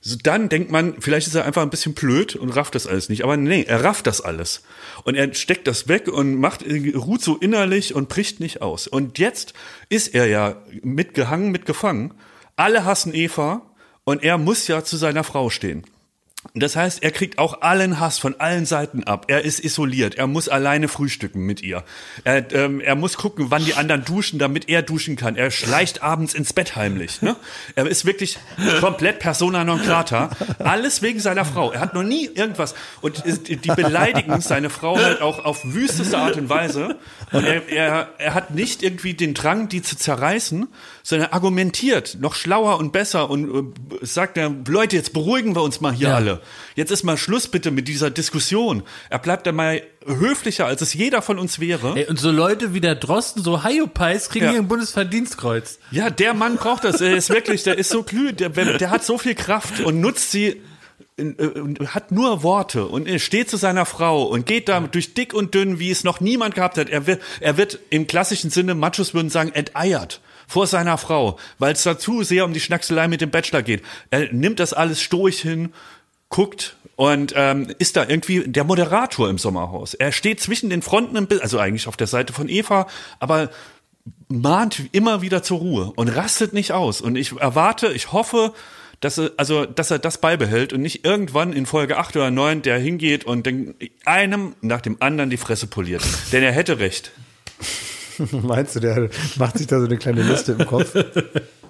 So, 0.00 0.16
dann 0.22 0.48
denkt 0.48 0.70
man, 0.70 1.00
vielleicht 1.00 1.26
ist 1.26 1.34
er 1.34 1.44
einfach 1.44 1.62
ein 1.62 1.70
bisschen 1.70 1.94
blöd 1.94 2.36
und 2.36 2.50
rafft 2.50 2.74
das 2.74 2.86
alles 2.86 3.08
nicht. 3.08 3.24
Aber 3.24 3.36
nee, 3.36 3.64
er 3.66 3.84
rafft 3.84 4.06
das 4.06 4.20
alles. 4.20 4.62
Und 5.04 5.14
er 5.14 5.32
steckt 5.34 5.66
das 5.66 5.88
weg 5.88 6.08
und 6.08 6.38
macht, 6.38 6.64
ruht 6.94 7.22
so 7.22 7.36
innerlich 7.36 7.94
und 7.94 8.08
bricht 8.08 8.40
nicht 8.40 8.60
aus. 8.60 8.86
Und 8.86 9.18
jetzt 9.18 9.54
ist 9.88 10.14
er 10.14 10.26
ja 10.26 10.56
mitgehangen, 10.82 11.50
mitgefangen. 11.50 12.12
Alle 12.56 12.84
hassen 12.84 13.14
Eva 13.14 13.62
und 14.04 14.22
er 14.22 14.36
muss 14.36 14.68
ja 14.68 14.84
zu 14.84 14.96
seiner 14.96 15.24
Frau 15.24 15.48
stehen. 15.48 15.84
Das 16.52 16.76
heißt, 16.76 17.02
er 17.02 17.10
kriegt 17.10 17.38
auch 17.38 17.62
allen 17.62 17.98
Hass 17.98 18.18
von 18.18 18.38
allen 18.38 18.66
Seiten 18.66 19.02
ab. 19.04 19.24
Er 19.28 19.44
ist 19.44 19.64
isoliert. 19.64 20.16
Er 20.16 20.26
muss 20.26 20.48
alleine 20.48 20.88
frühstücken 20.88 21.40
mit 21.40 21.62
ihr. 21.62 21.82
Er, 22.22 22.52
ähm, 22.52 22.80
er 22.80 22.94
muss 22.94 23.16
gucken, 23.16 23.46
wann 23.48 23.64
die 23.64 23.74
anderen 23.74 24.04
duschen, 24.04 24.38
damit 24.38 24.68
er 24.68 24.82
duschen 24.82 25.16
kann. 25.16 25.36
Er 25.36 25.50
schleicht 25.50 26.02
abends 26.02 26.34
ins 26.34 26.52
Bett 26.52 26.76
heimlich. 26.76 27.22
Ne? 27.22 27.34
Er 27.74 27.86
ist 27.86 28.04
wirklich 28.04 28.38
komplett 28.80 29.18
persona 29.18 29.64
non 29.64 29.82
grata. 29.82 30.30
Alles 30.58 31.02
wegen 31.02 31.18
seiner 31.18 31.44
Frau. 31.44 31.72
Er 31.72 31.80
hat 31.80 31.94
noch 31.94 32.02
nie 32.02 32.26
irgendwas. 32.26 32.74
Und 33.00 33.24
die 33.24 33.72
beleidigen 33.74 34.40
seine 34.40 34.70
Frau 34.70 34.96
halt 34.96 35.22
auch 35.22 35.44
auf 35.44 35.62
wüsteste 35.64 36.18
Art 36.18 36.36
und 36.36 36.48
Weise. 36.48 36.98
Und 37.32 37.44
er, 37.44 37.68
er, 37.68 38.08
er 38.18 38.34
hat 38.34 38.50
nicht 38.54 38.82
irgendwie 38.82 39.14
den 39.14 39.34
Drang, 39.34 39.68
die 39.68 39.82
zu 39.82 39.96
zerreißen, 39.96 40.68
sondern 41.02 41.28
er 41.30 41.34
argumentiert 41.34 42.16
noch 42.20 42.34
schlauer 42.34 42.78
und 42.78 42.92
besser 42.92 43.30
und 43.30 43.72
äh, 44.00 44.04
sagt 44.06 44.36
er, 44.36 44.54
Leute, 44.68 44.96
jetzt 44.96 45.12
beruhigen 45.12 45.54
wir 45.56 45.62
uns 45.62 45.80
mal 45.80 45.92
hier 45.92 46.08
Ja. 46.08 46.14
alle. 46.16 46.40
Jetzt 46.74 46.90
ist 46.90 47.02
mal 47.04 47.16
Schluss 47.16 47.48
bitte 47.48 47.70
mit 47.70 47.88
dieser 47.88 48.10
Diskussion. 48.10 48.82
Er 49.10 49.18
bleibt 49.18 49.46
dann 49.46 49.56
mal 49.56 49.82
höflicher, 50.06 50.66
als 50.66 50.82
es 50.82 50.92
jeder 50.94 51.22
von 51.22 51.38
uns 51.38 51.60
wäre. 51.60 51.94
Ey, 51.96 52.06
und 52.06 52.18
so 52.18 52.30
Leute 52.30 52.74
wie 52.74 52.80
der 52.80 52.94
Drosten, 52.94 53.42
so 53.42 53.64
Hyopies, 53.64 54.28
kriegen 54.28 54.44
Ja. 54.46 54.50
hier 54.52 54.60
ein 54.60 54.68
Bundesverdienstkreuz. 54.68 55.78
Ja, 55.90 56.10
der 56.10 56.34
Mann 56.34 56.56
braucht 56.56 56.84
das. 56.84 57.00
Er 57.00 57.16
ist 57.16 57.30
wirklich, 57.30 57.62
der 57.62 57.78
ist 57.78 57.90
so 57.90 58.02
glühend, 58.02 58.40
der, 58.40 58.50
der 58.50 58.90
hat 58.90 59.04
so 59.04 59.18
viel 59.18 59.34
Kraft 59.34 59.80
und 59.80 60.00
nutzt 60.00 60.30
sie 60.30 60.60
hat 61.16 62.10
nur 62.10 62.42
Worte 62.42 62.86
und 62.86 63.08
steht 63.20 63.48
zu 63.48 63.56
seiner 63.56 63.86
Frau 63.86 64.24
und 64.24 64.46
geht 64.46 64.68
da 64.68 64.80
durch 64.80 65.14
dick 65.14 65.32
und 65.32 65.54
dünn, 65.54 65.78
wie 65.78 65.90
es 65.90 66.02
noch 66.02 66.20
niemand 66.20 66.56
gehabt 66.56 66.76
hat. 66.76 66.88
Er 66.88 67.06
wird, 67.06 67.22
er 67.40 67.56
wird 67.56 67.78
im 67.90 68.08
klassischen 68.08 68.50
Sinne, 68.50 68.74
Machos 68.74 69.14
würden 69.14 69.30
sagen, 69.30 69.52
enteiert 69.52 70.20
vor 70.48 70.66
seiner 70.66 70.98
Frau, 70.98 71.38
weil 71.58 71.72
es 71.72 71.84
dazu 71.84 72.24
sehr 72.24 72.44
um 72.44 72.52
die 72.52 72.60
Schnackselei 72.60 73.06
mit 73.06 73.20
dem 73.20 73.30
Bachelor 73.30 73.62
geht. 73.62 73.82
Er 74.10 74.32
nimmt 74.32 74.58
das 74.58 74.72
alles 74.72 75.00
stoisch 75.00 75.38
hin, 75.38 75.72
guckt 76.28 76.76
und 76.96 77.32
ähm, 77.36 77.72
ist 77.78 77.96
da 77.96 78.08
irgendwie 78.08 78.42
der 78.46 78.64
Moderator 78.64 79.30
im 79.30 79.38
Sommerhaus. 79.38 79.94
Er 79.94 80.10
steht 80.10 80.40
zwischen 80.40 80.68
den 80.68 80.82
Fronten, 80.82 81.28
also 81.40 81.58
eigentlich 81.60 81.86
auf 81.86 81.96
der 81.96 82.08
Seite 82.08 82.32
von 82.32 82.48
Eva, 82.48 82.88
aber 83.20 83.50
mahnt 84.28 84.82
immer 84.92 85.22
wieder 85.22 85.44
zur 85.44 85.58
Ruhe 85.58 85.92
und 85.94 86.08
rastet 86.08 86.52
nicht 86.52 86.72
aus. 86.72 87.00
Und 87.00 87.14
ich 87.14 87.38
erwarte, 87.38 87.92
ich 87.92 88.10
hoffe, 88.12 88.52
dass 89.04 89.18
er, 89.18 89.30
also, 89.36 89.66
dass 89.66 89.90
er 89.90 89.98
das 89.98 90.18
beibehält 90.18 90.72
und 90.72 90.80
nicht 90.80 91.04
irgendwann 91.04 91.52
in 91.52 91.66
Folge 91.66 91.98
8 91.98 92.16
oder 92.16 92.30
9 92.30 92.62
der 92.62 92.78
hingeht 92.78 93.24
und 93.24 93.44
den, 93.46 93.74
einem 94.04 94.54
nach 94.62 94.80
dem 94.80 94.96
anderen 95.00 95.30
die 95.30 95.36
Fresse 95.36 95.66
poliert. 95.66 96.02
Denn 96.32 96.42
er 96.42 96.52
hätte 96.52 96.78
recht. 96.78 97.12
Meinst 98.30 98.76
du, 98.76 98.80
der 98.80 99.10
macht 99.36 99.58
sich 99.58 99.66
da 99.66 99.78
so 99.80 99.86
eine 99.86 99.96
kleine 99.96 100.22
Liste 100.22 100.52
im 100.58 100.66
Kopf? 100.66 100.94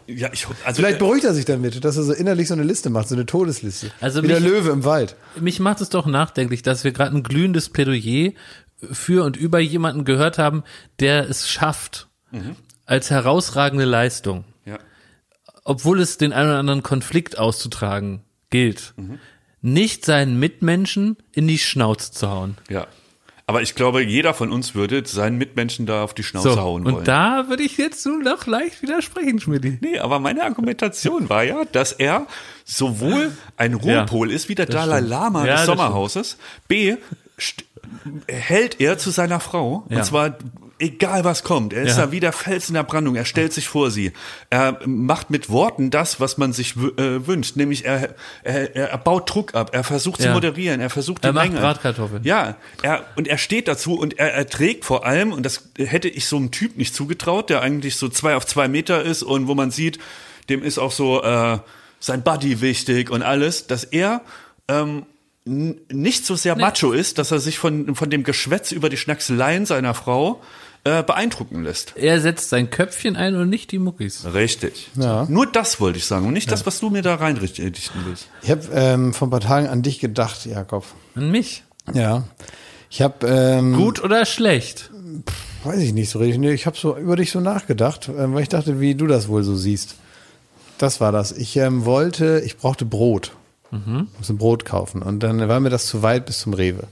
Ja, 0.07 0.29
ich, 0.35 0.47
also, 0.67 0.83
Vielleicht 0.83 0.99
beruhigt 0.99 1.25
er 1.25 1.33
sich 1.33 1.47
damit, 1.47 1.83
dass 1.83 1.97
er 1.97 2.03
so 2.03 2.13
innerlich 2.13 2.49
so 2.49 2.53
eine 2.53 2.63
Liste 2.63 2.91
macht, 2.91 3.09
so 3.09 3.15
eine 3.15 3.25
Todesliste. 3.25 3.91
Also 4.03 4.23
Wie 4.23 4.27
der 4.29 4.39
mich- 4.41 4.51
Löwe 4.51 4.69
im 4.69 4.85
Wald. 4.85 5.17
Mich 5.41 5.61
macht 5.61 5.81
es 5.81 5.89
doch 5.89 6.05
nachdenklich, 6.05 6.61
dass 6.61 6.85
wir 6.85 6.93
gerade 6.93 7.17
ein 7.17 7.23
glühendes 7.23 7.71
Plädoyer 7.71 8.33
für 8.93 9.25
und 9.25 9.39
über 9.39 9.61
jemanden 9.61 10.05
gehört 10.05 10.37
haben, 10.37 10.63
der 11.01 11.27
es 11.31 11.49
schafft, 11.49 12.09
als 12.85 13.09
herausragende 13.11 13.87
Leistung. 13.87 14.45
Obwohl 15.65 16.01
es 16.01 16.19
den 16.19 16.33
einen 16.33 16.51
oder 16.51 16.59
anderen 16.59 16.83
Konflikt 16.83 17.39
auszutragen 17.39 18.23
gilt, 18.51 18.95
nicht 19.63 20.05
seinen 20.05 20.39
Mitmenschen 20.39 21.17
in 21.33 21.49
die 21.49 21.59
Schnauze 21.59 22.13
zu 22.13 22.29
hauen. 22.31 22.57
ja. 22.69 22.87
Aber 23.47 23.61
ich 23.61 23.75
glaube, 23.75 24.03
jeder 24.03 24.33
von 24.33 24.51
uns 24.51 24.75
würde 24.75 25.05
seinen 25.05 25.37
Mitmenschen 25.37 25.85
da 25.85 26.03
auf 26.03 26.15
die 26.15 26.23
Schnauze 26.23 26.53
So, 26.55 26.57
hauen 26.59 26.83
wollen. 26.87 26.95
und 26.97 27.09
da 27.09 27.45
würde 27.51 27.63
ich 27.63 27.77
jetzt 27.77 28.07
nur 28.07 28.17
noch 28.23 28.47
leicht 28.47 28.81
widersprechen, 28.81 29.39
Schmidti. 29.39 29.77
Nee, 29.83 29.99
aber 29.99 30.19
meine 30.19 30.45
Argumentation 30.45 31.29
war 31.29 31.43
ja, 31.45 31.67
dass 31.71 31.93
er 31.93 32.27
sowohl 32.65 33.33
ein 33.59 33.75
Ruhepol 33.75 34.31
ist 34.31 34.49
wie 34.49 34.55
der 34.55 34.65
Dalai 34.65 34.97
stimmt. 34.97 35.11
Lama 35.11 35.45
Ja, 35.47 35.57
des 35.57 35.67
Sommerhauses. 35.67 36.39
B, 36.69 36.97
hält 38.29 38.81
er 38.81 38.97
zu 38.97 39.11
seiner 39.11 39.41
Frau. 39.41 39.85
Ja. 39.91 39.99
Und 39.99 40.05
zwar 40.07 40.39
egal 40.79 41.25
was 41.25 41.43
kommt. 41.45 41.73
Er 41.73 41.83
ist 41.83 41.97
Ja. 41.97 42.07
da 42.07 42.13
wie 42.13 42.21
der 42.21 42.33
Fels 42.33 42.69
in 42.69 42.75
der 42.75 42.83
Brandung. 42.83 43.15
Er 43.17 43.25
stellt 43.25 43.53
sich 43.53 43.69
vor 43.69 43.91
sie. 43.91 44.13
Er 44.51 44.79
macht 44.87 45.31
mit 45.31 45.49
Worten 45.51 45.91
das, 45.91 46.21
was 46.21 46.39
man 46.39 46.53
sich 46.53 46.75
äh, 46.77 47.27
wünscht. 47.27 47.57
Nämlich 47.57 47.85
er, 47.85 48.15
er, 48.43 48.75
er 48.75 48.99
baut 48.99 49.33
Druck 49.33 49.55
ab. 49.55 49.71
Er 49.73 49.85
versucht 49.85 50.21
zu 50.21 50.29
Ja. 50.29 50.35
moderieren. 50.35 50.81
Er 50.81 50.91
versucht 50.91 51.23
die 51.25 51.29
Er 51.29 51.33
macht 51.33 51.49
Menge. 51.49 51.61
Bratkartoffeln. 51.61 52.23
Ja, 52.25 52.57
er, 52.83 53.05
und 53.17 53.29
er 53.29 53.39
steht 53.39 53.69
dazu 53.69 53.95
und 53.95 54.19
er, 54.19 54.35
er 54.35 54.47
trägt 54.47 54.85
vor 54.85 55.07
allem, 55.07 55.33
und 55.33 55.45
das 55.45 55.69
hätte 55.79 56.09
ich 56.09 56.27
so 56.27 56.37
einem 56.37 56.51
Typ 56.51 56.77
nicht 56.77 56.95
zugetraut, 56.95 57.51
der 57.51 57.61
eigentlich 57.63 57.97
so 57.97 58.09
zwei 58.09 58.37
auf 58.37 58.47
zwei 58.47 58.69
Meter 58.69 59.03
ist 59.03 59.23
und 59.23 59.47
wo 59.49 59.55
man 59.55 59.71
sieht, 59.71 59.99
dem 60.49 60.63
ist 60.63 60.79
auch 60.79 60.93
so 60.93 61.23
äh, 61.23 61.59
sein 62.01 62.23
Buddy 62.23 62.61
wichtig 62.61 63.11
und 63.11 63.23
alles, 63.23 63.67
dass 63.67 63.85
er 63.85 64.21
ähm, 64.69 65.07
nicht 65.47 66.25
so 66.25 66.37
sehr 66.37 66.57
macho 66.57 66.93
ist, 66.93 67.19
dass 67.19 67.31
er 67.31 67.39
sich 67.39 67.59
von, 67.59 67.95
von 67.95 68.09
dem 68.09 68.25
Geschwätz 68.25 68.73
über 68.73 68.89
die 68.89 68.97
Schnackseleien 68.97 69.67
seiner 69.67 69.93
Frau 69.93 70.41
äh, 70.85 71.03
beeindrucken 71.03 71.65
lässt. 71.65 71.95
Er 71.97 72.21
setzt 72.21 72.51
sein 72.51 72.71
Köpfchen 72.71 73.17
ein 73.17 73.35
und 73.37 73.49
nicht 73.49 73.73
die 73.73 73.79
Muckis. 73.79 74.27
Richtig. 74.33 74.91
Ja. 74.97 75.27
Nur 75.29 75.47
das 75.47 75.81
wollte 75.81 75.99
ich 75.99 76.05
sagen 76.05 76.27
und 76.27 76.35
nicht 76.35 76.53
das, 76.53 76.67
was 76.67 76.79
du 76.81 76.91
mir 76.91 77.03
da 77.03 77.15
reinrichten 77.15 77.73
willst. 78.05 78.29
Ich 78.43 78.51
habe 78.51 78.63
ähm, 78.73 79.15
vor 79.15 79.29
ein 79.29 79.31
paar 79.31 79.41
Tagen 79.41 79.67
an 79.67 79.83
dich 79.83 79.99
gedacht, 79.99 80.45
Jakob. 80.45 80.85
An 81.15 81.31
mich. 81.31 81.65
Ja. 81.93 82.25
Ich 82.91 83.03
habe, 83.03 83.27
ähm, 83.27 83.75
Gut 83.75 84.03
oder 84.03 84.25
schlecht? 84.27 84.91
weiß 85.65 85.81
ich 85.81 85.93
nicht 85.95 86.11
so 86.11 86.19
richtig. 86.19 86.39
Nee, 86.39 86.53
ich 86.53 86.67
habe 86.67 86.77
so 86.77 86.97
über 86.97 87.17
dich 87.17 87.31
so 87.31 87.41
nachgedacht, 87.41 88.11
ähm, 88.17 88.35
weil 88.35 88.43
ich 88.43 88.49
dachte, 88.49 88.81
wie 88.81 88.95
du 88.95 89.07
das 89.07 89.29
wohl 89.29 89.43
so 89.43 89.57
siehst. 89.57 89.97
Das 90.79 91.01
war 91.01 91.13
das. 91.13 91.33
Ich 91.33 91.57
ähm, 91.57 91.85
wollte, 91.85 92.43
ich 92.45 92.57
brauchte 92.57 92.85
Brot. 92.85 93.33
Mhm. 93.71 94.09
Muss 94.19 94.29
ein 94.29 94.39
Brot 94.39 94.65
kaufen. 94.65 95.03
Und 95.03 95.23
dann 95.23 95.49
war 95.49 95.61
mir 95.61 95.71
das 95.71 95.87
zu 95.87 96.03
weit 96.03 96.27
bis 96.27 96.41
zum 96.41 96.53
Rewe. 96.53 96.85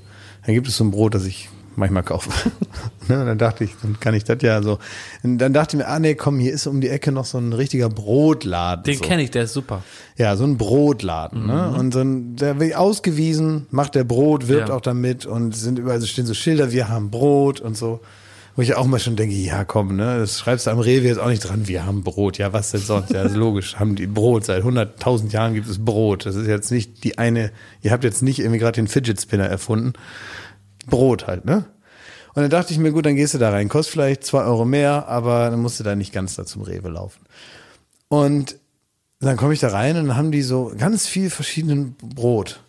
Dann 0.46 0.54
gibt 0.54 0.66
es 0.66 0.76
so 0.76 0.84
ein 0.84 0.90
Brot, 0.90 1.14
das 1.14 1.24
ich 1.24 1.48
manchmal 1.76 2.02
kaufe. 2.02 2.30
ne? 3.08 3.20
Und 3.20 3.26
dann 3.26 3.38
dachte 3.38 3.64
ich, 3.64 3.74
dann 3.82 3.98
kann 4.00 4.14
ich 4.14 4.24
das 4.24 4.38
ja 4.42 4.62
so. 4.62 4.78
Und 5.22 5.38
dann 5.38 5.52
dachte 5.52 5.76
ich 5.76 5.82
mir, 5.82 5.88
ah 5.88 5.98
nee, 5.98 6.14
komm, 6.14 6.38
hier 6.38 6.52
ist 6.52 6.66
um 6.66 6.80
die 6.80 6.88
Ecke 6.88 7.12
noch 7.12 7.24
so 7.24 7.38
ein 7.38 7.52
richtiger 7.52 7.88
Brotladen. 7.88 8.84
Den 8.84 8.98
so. 8.98 9.04
kenne 9.04 9.22
ich, 9.22 9.30
der 9.30 9.44
ist 9.44 9.52
super. 9.52 9.82
Ja, 10.16 10.36
so 10.36 10.44
ein 10.44 10.56
Brotladen, 10.58 11.46
ne? 11.46 11.74
Und 11.76 11.92
so 11.94 12.00
ein, 12.00 12.36
der 12.36 12.58
wird 12.60 12.76
ausgewiesen, 12.76 13.66
macht 13.70 13.94
der 13.94 14.04
Brot, 14.04 14.48
wirbt 14.48 14.68
Ja. 14.68 14.74
auch 14.76 14.80
damit 14.80 15.26
und 15.26 15.56
sind 15.56 15.78
überall 15.78 16.00
so 16.00 16.06
stehen 16.06 16.26
so 16.26 16.34
Schilder, 16.34 16.72
wir 16.72 16.88
haben 16.88 17.10
Brot 17.10 17.60
und 17.60 17.76
so. 17.76 18.00
Wo 18.54 18.60
ich 18.60 18.74
auch 18.74 18.84
mal 18.84 18.98
schon 19.00 19.16
denke, 19.16 19.34
ja 19.34 19.64
komm, 19.64 19.96
ne, 19.96 20.18
das 20.18 20.38
schreibst 20.38 20.66
du 20.66 20.70
am 20.72 20.78
Rewe 20.78 21.06
jetzt 21.06 21.18
auch 21.18 21.28
nicht 21.28 21.40
dran, 21.40 21.68
wir 21.68 21.86
haben 21.86 22.02
Brot. 22.04 22.36
Ja, 22.36 22.52
was 22.52 22.70
denn 22.70 22.82
sonst? 22.82 23.10
Ja, 23.10 23.22
ist 23.22 23.34
logisch, 23.34 23.76
haben 23.78 23.96
die 23.96 24.06
Brot. 24.06 24.44
Seit 24.44 24.62
100.000 24.62 25.30
Jahren 25.32 25.54
gibt 25.54 25.66
es 25.70 25.82
Brot. 25.82 26.26
Das 26.26 26.34
ist 26.36 26.46
jetzt 26.46 26.70
nicht 26.70 27.02
die 27.02 27.16
eine, 27.16 27.50
ihr 27.80 27.92
habt 27.92 28.04
jetzt 28.04 28.22
nicht 28.22 28.40
irgendwie 28.40 28.58
gerade 28.58 28.74
den 28.74 28.88
Fidget 28.88 29.18
Spinner 29.18 29.46
erfunden. 29.46 29.94
Brot 30.86 31.26
halt, 31.26 31.44
ne? 31.44 31.64
Und 32.34 32.42
dann 32.42 32.50
dachte 32.50 32.72
ich 32.72 32.78
mir, 32.78 32.92
gut, 32.92 33.04
dann 33.04 33.16
gehst 33.16 33.34
du 33.34 33.38
da 33.38 33.50
rein. 33.50 33.68
Kostet 33.68 33.92
vielleicht 33.92 34.24
zwei 34.24 34.42
Euro 34.44 34.64
mehr, 34.64 35.06
aber 35.06 35.50
dann 35.50 35.60
musst 35.60 35.78
du 35.78 35.84
da 35.84 35.94
nicht 35.94 36.14
ganz 36.14 36.34
da 36.34 36.46
zum 36.46 36.62
Rewe 36.62 36.88
laufen. 36.88 37.20
Und 38.08 38.56
dann 39.20 39.36
komme 39.36 39.52
ich 39.52 39.60
da 39.60 39.68
rein 39.68 39.96
und 39.96 40.08
dann 40.08 40.16
haben 40.16 40.32
die 40.32 40.42
so 40.42 40.72
ganz 40.76 41.06
viel 41.06 41.30
verschiedenen 41.30 41.94
Brot. 41.94 42.60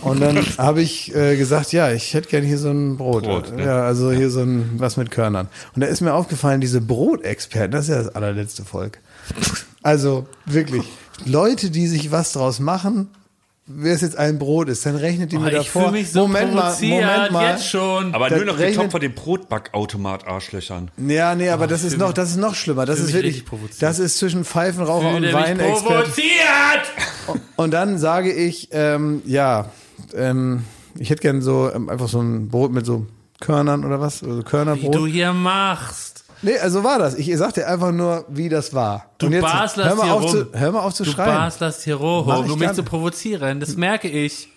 Und 0.00 0.20
dann 0.20 0.36
habe 0.58 0.82
ich 0.82 1.14
äh, 1.14 1.36
gesagt, 1.36 1.72
ja, 1.72 1.92
ich 1.92 2.14
hätte 2.14 2.28
gerne 2.28 2.46
hier 2.46 2.58
so 2.58 2.70
ein 2.70 2.96
Brot. 2.96 3.24
Brot, 3.24 3.54
ne? 3.54 3.64
Ja, 3.64 3.82
also 3.84 4.10
hier 4.10 4.30
so 4.30 4.40
ein 4.40 4.72
was 4.78 4.96
mit 4.96 5.10
Körnern. 5.10 5.48
Und 5.74 5.82
da 5.82 5.86
ist 5.86 6.00
mir 6.00 6.14
aufgefallen, 6.14 6.60
diese 6.60 6.80
Brotexperten, 6.80 7.72
das 7.72 7.84
ist 7.84 7.90
ja 7.90 8.02
das 8.02 8.14
allerletzte 8.14 8.64
Volk. 8.64 8.98
Also 9.82 10.26
wirklich, 10.46 10.84
Leute, 11.24 11.70
die 11.70 11.86
sich 11.86 12.10
was 12.10 12.32
draus 12.32 12.60
machen, 12.60 13.08
wer 13.72 13.94
es 13.94 14.00
jetzt 14.00 14.16
ein 14.16 14.38
Brot 14.38 14.68
ist, 14.68 14.84
dann 14.86 14.96
rechnet 14.96 15.32
die 15.32 15.38
mir 15.38 15.44
Oh, 15.44 15.48
ich 15.48 15.54
davor. 15.66 15.82
fühle 15.82 15.92
mich 15.92 16.10
so 16.12 16.20
Moment 16.26 16.54
mal, 16.54 16.74
Moment 16.80 17.32
mal. 17.32 17.50
jetzt 17.50 17.68
schon. 17.68 18.14
Aber 18.14 18.28
Das 18.28 18.38
nur 18.38 18.46
noch 18.46 18.58
rechnet- 18.58 18.72
getoppt 18.74 18.92
von 18.92 19.00
dem 19.00 19.14
Brotbackautomat-Arschlöchern. 19.14 20.90
Ja, 21.06 21.34
nee, 21.34 21.48
aber 21.50 21.66
das 21.66 21.84
ist 21.84 21.98
noch, 21.98 22.12
das 22.12 22.30
ist 22.30 22.36
noch 22.36 22.54
schlimmer. 22.54 22.86
Das 22.86 23.00
ist 23.00 23.12
wirklich, 23.12 23.44
das 23.80 23.98
ist 23.98 24.18
zwischen 24.18 24.44
Pfeifenraucher 24.44 25.14
und 25.16 25.32
Weinexperten. 25.32 25.84
provoziert! 25.84 27.38
Und 27.56 27.72
dann 27.72 27.98
sage 27.98 28.32
ich, 28.32 28.68
ähm, 28.72 29.22
ja, 29.26 29.70
ähm, 30.14 30.64
Ich 30.98 31.08
hätte 31.10 31.22
gern 31.22 31.40
so 31.40 31.70
ähm, 31.72 31.88
einfach 31.88 32.08
so 32.08 32.20
ein 32.20 32.48
Brot 32.48 32.72
mit 32.72 32.84
so 32.84 33.06
Körnern 33.40 33.84
oder 33.84 34.00
was? 34.00 34.22
Also 34.24 34.40
Wie 34.40 34.42
Körnerbrot. 34.42 34.94
du 34.94 35.06
hier 35.06 35.32
machst. 35.32 36.19
Nee, 36.42 36.58
also 36.58 36.82
war 36.84 36.98
das. 36.98 37.14
Ich 37.16 37.34
sag 37.36 37.52
dir 37.54 37.66
einfach 37.68 37.92
nur, 37.92 38.24
wie 38.28 38.48
das 38.48 38.72
war. 38.72 39.06
Du 39.18 39.26
Und 39.26 39.32
jetzt, 39.32 39.42
baslerst 39.42 39.88
hör 39.90 39.96
mal 39.96 40.04
hier 40.04 40.14
auf 40.14 40.22
rum. 40.22 40.30
zu, 40.30 40.46
hör 40.52 40.72
mal 40.72 40.80
auf 40.80 40.94
zu 40.94 41.04
Du 41.04 41.10
schreien. 41.10 41.34
baslerst 41.34 41.84
hier 41.84 41.96
ich 42.46 42.52
um 42.52 42.58
mich 42.58 42.72
zu 42.72 42.82
provozieren. 42.82 43.60
Das 43.60 43.76
merke 43.76 44.08
ich. 44.08 44.48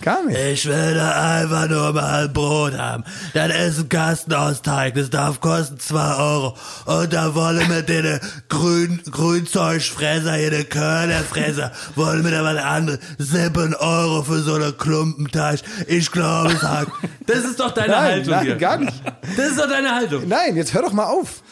Gar 0.00 0.24
nicht. 0.24 0.38
Ich 0.38 0.66
will 0.66 0.94
da 0.94 1.38
einfach 1.40 1.68
nur 1.68 1.92
mal 1.92 2.24
ein 2.24 2.32
Brot 2.32 2.78
haben. 2.78 3.04
Das 3.34 3.48
ist 3.54 3.78
ein 3.80 3.88
Kasten 3.88 4.32
aus 4.32 4.62
Teig. 4.62 4.94
Das 4.94 5.10
darf 5.10 5.40
kosten 5.40 5.78
zwei 5.80 6.14
Euro. 6.16 6.56
Und 6.86 7.12
da 7.12 7.34
wollen 7.34 7.68
wir 7.68 7.82
den 7.82 8.20
Grün, 8.48 9.00
Grünzeugfresser 9.10 10.34
hier, 10.34 10.50
den 10.50 10.68
Körnerfresser, 10.68 11.72
wollen 11.96 12.24
wir 12.24 12.30
da 12.30 12.44
was 12.44 12.56
anderes. 12.62 13.00
Sieben 13.18 13.74
Euro 13.74 14.22
für 14.22 14.38
so 14.40 14.54
einen 14.54 14.76
Klumpenteig. 14.78 15.60
Ich 15.88 16.10
glaube, 16.12 16.52
es 16.52 16.62
hat. 16.62 16.88
Das 17.26 17.38
ist 17.38 17.58
doch 17.58 17.72
deine 17.72 17.88
Nein, 17.92 18.02
Haltung 18.12 18.30
nein, 18.30 18.44
hier. 18.46 18.56
gar 18.56 18.76
nicht. 18.78 19.02
Das 19.36 19.48
ist 19.48 19.58
doch 19.58 19.68
deine 19.68 19.94
Haltung. 19.94 20.28
Nein, 20.28 20.56
jetzt 20.56 20.72
hör 20.74 20.82
doch 20.82 20.92
mal 20.92 21.04
auf. 21.06 21.42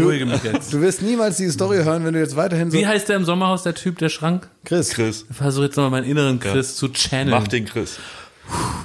Beruhige 0.00 0.26
mich 0.26 0.42
jetzt. 0.42 0.72
Du 0.72 0.80
wirst 0.80 1.02
niemals 1.02 1.36
die 1.36 1.48
Story 1.50 1.78
hören, 1.84 2.04
wenn 2.04 2.14
du 2.14 2.20
jetzt 2.20 2.36
weiterhin 2.36 2.70
so. 2.70 2.78
Wie 2.78 2.86
heißt 2.86 3.08
der 3.08 3.16
im 3.16 3.24
Sommerhaus, 3.24 3.62
der 3.62 3.74
Typ, 3.74 3.98
der 3.98 4.08
Schrank? 4.08 4.48
Chris. 4.64 4.90
Chris, 4.90 5.26
Ich 5.30 5.36
versuche 5.36 5.64
jetzt 5.64 5.76
nochmal 5.76 6.02
meinen 6.02 6.10
inneren 6.10 6.40
Chris 6.40 6.76
zu 6.76 6.88
channeln. 6.88 7.30
mach 7.30 7.48
den 7.48 7.64
Chris. 7.64 7.98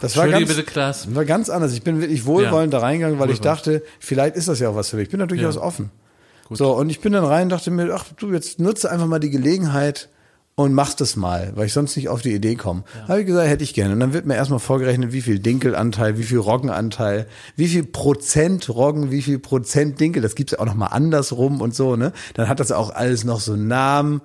Das 0.01 0.15
war 0.15 0.27
ganz, 0.29 0.47
bitte, 0.47 0.63
Klaas. 0.63 1.13
war 1.13 1.25
ganz 1.25 1.49
anders. 1.49 1.73
Ich 1.73 1.81
bin 1.83 1.99
wirklich 1.99 2.25
wohlwollend 2.25 2.73
da 2.73 2.79
reingegangen, 2.79 3.19
weil 3.19 3.29
ich 3.29 3.41
dachte, 3.41 3.83
vielleicht 3.99 4.35
ist 4.37 4.47
das 4.47 4.59
ja 4.59 4.69
auch 4.69 4.75
was 4.75 4.89
für 4.89 4.95
mich. 4.95 5.05
Ich 5.05 5.09
bin 5.11 5.19
da 5.19 5.25
durchaus 5.25 5.57
offen. 5.57 5.91
So, 6.49 6.71
und 6.71 6.89
ich 6.89 6.99
bin 7.01 7.13
dann 7.13 7.25
rein 7.25 7.43
und 7.43 7.49
dachte 7.49 7.69
mir, 7.69 7.93
ach 7.93 8.05
du, 8.17 8.31
jetzt 8.31 8.59
nutze 8.59 8.89
einfach 8.89 9.05
mal 9.05 9.19
die 9.19 9.29
Gelegenheit 9.29 10.09
und 10.59 10.73
machst 10.73 10.99
es 10.99 11.15
mal, 11.15 11.53
weil 11.55 11.67
ich 11.67 11.73
sonst 11.73 11.95
nicht 11.95 12.09
auf 12.09 12.21
die 12.21 12.33
Idee 12.33 12.55
komme. 12.55 12.83
Habe 13.07 13.21
ich 13.21 13.25
gesagt, 13.25 13.47
hätte 13.47 13.63
ich 13.63 13.73
gerne. 13.73 13.93
Und 13.93 14.01
dann 14.01 14.11
wird 14.11 14.25
mir 14.25 14.35
erstmal 14.35 14.59
vorgerechnet, 14.59 15.13
wie 15.13 15.21
viel 15.21 15.39
Dinkelanteil, 15.39 16.17
wie 16.17 16.23
viel 16.23 16.39
Roggenanteil, 16.39 17.27
wie 17.55 17.69
viel 17.69 17.85
Prozent 17.85 18.67
Roggen, 18.67 19.09
wie 19.09 19.21
viel 19.21 19.39
Prozent 19.39 20.01
Dinkel. 20.01 20.21
Das 20.21 20.35
gibt's 20.35 20.51
ja 20.51 20.59
auch 20.59 20.65
noch 20.65 20.75
mal 20.75 20.87
andersrum 20.87 21.61
und 21.61 21.73
so, 21.73 21.95
ne? 21.95 22.11
Dann 22.33 22.49
hat 22.49 22.59
das 22.59 22.73
auch 22.73 22.89
alles 22.89 23.23
noch 23.23 23.39
so 23.39 23.53
einen 23.53 23.69
Namen. 23.69 24.19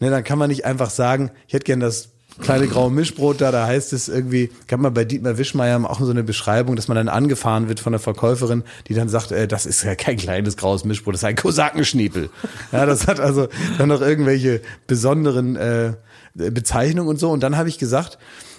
Ne, 0.00 0.10
dann 0.10 0.22
kann 0.22 0.38
man 0.38 0.50
nicht 0.50 0.66
einfach 0.66 0.90
sagen, 0.90 1.30
ich 1.48 1.54
hätte 1.54 1.64
gern 1.64 1.80
das 1.80 2.09
kleine 2.40 2.66
graue 2.66 2.90
Mischbrot 2.90 3.40
da, 3.40 3.50
da 3.50 3.66
heißt 3.66 3.92
es 3.92 4.08
irgendwie, 4.08 4.50
kann 4.66 4.80
man 4.80 4.92
bei 4.94 5.04
Dietmar 5.04 5.38
Wischmeier 5.38 5.78
auch 5.88 6.00
so 6.00 6.10
eine 6.10 6.22
Beschreibung, 6.22 6.76
dass 6.76 6.88
man 6.88 6.96
dann 6.96 7.08
angefahren 7.08 7.68
wird 7.68 7.80
von 7.80 7.92
der 7.92 8.00
Verkäuferin, 8.00 8.64
die 8.88 8.94
dann 8.94 9.08
sagt, 9.08 9.32
äh, 9.32 9.46
das 9.46 9.66
ist 9.66 9.82
ja 9.82 9.94
kein 9.94 10.16
kleines 10.16 10.56
graues 10.56 10.84
Mischbrot, 10.84 11.14
das 11.14 11.22
ist 11.22 11.28
ein 11.28 11.36
Kosakenschniepel. 11.36 12.30
Ja, 12.72 12.86
das 12.86 13.06
hat 13.06 13.20
also 13.20 13.48
dann 13.78 13.88
noch 13.88 14.00
irgendwelche 14.00 14.60
besonderen 14.86 15.56
äh, 15.56 15.94
Bezeichnungen 16.34 17.08
und 17.08 17.18
so. 17.18 17.30
Und 17.30 17.42
dann 17.42 17.56
habe 17.56 17.68
ich 17.68 17.78
gesagt, 17.78 18.18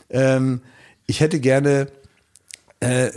ähm, 0.10 0.62
ich 1.08 1.20
hätte 1.20 1.40
gerne 1.40 1.88
äh, 2.82 3.12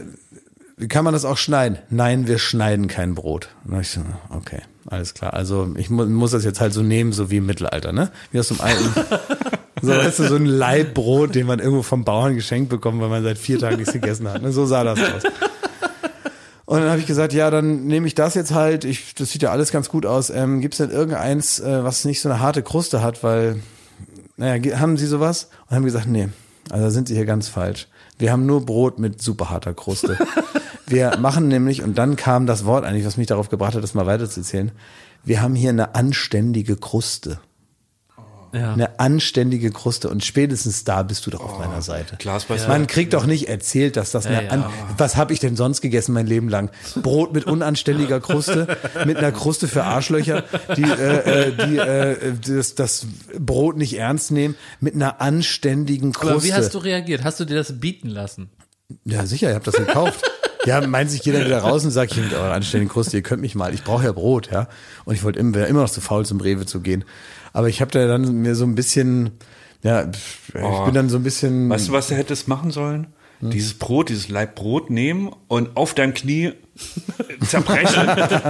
wie 0.77 0.89
kann 0.89 1.05
man 1.05 1.13
das 1.13 1.25
auch 1.25 1.37
schneiden? 1.37 1.79
Nein, 1.91 2.27
wir 2.27 2.39
schneiden 2.39 2.89
kein 2.89 3.15
Brot. 3.15 3.49
Und 3.65 3.81
ich 3.81 3.91
so, 3.91 4.01
okay, 4.31 4.63
alles 4.87 5.15
klar. 5.15 5.35
Also 5.35 5.73
ich 5.77 5.89
mu 5.89 6.05
muss 6.05 6.33
das 6.33 6.45
jetzt 6.45 6.61
halt 6.61 6.73
so 6.73 6.83
nehmen, 6.83 7.13
so 7.13 7.31
wie 7.31 7.37
im 7.37 7.47
Mittelalter, 7.47 7.93
ne? 7.93 8.11
Wie 8.33 8.41
aus 8.41 8.49
dem 8.49 8.61
alten, 8.61 8.93
so, 9.85 9.93
weißt 9.97 10.19
du, 10.21 10.29
so 10.29 10.37
ein 10.37 10.47
Leibbrot, 10.47 11.35
den 11.35 11.47
man 11.47 11.59
irgendwo 11.59 11.83
vom 11.83 12.05
Bauern 12.05 12.35
geschenkt 12.35 12.71
bekommt, 12.71 13.01
weil 13.01 13.09
man 13.09 13.23
seit 13.23 13.39
vier 13.39 13.59
Tagen 13.59 13.77
nichts 13.77 13.93
gegessen 13.93 14.29
hat. 14.29 14.43
Ne? 14.43 14.53
So 14.53 14.67
sah 14.67 14.85
das 14.85 14.99
aus. 14.99 15.23
Und 16.67 16.81
dann 16.81 16.91
habe 16.91 17.01
ich 17.01 17.07
gesagt, 17.07 17.33
ja, 17.35 17.51
dann 17.51 17.87
nehme 17.87 18.07
ich 18.07 18.15
das 18.15 18.35
jetzt 18.35 18.53
halt. 18.53 18.85
Ich, 18.85 19.15
das 19.15 19.31
sieht 19.31 19.43
ja 19.43 19.51
alles 19.51 19.71
ganz 19.71 19.89
gut 19.89 20.07
aus. 20.07 20.31
Ähm, 20.31 20.61
Gibt 20.61 20.75
es 20.75 20.79
denn 20.79 20.91
irgendeins, 20.91 21.61
äh, 21.61 21.85
was 21.85 22.05
nicht 22.05 22.21
so 22.21 22.29
eine 22.29 22.41
harte 22.41 22.63
Kruste 22.63 23.03
hat? 23.03 23.23
Weil, 23.23 23.61
naja, 24.37 24.79
haben 24.79 24.97
Sie 24.97 25.07
sowas? 25.07 25.51
Und 25.69 25.77
haben 25.77 25.85
gesagt, 25.85 26.07
nee, 26.07 26.29
also 26.71 26.85
da 26.85 26.91
sind 26.91 27.09
Sie 27.09 27.15
hier 27.15 27.27
ganz 27.27 27.49
falsch. 27.49 27.89
Wir 28.19 28.33
haben 28.33 28.47
nur 28.47 28.65
Brot 28.65 28.99
mit 28.99 29.21
super 29.21 29.51
harter 29.51 29.75
Kruste. 29.75 30.17
Wir 30.87 31.17
machen 31.19 31.49
nämlich, 31.49 31.83
und 31.83 31.97
dann 31.97 32.17
kam 32.17 32.47
das 32.47 32.65
Wort 32.65 32.85
eigentlich, 32.85 33.07
was 33.07 33.17
mich 33.17 33.27
darauf 33.27 33.49
gebracht 33.49 33.75
hat, 33.75 33.83
das 33.83 33.95
mal 33.95 34.07
weiterzuzählen. 34.07 34.73
Wir 35.25 35.41
haben 35.41 35.55
hier 35.55 35.71
eine 35.71 35.95
anständige 35.95 36.77
Kruste. 36.77 37.41
Ja. 38.55 38.73
Eine 38.75 39.01
anständige 39.01 39.71
Kruste. 39.73 40.09
Und 40.09 40.25
spätestens 40.25 40.85
da 40.85 41.03
bist 41.03 41.27
du 41.27 41.31
doch 41.31 41.41
auf 41.41 41.59
meiner 41.59 41.83
Seite. 41.83 42.17
Du- 42.17 42.69
Man 42.69 42.87
kriegt 42.87 43.13
doch 43.13 43.27
nicht 43.27 43.49
erzählt, 43.49 43.97
dass 43.97 44.13
das 44.13 44.27
eine, 44.27 44.45
ja. 44.45 44.51
an, 44.51 44.65
was 44.97 45.17
habe 45.17 45.33
ich 45.33 45.41
denn 45.41 45.57
sonst 45.57 45.81
gegessen 45.81 46.13
mein 46.13 46.27
Leben 46.29 46.49
lang? 46.49 46.71
Brot 47.03 47.33
mit 47.35 47.47
unanständiger 47.47 48.21
Kruste, 48.21 48.77
mit 49.05 49.17
einer 49.17 49.33
Kruste 49.33 49.67
für 49.67 49.83
Arschlöcher, 49.85 50.45
die, 50.77 50.83
äh, 50.85 51.49
äh, 51.49 51.53
die 51.67 51.77
äh, 51.79 52.33
das, 52.47 52.77
das 52.77 53.07
Brot 53.39 53.77
nicht 53.77 53.99
ernst 53.99 54.31
nehmen, 54.31 54.55
mit 54.81 54.95
einer 54.95 55.21
anständigen 55.21 56.13
Kruste. 56.13 56.31
Aber 56.35 56.45
wie 56.45 56.55
hast 56.55 56.75
du 56.75 56.79
reagiert? 56.79 57.25
Hast 57.25 57.41
du 57.41 57.45
dir 57.45 57.57
das 57.57 57.81
bieten 57.81 58.09
lassen? 58.09 58.51
Ja, 59.05 59.27
sicher, 59.27 59.49
ich 59.49 59.55
habe 59.55 59.65
das 59.65 59.75
gekauft. 59.75 60.23
Ja, 60.67 60.87
meint 60.87 61.11
sich 61.11 61.25
jeder 61.25 61.45
wieder 61.45 61.59
raus 61.59 61.85
und 61.85 61.91
sagt, 61.91 62.15
hier 62.15 62.23
mit 62.23 62.33
eurer 62.33 62.53
anständigen 62.53 62.91
Kruste, 62.93 63.17
ihr 63.17 63.23
könnt 63.23 63.43
mich 63.43 63.55
mal, 63.55 63.75
ich 63.75 63.85
brauche 63.85 64.05
ja 64.05 64.13
Brot, 64.13 64.51
ja. 64.51 64.69
Und 65.05 65.15
ich 65.15 65.23
wollte 65.23 65.39
immer, 65.39 65.67
immer 65.67 65.83
noch 65.83 65.91
zu 65.91 66.01
faul, 66.01 66.25
zum 66.25 66.41
Rewe 66.41 66.65
zu 66.67 66.81
gehen. 66.81 67.05
Aber 67.53 67.69
ich 67.69 67.81
habe 67.81 67.91
da 67.91 68.07
dann 68.07 68.33
mir 68.43 68.55
so 68.55 68.65
ein 68.65 68.75
bisschen, 68.75 69.33
ja, 69.83 70.09
ich 70.55 70.63
Oh. 70.63 70.85
bin 70.87 70.95
dann 70.95 71.09
so 71.09 71.17
ein 71.19 71.23
bisschen. 71.23 71.69
Weißt 71.69 71.89
du, 71.89 71.93
was 71.93 72.09
du 72.09 72.15
hättest 72.15 72.49
machen 72.49 72.71
sollen? 72.71 73.09
Dieses 73.41 73.75
Brot, 73.75 74.09
dieses 74.09 74.29
Laib 74.31 74.55
Brot 74.55 74.89
nehmen 74.89 75.31
und 75.49 75.77
auf 75.77 75.93
dein 75.93 76.15
Knie 76.15 76.53
zerbrechen 77.47 78.09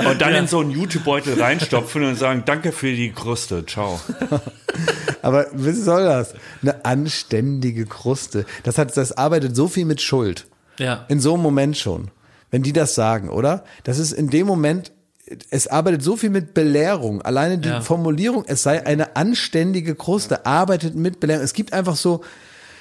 und 0.09 0.21
dann 0.21 0.35
in 0.35 0.47
so 0.47 0.61
einen 0.61 0.71
YouTube-Beutel 0.71 1.41
reinstopfen 1.43 2.05
und 2.05 2.17
sagen, 2.17 2.45
danke 2.47 2.71
für 2.71 2.93
die 2.95 3.11
Kruste, 3.11 3.67
ciao. 3.67 3.99
Aber 5.23 5.47
was 5.53 5.79
soll 5.85 6.05
das? 6.05 6.35
Eine 6.63 6.85
anständige 6.85 7.87
Kruste. 7.87 8.45
Das 8.63 8.79
hat, 8.79 8.97
das 8.97 9.11
arbeitet 9.13 9.57
so 9.57 9.67
viel 9.67 9.85
mit 9.85 10.01
Schuld. 10.01 10.47
Ja. 10.79 11.05
In 11.09 11.21
so 11.21 11.35
einem 11.35 11.43
Moment 11.43 11.77
schon. 11.77 12.11
Wenn 12.51 12.63
die 12.63 12.73
das 12.73 12.95
sagen, 12.95 13.29
oder? 13.31 13.65
Das 13.85 13.99
ist 13.99 14.13
in 14.13 14.31
dem 14.31 14.47
Moment, 14.47 14.93
es 15.51 15.67
arbeitet 15.67 16.03
so 16.03 16.17
viel 16.17 16.31
mit 16.31 16.55
Belehrung. 16.55 17.23
Alleine 17.23 17.59
die 17.59 17.69
Ja. 17.69 17.81
Formulierung, 17.81 18.45
es 18.47 18.63
sei 18.63 18.85
eine 18.87 19.17
anständige 19.17 19.95
Kruste, 19.95 20.47
arbeitet 20.47 20.95
mit 20.95 21.19
Belehrung. 21.21 21.43
Es 21.43 21.53
gibt 21.55 21.73
einfach 21.73 21.97
so, 21.97 22.23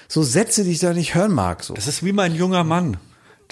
so 0.07 0.21
Sätze, 0.23 0.63
die 0.63 0.71
ich 0.71 0.79
da 0.79 0.93
nicht 0.93 1.15
hören 1.15 1.31
mag, 1.31 1.63
so. 1.63 1.73
Das 1.73 1.87
ist 1.87 2.03
wie 2.03 2.13
mein 2.13 2.35
junger 2.35 2.63
Mann. 2.63 2.97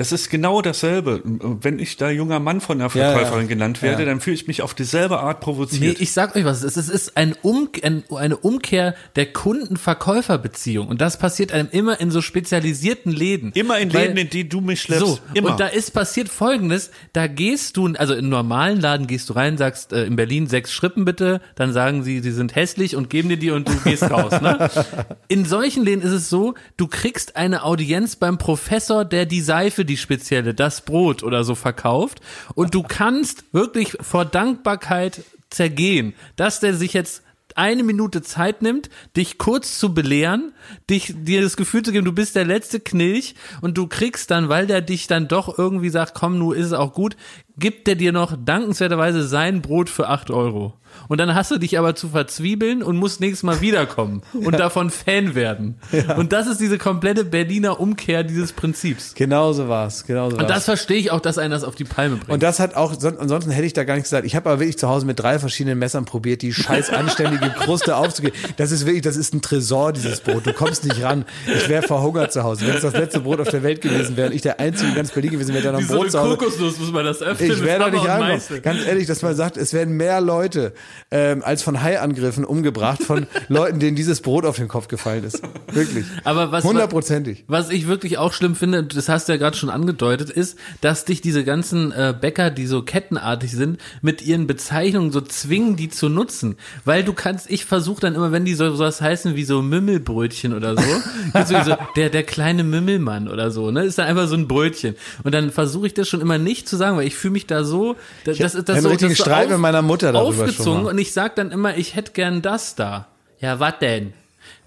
Das 0.02 0.11
ist 0.11 0.30
genau 0.30 0.61
dasselbe. 0.61 1.22
Wenn 1.23 1.78
ich 1.80 1.95
da 1.98 2.10
junger 2.10 2.40
Mann 2.40 2.60
von 2.60 2.80
der 2.80 2.88
Ja, 2.94 3.02
ja. 3.02 3.11
Verkäuferin 3.11 3.48
genannt 3.48 3.82
werde, 3.82 4.02
Ja. 4.03 4.10
dann 4.10 4.19
fühle 4.19 4.34
ich 4.36 4.48
mich 4.48 4.61
auf 4.61 4.73
dieselbe 4.73 5.19
Art 5.19 5.40
Nee, 5.40 5.44
provoziert. 5.44 6.02
ich 6.02 6.11
sag 6.11 6.36
euch 6.36 6.44
was, 6.45 6.64
es 6.64 6.76
ist- 6.78 6.90
es 6.90 6.90
ist 6.90 7.18
ein 7.18 7.36
um, 7.44 7.69
ein, 7.84 8.03
eine 8.15 8.38
Umkehr 8.38 8.95
der 9.15 9.28
Kunden-Verkäufer-Beziehung 9.32 10.88
und 10.88 11.02
das 11.02 11.18
passiert 11.18 11.52
einem 11.52 11.68
immer 11.72 11.99
in 11.99 12.11
so 12.11 12.22
spezialisierten 12.22 13.11
Läden. 13.11 13.52
Immer 13.53 13.80
in 13.80 13.90
Läden, 13.90 14.18
in 14.18 14.30
die 14.30 14.48
du 14.48 14.61
mich 14.61 14.82
schleppst. 14.82 15.06
So, 15.06 15.19
Immer. 15.34 15.52
und 15.52 15.60
da 15.60 15.68
ist 15.68 15.91
passiert 15.91 16.30
folgendes, 16.30 16.91
da 17.14 17.28
gehst 17.28 17.78
du, 17.78 17.88
also 17.95 18.14
in 18.14 18.30
normalen 18.30 18.80
Laden 18.82 19.07
gehst 19.07 19.30
du 19.30 19.34
rein, 19.34 19.57
sagst 19.57 19.94
äh, 19.94 20.06
in 20.06 20.15
Berlin 20.15 20.48
sechs 20.48 20.72
Schrippen 20.72 21.06
bitte, 21.06 21.41
dann 21.56 21.73
sagen 21.73 22.03
sie, 22.03 22.19
sie 22.22 22.32
sind 22.32 22.56
hässlich 22.56 22.95
und 22.95 23.10
geben 23.10 23.30
dir 23.30 23.38
die 23.38 23.52
und 23.52 23.68
du 23.68 23.76
gehst 23.84 24.03
raus. 24.10 24.32
Ne? 24.41 24.69
In 25.28 25.45
solchen 25.45 25.84
Läden 25.86 26.02
ist 26.02 26.11
es 26.11 26.30
so, 26.30 26.56
du 26.78 26.88
kriegst 26.88 27.36
eine 27.36 27.64
Audienz 27.64 28.15
beim 28.15 28.38
Professor, 28.38 29.06
der 29.06 29.26
die 29.26 29.41
Seife, 29.41 29.86
die 29.91 29.97
spezielle, 29.97 30.53
das 30.53 30.81
Brot 30.81 31.22
oder 31.22 31.43
so 31.43 31.55
verkauft 31.55 32.22
und 32.55 32.73
du 32.73 32.84
kannst 32.84 33.43
wirklich 33.51 33.97
vor 33.99 34.26
Dankbarkeit 34.26 35.23
zergehen, 35.49 36.13
dass 36.38 36.61
der 36.61 36.73
sich 36.73 36.93
jetzt 36.93 37.23
eine 37.57 37.84
Minute 37.84 38.22
Zeit 38.22 38.61
nimmt, 38.61 38.89
dich 39.18 39.38
kurz 39.38 39.77
zu 39.77 39.93
belehren, 39.93 40.53
dich 40.89 41.13
dir 41.15 41.41
das 41.41 41.57
Gefühl 41.57 41.84
zu 41.84 41.91
geben, 41.91 42.05
du 42.05 42.13
bist 42.13 42.38
der 42.38 42.45
letzte 42.45 42.80
Knilch 42.80 43.35
und 43.59 43.77
du 43.77 43.88
kriegst 43.88 44.31
dann, 44.31 44.47
weil 44.47 44.68
der 44.68 44.80
dich 44.81 45.07
dann 45.07 45.27
doch 45.27 45.57
irgendwie 45.57 45.89
sagt, 45.89 46.13
komm, 46.13 46.38
nu 46.38 46.53
ist 46.53 46.68
es 46.68 46.73
auch 46.73 46.93
gut, 46.93 47.18
gibt 47.57 47.88
der 47.88 47.95
dir 47.95 48.13
noch 48.13 48.38
dankenswerterweise 48.38 49.27
sein 49.27 49.61
Brot 49.61 49.89
für 49.89 50.07
acht 50.07 50.31
Euro. 50.31 50.73
Und 51.07 51.18
dann 51.19 51.34
hast 51.35 51.51
du 51.51 51.57
dich 51.57 51.77
aber 51.77 51.95
zu 51.95 52.09
verzwiebeln 52.09 52.81
und 52.84 52.97
musst 52.97 53.19
nächstes 53.19 53.43
Mal 53.43 53.61
wiederkommen 53.61 54.22
und 54.34 54.59
davon 54.59 54.89
Fan 54.89 55.35
werden. 55.35 55.76
Und 56.18 56.31
das 56.34 56.47
ist 56.47 56.59
diese 56.61 56.77
komplette 56.77 57.23
Berliner 57.26 57.80
Umkehr 57.80 58.23
dieses 58.23 58.53
Prinzips. 58.53 59.13
Genau 59.15 59.53
so 59.53 59.68
war's, 59.68 60.05
genau 60.05 60.30
so 60.30 60.38
Und 60.38 60.49
das 60.49 60.65
verstehe 60.65 60.97
ich 60.97 61.11
auch, 61.11 61.19
dass 61.19 61.38
einer 61.38 61.55
das 61.55 61.63
auf 61.63 61.76
die 61.76 61.84
Palme 61.84 62.15
bringt. 62.18 62.30
Und 62.30 62.43
das 62.43 62.59
hat 62.59 62.76
auch, 62.76 62.93
son- 62.99 63.18
ansonsten 63.19 63.51
hätte 63.51 63.65
ich 63.65 63.73
da 63.73 63.84
gar 63.84 63.95
nichts 63.95 64.09
gesagt. 64.09 64.26
Ich 64.26 64.35
habe 64.35 64.49
aber 64.49 64.59
wirklich 64.59 64.77
zu 64.77 64.88
Hause 64.89 65.05
mit 65.05 65.19
drei 65.19 65.39
verschiedenen 65.39 65.80
Messern 65.80 66.05
probiert, 66.05 66.41
die 66.41 66.53
scheiß 66.53 66.89
anständige 66.91 67.49
Kruste 67.59 67.95
aufzugehen. 67.95 68.34
Das 68.57 68.72
ist 68.72 68.85
wirklich, 68.85 69.01
das 69.03 69.18
ist 69.18 69.34
ein 69.34 69.41
Tresor, 69.41 69.93
dieses 69.93 70.22
Brot. 70.22 70.45
Du 70.45 70.53
kommst 70.53 70.84
nicht 70.85 71.01
ran. 71.03 71.26
Ich 71.47 71.68
wäre 71.69 71.84
verhungert 71.84 72.31
zu 72.31 72.43
Hause. 72.43 72.68
Wenn 72.68 72.76
es 72.76 72.81
das 72.81 72.93
letzte 72.93 73.19
Brot 73.22 73.39
auf 73.39 73.49
der 73.49 73.63
Welt 73.63 73.81
gewesen 73.81 74.18
wäre 74.18 74.30
und 74.30 74.35
ich 74.35 74.41
der 74.41 74.59
Einzige 74.59 74.89
in 74.89 74.95
ganz 74.95 75.11
Berlin 75.11 75.31
gewesen 75.31 75.53
wäre, 75.53 75.63
der 75.63 75.72
noch 75.73 75.80
ein 75.80 75.88
Brot 75.88 76.11
zu 76.11 76.19
Hause. 76.19 76.38
Kokosnuss 76.38 76.80
muss 76.80 76.91
man 76.91 77.05
das 77.05 77.22
öffnen. 77.22 77.51
wer 77.61 77.80
da 77.80 77.85
Hammer 77.85 77.91
nicht. 77.95 78.07
Meißel. 78.07 78.61
Ganz 78.61 78.85
ehrlich, 78.85 79.07
dass 79.07 79.22
man 79.22 79.35
sagt, 79.35 79.57
es 79.57 79.73
werden 79.73 79.95
mehr 79.97 80.22
Leute 80.22 80.73
ähm, 81.12 81.44
als 81.44 81.62
von 81.62 81.82
Haiangriffen 81.82 82.45
umgebracht 82.45 83.03
von 83.03 83.28
Leuten, 83.49 83.80
denen 83.80 83.95
dieses 83.95 84.22
Brot 84.22 84.45
auf 84.45 84.56
den 84.56 84.70
Kopf 84.70 84.88
gefallen 84.88 85.26
ist. 85.26 85.41
Wirklich. 85.72 86.06
Aber 86.24 86.52
was, 86.52 86.64
Hundertprozentig. 86.64 87.44
Was 87.48 87.70
ich 87.70 87.88
wirklich 87.88 88.18
auch 88.18 88.32
schlimm 88.32 88.56
finde, 88.56 88.84
das 88.84 89.10
hast 89.10 89.28
du 89.28 89.34
ja 89.34 89.38
gerade 89.38 89.58
schon 89.58 89.70
angedeutet, 89.70 90.30
ist, 90.30 90.58
dass 90.80 91.03
dich 91.03 91.22
diese 91.22 91.44
ganzen 91.44 91.91
äh, 91.91 92.14
Bäcker, 92.20 92.49
die 92.49 92.66
so 92.66 92.82
kettenartig 92.82 93.52
sind, 93.52 93.80
mit 94.02 94.22
ihren 94.22 94.48
Bezeichnungen 94.48 95.12
so 95.12 95.20
zwingen, 95.20 95.76
die 95.76 95.90
zu 95.90 96.08
nutzen. 96.08 96.56
Weil 96.86 97.03
du 97.03 97.12
kannst, 97.14 97.52
ich 97.52 97.66
versuche 97.66 97.99
dann 97.99 98.16
immer, 98.16 98.32
wenn 98.32 98.45
die 98.45 98.53
so 98.53 98.74
sowas 98.74 99.02
heißen 99.02 99.36
wie 99.36 99.44
so 99.44 99.62
Mümmelbrötchen 99.62 100.53
oder 100.53 100.76
so, 100.78 100.84
so, 101.45 101.64
so 101.64 101.76
der, 101.98 102.10
der 102.10 102.24
kleine 102.24 102.64
Mümmelmann 102.64 103.28
oder 103.28 103.52
so, 103.52 103.72
ne, 103.72 103.84
ist 103.84 103.98
dann 103.98 104.08
einfach 104.08 104.28
so 104.28 104.36
ein 104.36 104.48
Brötchen. 104.48 104.95
Und 105.24 105.34
dann 105.34 105.52
versuche 105.52 105.88
ich 105.88 105.94
das 105.94 106.08
schon 106.08 106.22
immer 106.22 106.38
nicht 106.38 106.70
zu 106.70 106.78
sagen, 106.78 106.95
weil 106.95 107.08
ich 107.08 107.16
fühle 107.16 107.34
mich 107.34 107.48
da 107.48 107.66
so, 107.66 107.98
das, 108.24 108.38
das 108.38 108.56
ist 108.56 108.70
das 108.70 108.78
einen 108.78 108.84
so, 108.84 109.08
das 109.08 109.18
so 109.18 109.24
Streit 109.24 109.49
mit 109.49 109.60
meiner 109.60 109.82
Mutter 109.82 110.14
darüber 110.14 110.48
schon 110.48 110.64
mal. 110.76 110.85
und 110.91 110.98
ich 110.98 111.14
sag 111.14 111.35
dann 111.35 111.52
immer, 111.52 111.77
ich 111.77 111.95
hätte 111.95 112.11
gern 112.14 112.41
das 112.41 112.76
da. 112.76 113.07
Ja, 113.39 113.60
was 113.60 113.80
denn? 113.80 114.14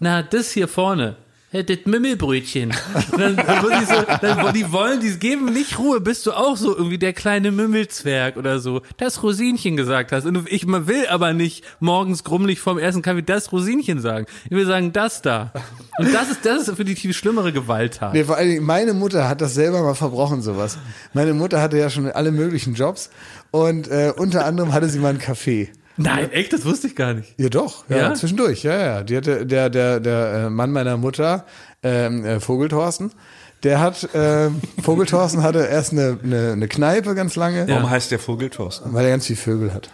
Na, 0.01 0.23
das 0.23 0.51
hier 0.51 0.69
vorne. 0.69 1.17
Ja, 1.55 1.63
das 1.63 1.79
Mümmelbrötchen. 1.85 2.75
Und 3.13 3.21
dann, 3.21 3.37
dann, 3.37 3.87
so, 3.87 3.95
dann, 4.21 4.53
die 4.55 4.73
wollen, 4.73 4.99
die 4.99 5.17
geben 5.21 5.53
nicht 5.53 5.79
Ruhe, 5.79 6.01
bist 6.01 6.27
du 6.27 6.33
auch 6.33 6.57
so 6.57 6.77
irgendwie 6.77 6.99
der 6.99 7.13
kleine 7.13 7.53
Mümmelzwerg 7.53 8.37
oder 8.37 8.59
so. 8.59 8.83
Das 8.97 9.23
Rosinchen 9.23 9.77
gesagt 9.77 10.11
hast. 10.11 10.27
Und 10.27 10.51
ich 10.51 10.67
will 10.67 11.07
aber 11.07 11.33
nicht 11.33 11.65
morgens 11.79 12.25
grummelig 12.25 12.59
vorm 12.59 12.79
ersten 12.79 13.03
Kaffee 13.03 13.23
das 13.23 13.53
Rosinchen 13.53 14.01
sagen. 14.01 14.27
Ich 14.47 14.51
will 14.51 14.67
sagen, 14.67 14.93
das 14.93 15.23
da. 15.23 15.53
Und 15.97 16.13
das 16.13 16.29
ist, 16.29 16.45
das 16.45 16.67
ist 16.67 16.77
für 16.77 16.85
die 16.85 16.97
viel 16.97 17.13
schlimmere 17.13 17.53
Gewalttat. 17.53 18.15
Nee, 18.15 18.25
vor 18.25 18.37
allen 18.37 18.49
Dingen, 18.49 18.65
meine 18.65 18.93
Mutter 18.93 19.29
hat 19.29 19.41
das 19.41 19.55
selber 19.55 19.81
mal 19.85 19.95
verbrochen, 19.95 20.43
sowas. 20.43 20.77
Meine 21.13 21.35
Mutter 21.35 21.63
hatte 21.63 21.79
ja 21.79 21.89
schon 21.89 22.11
alle 22.11 22.33
möglichen 22.33 22.75
Jobs 22.75 23.11
und 23.53 23.87
äh, 23.87 24.13
unter 24.17 24.45
anderem 24.45 24.73
hatte 24.73 24.89
sie 24.89 24.99
mal 24.99 25.11
einen 25.11 25.21
Café. 25.21 25.69
Nein, 25.97 26.31
echt, 26.33 26.53
das 26.53 26.65
wusste 26.65 26.87
ich 26.89 26.97
gar 26.97 27.15
nicht. 27.15 27.35
Ja, 27.39 27.49
doch, 27.49 27.89
ja, 27.89 27.97
Ja? 27.97 28.15
zwischendurch, 28.15 28.63
ja, 28.65 28.77
ja. 28.77 29.03
Die 29.03 29.17
hatte, 29.17 29.47
der, 29.47 29.71
der, 29.71 30.01
der 30.01 30.33
äh, 30.47 30.51
Mann 30.51 30.73
meiner 30.73 30.97
Mutter, 30.97 31.45
ähm, 31.83 32.25
äh, 32.25 32.41
Vogelthorsten, 32.41 33.13
der 33.63 33.81
hat, 33.81 34.09
ähm, 34.15 34.61
Vogelthorsten 34.83 35.43
hatte 35.43 35.61
erst 35.61 35.93
eine, 35.93 36.19
eine, 36.23 36.53
eine 36.53 36.69
Kneipe 36.69 37.15
ganz 37.15 37.37
lange, 37.37 37.69
Warum 37.69 37.89
heißt 37.89 38.11
der 38.11 38.19
Vogel 38.19 38.51
Thorsten? 38.51 38.93
weil 38.93 39.05
er 39.05 39.11
ganz 39.13 39.27
viel 39.27 39.37
Vögel 39.37 39.73
hat. 39.73 39.91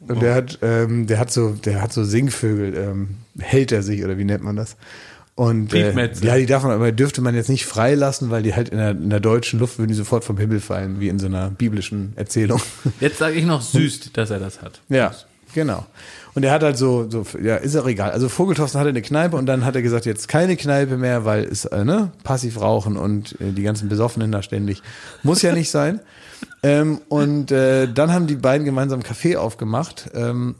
Und 0.00 0.22
der 0.22 0.34
hat, 0.34 0.58
ähm, 0.62 1.06
der 1.08 1.18
hat 1.18 1.32
so, 1.32 1.50
der 1.50 1.82
hat 1.82 1.92
so 1.92 2.04
Singvögel, 2.04 2.76
ähm, 2.76 3.16
hält 3.40 3.72
er 3.72 3.82
sich 3.82 4.04
oder 4.04 4.16
wie 4.16 4.24
nennt 4.24 4.44
man 4.44 4.54
das? 4.54 4.76
Und 5.34 5.72
äh, 5.72 5.92
ja, 6.22 6.36
die 6.36 6.46
darf 6.46 6.62
man, 6.64 6.72
aber 6.72 6.90
dürfte 6.92 7.20
man 7.20 7.34
jetzt 7.34 7.48
nicht 7.48 7.64
freilassen, 7.64 8.30
weil 8.30 8.42
die 8.42 8.54
halt 8.54 8.68
in 8.70 8.78
der, 8.78 8.90
in 8.90 9.08
der 9.10 9.20
deutschen 9.20 9.58
Luft 9.60 9.78
würden 9.78 9.88
die 9.88 9.94
sofort 9.94 10.24
vom 10.24 10.36
Himmel 10.36 10.60
fallen, 10.60 10.98
wie 11.00 11.08
in 11.08 11.18
so 11.20 11.26
einer 11.26 11.50
biblischen 11.50 12.12
Erzählung. 12.16 12.60
Jetzt 13.00 13.18
sage 13.18 13.36
ich 13.36 13.44
noch 13.44 13.62
süß, 13.62 14.12
dass 14.12 14.30
er 14.30 14.40
das 14.40 14.62
hat. 14.62 14.80
Ja, 14.88 15.12
genau. 15.58 15.84
Und 16.34 16.44
er 16.44 16.52
hat 16.52 16.62
halt 16.62 16.78
so, 16.78 17.10
so, 17.10 17.24
ja, 17.42 17.56
ist 17.56 17.76
auch 17.76 17.86
egal. 17.86 18.12
Also 18.12 18.28
Vogelthorsten 18.28 18.78
hatte 18.78 18.90
eine 18.90 19.02
Kneipe 19.02 19.36
und 19.36 19.46
dann 19.46 19.64
hat 19.64 19.74
er 19.74 19.82
gesagt, 19.82 20.06
jetzt 20.06 20.28
keine 20.28 20.56
Kneipe 20.56 20.96
mehr, 20.96 21.24
weil 21.24 21.42
es, 21.44 21.64
äh, 21.64 21.84
ne, 21.84 22.12
passiv 22.22 22.60
rauchen 22.60 22.96
und 22.96 23.32
äh, 23.40 23.50
die 23.50 23.62
ganzen 23.62 23.88
Besoffenen 23.88 24.30
da 24.30 24.40
ständig. 24.42 24.82
Muss 25.24 25.42
ja 25.42 25.52
nicht 25.52 25.70
sein. 25.70 25.98
ähm, 26.62 27.00
und 27.08 27.50
äh, 27.50 27.88
dann 27.92 28.12
haben 28.12 28.28
die 28.28 28.36
beiden 28.36 28.64
gemeinsam 28.64 29.00
Café 29.00 29.36
aufgemacht. 29.36 30.10
Ähm, 30.14 30.54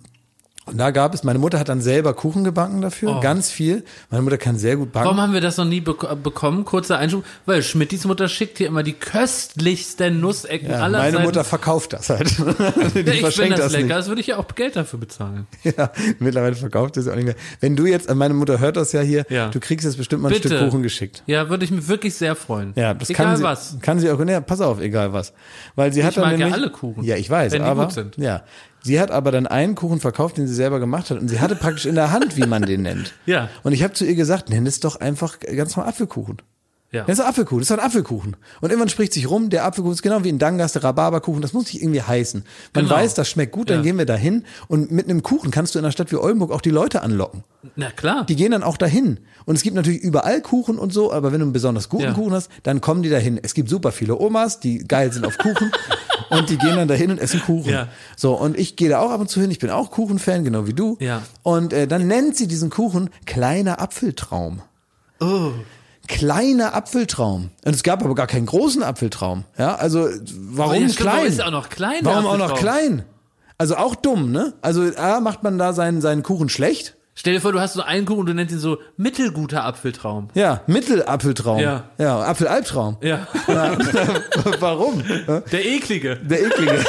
und 0.69 0.78
da 0.78 0.90
gab 0.90 1.15
es, 1.15 1.24
meine 1.24 1.39
Mutter 1.39 1.59
hat 1.59 1.69
dann 1.69 1.81
selber 1.81 2.15
Kuchen 2.15 2.45
gebacken 2.45 2.81
dafür, 2.81 3.20
ganz 3.20 3.51
viel. 3.51 3.85
Meine 4.11 4.23
Mutter 4.23 4.39
kann 4.39 4.57
sehr 4.59 4.77
gut 4.77 4.93
backen. 4.93 5.07
Warum 5.07 5.20
haben 5.20 5.32
wir 5.32 5.40
das 5.40 5.57
noch 5.57 5.65
nie 5.65 5.81
bek 5.81 6.23
bekommen? 6.23 6.65
Kurzer 6.65 6.99
Einschub. 6.99 7.24
Weil 7.47 7.62
Schmittis 7.62 8.05
Mutter 8.05 8.28
schickt 8.28 8.59
hier 8.59 8.66
immer 8.69 8.82
die 8.82 8.93
köstlichsten 8.93 10.20
Nussecken 10.20 10.70
ja, 10.70 10.81
aller 10.82 10.99
meine 10.99 11.12
Zeiten. 11.12 11.24
Mutter 11.27 11.45
verkauft 11.45 11.93
das 11.93 12.11
halt. 12.11 12.28
die 12.39 13.01
ja, 13.01 13.12
ich 13.12 13.20
verschenkt 13.20 13.53
das, 13.59 13.61
das 13.66 13.73
lecker. 13.73 13.85
nicht. 13.85 13.97
Das 13.97 14.09
würde 14.09 14.20
ich 14.20 14.27
ja 14.28 14.36
auch 14.39 14.47
Geld 14.55 14.77
dafür 14.77 14.99
bezahlen. 14.99 15.47
Ja, 15.77 15.90
mittlerweile 16.19 16.55
verkauft 16.57 16.97
es 16.97 17.09
auch 17.09 17.15
nicht 17.15 17.24
mehr. 17.27 17.35
Wenn 17.61 17.77
du 17.77 17.86
jetzt, 17.86 18.12
meine 18.15 18.35
Mutter 18.35 18.59
hört 18.59 18.77
das 18.77 18.93
ja 18.93 19.01
hier, 19.01 19.27
Ja. 19.28 19.49
du 19.49 19.61
kriegst 19.61 19.85
jetzt 19.85 19.97
bestimmt 19.99 20.23
mal 20.23 20.28
ein 20.28 20.35
Bitte. 20.35 20.49
Stück 20.49 20.61
Kuchen 20.61 20.82
geschickt. 20.82 21.23
Ja, 21.27 21.49
würde 21.51 21.65
ich 21.65 21.70
mich 21.70 21.89
wirklich 21.89 22.15
sehr 22.15 22.35
freuen. 22.36 22.73
Ja, 22.77 22.95
das 22.95 23.11
Egal 23.11 23.27
kann 23.27 23.36
sie, 23.36 23.43
was. 23.43 23.77
kann 23.82 23.99
sie 24.01 24.11
auch, 24.11 24.19
ne, 24.19 24.40
pass 24.40 24.61
auf, 24.61 24.81
egal 24.81 25.12
was. 25.12 25.32
Weil 25.77 25.93
sie 25.93 26.05
hat 26.05 26.16
dann 26.16 26.24
mag 26.24 26.32
ja 26.32 26.39
nämlich, 26.39 26.55
alle 26.55 26.70
Kuchen, 26.70 27.05
Ja, 27.05 27.16
ich 27.16 27.28
weiß, 27.28 27.53
wenn 27.53 27.62
die 27.62 27.69
aber, 27.69 27.85
gut 27.85 27.93
sind. 27.95 28.16
ja. 28.16 28.43
Sie 28.89 28.98
hat 28.98 29.10
aber 29.10 29.31
dann 29.31 29.47
einen 29.47 29.74
Kuchen 29.74 30.01
verkauft, 30.01 30.39
den 30.39 30.47
sie 30.47 30.55
selber 30.55 30.81
gemacht 30.81 31.10
hat 31.10 31.20
und 31.20 31.28
sie 31.28 31.40
hatte 31.40 31.56
praktisch 31.56 31.85
in 31.85 31.94
der 31.94 32.10
Hand, 32.10 32.39
wie 32.39 32.47
man 32.47 32.62
den 32.62 32.81
nennt. 32.81 33.12
Ja. 33.27 33.51
Und 33.62 33.74
ich 33.74 33.82
habe 33.82 33.93
zu 33.93 34.06
ihr 34.06 34.15
gesagt, 34.15 34.48
nenn 34.48 34.66
es 34.66 34.81
doch 34.81 34.97
einfach 34.97 35.40
ganz 35.40 35.77
normal 35.77 35.90
Apfelkuchen. 35.90 36.39
Ja. 36.90 37.05
Das 37.05 37.19
ist 37.19 37.24
ein 37.24 37.28
Apfelkuchen, 37.28 37.59
das 37.60 37.69
ist 37.70 37.78
ein 37.78 37.85
Apfelkuchen. 37.85 38.36
Und 38.62 38.70
irgendwann 38.70 38.89
spricht 38.89 39.12
sich 39.12 39.28
rum, 39.28 39.51
der 39.51 39.65
Apfelkuchen 39.66 39.93
ist 39.94 40.01
genau 40.02 40.24
wie 40.24 40.31
in 40.31 40.39
Dangas, 40.39 40.73
der 40.73 40.85
Rhabarberkuchen, 40.85 41.43
das 41.43 41.52
muss 41.52 41.66
nicht 41.73 41.82
irgendwie 41.82 42.01
heißen. 42.01 42.44
Man 42.74 42.85
Genau. 42.85 42.97
weiß, 42.97 43.12
das 43.12 43.28
schmeckt 43.28 43.52
gut, 43.52 43.69
dann 43.69 43.78
Ja. 43.78 43.82
gehen 43.82 43.98
wir 43.98 44.06
dahin 44.06 44.44
und 44.69 44.90
mit 44.90 45.05
einem 45.05 45.23
Kuchen 45.23 45.51
kannst 45.51 45.74
du 45.74 45.78
in 45.78 45.85
einer 45.85 45.93
Stadt 45.93 46.10
wie 46.12 46.16
Oldenburg 46.16 46.51
auch 46.51 46.62
die 46.62 46.70
Leute 46.70 47.02
anlocken. 47.02 47.44
Na 47.77 47.90
klar. 47.90 48.24
Die 48.24 48.36
gehen 48.36 48.52
dann 48.52 48.62
auch 48.62 48.78
dahin. 48.78 49.20
Und 49.44 49.56
es 49.56 49.62
gibt 49.62 49.77
natürlich 49.77 50.01
überall 50.01 50.40
Kuchen 50.40 50.78
und 50.78 50.90
so, 50.93 51.12
aber 51.12 51.31
wenn 51.32 51.40
du 51.40 51.44
einen 51.44 51.52
besonders 51.52 51.90
guten 51.90 52.05
Ja. 52.05 52.12
Kuchen 52.15 52.32
hast, 52.32 52.51
dann 52.62 52.81
kommen 52.81 53.02
die 53.02 53.10
dahin. 53.10 53.39
Es 53.43 53.52
gibt 53.52 53.69
super 53.69 53.93
viele 53.93 54.19
Omas, 54.19 54.59
die 54.60 54.78
geil 54.78 55.12
sind 55.12 55.27
auf 55.27 55.36
Kuchen 55.36 55.70
und 56.31 56.48
die 56.48 56.56
gehen 56.56 56.77
dann 56.77 56.89
dahin 56.89 57.10
und 57.10 57.19
essen 57.19 57.40
Kuchen. 57.43 57.70
Ja. 57.70 57.89
So, 58.16 58.32
und 58.32 58.59
ich 58.59 58.77
gehe 58.77 58.89
da 58.89 59.01
auch 59.01 59.10
ab 59.10 59.20
und 59.20 59.28
zu 59.28 59.43
hin. 59.43 59.51
Ich 59.51 59.59
bin 59.59 59.69
auch 59.69 59.90
Kuchenfan, 59.90 60.43
genau 60.43 60.66
wie 60.66 60.73
du. 60.74 60.97
Ja. 61.01 61.20
Und 61.43 61.74
äh, 61.74 61.86
dann 61.86 62.06
nennt 62.06 62.35
sie 62.36 62.47
diesen 62.48 62.70
Kuchen 62.70 63.10
kleiner 63.27 63.78
Apfeltraum. 63.82 64.60
Oh. 65.20 65.51
Kleiner 66.09 66.75
Apfeltraum. 66.75 67.51
Und 67.65 67.75
es 67.75 67.83
gab 67.83 68.03
aber 68.05 68.15
gar 68.15 68.27
keinen 68.27 68.47
großen 68.47 68.83
Apfeltraum. 68.83 69.45
Ja, 69.59 69.77
also 69.77 70.09
warum 70.31 70.73
Oh 70.73 70.75
ja, 70.81 70.89
stimmt, 70.89 70.97
klein? 70.97 71.27
ist 71.27 71.43
auch 71.43 71.51
noch 71.51 71.69
klein, 71.69 72.01
Warum 72.03 72.27
auch 72.27 72.39
noch 72.39 72.55
klein? 72.59 73.05
Also 73.59 73.77
auch 73.77 73.95
dumm, 73.95 74.33
ne? 74.33 74.55
Also 74.63 74.83
A, 74.97 75.21
macht 75.21 75.43
man 75.43 75.59
da 75.59 75.73
seinen, 75.73 76.01
seinen 76.01 76.23
Kuchen 76.23 76.49
schlecht. 76.49 76.95
Stell 77.21 77.35
dir 77.35 77.41
vor, 77.41 77.51
du 77.51 77.59
hast 77.59 77.75
so 77.75 77.83
einen 77.83 78.07
Kuchen 78.07 78.21
und 78.21 78.27
du 78.27 78.35
nennst 78.35 78.55
ihn 78.55 78.61
so 78.61 78.79
mittelguter 78.97 79.65
Apfeltraum. 79.65 80.29
Ja, 80.35 80.61
Mittelapfeltraum. 80.69 81.59
Ja. 81.59 81.91
Ja, 81.99 82.21
Apfelalbtraum. 82.21 82.97
Ja. 83.03 83.27
Warum? 84.61 85.03
Der 85.51 85.67
eklige. 85.67 86.15
Der 86.15 86.47
eklige. 86.47 86.85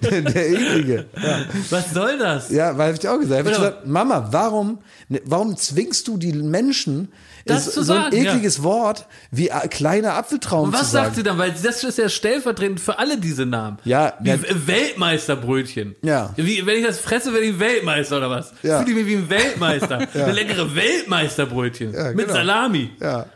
der, 0.00 0.22
der 0.32 0.48
eklige. 0.48 1.06
Ja. 1.20 1.38
Was 1.70 1.90
soll 1.92 2.18
das? 2.18 2.50
ja, 2.50 2.78
weil 2.78 2.92
hab 2.92 3.02
ich 3.02 3.08
auch 3.08 3.18
gesagt. 3.18 3.40
Hab 3.40 3.50
ich 3.50 3.56
gesagt, 3.58 3.86
Mama, 3.88 4.28
warum, 4.30 4.78
ne, 5.08 5.20
warum 5.24 5.56
zwingst 5.56 6.06
du 6.06 6.16
die 6.16 6.32
Menschen, 6.32 7.08
Das 7.44 7.66
ist 7.66 7.74
zu 7.74 7.82
so 7.82 7.92
ein 7.92 8.02
sagen, 8.04 8.16
ekliges 8.16 8.62
Wort 8.62 9.06
wie 9.30 9.50
kleiner 9.68 10.14
Apfeltraum 10.14 10.68
Und 10.68 10.74
was 10.74 10.90
sagt 10.90 11.16
sie 11.16 11.22
dann? 11.22 11.38
Weil 11.38 11.52
das 11.62 11.84
ist 11.84 11.98
ja 11.98 12.08
stellvertretend 12.08 12.80
für 12.80 12.98
alle 12.98 13.18
diese 13.18 13.44
Namen. 13.44 13.78
Ja, 13.84 14.14
Wie 14.20 14.30
ja. 14.30 14.38
Weltmeisterbrötchen. 14.66 15.94
Ja. 16.02 16.32
Wie, 16.36 16.64
wenn 16.66 16.78
ich 16.78 16.86
das 16.86 16.98
fresse, 16.98 17.32
werde 17.32 17.46
ich 17.46 17.58
Weltmeister 17.58 18.16
oder 18.16 18.30
was? 18.30 18.52
Ja. 18.62 18.78
Fühle 18.78 18.90
ich 18.92 18.96
mich 18.96 19.06
wie 19.06 19.16
ein 19.16 19.30
Weltmeister. 19.30 19.98
Eine 20.14 20.32
leckere 20.32 20.74
Weltmeisterbrötchen. 20.74 21.92
Ja, 21.92 22.04
Mit 22.12 22.26
genau. 22.26 22.32
Salami. 22.32 22.90
Ja. 23.00 23.26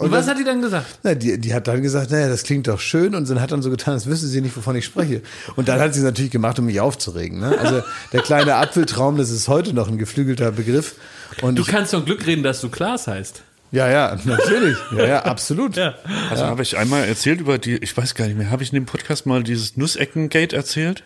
Und, 0.00 0.12
was 0.12 0.28
hat 0.28 0.38
die 0.38 0.44
dann 0.44 0.62
gesagt? 0.62 1.00
Na, 1.02 1.14
die, 1.14 1.38
die 1.38 1.52
hat 1.52 1.66
dann 1.66 1.82
gesagt, 1.82 2.12
naja, 2.12 2.28
das 2.28 2.44
klingt 2.44 2.68
doch 2.68 2.78
schön 2.78 3.16
und 3.16 3.28
dann 3.28 3.40
hat 3.40 3.50
dann 3.50 3.62
so 3.62 3.70
getan, 3.70 3.94
als 3.94 4.06
wüsste 4.06 4.28
sie 4.28 4.40
nicht, 4.40 4.56
wovon 4.56 4.76
ich 4.76 4.84
spreche. 4.84 5.22
Und 5.56 5.68
dann 5.68 5.80
hat 5.80 5.92
sie 5.92 5.98
es 5.98 6.04
natürlich 6.04 6.30
gemacht, 6.30 6.56
um 6.60 6.66
mich 6.66 6.80
aufzuregen. 6.80 7.40
Ne? 7.40 7.58
Also 7.58 7.82
der 8.12 8.22
kleine 8.22 8.54
Apfeltraum, 8.54 9.16
das 9.16 9.30
ist 9.30 9.48
heute 9.48 9.74
noch 9.74 9.88
ein 9.88 9.98
geflügelter 9.98 10.52
Begriff. 10.52 10.94
Und 11.42 11.56
Du 11.56 11.62
ich, 11.62 11.68
kannst 11.68 11.90
von 11.90 12.04
Glück 12.04 12.24
reden, 12.28 12.44
dass 12.44 12.60
du 12.60 12.68
Klaas 12.68 13.08
heißt. 13.08 13.42
Ja, 13.70 13.88
ja, 13.88 14.16
natürlich. 14.24 14.76
Ja, 14.96 15.06
ja, 15.06 15.22
absolut. 15.24 15.76
Ja. 15.76 15.94
Also 16.30 16.44
habe 16.44 16.62
ich 16.62 16.76
einmal 16.76 17.04
erzählt 17.04 17.40
über 17.40 17.58
die, 17.58 17.76
ich 17.76 17.96
weiß 17.96 18.14
gar 18.14 18.26
nicht 18.26 18.36
mehr, 18.36 18.50
habe 18.50 18.62
ich 18.62 18.72
in 18.72 18.76
dem 18.76 18.86
Podcast 18.86 19.26
mal 19.26 19.42
dieses 19.42 19.76
Nussecken-Gate 19.76 20.52
erzählt? 20.52 21.04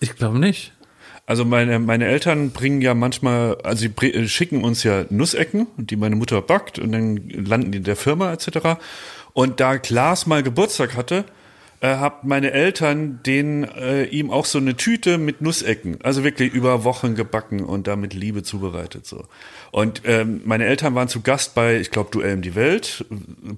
Ich 0.00 0.16
glaube 0.16 0.38
nicht. 0.38 0.72
Also 1.26 1.44
meine, 1.44 1.78
meine 1.78 2.06
Eltern 2.06 2.50
bringen 2.50 2.80
ja 2.82 2.94
manchmal, 2.94 3.56
also 3.62 3.86
sie 3.86 4.28
schicken 4.28 4.64
uns 4.64 4.82
ja 4.82 5.04
Nussecken, 5.10 5.68
die 5.76 5.94
meine 5.94 6.16
Mutter 6.16 6.42
backt 6.42 6.78
und 6.80 6.90
dann 6.90 7.28
landen 7.28 7.70
die 7.70 7.78
in 7.78 7.84
der 7.84 7.96
Firma 7.96 8.32
etc. 8.32 8.80
Und 9.32 9.60
da 9.60 9.78
Klaas 9.78 10.26
mal 10.26 10.42
Geburtstag 10.42 10.96
hatte, 10.96 11.24
äh, 11.80 11.96
haben 11.96 12.28
meine 12.28 12.52
Eltern 12.52 13.20
den 13.24 13.64
äh, 13.64 14.04
ihm 14.04 14.30
auch 14.30 14.44
so 14.44 14.58
eine 14.58 14.76
Tüte 14.76 15.16
mit 15.16 15.40
Nussecken, 15.40 15.98
also 16.02 16.24
wirklich 16.24 16.52
über 16.52 16.84
Wochen 16.84 17.14
gebacken 17.14 17.60
und 17.64 17.86
da 17.86 17.96
mit 17.96 18.12
Liebe 18.12 18.42
zubereitet 18.42 19.06
so. 19.06 19.24
Und 19.70 20.02
ähm, 20.04 20.42
meine 20.44 20.66
Eltern 20.66 20.94
waren 20.94 21.08
zu 21.08 21.20
Gast 21.20 21.54
bei, 21.54 21.78
ich 21.78 21.90
glaube, 21.90 22.10
Duell 22.10 22.34
um 22.34 22.42
die 22.42 22.54
Welt, 22.54 23.04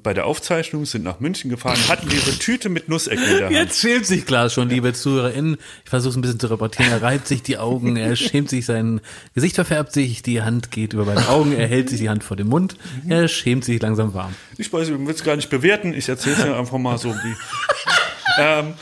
bei 0.03 0.13
der 0.15 0.27
Aufzeichnung, 0.27 0.85
sind 0.85 1.03
nach 1.05 1.21
München 1.21 1.51
gefahren, 1.51 1.79
hatten 1.89 2.09
diese 2.09 2.39
Tüte 2.39 2.69
mit 2.69 2.89
Nussecken 2.89 3.25
in 3.25 3.37
der 3.39 3.47
Hand. 3.47 3.57
Jetzt 3.57 3.81
schämt 3.81 4.07
sich 4.07 4.27
Klaas 4.27 4.53
schon, 4.53 4.69
liebe 4.69 4.93
ZuhörerInnen. 4.93 5.57
Ich 5.85 5.91
versuche 5.91 6.11
es 6.11 6.17
ein 6.17 6.21
bisschen 6.21 6.39
zu 6.39 6.49
reportieren. 6.49 6.93
Er 6.93 7.03
reibt 7.03 7.27
sich 7.27 7.43
die 7.43 7.59
Augen, 7.59 7.97
er 7.97 8.15
schämt 8.15 8.51
sich, 8.51 8.67
sein 8.67 9.01
Gesicht 9.35 9.55
verfärbt 9.57 9.93
sich, 9.93 10.23
die 10.23 10.43
Hand 10.43 10.71
geht 10.71 10.93
über 10.93 11.07
beide 11.07 11.29
Augen, 11.29 11.53
er 11.53 11.67
hält 11.67 11.89
sich 11.89 11.99
die 11.99 12.11
Hand 12.11 12.23
vor 12.23 12.37
den 12.37 12.49
Mund, 12.49 12.77
er 13.09 13.27
schämt 13.27 13.65
sich 13.65 13.81
langsam 13.81 14.15
warm. 14.15 14.35
Ich 14.59 14.73
weiß, 14.73 14.89
ich 14.89 14.99
will 14.99 15.09
es 15.09 15.25
gar 15.25 15.35
nicht 15.37 15.51
bewerten. 15.51 15.95
Ich 15.95 16.09
erzähle 16.09 16.37
es 16.37 16.45
ja 16.45 16.59
einfach 16.59 16.79
mal 16.79 16.99
so 16.99 17.09
wie. 17.09 17.35
Ähm, 18.39 18.75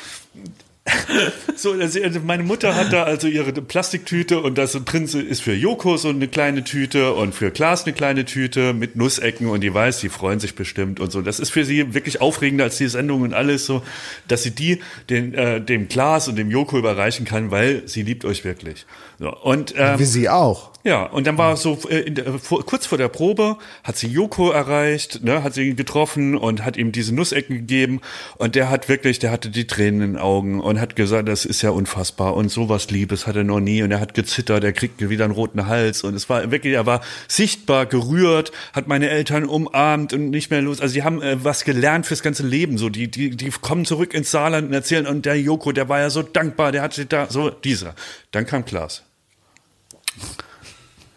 So, 1.57 1.73
also 1.73 2.03
also 2.03 2.21
meine 2.21 2.43
Mutter 2.43 2.75
hat 2.75 2.93
da 2.93 3.05
also 3.05 3.29
ihre 3.29 3.53
Plastiktüte 3.53 4.41
und 4.41 4.57
das 4.57 4.73
drin 4.73 5.05
ist 5.05 5.43
für 5.43 5.55
Joko 5.55 5.97
so 5.97 6.09
eine 6.09 6.27
kleine 6.27 6.65
Tüte 6.65 7.13
und 7.13 7.35
für 7.35 7.51
Klaas 7.51 7.85
eine 7.85 7.93
kleine 7.93 8.25
Tüte 8.25 8.73
mit 8.73 8.97
Nussecken 8.97 9.49
und 9.49 9.61
die 9.61 9.73
weiß, 9.73 10.01
die 10.01 10.09
freuen 10.09 10.41
sich 10.41 10.55
bestimmt 10.55 10.99
und 10.99 11.13
so. 11.13 11.21
Das 11.21 11.39
ist 11.39 11.51
für 11.51 11.65
sie 11.65 11.93
wirklich 11.95 12.21
aufregender 12.21 12.65
als 12.65 12.79
die 12.79 12.89
Sendung 12.89 13.23
und 13.23 13.35
alles 13.35 13.67
so, 13.67 13.83
dass 14.27 14.43
sie 14.43 14.53
die 14.53 14.81
den, 15.11 15.35
äh, 15.35 15.61
dem 15.61 15.89
Klaas 15.89 16.29
und 16.29 16.37
dem 16.37 16.51
Joko 16.51 16.79
überreichen 16.79 17.27
kann, 17.27 17.51
weil 17.51 17.87
sie 17.87 18.03
liebt 18.03 18.25
euch 18.25 18.45
wirklich. 18.45 18.87
So, 19.21 19.37
und 19.37 19.75
ähm, 19.77 19.99
Wie 19.99 20.07
sie 20.07 20.31
auch. 20.31 20.71
ja, 20.83 21.03
und 21.03 21.27
dann 21.27 21.37
war 21.37 21.59
so 21.59 21.79
äh, 21.91 22.11
der, 22.11 22.39
vor, 22.39 22.65
kurz 22.65 22.87
vor 22.87 22.97
der 22.97 23.09
Probe 23.09 23.59
hat 23.85 23.99
sie 23.99 24.07
Joko 24.07 24.51
erreicht, 24.51 25.23
ne, 25.23 25.43
hat 25.45 25.53
sie 25.53 25.69
ihn 25.69 25.77
getroffen 25.77 26.39
und 26.39 26.65
hat 26.65 26.79
ihm 26.79 26.91
diese 26.91 27.15
Nussecken 27.15 27.55
gegeben. 27.55 28.01
Und 28.39 28.55
der 28.55 28.71
hat 28.71 28.89
wirklich, 28.89 29.19
der 29.19 29.31
hatte 29.31 29.51
die 29.51 29.67
Tränen 29.67 30.01
in 30.01 30.13
den 30.13 30.23
Augen 30.23 30.59
und 30.59 30.81
hat 30.81 30.97
gesagt, 30.97 31.29
das 31.29 31.45
ist 31.45 31.61
ja 31.61 31.69
unfassbar. 31.69 32.35
Und 32.35 32.51
sowas 32.51 32.91
Liebes 32.91 33.27
hat 33.27 33.37
er 33.37 33.45
noch 33.45 33.61
nie. 33.61 33.83
Und 33.83 33.91
er 33.91 34.01
hat 34.01 34.15
gezittert, 34.15 34.65
er 34.65 34.73
kriegt 34.73 35.07
wieder 35.07 35.27
einen 35.27 35.35
roten 35.35 35.67
Hals. 35.67 36.03
Und 36.03 36.15
es 36.15 36.31
war 36.31 36.51
wirklich, 36.51 36.73
er 36.73 36.87
war 36.87 37.03
sichtbar 37.29 37.85
gerührt, 37.85 38.53
hat 38.73 38.89
meine 38.89 39.11
Eltern 39.11 39.45
umarmt 39.45 40.15
und 40.15 40.31
nicht 40.31 40.51
mehr 40.51 40.63
los, 40.63 40.81
also 40.81 40.95
sie 40.95 41.03
haben 41.03 41.21
äh, 41.21 41.45
was 41.45 41.65
gelernt 41.65 42.07
fürs 42.07 42.23
ganze 42.23 42.47
Leben, 42.47 42.79
so 42.79 42.89
die 42.89 43.11
die 43.11 43.37
die 43.37 43.51
kommen 43.51 43.85
zurück 43.85 44.15
ins 44.15 44.31
Saarland 44.31 44.69
und 44.69 44.73
erzählen. 44.73 45.07
Und 45.07 45.27
der 45.27 45.39
Joko, 45.39 45.73
der 45.73 45.91
war 45.91 46.01
ja 46.01 46.09
so 46.09 46.23
dankbar, 46.23 46.73
der 46.73 46.81
hat 46.81 46.95
sich 46.95 47.07
da 47.07 47.27
so 47.29 47.51
dieser. 47.51 47.95
Dann 48.31 48.47
kam 48.47 48.65
Klaas. 48.65 49.03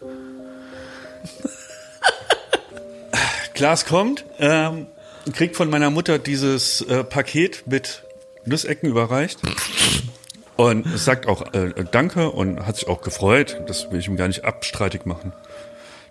Klaas 3.54 3.86
kommt, 3.86 4.24
ähm, 4.38 4.86
kriegt 5.32 5.56
von 5.56 5.70
meiner 5.70 5.90
Mutter 5.90 6.18
dieses 6.18 6.82
äh, 6.82 7.04
Paket 7.04 7.64
mit 7.66 8.02
Nussecken 8.44 8.88
überreicht 8.88 9.38
und 10.56 10.86
sagt 10.98 11.26
auch 11.26 11.54
äh, 11.54 11.72
Danke 11.90 12.30
und 12.30 12.66
hat 12.66 12.76
sich 12.76 12.88
auch 12.88 13.00
gefreut. 13.00 13.62
Das 13.66 13.90
will 13.90 14.00
ich 14.00 14.08
ihm 14.08 14.16
gar 14.16 14.28
nicht 14.28 14.44
abstreitig 14.44 15.06
machen. 15.06 15.32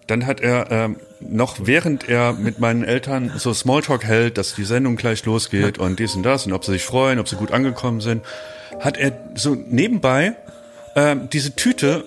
Dann 0.07 0.25
hat 0.25 0.41
er 0.41 0.69
ähm, 0.69 0.97
noch, 1.21 1.57
während 1.61 2.09
er 2.09 2.33
mit 2.33 2.59
meinen 2.59 2.83
Eltern 2.83 3.31
so 3.37 3.53
Smalltalk 3.53 4.03
hält, 4.03 4.37
dass 4.37 4.53
die 4.53 4.65
Sendung 4.65 4.97
gleich 4.97 5.23
losgeht 5.25 5.77
und 5.77 5.99
dies 5.99 6.15
und 6.15 6.23
das 6.23 6.45
und 6.45 6.53
ob 6.53 6.65
sie 6.65 6.73
sich 6.73 6.83
freuen, 6.83 7.19
ob 7.19 7.29
sie 7.29 7.37
gut 7.37 7.51
angekommen 7.51 8.01
sind, 8.01 8.23
hat 8.79 8.97
er 8.97 9.13
so 9.35 9.55
nebenbei 9.55 10.35
ähm, 10.95 11.29
diese 11.31 11.55
Tüte 11.55 12.03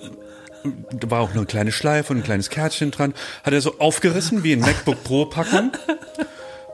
da 0.91 1.09
war 1.09 1.21
auch 1.21 1.29
nur 1.29 1.37
eine 1.37 1.45
kleine 1.45 1.71
Schleife 1.71 2.13
und 2.13 2.19
ein 2.19 2.23
kleines 2.23 2.49
Kärtchen 2.49 2.91
dran, 2.91 3.13
hat 3.43 3.53
er 3.53 3.61
so 3.61 3.79
aufgerissen 3.79 4.43
wie 4.43 4.53
ein 4.53 4.59
MacBook 4.59 5.03
Pro 5.03 5.25
Packung 5.25 5.71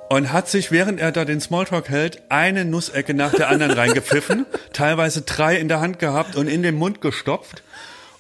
und 0.10 0.32
hat 0.32 0.48
sich, 0.48 0.72
während 0.72 1.00
er 1.00 1.12
da 1.12 1.26
den 1.26 1.42
Smalltalk 1.42 1.90
hält, 1.90 2.22
eine 2.30 2.66
Nussecke 2.66 3.14
nach 3.14 3.34
der 3.34 3.50
anderen 3.50 3.74
reingepfiffen, 3.74 4.46
teilweise 4.72 5.22
drei 5.22 5.58
in 5.58 5.68
der 5.68 5.82
Hand 5.82 6.00
gehabt 6.00 6.36
und 6.36 6.48
in 6.48 6.64
den 6.64 6.76
Mund 6.76 7.02
gestopft 7.02 7.64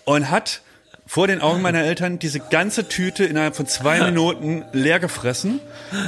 und 0.06 0.30
hat 0.32 0.62
vor 1.14 1.28
den 1.28 1.42
Augen 1.42 1.62
meiner 1.62 1.84
Eltern 1.84 2.18
diese 2.18 2.40
ganze 2.40 2.88
Tüte 2.88 3.24
innerhalb 3.24 3.56
von 3.56 3.68
zwei 3.68 4.02
Minuten 4.06 4.66
leer 4.72 5.00
gefressen, 5.00 5.60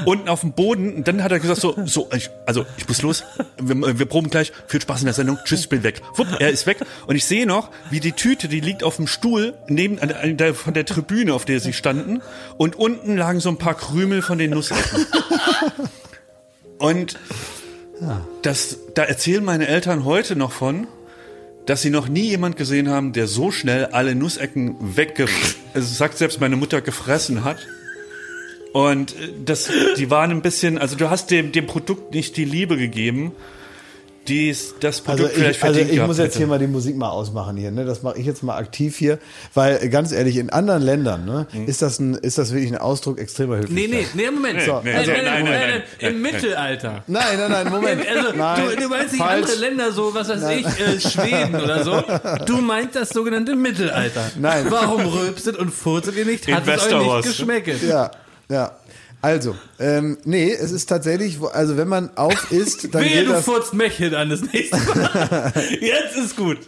unten 0.06 0.28
auf 0.30 0.42
dem 0.42 0.54
Boden. 0.54 0.96
Und 0.96 1.08
dann 1.08 1.22
hat 1.22 1.32
er 1.32 1.40
gesagt 1.40 1.62
so, 1.62 1.76
so, 1.86 2.10
ich, 2.16 2.32
also 2.48 2.66
ich 2.78 2.88
muss 2.88 3.04
los, 3.04 3.24
wir, 3.62 4.00
wir 4.00 4.06
proben 4.08 4.32
gleich, 4.32 4.52
viel 4.66 4.82
Spaß 4.82 5.02
in 5.02 5.06
der 5.06 5.14
Sendung, 5.14 5.38
tschüss, 5.46 5.60
ich 5.60 5.70
bin 5.70 5.84
weg. 5.84 6.02
Wupp, 6.16 6.26
er 6.40 6.50
ist 6.50 6.66
weg. 6.66 6.78
Und 7.06 7.16
ich 7.16 7.26
sehe 7.26 7.46
noch, 7.46 7.70
wie 7.92 8.00
die 8.00 8.14
Tüte, 8.14 8.48
die 8.48 8.62
liegt 8.62 8.84
auf 8.84 8.96
dem 8.96 9.06
Stuhl 9.06 9.54
neben 9.68 10.00
an 10.00 10.08
der- 10.08 10.22
an 10.22 10.38
der, 10.38 10.56
von 10.56 10.74
der 10.74 10.86
Tribüne, 10.86 11.36
auf 11.36 11.46
der 11.46 11.60
sie 11.60 11.74
standen. 11.74 12.24
Und 12.58 12.76
unten 12.76 13.16
lagen 13.16 13.40
so 13.42 13.50
ein 13.50 13.60
paar 13.60 13.76
Krümel 13.76 14.24
von 14.24 14.40
den 14.40 14.50
Nussecken. 14.50 15.06
Und 16.80 17.20
das, 18.42 18.78
da 18.96 19.04
erzählen 19.04 19.44
meine 19.44 19.68
Eltern 19.68 20.04
heute 20.04 20.36
noch 20.36 20.52
von, 20.52 20.88
dass 21.66 21.82
sie 21.82 21.90
noch 21.90 22.08
nie 22.08 22.30
jemand 22.30 22.58
gesehen 22.58 22.90
haben, 22.90 23.14
der 23.14 23.28
so 23.28 23.52
schnell 23.52 23.86
alle 23.86 24.16
Nussecken 24.16 24.76
wegge... 24.80 25.28
Also 25.74 25.94
sagt 25.94 26.18
selbst 26.18 26.40
meine 26.40 26.56
Mutter 26.56 26.82
gefressen 26.82 27.44
hat. 27.44 27.68
Und 28.72 29.14
äh, 29.14 29.30
das, 29.46 29.70
die 29.98 30.10
waren 30.10 30.32
ein 30.32 30.42
bisschen, 30.42 30.78
also 30.78 30.96
du 30.96 31.10
hast 31.10 31.32
dem, 31.32 31.52
dem 31.52 31.66
Produkt 31.66 32.14
nicht 32.14 32.38
die 32.38 32.46
Liebe 32.46 32.78
gegeben, 32.78 33.32
die 34.28 34.50
es- 34.50 34.76
das 34.80 34.98
Also 35.00 35.04
Produkt 35.24 35.36
vielleicht 35.36 35.58
ich, 35.60 35.64
also 35.64 35.80
ich 35.80 36.00
muss 36.02 36.18
jetzt 36.18 36.28
hätte. 36.30 36.38
hier 36.40 36.48
mal 36.48 36.60
die 36.60 36.68
Musik 36.68 36.96
mal 36.98 37.10
ausmachen 37.10 37.58
hier, 37.58 37.72
ne? 37.72 37.86
Das 37.86 38.02
mache 38.04 38.18
ich 38.20 38.26
jetzt 38.26 38.44
mal 38.44 38.58
aktiv 38.58 38.98
hier, 38.98 39.20
weil 39.54 39.90
ganz 39.90 40.12
ehrlich, 40.12 40.38
in 40.38 40.50
anderen 40.50 40.82
Ländern, 40.82 41.26
ne, 41.26 41.48
Mhm. 41.54 41.68
ist 41.68 41.82
das 41.82 42.00
ein, 42.00 42.16
ist 42.16 42.38
das 42.38 42.52
wirklich 42.52 42.72
ein 42.72 42.78
Ausdruck 42.78 43.20
extremer 43.20 43.58
Nee, 43.58 43.62
Höflichkeit. 43.64 44.08
nee, 44.16 44.24
nee, 44.24 44.32
Moment. 44.32 44.58
Nee, 44.58 44.66
So, 44.66 44.82
nee, 44.84 44.94
also, 44.94 45.12
nee, 45.12 45.18
nein, 45.18 45.26
nein, 45.26 45.44
nein, 45.44 45.44
nein, 45.44 45.60
nein, 45.70 45.84
nein, 46.00 46.12
Im 46.16 46.22
nein. 46.22 46.32
Mittelalter. 46.34 47.04
Nein, 47.08 47.24
nein, 47.38 47.52
nein, 47.52 47.70
Moment. 47.70 48.02
Also, 48.16 48.38
nein, 48.38 48.62
du, 48.70 48.76
du 48.82 48.88
meinst 48.90 49.12
nicht 49.14 49.22
falsch. 49.24 49.42
andere 49.44 49.56
Länder 49.60 49.92
so, 49.92 50.14
was 50.14 50.30
weiß 50.30 50.44
ich, 50.58 50.66
äh, 50.66 51.00
Schweden 51.00 51.56
oder 51.64 51.84
so. 51.84 52.04
Du 52.46 52.58
meinst 52.62 52.96
das 52.96 53.10
sogenannte 53.10 53.56
Mittelalter. 53.56 54.32
Nein. 54.40 54.66
Warum 54.70 55.06
rülpset 55.06 55.58
und 55.58 55.72
furzet 55.72 56.16
ihr 56.16 56.26
nicht? 56.26 56.48
In 56.48 56.56
Hat 56.56 56.68
es 56.68 56.92
euch 56.92 57.00
nicht 57.00 57.24
geschmeckt? 57.24 57.84
Ja, 57.84 58.12
ja. 58.50 58.72
Also, 59.26 59.56
ähm, 59.80 60.20
nee, 60.24 60.52
es 60.52 60.72
ist 60.72 60.88
tatsächlich, 60.88 61.40
also 61.42 61.78
wenn 61.78 61.88
man 61.88 62.16
auf 62.16 62.52
isst, 62.52 62.94
dann 62.94 63.04
Wehe, 63.04 63.10
geht 63.10 63.28
du 63.28 63.32
das, 63.32 63.46
furzt 63.46 63.74
Mächchen 63.74 64.14
an 64.14 64.30
das 64.30 64.42
nächste 64.42 64.78
Mal. 64.78 65.52
Jetzt 65.82 66.16
ist 66.16 66.38
gut. 66.38 66.60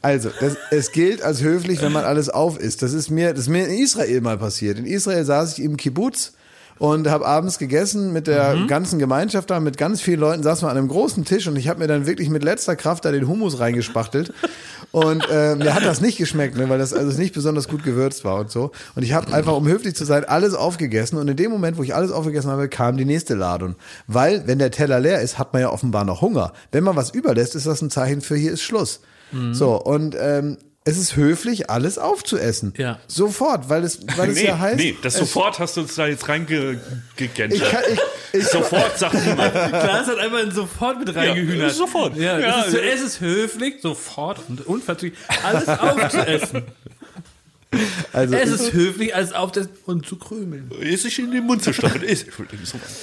also, 0.00 0.30
das, 0.38 0.56
es 0.70 0.92
gilt 0.92 1.22
als 1.22 1.42
höflich, 1.42 1.82
wenn 1.82 1.90
man 1.90 2.04
alles 2.04 2.28
auf 2.28 2.56
isst. 2.56 2.82
Das 2.82 2.92
ist 2.92 3.10
mir, 3.10 3.30
das 3.30 3.40
ist 3.40 3.48
mir 3.48 3.66
in 3.66 3.82
Israel 3.82 4.20
mal 4.20 4.38
passiert. 4.38 4.78
In 4.78 4.86
Israel 4.86 5.24
saß 5.24 5.58
ich 5.58 5.64
im 5.64 5.76
Kibbutz 5.76 6.34
und 6.82 7.08
habe 7.08 7.24
abends 7.24 7.60
gegessen 7.60 8.12
mit 8.12 8.26
der 8.26 8.56
Mhm. 8.56 8.66
ganzen 8.66 8.98
Gemeinschaft 8.98 9.50
da, 9.50 9.60
mit 9.60 9.78
ganz 9.78 10.00
vielen 10.00 10.18
Leuten, 10.18 10.42
saßen 10.42 10.66
wir 10.66 10.70
an 10.72 10.76
einem 10.76 10.88
großen 10.88 11.24
Tisch 11.24 11.46
und 11.46 11.54
ich 11.54 11.68
habe 11.68 11.78
mir 11.78 11.86
dann 11.86 12.06
wirklich 12.06 12.28
mit 12.28 12.42
letzter 12.42 12.74
Kraft 12.74 13.04
da 13.04 13.12
den 13.12 13.28
Hummus 13.28 13.60
reingespachtelt 13.60 14.32
und 14.90 15.24
äh, 15.30 15.54
mir 15.54 15.76
hat 15.76 15.84
das 15.84 16.00
nicht 16.00 16.18
geschmeckt, 16.18 16.56
ne, 16.56 16.68
weil 16.68 16.80
das 16.80 16.92
also 16.92 17.16
nicht 17.16 17.34
besonders 17.34 17.68
gut 17.68 17.84
gewürzt 17.84 18.24
war 18.24 18.40
und 18.40 18.50
so. 18.50 18.72
Und 18.96 19.04
ich 19.04 19.12
habe 19.12 19.32
einfach, 19.32 19.52
um 19.54 19.68
höflich 19.68 19.94
zu 19.94 20.04
sein, 20.04 20.24
alles 20.24 20.54
aufgegessen 20.54 21.18
und 21.18 21.28
in 21.28 21.36
dem 21.36 21.52
Moment, 21.52 21.78
wo 21.78 21.84
ich 21.84 21.94
alles 21.94 22.10
aufgegessen 22.10 22.50
habe, 22.50 22.68
kam 22.68 22.96
die 22.96 23.04
nächste 23.04 23.34
Ladung. 23.34 23.76
Weil, 24.08 24.48
wenn 24.48 24.58
der 24.58 24.72
Teller 24.72 24.98
leer 24.98 25.20
ist, 25.20 25.38
hat 25.38 25.52
man 25.52 25.62
ja 25.62 25.70
offenbar 25.70 26.04
noch 26.04 26.20
Hunger. 26.20 26.52
Wenn 26.72 26.82
man 26.82 26.96
was 26.96 27.10
überlässt, 27.10 27.54
ist 27.54 27.68
das 27.68 27.80
ein 27.80 27.90
Zeichen 27.90 28.22
für 28.22 28.34
hier 28.34 28.50
ist 28.50 28.62
Schluss. 28.62 29.02
Mhm. 29.30 29.54
So, 29.54 29.80
und 29.80 30.16
ähm, 30.18 30.56
es 30.84 30.98
ist 30.98 31.14
höflich, 31.16 31.70
alles 31.70 31.96
aufzuessen. 31.98 32.74
Ja. 32.76 32.98
Sofort, 33.06 33.68
weil 33.68 33.84
es, 33.84 34.00
weil 34.16 34.30
es 34.30 34.36
nee, 34.38 34.46
ja 34.46 34.58
heißt. 34.58 34.76
nee, 34.78 34.96
das 35.02 35.14
es- 35.14 35.20
sofort 35.20 35.58
hast 35.60 35.76
du 35.76 35.82
uns 35.82 35.94
da 35.94 36.06
jetzt 36.06 36.28
reingegenscht. 36.28 36.82
Ich 37.18 37.34
kann, 37.34 37.50
ich, 37.52 37.62
ich, 38.32 38.46
Sofort 38.48 38.98
sagt 38.98 39.14
niemand. 39.14 39.52
Klaas 39.52 40.06
hat 40.08 40.18
einfach 40.18 40.38
ein 40.38 40.50
sofort 40.50 40.98
mit 40.98 41.14
reingehühnert. 41.14 41.68
Ja, 41.68 41.74
sofort. 41.74 42.16
Ja, 42.16 42.38
Ja, 42.38 42.60
es, 42.66 42.74
ist, 42.74 42.80
es 42.80 43.00
ist 43.02 43.20
höflich, 43.20 43.76
sofort 43.82 44.40
und 44.48 44.66
unverzüglich 44.66 45.18
alles 45.44 45.68
aufzuessen. 45.68 46.62
also, 48.12 48.34
Es 48.34 48.50
ist 48.50 48.72
höflich, 48.72 49.14
alles 49.14 49.32
aufzuessen 49.32 49.70
und 49.86 50.06
zu 50.06 50.16
krümeln. 50.16 50.70
Ist 50.80 51.02
sich 51.02 51.18
in 51.18 51.30
den 51.30 51.44
Mund 51.44 51.62
zu 51.62 51.72
stopfen. 51.72 52.02
Ist, 52.12 52.26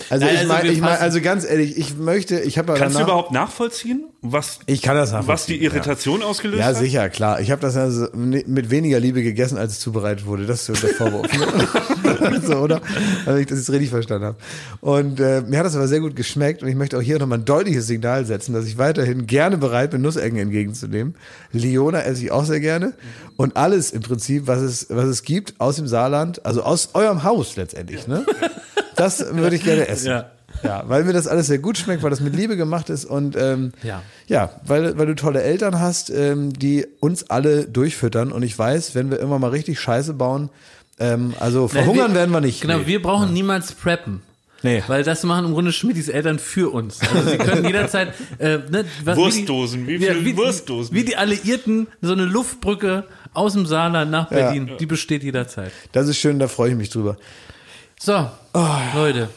also, 0.09 0.25
Nein, 0.25 0.33
ich 0.33 0.39
also 0.39 0.47
meine, 0.53 0.63
wir 0.63 0.71
ich 0.71 0.81
mein, 0.81 0.97
also 0.97 1.21
ganz 1.21 1.45
ehrlich, 1.45 1.77
ich 1.77 1.97
möchte, 1.97 2.39
ich 2.39 2.57
habe 2.57 2.73
ja 2.73 2.79
Kannst 2.79 2.97
du 2.97 3.03
überhaupt 3.03 3.31
nachvollziehen, 3.31 4.05
was, 4.21 4.59
ich 4.65 4.81
kann 4.81 4.97
das 4.97 5.13
was 5.13 5.45
die 5.45 5.63
Irritation 5.63 6.21
ausgelöst 6.21 6.59
Ja, 6.59 6.67
hat? 6.67 6.75
sicher, 6.75 7.09
klar. 7.09 7.39
Ich 7.39 7.51
habe 7.51 7.61
das 7.61 7.75
ja 7.75 7.89
so 7.89 8.07
mit 8.13 8.69
weniger 8.69 8.99
Liebe 8.99 9.23
gegessen, 9.23 9.57
als 9.57 9.73
es 9.73 9.79
zubereitet 9.79 10.25
wurde. 10.25 10.45
Das 10.45 10.61
ist 10.61 10.65
so 10.79 10.87
der 10.87 10.95
Vorwurf. 10.95 11.27
so, 12.45 12.57
oder? 12.57 12.81
Also 13.25 13.39
ich 13.39 13.47
das 13.47 13.59
jetzt 13.59 13.71
richtig 13.71 13.89
verstanden 13.89 14.25
habe. 14.25 14.37
Und 14.81 15.19
äh, 15.21 15.41
mir 15.41 15.59
hat 15.59 15.65
das 15.65 15.75
aber 15.75 15.87
sehr 15.87 16.01
gut 16.01 16.15
geschmeckt 16.15 16.61
und 16.63 16.69
ich 16.69 16.75
möchte 16.75 16.97
auch 16.97 17.01
hier 17.01 17.17
nochmal 17.17 17.39
ein 17.39 17.45
deutliches 17.45 17.87
Signal 17.87 18.25
setzen, 18.25 18.53
dass 18.53 18.65
ich 18.65 18.77
weiterhin 18.77 19.25
gerne 19.25 19.57
bereit 19.57 19.91
bin, 19.91 20.01
Nussecken 20.01 20.37
entgegenzunehmen. 20.37 21.15
Liona 21.53 22.01
esse 22.01 22.23
ich 22.23 22.31
auch 22.31 22.43
sehr 22.43 22.59
gerne. 22.59 22.93
Und 23.37 23.55
alles 23.55 23.91
im 23.91 24.01
Prinzip, 24.01 24.47
was 24.47 24.58
es, 24.61 24.87
was 24.89 25.05
es 25.05 25.23
gibt 25.23 25.53
aus 25.59 25.75
dem 25.77 25.87
Saarland, 25.87 26.45
also 26.45 26.63
aus 26.63 26.89
eurem 26.93 27.23
Haus 27.23 27.55
letztendlich, 27.55 28.07
ne? 28.07 28.25
Das 28.95 29.33
würde 29.33 29.55
ich 29.55 29.63
gerne 29.63 29.87
essen. 29.87 30.07
Ja. 30.07 30.25
Ja, 30.63 30.83
weil 30.87 31.05
mir 31.05 31.13
das 31.13 31.27
alles 31.27 31.47
sehr 31.47 31.59
gut 31.59 31.77
schmeckt, 31.77 32.03
weil 32.03 32.09
das 32.09 32.19
mit 32.19 32.35
Liebe 32.35 32.57
gemacht 32.57 32.89
ist 32.89 33.05
und 33.05 33.37
ähm, 33.37 33.71
Ja. 33.81 34.01
ja, 34.27 34.49
weil, 34.65 34.97
weil 34.97 35.05
du 35.05 35.15
tolle 35.15 35.41
Eltern 35.41 35.79
hast, 35.79 36.09
ähm, 36.09 36.51
die 36.51 36.85
uns 36.99 37.29
alle 37.29 37.63
durchfüttern 37.65 38.31
und 38.33 38.43
ich 38.43 38.57
weiß, 38.59 38.93
wenn 38.93 39.09
wir 39.09 39.19
immer 39.19 39.39
mal 39.39 39.51
richtig 39.51 39.79
Scheiße 39.79 40.13
bauen, 40.15 40.49
ähm, 40.99 41.33
also 41.39 41.69
verhungern 41.69 42.13
werden 42.13 42.31
wir 42.31 42.41
nicht. 42.41 42.59
Genau, 42.61 42.79
Nee. 42.79 42.87
wir 42.87 43.01
brauchen 43.01 43.31
niemals 43.31 43.71
preppen. 43.71 44.21
Nee. 44.61 44.83
Weil 44.87 45.03
das 45.03 45.23
machen 45.23 45.45
im 45.45 45.53
Grunde 45.53 45.71
Schmidtis 45.71 46.09
Eltern 46.09 46.37
für 46.39 46.73
uns. 46.73 46.99
Also 46.99 47.29
sie 47.29 47.37
können 47.37 47.63
jederzeit 47.63 48.09
äh, 48.39 48.57
ne, 48.69 48.83
was, 49.05 49.15
Wurstdosen, 49.15 49.87
wie 49.87 49.97
die, 49.99 50.05
viele 50.07 50.35
Wurstdosen? 50.35 50.93
Wie 50.93 51.05
die 51.05 51.15
Alliierten, 51.15 51.87
so 52.01 52.11
eine 52.11 52.25
Luftbrücke 52.25 53.05
aus 53.33 53.53
dem 53.53 53.65
Saarland 53.65 54.11
nach 54.11 54.29
Berlin, 54.29 54.71
die 54.79 54.85
besteht 54.85 55.23
jederzeit. 55.23 55.71
Das 55.91 56.07
ist 56.07 56.17
schön, 56.17 56.39
da 56.39 56.47
freue 56.47 56.71
ich 56.71 56.75
mich 56.75 56.89
drüber. 56.89 57.17
So, 57.99 58.29
Leute, 58.95 59.29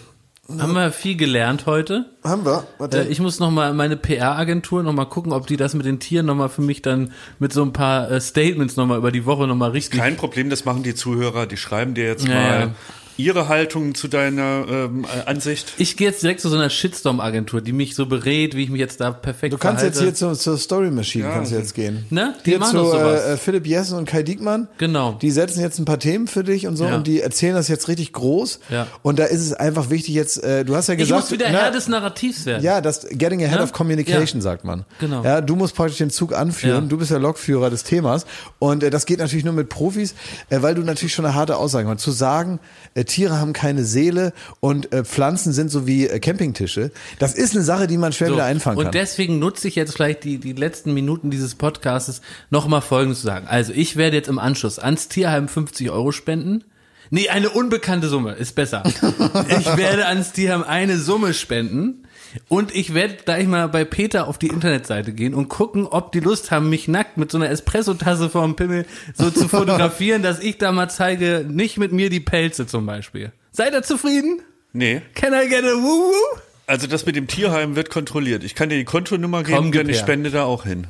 haben 0.59 0.73
wir 0.73 0.93
viel 0.93 1.16
gelernt 1.16 1.66
heute. 1.66 2.06
Haben 2.24 2.44
wir? 2.44 2.64
Äh, 2.93 3.09
ich 3.09 3.20
muss 3.20 3.39
noch 3.39 3.51
mal 3.51 3.73
meine 3.74 3.97
PR-Agentur 3.97 4.82
noch 4.82 4.93
mal 4.93 5.05
gucken, 5.06 5.32
ob 5.32 5.47
die 5.47 5.56
das 5.56 5.74
mit 5.74 5.86
den 5.86 5.98
Tieren 6.01 6.27
noch 6.27 6.35
mal 6.35 6.48
für 6.48 6.62
mich 6.62 6.82
dann 6.82 7.12
mit 7.39 7.52
so 7.52 7.62
ein 7.62 7.73
paar 7.73 8.10
äh, 8.10 8.20
Statements 8.20 8.77
noch 8.77 8.86
mal 8.86 8.98
über 8.98 9.12
die 9.12 9.24
Woche 9.24 9.47
noch 9.47 9.55
mal 9.56 9.70
richtig. 9.70 9.98
Kein 9.98 10.16
Problem, 10.16 10.51
das 10.51 10.64
machen 10.64 10.82
die 10.82 10.94
Zuhörer, 10.94 11.47
die 11.47 11.56
schreiben 11.56 11.94
dir 11.94 12.05
jetzt 12.06 12.27
Ja, 12.27 12.35
mal, 12.35 12.60
ja. 12.60 12.70
Ihre 13.16 13.48
Haltung 13.48 13.94
zu 13.94 14.09
deiner 14.09 14.64
ähm, 14.68 15.05
äh, 15.05 15.28
Ansicht? 15.28 15.72
Ich 15.78 15.97
gehe 15.97 16.09
jetzt 16.09 16.22
direkt 16.22 16.40
zu 16.40 16.48
so 16.48 16.56
einer 16.56 16.70
Shitstorm-Agentur, 16.70 17.60
die 17.60 17.72
mich 17.72 17.94
so 17.94 18.06
berät, 18.06 18.56
wie 18.56 18.64
ich 18.64 18.70
mich 18.70 18.80
jetzt 18.80 19.01
da 19.01 19.10
perfekt 19.10 19.52
Du 19.52 19.59
kannst 19.59 19.80
verhalte. 19.80 19.98
jetzt 20.05 20.18
hier 20.18 20.28
zur, 20.28 20.34
zur 20.39 20.59
Story 20.59 20.90
Machine 20.90 21.28
kannst 21.32 21.52
du 21.52 21.56
jetzt 21.56 21.74
gehen. 21.74 22.05
Ne? 22.10 22.34
Die 22.44 22.51
Hier 22.51 22.59
machen 22.59 22.70
zu 22.72 22.76
doch 22.78 22.93
sowas. 22.93 23.24
äh, 23.24 23.36
Philipp 23.36 23.66
Jessen 23.66 23.98
und 23.98 24.05
Kai 24.06 24.22
Diekmann. 24.22 24.68
Genau. 24.78 25.12
Die 25.20 25.30
setzen 25.30 25.60
jetzt 25.60 25.78
ein 25.78 25.84
paar 25.84 25.98
Themen 25.98 26.26
für 26.26 26.44
dich 26.44 26.66
und 26.66 26.76
so 26.76 26.84
Ja. 26.86 26.97
und 26.97 27.06
die 27.06 27.20
erzählen 27.20 27.55
das 27.55 27.68
jetzt 27.68 27.89
richtig 27.89 28.12
groß. 28.12 28.60
Ja. 28.70 28.86
Und 29.02 29.18
da 29.18 29.24
ist 29.24 29.40
es 29.40 29.52
einfach 29.52 29.90
wichtig 29.90 30.14
jetzt, 30.14 30.43
äh, 30.43 30.64
du 30.64 30.74
hast 30.76 30.89
ja 30.89 30.94
ich 30.94 31.01
gesagt. 31.01 31.20
muss 31.22 31.30
wieder 31.32 31.47
na, 31.52 31.59
Herr 31.60 31.70
des 31.70 31.89
Narrativs 31.89 32.47
werden. 32.47 32.62
Ja, 32.62 32.80
das 32.80 33.06
Getting 33.10 33.43
Ahead 33.44 33.59
Ne? 33.59 33.62
of 33.64 33.72
Communication, 33.72 34.40
Ja. 34.40 34.43
sagt 34.43 34.64
man. 34.64 34.84
Genau. 35.01 35.22
Ja, 35.24 35.40
du 35.40 35.56
musst 35.56 35.74
praktisch 35.76 35.98
den 35.98 36.10
Zug 36.10 36.32
anführen. 36.34 36.84
Ja. 36.84 36.89
Du 36.89 36.98
bist 36.98 37.10
der 37.10 37.18
Lokführer 37.18 37.70
des 37.70 37.84
Themas. 37.84 38.26
Und 38.59 38.82
äh, 38.82 38.90
das 38.90 39.06
geht 39.06 39.18
natürlich 39.18 39.44
nur 39.44 39.55
mit 39.55 39.68
Profis, 39.68 40.14
äh, 40.51 40.62
weil 40.62 40.74
du 40.74 40.82
natürlich 40.82 41.12
schon 41.14 41.24
eine 41.24 41.34
harte 41.34 41.56
Aussage 41.56 41.89
hast. 41.89 42.01
Zu 42.02 42.10
sagen, 42.10 42.59
äh, 42.94 43.01
Tiere 43.04 43.38
haben 43.38 43.52
keine 43.52 43.84
Seele 43.84 44.32
und 44.60 44.92
äh, 44.92 45.04
Pflanzen 45.04 45.52
sind 45.52 45.70
so 45.70 45.86
wie 45.86 46.06
äh, 46.06 46.18
Campingtische, 46.18 46.90
das 47.18 47.34
ist 47.34 47.54
eine 47.54 47.64
Sache, 47.64 47.86
die 47.86 47.96
man 47.98 48.12
schwer 48.12 48.28
So, 48.28 48.34
wieder 48.34 48.44
einfangen 48.44 48.78
und 48.78 48.84
kann. 48.84 48.92
deswegen 48.92 49.38
nutze 49.38 49.68
ich 49.68 49.76
jetzt 49.76 49.94
vielleicht 49.94 50.24
die, 50.24 50.38
die 50.38 50.52
letzten 50.52 50.94
Minuten 50.94 51.30
dieses 51.30 51.54
Podcasts 51.54 52.20
nochmal 52.50 52.80
Folgendes 52.82 53.20
zu 53.20 53.26
sagen. 53.26 53.46
Also 53.48 53.72
ich 53.72 53.96
werde 53.96 54.16
jetzt 54.16 54.28
im 54.28 54.38
Anschluss 54.38 54.78
ans 54.78 55.08
Tierheim 55.08 55.48
50 55.48 55.90
Euro 55.90 56.12
spenden. 56.12 56.64
Nee, 57.10 57.28
eine 57.28 57.50
unbekannte 57.50 58.08
Summe 58.08 58.32
ist 58.32 58.54
besser. 58.54 58.82
ich 59.58 59.76
werde 59.76 60.06
ans 60.06 60.32
Tierheim 60.32 60.62
eine 60.62 60.96
Summe 60.98 61.34
spenden. 61.34 62.04
Und 62.48 62.74
ich 62.74 62.94
werde 62.94 63.16
gleich 63.24 63.46
mal 63.46 63.68
bei 63.68 63.84
Peter 63.84 64.26
auf 64.26 64.38
die 64.38 64.48
Internetseite 64.48 65.12
gehen 65.12 65.34
und 65.34 65.48
gucken, 65.48 65.86
ob 65.86 66.12
die 66.12 66.20
Lust 66.20 66.50
haben, 66.50 66.70
mich 66.70 66.88
nackt 66.88 67.16
mit 67.16 67.30
so 67.30 67.38
einer 67.38 67.50
Espressotasse 67.50 68.30
vorm 68.30 68.56
Pimmel 68.56 68.86
so 69.14 69.30
zu 69.30 69.48
fotografieren, 69.48 70.22
dass 70.22 70.40
ich 70.40 70.59
da 70.59 70.72
mal 70.72 70.88
zeige, 70.88 71.44
nicht 71.48 71.78
mit 71.78 71.92
mir 71.92 72.10
die 72.10 72.20
Pelze 72.20 72.66
zum 72.66 72.86
Beispiel. 72.86 73.32
Seid 73.50 73.74
ihr 73.74 73.82
zufrieden? 73.82 74.40
Nee. 74.72 75.02
Can 75.14 75.34
I 75.34 75.48
get 75.48 75.64
a 75.64 75.74
woo 75.74 76.10
woo? 76.10 76.38
Also 76.66 76.86
das 76.86 77.04
mit 77.04 77.16
dem 77.16 77.26
Tierheim 77.26 77.76
wird 77.76 77.90
kontrolliert. 77.90 78.44
Ich 78.44 78.54
kann 78.54 78.68
dir 78.68 78.78
die 78.78 78.84
Kontonummer 78.84 79.42
geben, 79.42 79.56
Komm, 79.56 79.72
denn 79.72 79.88
ich 79.88 79.98
spende 79.98 80.30
da 80.30 80.44
auch 80.44 80.64
hin. 80.64 80.86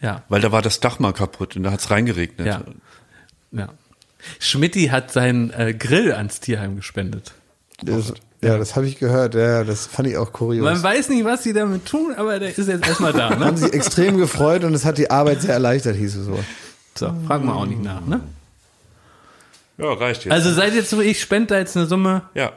Ja. 0.00 0.22
Weil 0.28 0.40
da 0.40 0.52
war 0.52 0.62
das 0.62 0.80
Dach 0.80 0.98
mal 0.98 1.12
kaputt 1.12 1.56
und 1.56 1.62
da 1.64 1.72
hat's 1.72 1.90
reingeregnet. 1.90 2.46
Ja. 2.46 2.62
Ja. 3.50 3.68
Schmidti 4.38 4.88
hat 4.88 5.10
seinen 5.10 5.50
äh, 5.50 5.74
Grill 5.74 6.12
ans 6.12 6.40
Tierheim 6.40 6.76
gespendet. 6.76 7.32
Das, 7.82 8.14
ja, 8.42 8.58
das 8.58 8.76
habe 8.76 8.86
ich 8.86 8.98
gehört. 8.98 9.34
Ja, 9.34 9.64
das 9.64 9.86
fand 9.86 10.08
ich 10.08 10.16
auch 10.16 10.32
kurios. 10.32 10.64
Man 10.64 10.82
weiß 10.82 11.08
nicht, 11.08 11.24
was 11.24 11.42
sie 11.42 11.52
damit 11.52 11.86
tun, 11.86 12.14
aber 12.16 12.38
der 12.38 12.50
ist 12.56 12.68
jetzt 12.68 12.86
erstmal 12.86 13.12
da. 13.12 13.30
haben 13.38 13.40
Ne? 13.40 13.56
sich 13.56 13.72
extrem 13.72 14.18
gefreut 14.18 14.64
und 14.64 14.74
es 14.74 14.84
hat 14.84 14.98
die 14.98 15.10
Arbeit 15.10 15.42
sehr 15.42 15.54
erleichtert, 15.54 15.96
hieß 15.96 16.16
es 16.16 16.26
so. 16.26 16.38
So, 16.94 17.12
fragen 17.26 17.46
wir 17.46 17.54
auch 17.54 17.66
nicht 17.66 17.82
nach. 17.82 18.04
Ne? 18.06 18.20
Ja, 19.78 19.92
reicht 19.92 20.24
jetzt. 20.24 20.32
Also 20.32 20.52
seid 20.52 20.74
jetzt 20.74 20.90
so, 20.90 21.00
ich 21.00 21.20
spende 21.20 21.48
da 21.48 21.58
jetzt 21.58 21.76
eine 21.76 21.86
Summe 21.86 22.22
ja. 22.34 22.52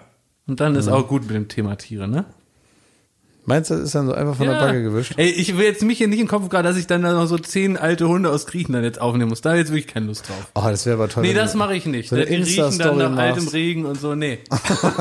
und 0.48 0.60
dann 0.60 0.76
ist 0.76 0.88
auch 0.88 1.08
gut 1.08 1.24
mit 1.24 1.36
dem 1.36 1.48
Thema 1.48 1.78
Tiere, 1.78 2.08
ne? 2.08 2.26
Meinst 3.46 3.72
du, 3.72 3.76
das 3.76 3.86
ist 3.86 3.96
dann 3.96 4.06
so 4.06 4.14
einfach 4.14 4.36
von 4.36 4.46
der 4.46 4.60
Backe 4.60 4.84
gewischt? 4.84 5.14
Ey, 5.18 5.30
ich 5.30 5.58
will 5.58 5.66
jetzt 5.66 5.82
mich 5.82 5.98
hier 5.98 6.08
nicht 6.08 6.20
im 6.20 6.28
Kopf 6.28 6.50
gerade, 6.50 6.68
dass 6.70 6.78
ich 6.78 6.86
dann 6.86 7.02
da 7.02 7.14
noch 7.14 7.26
so 7.26 7.38
zehn 7.40 7.78
alte 7.78 8.08
Hunde 8.08 8.30
aus 8.30 8.46
Griechenland 8.46 8.86
jetzt 8.86 9.02
aufnehmen 9.02 9.30
muss. 9.30 9.42
Da 9.42 9.50
habe 9.50 9.58
ich 9.60 9.64
jetzt 9.66 9.72
wirklich 9.74 9.88
keine 9.92 10.06
Lust 10.06 10.30
drauf. 10.30 10.52
Oh, 10.54 10.62
das 10.70 10.86
wäre 10.86 10.98
aber 10.98 11.10
toll. 11.10 11.24
Nee, 11.24 11.34
das 11.34 11.56
mache 11.56 11.76
ich 11.76 11.88
nicht. 11.88 12.10
so 12.10 12.16
die 12.16 12.22
riechen 12.24 12.78
dann 12.78 12.98
nach 12.98 13.16
altem 13.18 13.44
machst. 13.46 13.56
Regen 13.56 13.86
und 13.86 14.00
so. 14.00 14.14
Nee. 14.14 14.40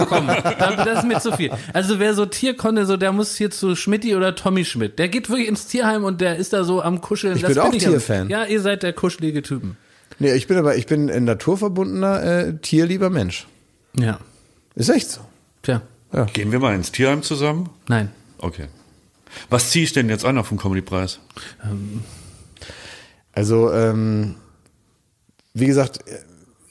Komm, 0.09 0.27
da- 0.29 0.85
das 0.85 1.01
ist 1.01 1.07
mir 1.07 1.21
zu 1.21 1.33
viel. 1.33 1.51
Also 1.75 1.99
wer 1.99 2.15
so 2.15 2.25
Tierkonne, 2.25 2.87
so 2.87 2.97
der 2.97 3.13
muss 3.13 3.37
hier 3.37 3.51
zu 3.51 3.77
Schmidti 3.77 4.17
oder 4.17 4.35
Tommy 4.35 4.65
Schmidt. 4.65 4.99
Der 4.99 5.09
geht 5.09 5.29
wirklich 5.29 5.49
ins 5.49 5.67
Tierheim 5.67 6.05
und 6.05 6.23
der 6.23 6.37
ist 6.37 6.55
da 6.55 6.65
so 6.65 6.81
am 6.81 7.03
Kuscheln. 7.03 7.37
Ich 7.37 7.43
Das 7.43 7.53
bin 7.53 7.59
auch. 7.63 7.71
Tierfan. 7.71 8.31
Ja, 8.31 8.45
ihr 8.47 8.63
seid 8.63 8.83
der 8.83 8.95
kuschelige 8.95 9.43
Typen. 9.43 9.77
Nee, 10.21 10.33
ich 10.33 10.47
bin 10.47 10.57
aber, 10.57 10.75
ich 10.77 10.87
bin 10.87 11.11
ein 11.11 11.25
naturverbundener, 11.25 12.23
äh, 12.23 12.55
tierlieber 12.63 13.11
Mensch. 13.11 13.47
Ja. 13.99 14.19
Ist 14.75 14.89
echt 14.89 15.11
so. 15.11 15.21
Tja. 15.63 15.83
Gehen 16.33 16.51
wir 16.51 16.61
mal 16.61 16.75
ins 16.75 16.93
Tierheim 16.93 17.23
zusammen? 17.23 17.69
Nein. 17.89 18.09
Okay. 18.39 18.69
Was 19.51 19.71
ziehe 19.71 19.85
ich 19.85 19.93
denn 19.93 20.09
jetzt 20.09 20.25
an 20.25 20.39
auf 20.39 20.49
dem 20.49 20.59
Comedy-Preis? 20.59 21.21
Also, 23.33 23.73
ähm, 23.73 24.37
wie 25.55 25.67
gesagt, 25.67 26.01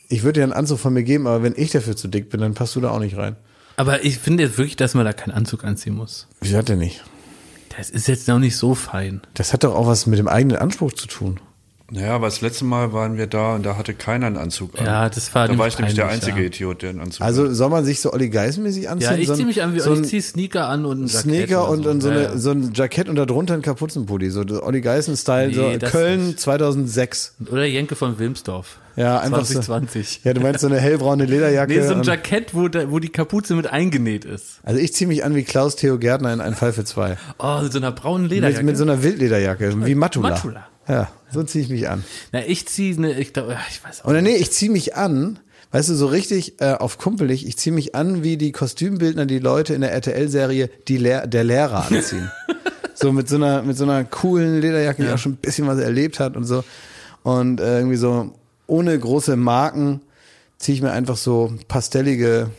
ich 0.10 0.24
würde 0.24 0.40
dir 0.40 0.44
einen 0.44 0.54
Anzug 0.54 0.80
von 0.80 0.94
mir 0.94 1.04
geben, 1.04 1.28
aber 1.28 1.44
wenn 1.44 1.54
ich 1.56 1.72
dafür 1.72 1.96
zu 1.96 2.08
dick 2.08 2.30
bin, 2.30 2.42
dann 2.42 2.54
passt 2.54 2.76
du 2.76 2.82
da 2.82 2.90
auch 2.90 3.00
nicht 3.00 3.18
rein. 3.18 3.36
Aber 3.76 4.04
ich 4.04 4.18
finde 4.18 4.44
jetzt 4.44 4.58
wirklich, 4.58 4.76
dass 4.76 4.96
man 4.96 5.06
da 5.06 5.14
keinen 5.14 5.34
Anzug 5.34 5.64
anziehen 5.64 5.94
muss. 5.94 6.28
Wieso 6.42 6.58
hat 6.58 6.70
der 6.70 6.78
nicht? 6.78 7.04
Das 7.78 7.92
ist 7.92 8.08
jetzt 8.08 8.28
noch 8.28 8.40
nicht 8.40 8.58
so 8.58 8.74
fein. 8.74 9.22
Das 9.36 9.54
hat 9.54 9.64
doch 9.64 9.76
auch 9.76 9.86
was 9.86 10.08
mit 10.08 10.18
dem 10.18 10.28
eigenen 10.28 10.58
Anspruch 10.58 10.94
zu 10.94 11.08
tun. 11.08 11.40
Naja, 11.90 12.16
aber 12.16 12.28
das 12.28 12.42
letzte 12.42 12.66
Mal 12.66 12.92
waren 12.92 13.18
wir 13.18 13.28
da 13.28 13.56
und 13.56 13.66
da 13.66 13.78
hatte 13.78 13.94
keiner 13.94 14.28
einen 14.28 14.36
Anzug 14.36 14.78
an. 14.78 14.86
Ja, 14.86 15.08
das 15.10 15.34
war 15.34 15.48
Da 15.48 15.58
war 15.58 15.68
ich 15.68 15.78
nämlich 15.78 15.96
der 15.96 16.04
peinlich, 16.04 16.22
einzige 16.24 16.42
ja. 16.42 16.48
Idiot, 16.48 16.82
der 16.82 16.90
einen 16.90 17.00
Anzug 17.00 17.22
Also 17.26 17.54
soll 17.54 17.70
man 17.70 17.86
sich 17.86 18.02
so 18.02 18.12
Olli 18.12 18.30
Geis-mäßig 18.30 18.90
anziehen? 18.90 19.10
Ja, 19.12 19.18
ich 19.18 19.28
so 19.28 19.34
ein- 19.34 19.38
ziehe 19.38 19.48
mich 19.48 19.64
an 19.64 19.74
wie 19.74 19.80
so 19.80 19.94
ich 19.94 20.00
ein 20.00 20.04
ziehe 20.04 20.22
Sneaker 20.22 20.68
an 20.68 20.84
und 20.86 21.00
ein 21.04 21.08
Jackett 21.08 21.22
Sneaker 21.22 21.64
oder 21.64 21.72
und, 21.72 21.88
und 21.88 22.02
so, 22.02 22.10
Ja, 22.10 22.16
eine, 22.16 22.24
ja. 22.26 22.38
so 22.38 22.52
ein 22.52 22.72
Jackett 22.74 23.08
und 23.08 23.16
darunter 23.16 23.54
ein 23.54 23.62
Kapuzenpulli. 23.62 24.30
So 24.32 24.42
Olli 24.64 24.82
Geißen-Style, 24.82 25.48
Nee, 25.48 25.54
so 25.54 25.78
das 25.78 25.92
Köln 25.92 26.28
nicht. 26.28 26.40
2006. 26.42 27.36
Oder 27.50 27.64
Jenke 27.66 27.96
von 27.96 28.20
Wilmsdorf. 28.20 28.80
Ja, 28.98 29.20
einfach 29.20 29.44
2020. 29.44 30.22
So, 30.24 30.28
ja, 30.28 30.34
du 30.34 30.42
meinst 30.42 30.62
so 30.62 30.68
eine 30.68 30.80
hellbraune 30.80 31.26
Lederjacke. 31.26 31.72
Nee, 31.72 31.88
so 31.88 31.94
ein 31.94 32.02
Jackett, 32.02 32.56
wo, 32.56 32.68
da, 32.68 32.90
wo 32.90 32.98
die 32.98 33.10
Kapuze 33.10 33.54
mit 33.54 33.68
eingenäht 33.68 34.26
ist. 34.26 34.60
also 34.64 34.80
ich 34.80 34.92
ziehe 34.94 35.08
mich 35.08 35.24
an 35.24 35.36
wie 35.36 35.44
Klaus 35.44 35.76
Theo 35.76 36.00
Gärtner 36.00 36.34
in 36.34 36.42
Ein 36.42 36.56
Fall 36.56 36.74
für 36.74 36.84
zwei. 36.84 37.16
Oh, 37.38 37.60
mit 37.62 37.72
so 37.72 37.78
einer 37.78 37.92
braunen 37.92 38.24
Mit, 38.24 38.32
Lederjacke. 38.32 38.66
mit 38.66 38.76
so 38.76 38.84
einer 38.84 39.04
Wildlederjacke, 39.04 39.86
wie 39.86 39.94
Matula. 39.94 40.30
Matula. 40.32 40.68
Ja, 40.88 41.10
so 41.32 41.44
ziehe 41.44 41.64
ich 41.64 41.70
mich 41.70 41.88
an. 41.88 42.04
Na, 42.32 42.44
ich 42.44 42.68
ziehe 42.68 42.98
eine, 42.98 43.20
ich 43.20 43.34
glaube, 43.34 43.56
ich 43.70 43.84
weiß 43.84 44.04
auch 44.04 44.10
Oder 44.10 44.24
nee, 44.24 44.36
ich 44.36 44.52
ziehe 44.52 44.72
mich 44.72 44.96
an, 44.96 45.38
weißt 45.72 45.90
du, 45.90 45.94
so 45.94 46.08
richtig 46.08 46.60
äh, 46.60 46.74
auf 46.74 46.98
kumpelig, 46.98 47.46
ich 47.46 47.56
ziehe 47.58 47.76
mich 47.76 47.94
an, 47.94 48.24
wie 48.24 48.38
die 48.38 48.52
Kostümbildner 48.52 49.28
die 49.28 49.40
Leute 49.40 49.76
in 49.76 49.82
der 49.82 49.92
RTL-Serie 49.92 50.72
die 50.88 50.98
Lehr 50.98 51.28
der 51.28 51.44
Lehrer 51.44 51.86
anziehen. 51.92 52.32
so 52.96 53.12
mit 53.12 53.30
so 53.30 53.36
einer, 53.36 53.62
mit 53.62 53.78
so 53.78 53.84
einer 53.84 54.04
coolen 54.06 54.60
Lederjacke, 54.60 55.04
die 55.04 55.10
auch 55.12 55.20
schon 55.20 55.34
ein 55.34 55.38
bisschen 55.38 55.68
was 55.68 55.78
erlebt 55.78 56.20
hat 56.20 56.36
und 56.36 56.46
so. 56.46 56.64
Und 57.22 57.60
äh, 57.60 57.78
irgendwie 57.80 57.98
so 57.98 58.34
ohne 58.68 58.98
große 58.98 59.36
Marken 59.36 60.02
ziehe 60.58 60.76
ich 60.76 60.82
mir 60.82 60.92
einfach 60.92 61.18
so 61.18 61.54
pastellige, 61.68 62.50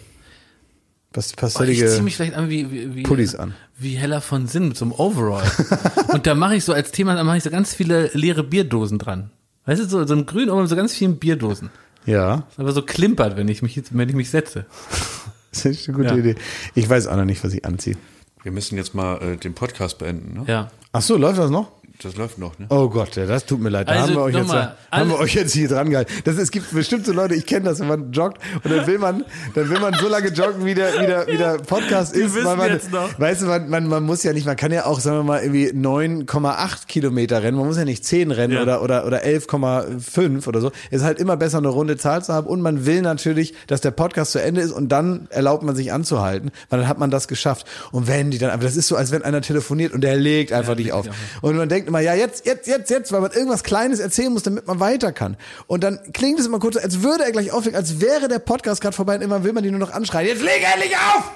pas 1.12 1.26
Oh, 1.26 1.30
ich 1.30 1.36
pastellige 1.36 1.86
ziehe 1.86 2.02
mich 2.02 2.16
vielleicht 2.16 2.34
an 2.34 2.50
wie, 2.50 2.70
wie, 2.70 2.94
wie 2.94 3.02
Pullis 3.02 3.34
an. 3.34 3.54
Wie 3.76 3.96
Heller 3.96 4.20
von 4.20 4.46
Sinn 4.46 4.68
mit 4.68 4.76
so 4.76 4.84
einem 4.84 4.92
Overall. 4.92 5.44
und 6.12 6.26
da 6.26 6.34
mache 6.34 6.56
ich 6.56 6.64
so 6.64 6.72
als 6.72 6.90
Thema, 6.90 7.14
da 7.14 7.24
mache 7.24 7.36
ich 7.38 7.44
so 7.44 7.50
ganz 7.50 7.74
viele 7.74 8.10
leere 8.12 8.42
Bierdosen 8.42 8.98
dran. 8.98 9.30
Weißt 9.66 9.82
du, 9.82 9.88
so, 9.88 10.06
so 10.06 10.14
ein 10.14 10.26
grün 10.26 10.48
mit 10.54 10.68
so 10.68 10.76
ganz 10.76 10.94
vielen 10.94 11.18
Bierdosen. 11.18 11.70
Ja, 12.06 12.46
Aber 12.56 12.72
so 12.72 12.82
klimpert, 12.82 13.36
wenn 13.36 13.48
ich 13.48 13.60
mich, 13.60 13.80
wenn 13.90 14.08
ich 14.08 14.14
mich 14.14 14.30
setze. 14.30 14.64
das 15.52 15.64
ist 15.66 15.88
eine 15.88 15.96
gute 15.96 16.08
Ja. 16.10 16.16
Idee. 16.16 16.36
Ich 16.74 16.88
weiß 16.88 17.06
auch 17.06 17.16
noch 17.16 17.26
nicht, 17.26 17.44
was 17.44 17.52
ich 17.52 17.64
anziehe. 17.66 17.96
Wir 18.42 18.52
müssen 18.52 18.76
jetzt 18.76 18.94
mal 18.94 19.20
äh, 19.20 19.36
den 19.36 19.54
Podcast 19.54 19.98
beenden, 19.98 20.40
ne? 20.40 20.44
Ja. 20.46 20.70
Ach 20.92 21.02
so, 21.02 21.16
läuft 21.16 21.38
das 21.38 21.50
noch? 21.50 21.70
Das 22.00 22.14
läuft 22.16 22.38
noch, 22.38 22.56
ne? 22.60 22.66
Oh 22.68 22.88
Gott, 22.88 23.16
ja, 23.16 23.26
das 23.26 23.44
tut 23.44 23.60
mir 23.60 23.70
leid. 23.70 23.88
Da 23.88 23.92
Also, 23.92 24.04
haben, 24.04 24.14
wir 24.14 24.22
euch 24.22 24.34
jetzt, 24.36 24.48
haben 24.52 24.58
wir 24.58 24.76
alle- 24.90 25.18
euch 25.18 25.34
jetzt 25.34 25.52
hier 25.52 25.68
dran 25.68 25.90
gehalten. 25.90 26.12
Das, 26.24 26.36
es 26.36 26.52
gibt 26.52 26.72
bestimmt 26.72 27.04
so 27.04 27.12
Leute, 27.12 27.34
ich 27.34 27.44
kenne 27.44 27.64
das, 27.64 27.80
wenn 27.80 27.88
man 27.88 28.12
joggt 28.12 28.38
und 28.62 28.70
dann 28.72 28.86
will 28.86 28.98
man, 28.98 29.24
dann 29.54 29.68
will 29.68 29.80
man 29.80 29.94
so 29.94 30.06
lange 30.08 30.28
joggen, 30.28 30.64
wie 30.64 30.74
der, 30.74 30.92
wie 31.00 31.06
der, 31.06 31.26
wie 31.26 31.36
der 31.36 31.58
Podcast 31.58 32.14
ist. 32.16 32.36
weil 32.44 32.56
man, 32.56 32.70
jetzt 32.70 32.92
noch. 32.92 33.18
Weißt 33.18 33.42
du, 33.42 33.46
man, 33.46 33.68
man, 33.68 33.88
man 33.88 34.04
muss 34.04 34.22
ja 34.22 34.32
nicht, 34.32 34.46
man 34.46 34.54
kann 34.54 34.70
ja 34.70 34.86
auch, 34.86 35.00
sagen 35.00 35.16
wir 35.18 35.22
mal, 35.24 35.40
irgendwie 35.42 35.70
9,8 35.70 36.86
Kilometer 36.86 37.42
rennen. 37.42 37.56
Man 37.58 37.66
muss 37.66 37.76
ja 37.76 37.84
nicht 37.84 38.04
10 38.04 38.30
rennen 38.30 38.54
Ja. 38.54 38.62
oder, 38.62 38.82
oder, 38.82 39.04
oder 39.04 39.24
11,5 39.24 40.46
oder 40.46 40.60
so. 40.60 40.70
Es 40.90 40.98
ist 40.98 41.04
halt 41.04 41.18
immer 41.18 41.36
besser, 41.36 41.58
eine 41.58 41.68
runde 41.68 41.96
Zahl 41.96 42.22
zu 42.22 42.32
haben 42.32 42.46
und 42.46 42.60
man 42.60 42.86
will 42.86 43.02
natürlich, 43.02 43.54
dass 43.66 43.80
der 43.80 43.90
Podcast 43.90 44.32
zu 44.32 44.40
Ende 44.40 44.60
ist 44.60 44.70
und 44.72 44.88
dann 44.90 45.26
erlaubt 45.30 45.62
man 45.64 45.74
sich 45.74 45.92
anzuhalten, 45.92 46.50
weil 46.70 46.78
dann 46.78 46.88
hat 46.88 46.98
man 46.98 47.10
das 47.10 47.28
geschafft. 47.28 47.66
Und 47.90 48.06
wenn 48.06 48.30
die 48.30 48.38
dann, 48.38 48.50
aber 48.50 48.62
das 48.62 48.76
ist 48.76 48.88
so, 48.88 48.96
als 48.96 49.10
wenn 49.10 49.22
einer 49.22 49.40
telefoniert 49.40 49.92
und 49.92 50.02
der 50.02 50.16
legt 50.16 50.52
einfach 50.52 50.76
nicht 50.76 50.92
auf. 50.92 51.06
Und 51.40 51.56
man 51.56 51.68
denkt 51.68 51.87
immer, 51.88 52.00
ja, 52.00 52.14
jetzt, 52.14 52.46
jetzt, 52.46 52.68
jetzt, 52.68 52.90
jetzt, 52.90 53.12
weil 53.12 53.20
man 53.20 53.32
irgendwas 53.32 53.64
Kleines 53.64 53.98
erzählen 53.98 54.32
muss, 54.32 54.44
damit 54.44 54.66
man 54.66 54.78
weiter 54.78 55.12
kann. 55.12 55.36
Und 55.66 55.82
dann 55.82 55.98
klingt 56.12 56.38
es 56.38 56.46
immer 56.46 56.60
kurz, 56.60 56.76
als 56.76 57.02
würde 57.02 57.24
er 57.24 57.32
gleich 57.32 57.50
auflegen, 57.50 57.76
als 57.76 58.00
wäre 58.00 58.28
der 58.28 58.38
Podcast 58.38 58.80
gerade 58.80 58.94
vorbei 58.94 59.16
und 59.16 59.22
immer 59.22 59.42
will 59.42 59.52
man 59.52 59.64
die 59.64 59.70
nur 59.70 59.80
noch 59.80 59.90
anschreien. 59.90 60.28
Jetzt 60.28 60.42
leg 60.42 60.62
endlich 60.72 60.96
auf! 60.96 61.30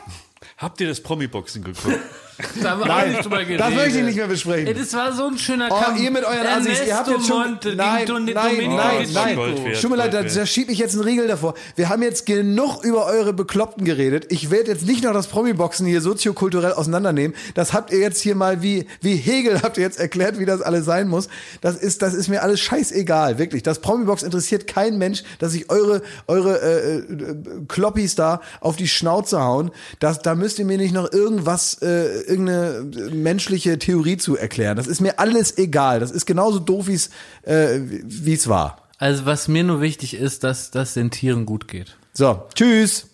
Habt 0.59 0.81
ihr 0.81 0.87
das 0.87 1.01
Promi-Boxen 1.01 1.65
geguckt? 1.65 1.99
Da 2.63 2.71
haben 2.71 2.85
wir 2.85 2.95
auch 2.97 3.07
nicht 3.07 3.25
drüber 3.25 3.39
geredet. 3.39 3.61
Das 3.61 3.75
möchte 3.75 3.99
ich 3.99 4.05
nicht 4.05 4.17
mehr 4.17 4.27
besprechen. 4.27 4.67
Ey, 4.67 4.75
das 4.75 4.93
war 4.95 5.13
so 5.13 5.27
ein 5.27 5.39
schöner 5.39 5.69
Oh, 5.71 5.81
Kampf. 5.81 6.01
ihr 6.01 6.11
mit 6.11 6.25
euren 6.25 6.47
Assis, 6.47 6.81
ihr 6.87 6.97
habt 6.97 7.09
jetzt 7.09 7.27
schon, 7.27 7.51
Monte 7.53 7.77
nein, 7.77 7.77
nein, 7.77 8.07
Domenico 8.07 8.77
nein, 8.77 9.03
das 9.03 9.13
nein, 9.13 9.37
wert, 9.37 9.81
Tut 9.81 9.91
mir 9.91 9.97
leid, 9.97 10.15
da, 10.15 10.23
da 10.23 10.47
schiebe 10.47 10.73
ich 10.73 10.79
jetzt 10.79 10.95
einen 10.95 11.05
Riegel 11.05 11.29
davor. 11.29 11.55
Wir 11.77 11.89
haben 11.89 12.03
jetzt 12.03 12.27
genug 12.27 12.85
über 12.85 13.07
eure 13.07 13.33
Bekloppten 13.33 13.85
geredet. 13.85 14.27
Ich 14.31 14.51
werde 14.51 14.71
jetzt 14.71 14.87
nicht 14.87 15.05
noch 15.05 15.13
das 15.13 15.27
Promi-Boxen 15.29 15.87
hier 15.87 16.01
soziokulturell 16.01 16.73
auseinandernehmen. 16.73 17.37
Das 17.55 17.73
habt 17.73 17.93
ihr 17.93 17.99
jetzt 17.99 18.21
hier 18.21 18.35
mal 18.35 18.63
wie, 18.63 18.87
wie 19.01 19.17
Hegel 19.17 19.63
habt 19.63 19.77
ihr 19.77 19.85
jetzt 19.85 20.01
erklärt, 20.01 20.39
wie 20.39 20.47
das 20.47 20.63
alles 20.63 20.85
sein 20.85 21.09
muss. 21.09 21.29
Das 21.61 21.77
ist, 21.77 22.03
das 22.03 22.15
ist 22.15 22.29
mir 22.29 22.43
alles 22.43 22.61
scheißegal, 22.61 23.39
wirklich. 23.39 23.63
Das 23.63 23.79
Promi-Box 23.81 24.23
interessiert 24.23 24.67
kein 24.67 24.99
Mensch, 24.99 25.23
dass 25.39 25.55
ich 25.55 25.71
eure, 25.71 26.03
eure, 26.27 26.61
äh, 26.61 26.97
äh, 26.99 27.35
Kloppis 27.69 28.15
da 28.15 28.41
auf 28.61 28.77
die 28.77 28.89
Schnauze 28.89 29.41
hauen. 29.41 29.71
Das, 30.01 30.21
da 30.21 30.35
müsst 30.35 30.59
ihr 30.59 30.65
mir 30.65 30.79
nicht 30.79 30.95
noch 30.95 31.13
irgendwas, 31.13 31.81
äh, 31.83 32.32
irgendeine 32.33 33.11
äh, 33.11 33.15
menschliche 33.15 33.79
Theorie 33.79 34.17
zu 34.17 34.37
erklären. 34.37 34.77
Das 34.77 34.87
ist 34.87 35.01
mir 35.01 35.19
alles 35.19 35.57
egal. 35.59 36.01
Das 36.01 36.11
ist 36.11 36.27
genauso 36.27 36.59
doof, 36.59 36.87
wie's, 36.89 37.11
äh, 37.43 37.79
wie 37.81 38.35
es 38.35 38.49
war. 38.49 38.89
Also 38.99 39.27
was 39.27 39.49
mir 39.49 39.65
nur 39.65 39.81
wichtig 39.81 40.15
ist, 40.15 40.45
dass 40.45 40.71
das 40.71 40.95
den 40.95 41.11
Tieren 41.11 41.47
gut 41.47 41.69
geht. 41.69 41.97
So, 42.13 42.47
tschüss. 42.55 43.07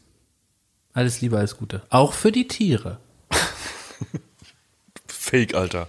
Alles 0.93 1.20
Liebe, 1.20 1.39
alles 1.39 1.57
Gute. 1.57 1.82
Auch 1.90 2.12
für 2.12 2.32
die 2.32 2.49
Tiere. 2.49 2.99
Fake, 5.07 5.55
Alter. 5.55 5.89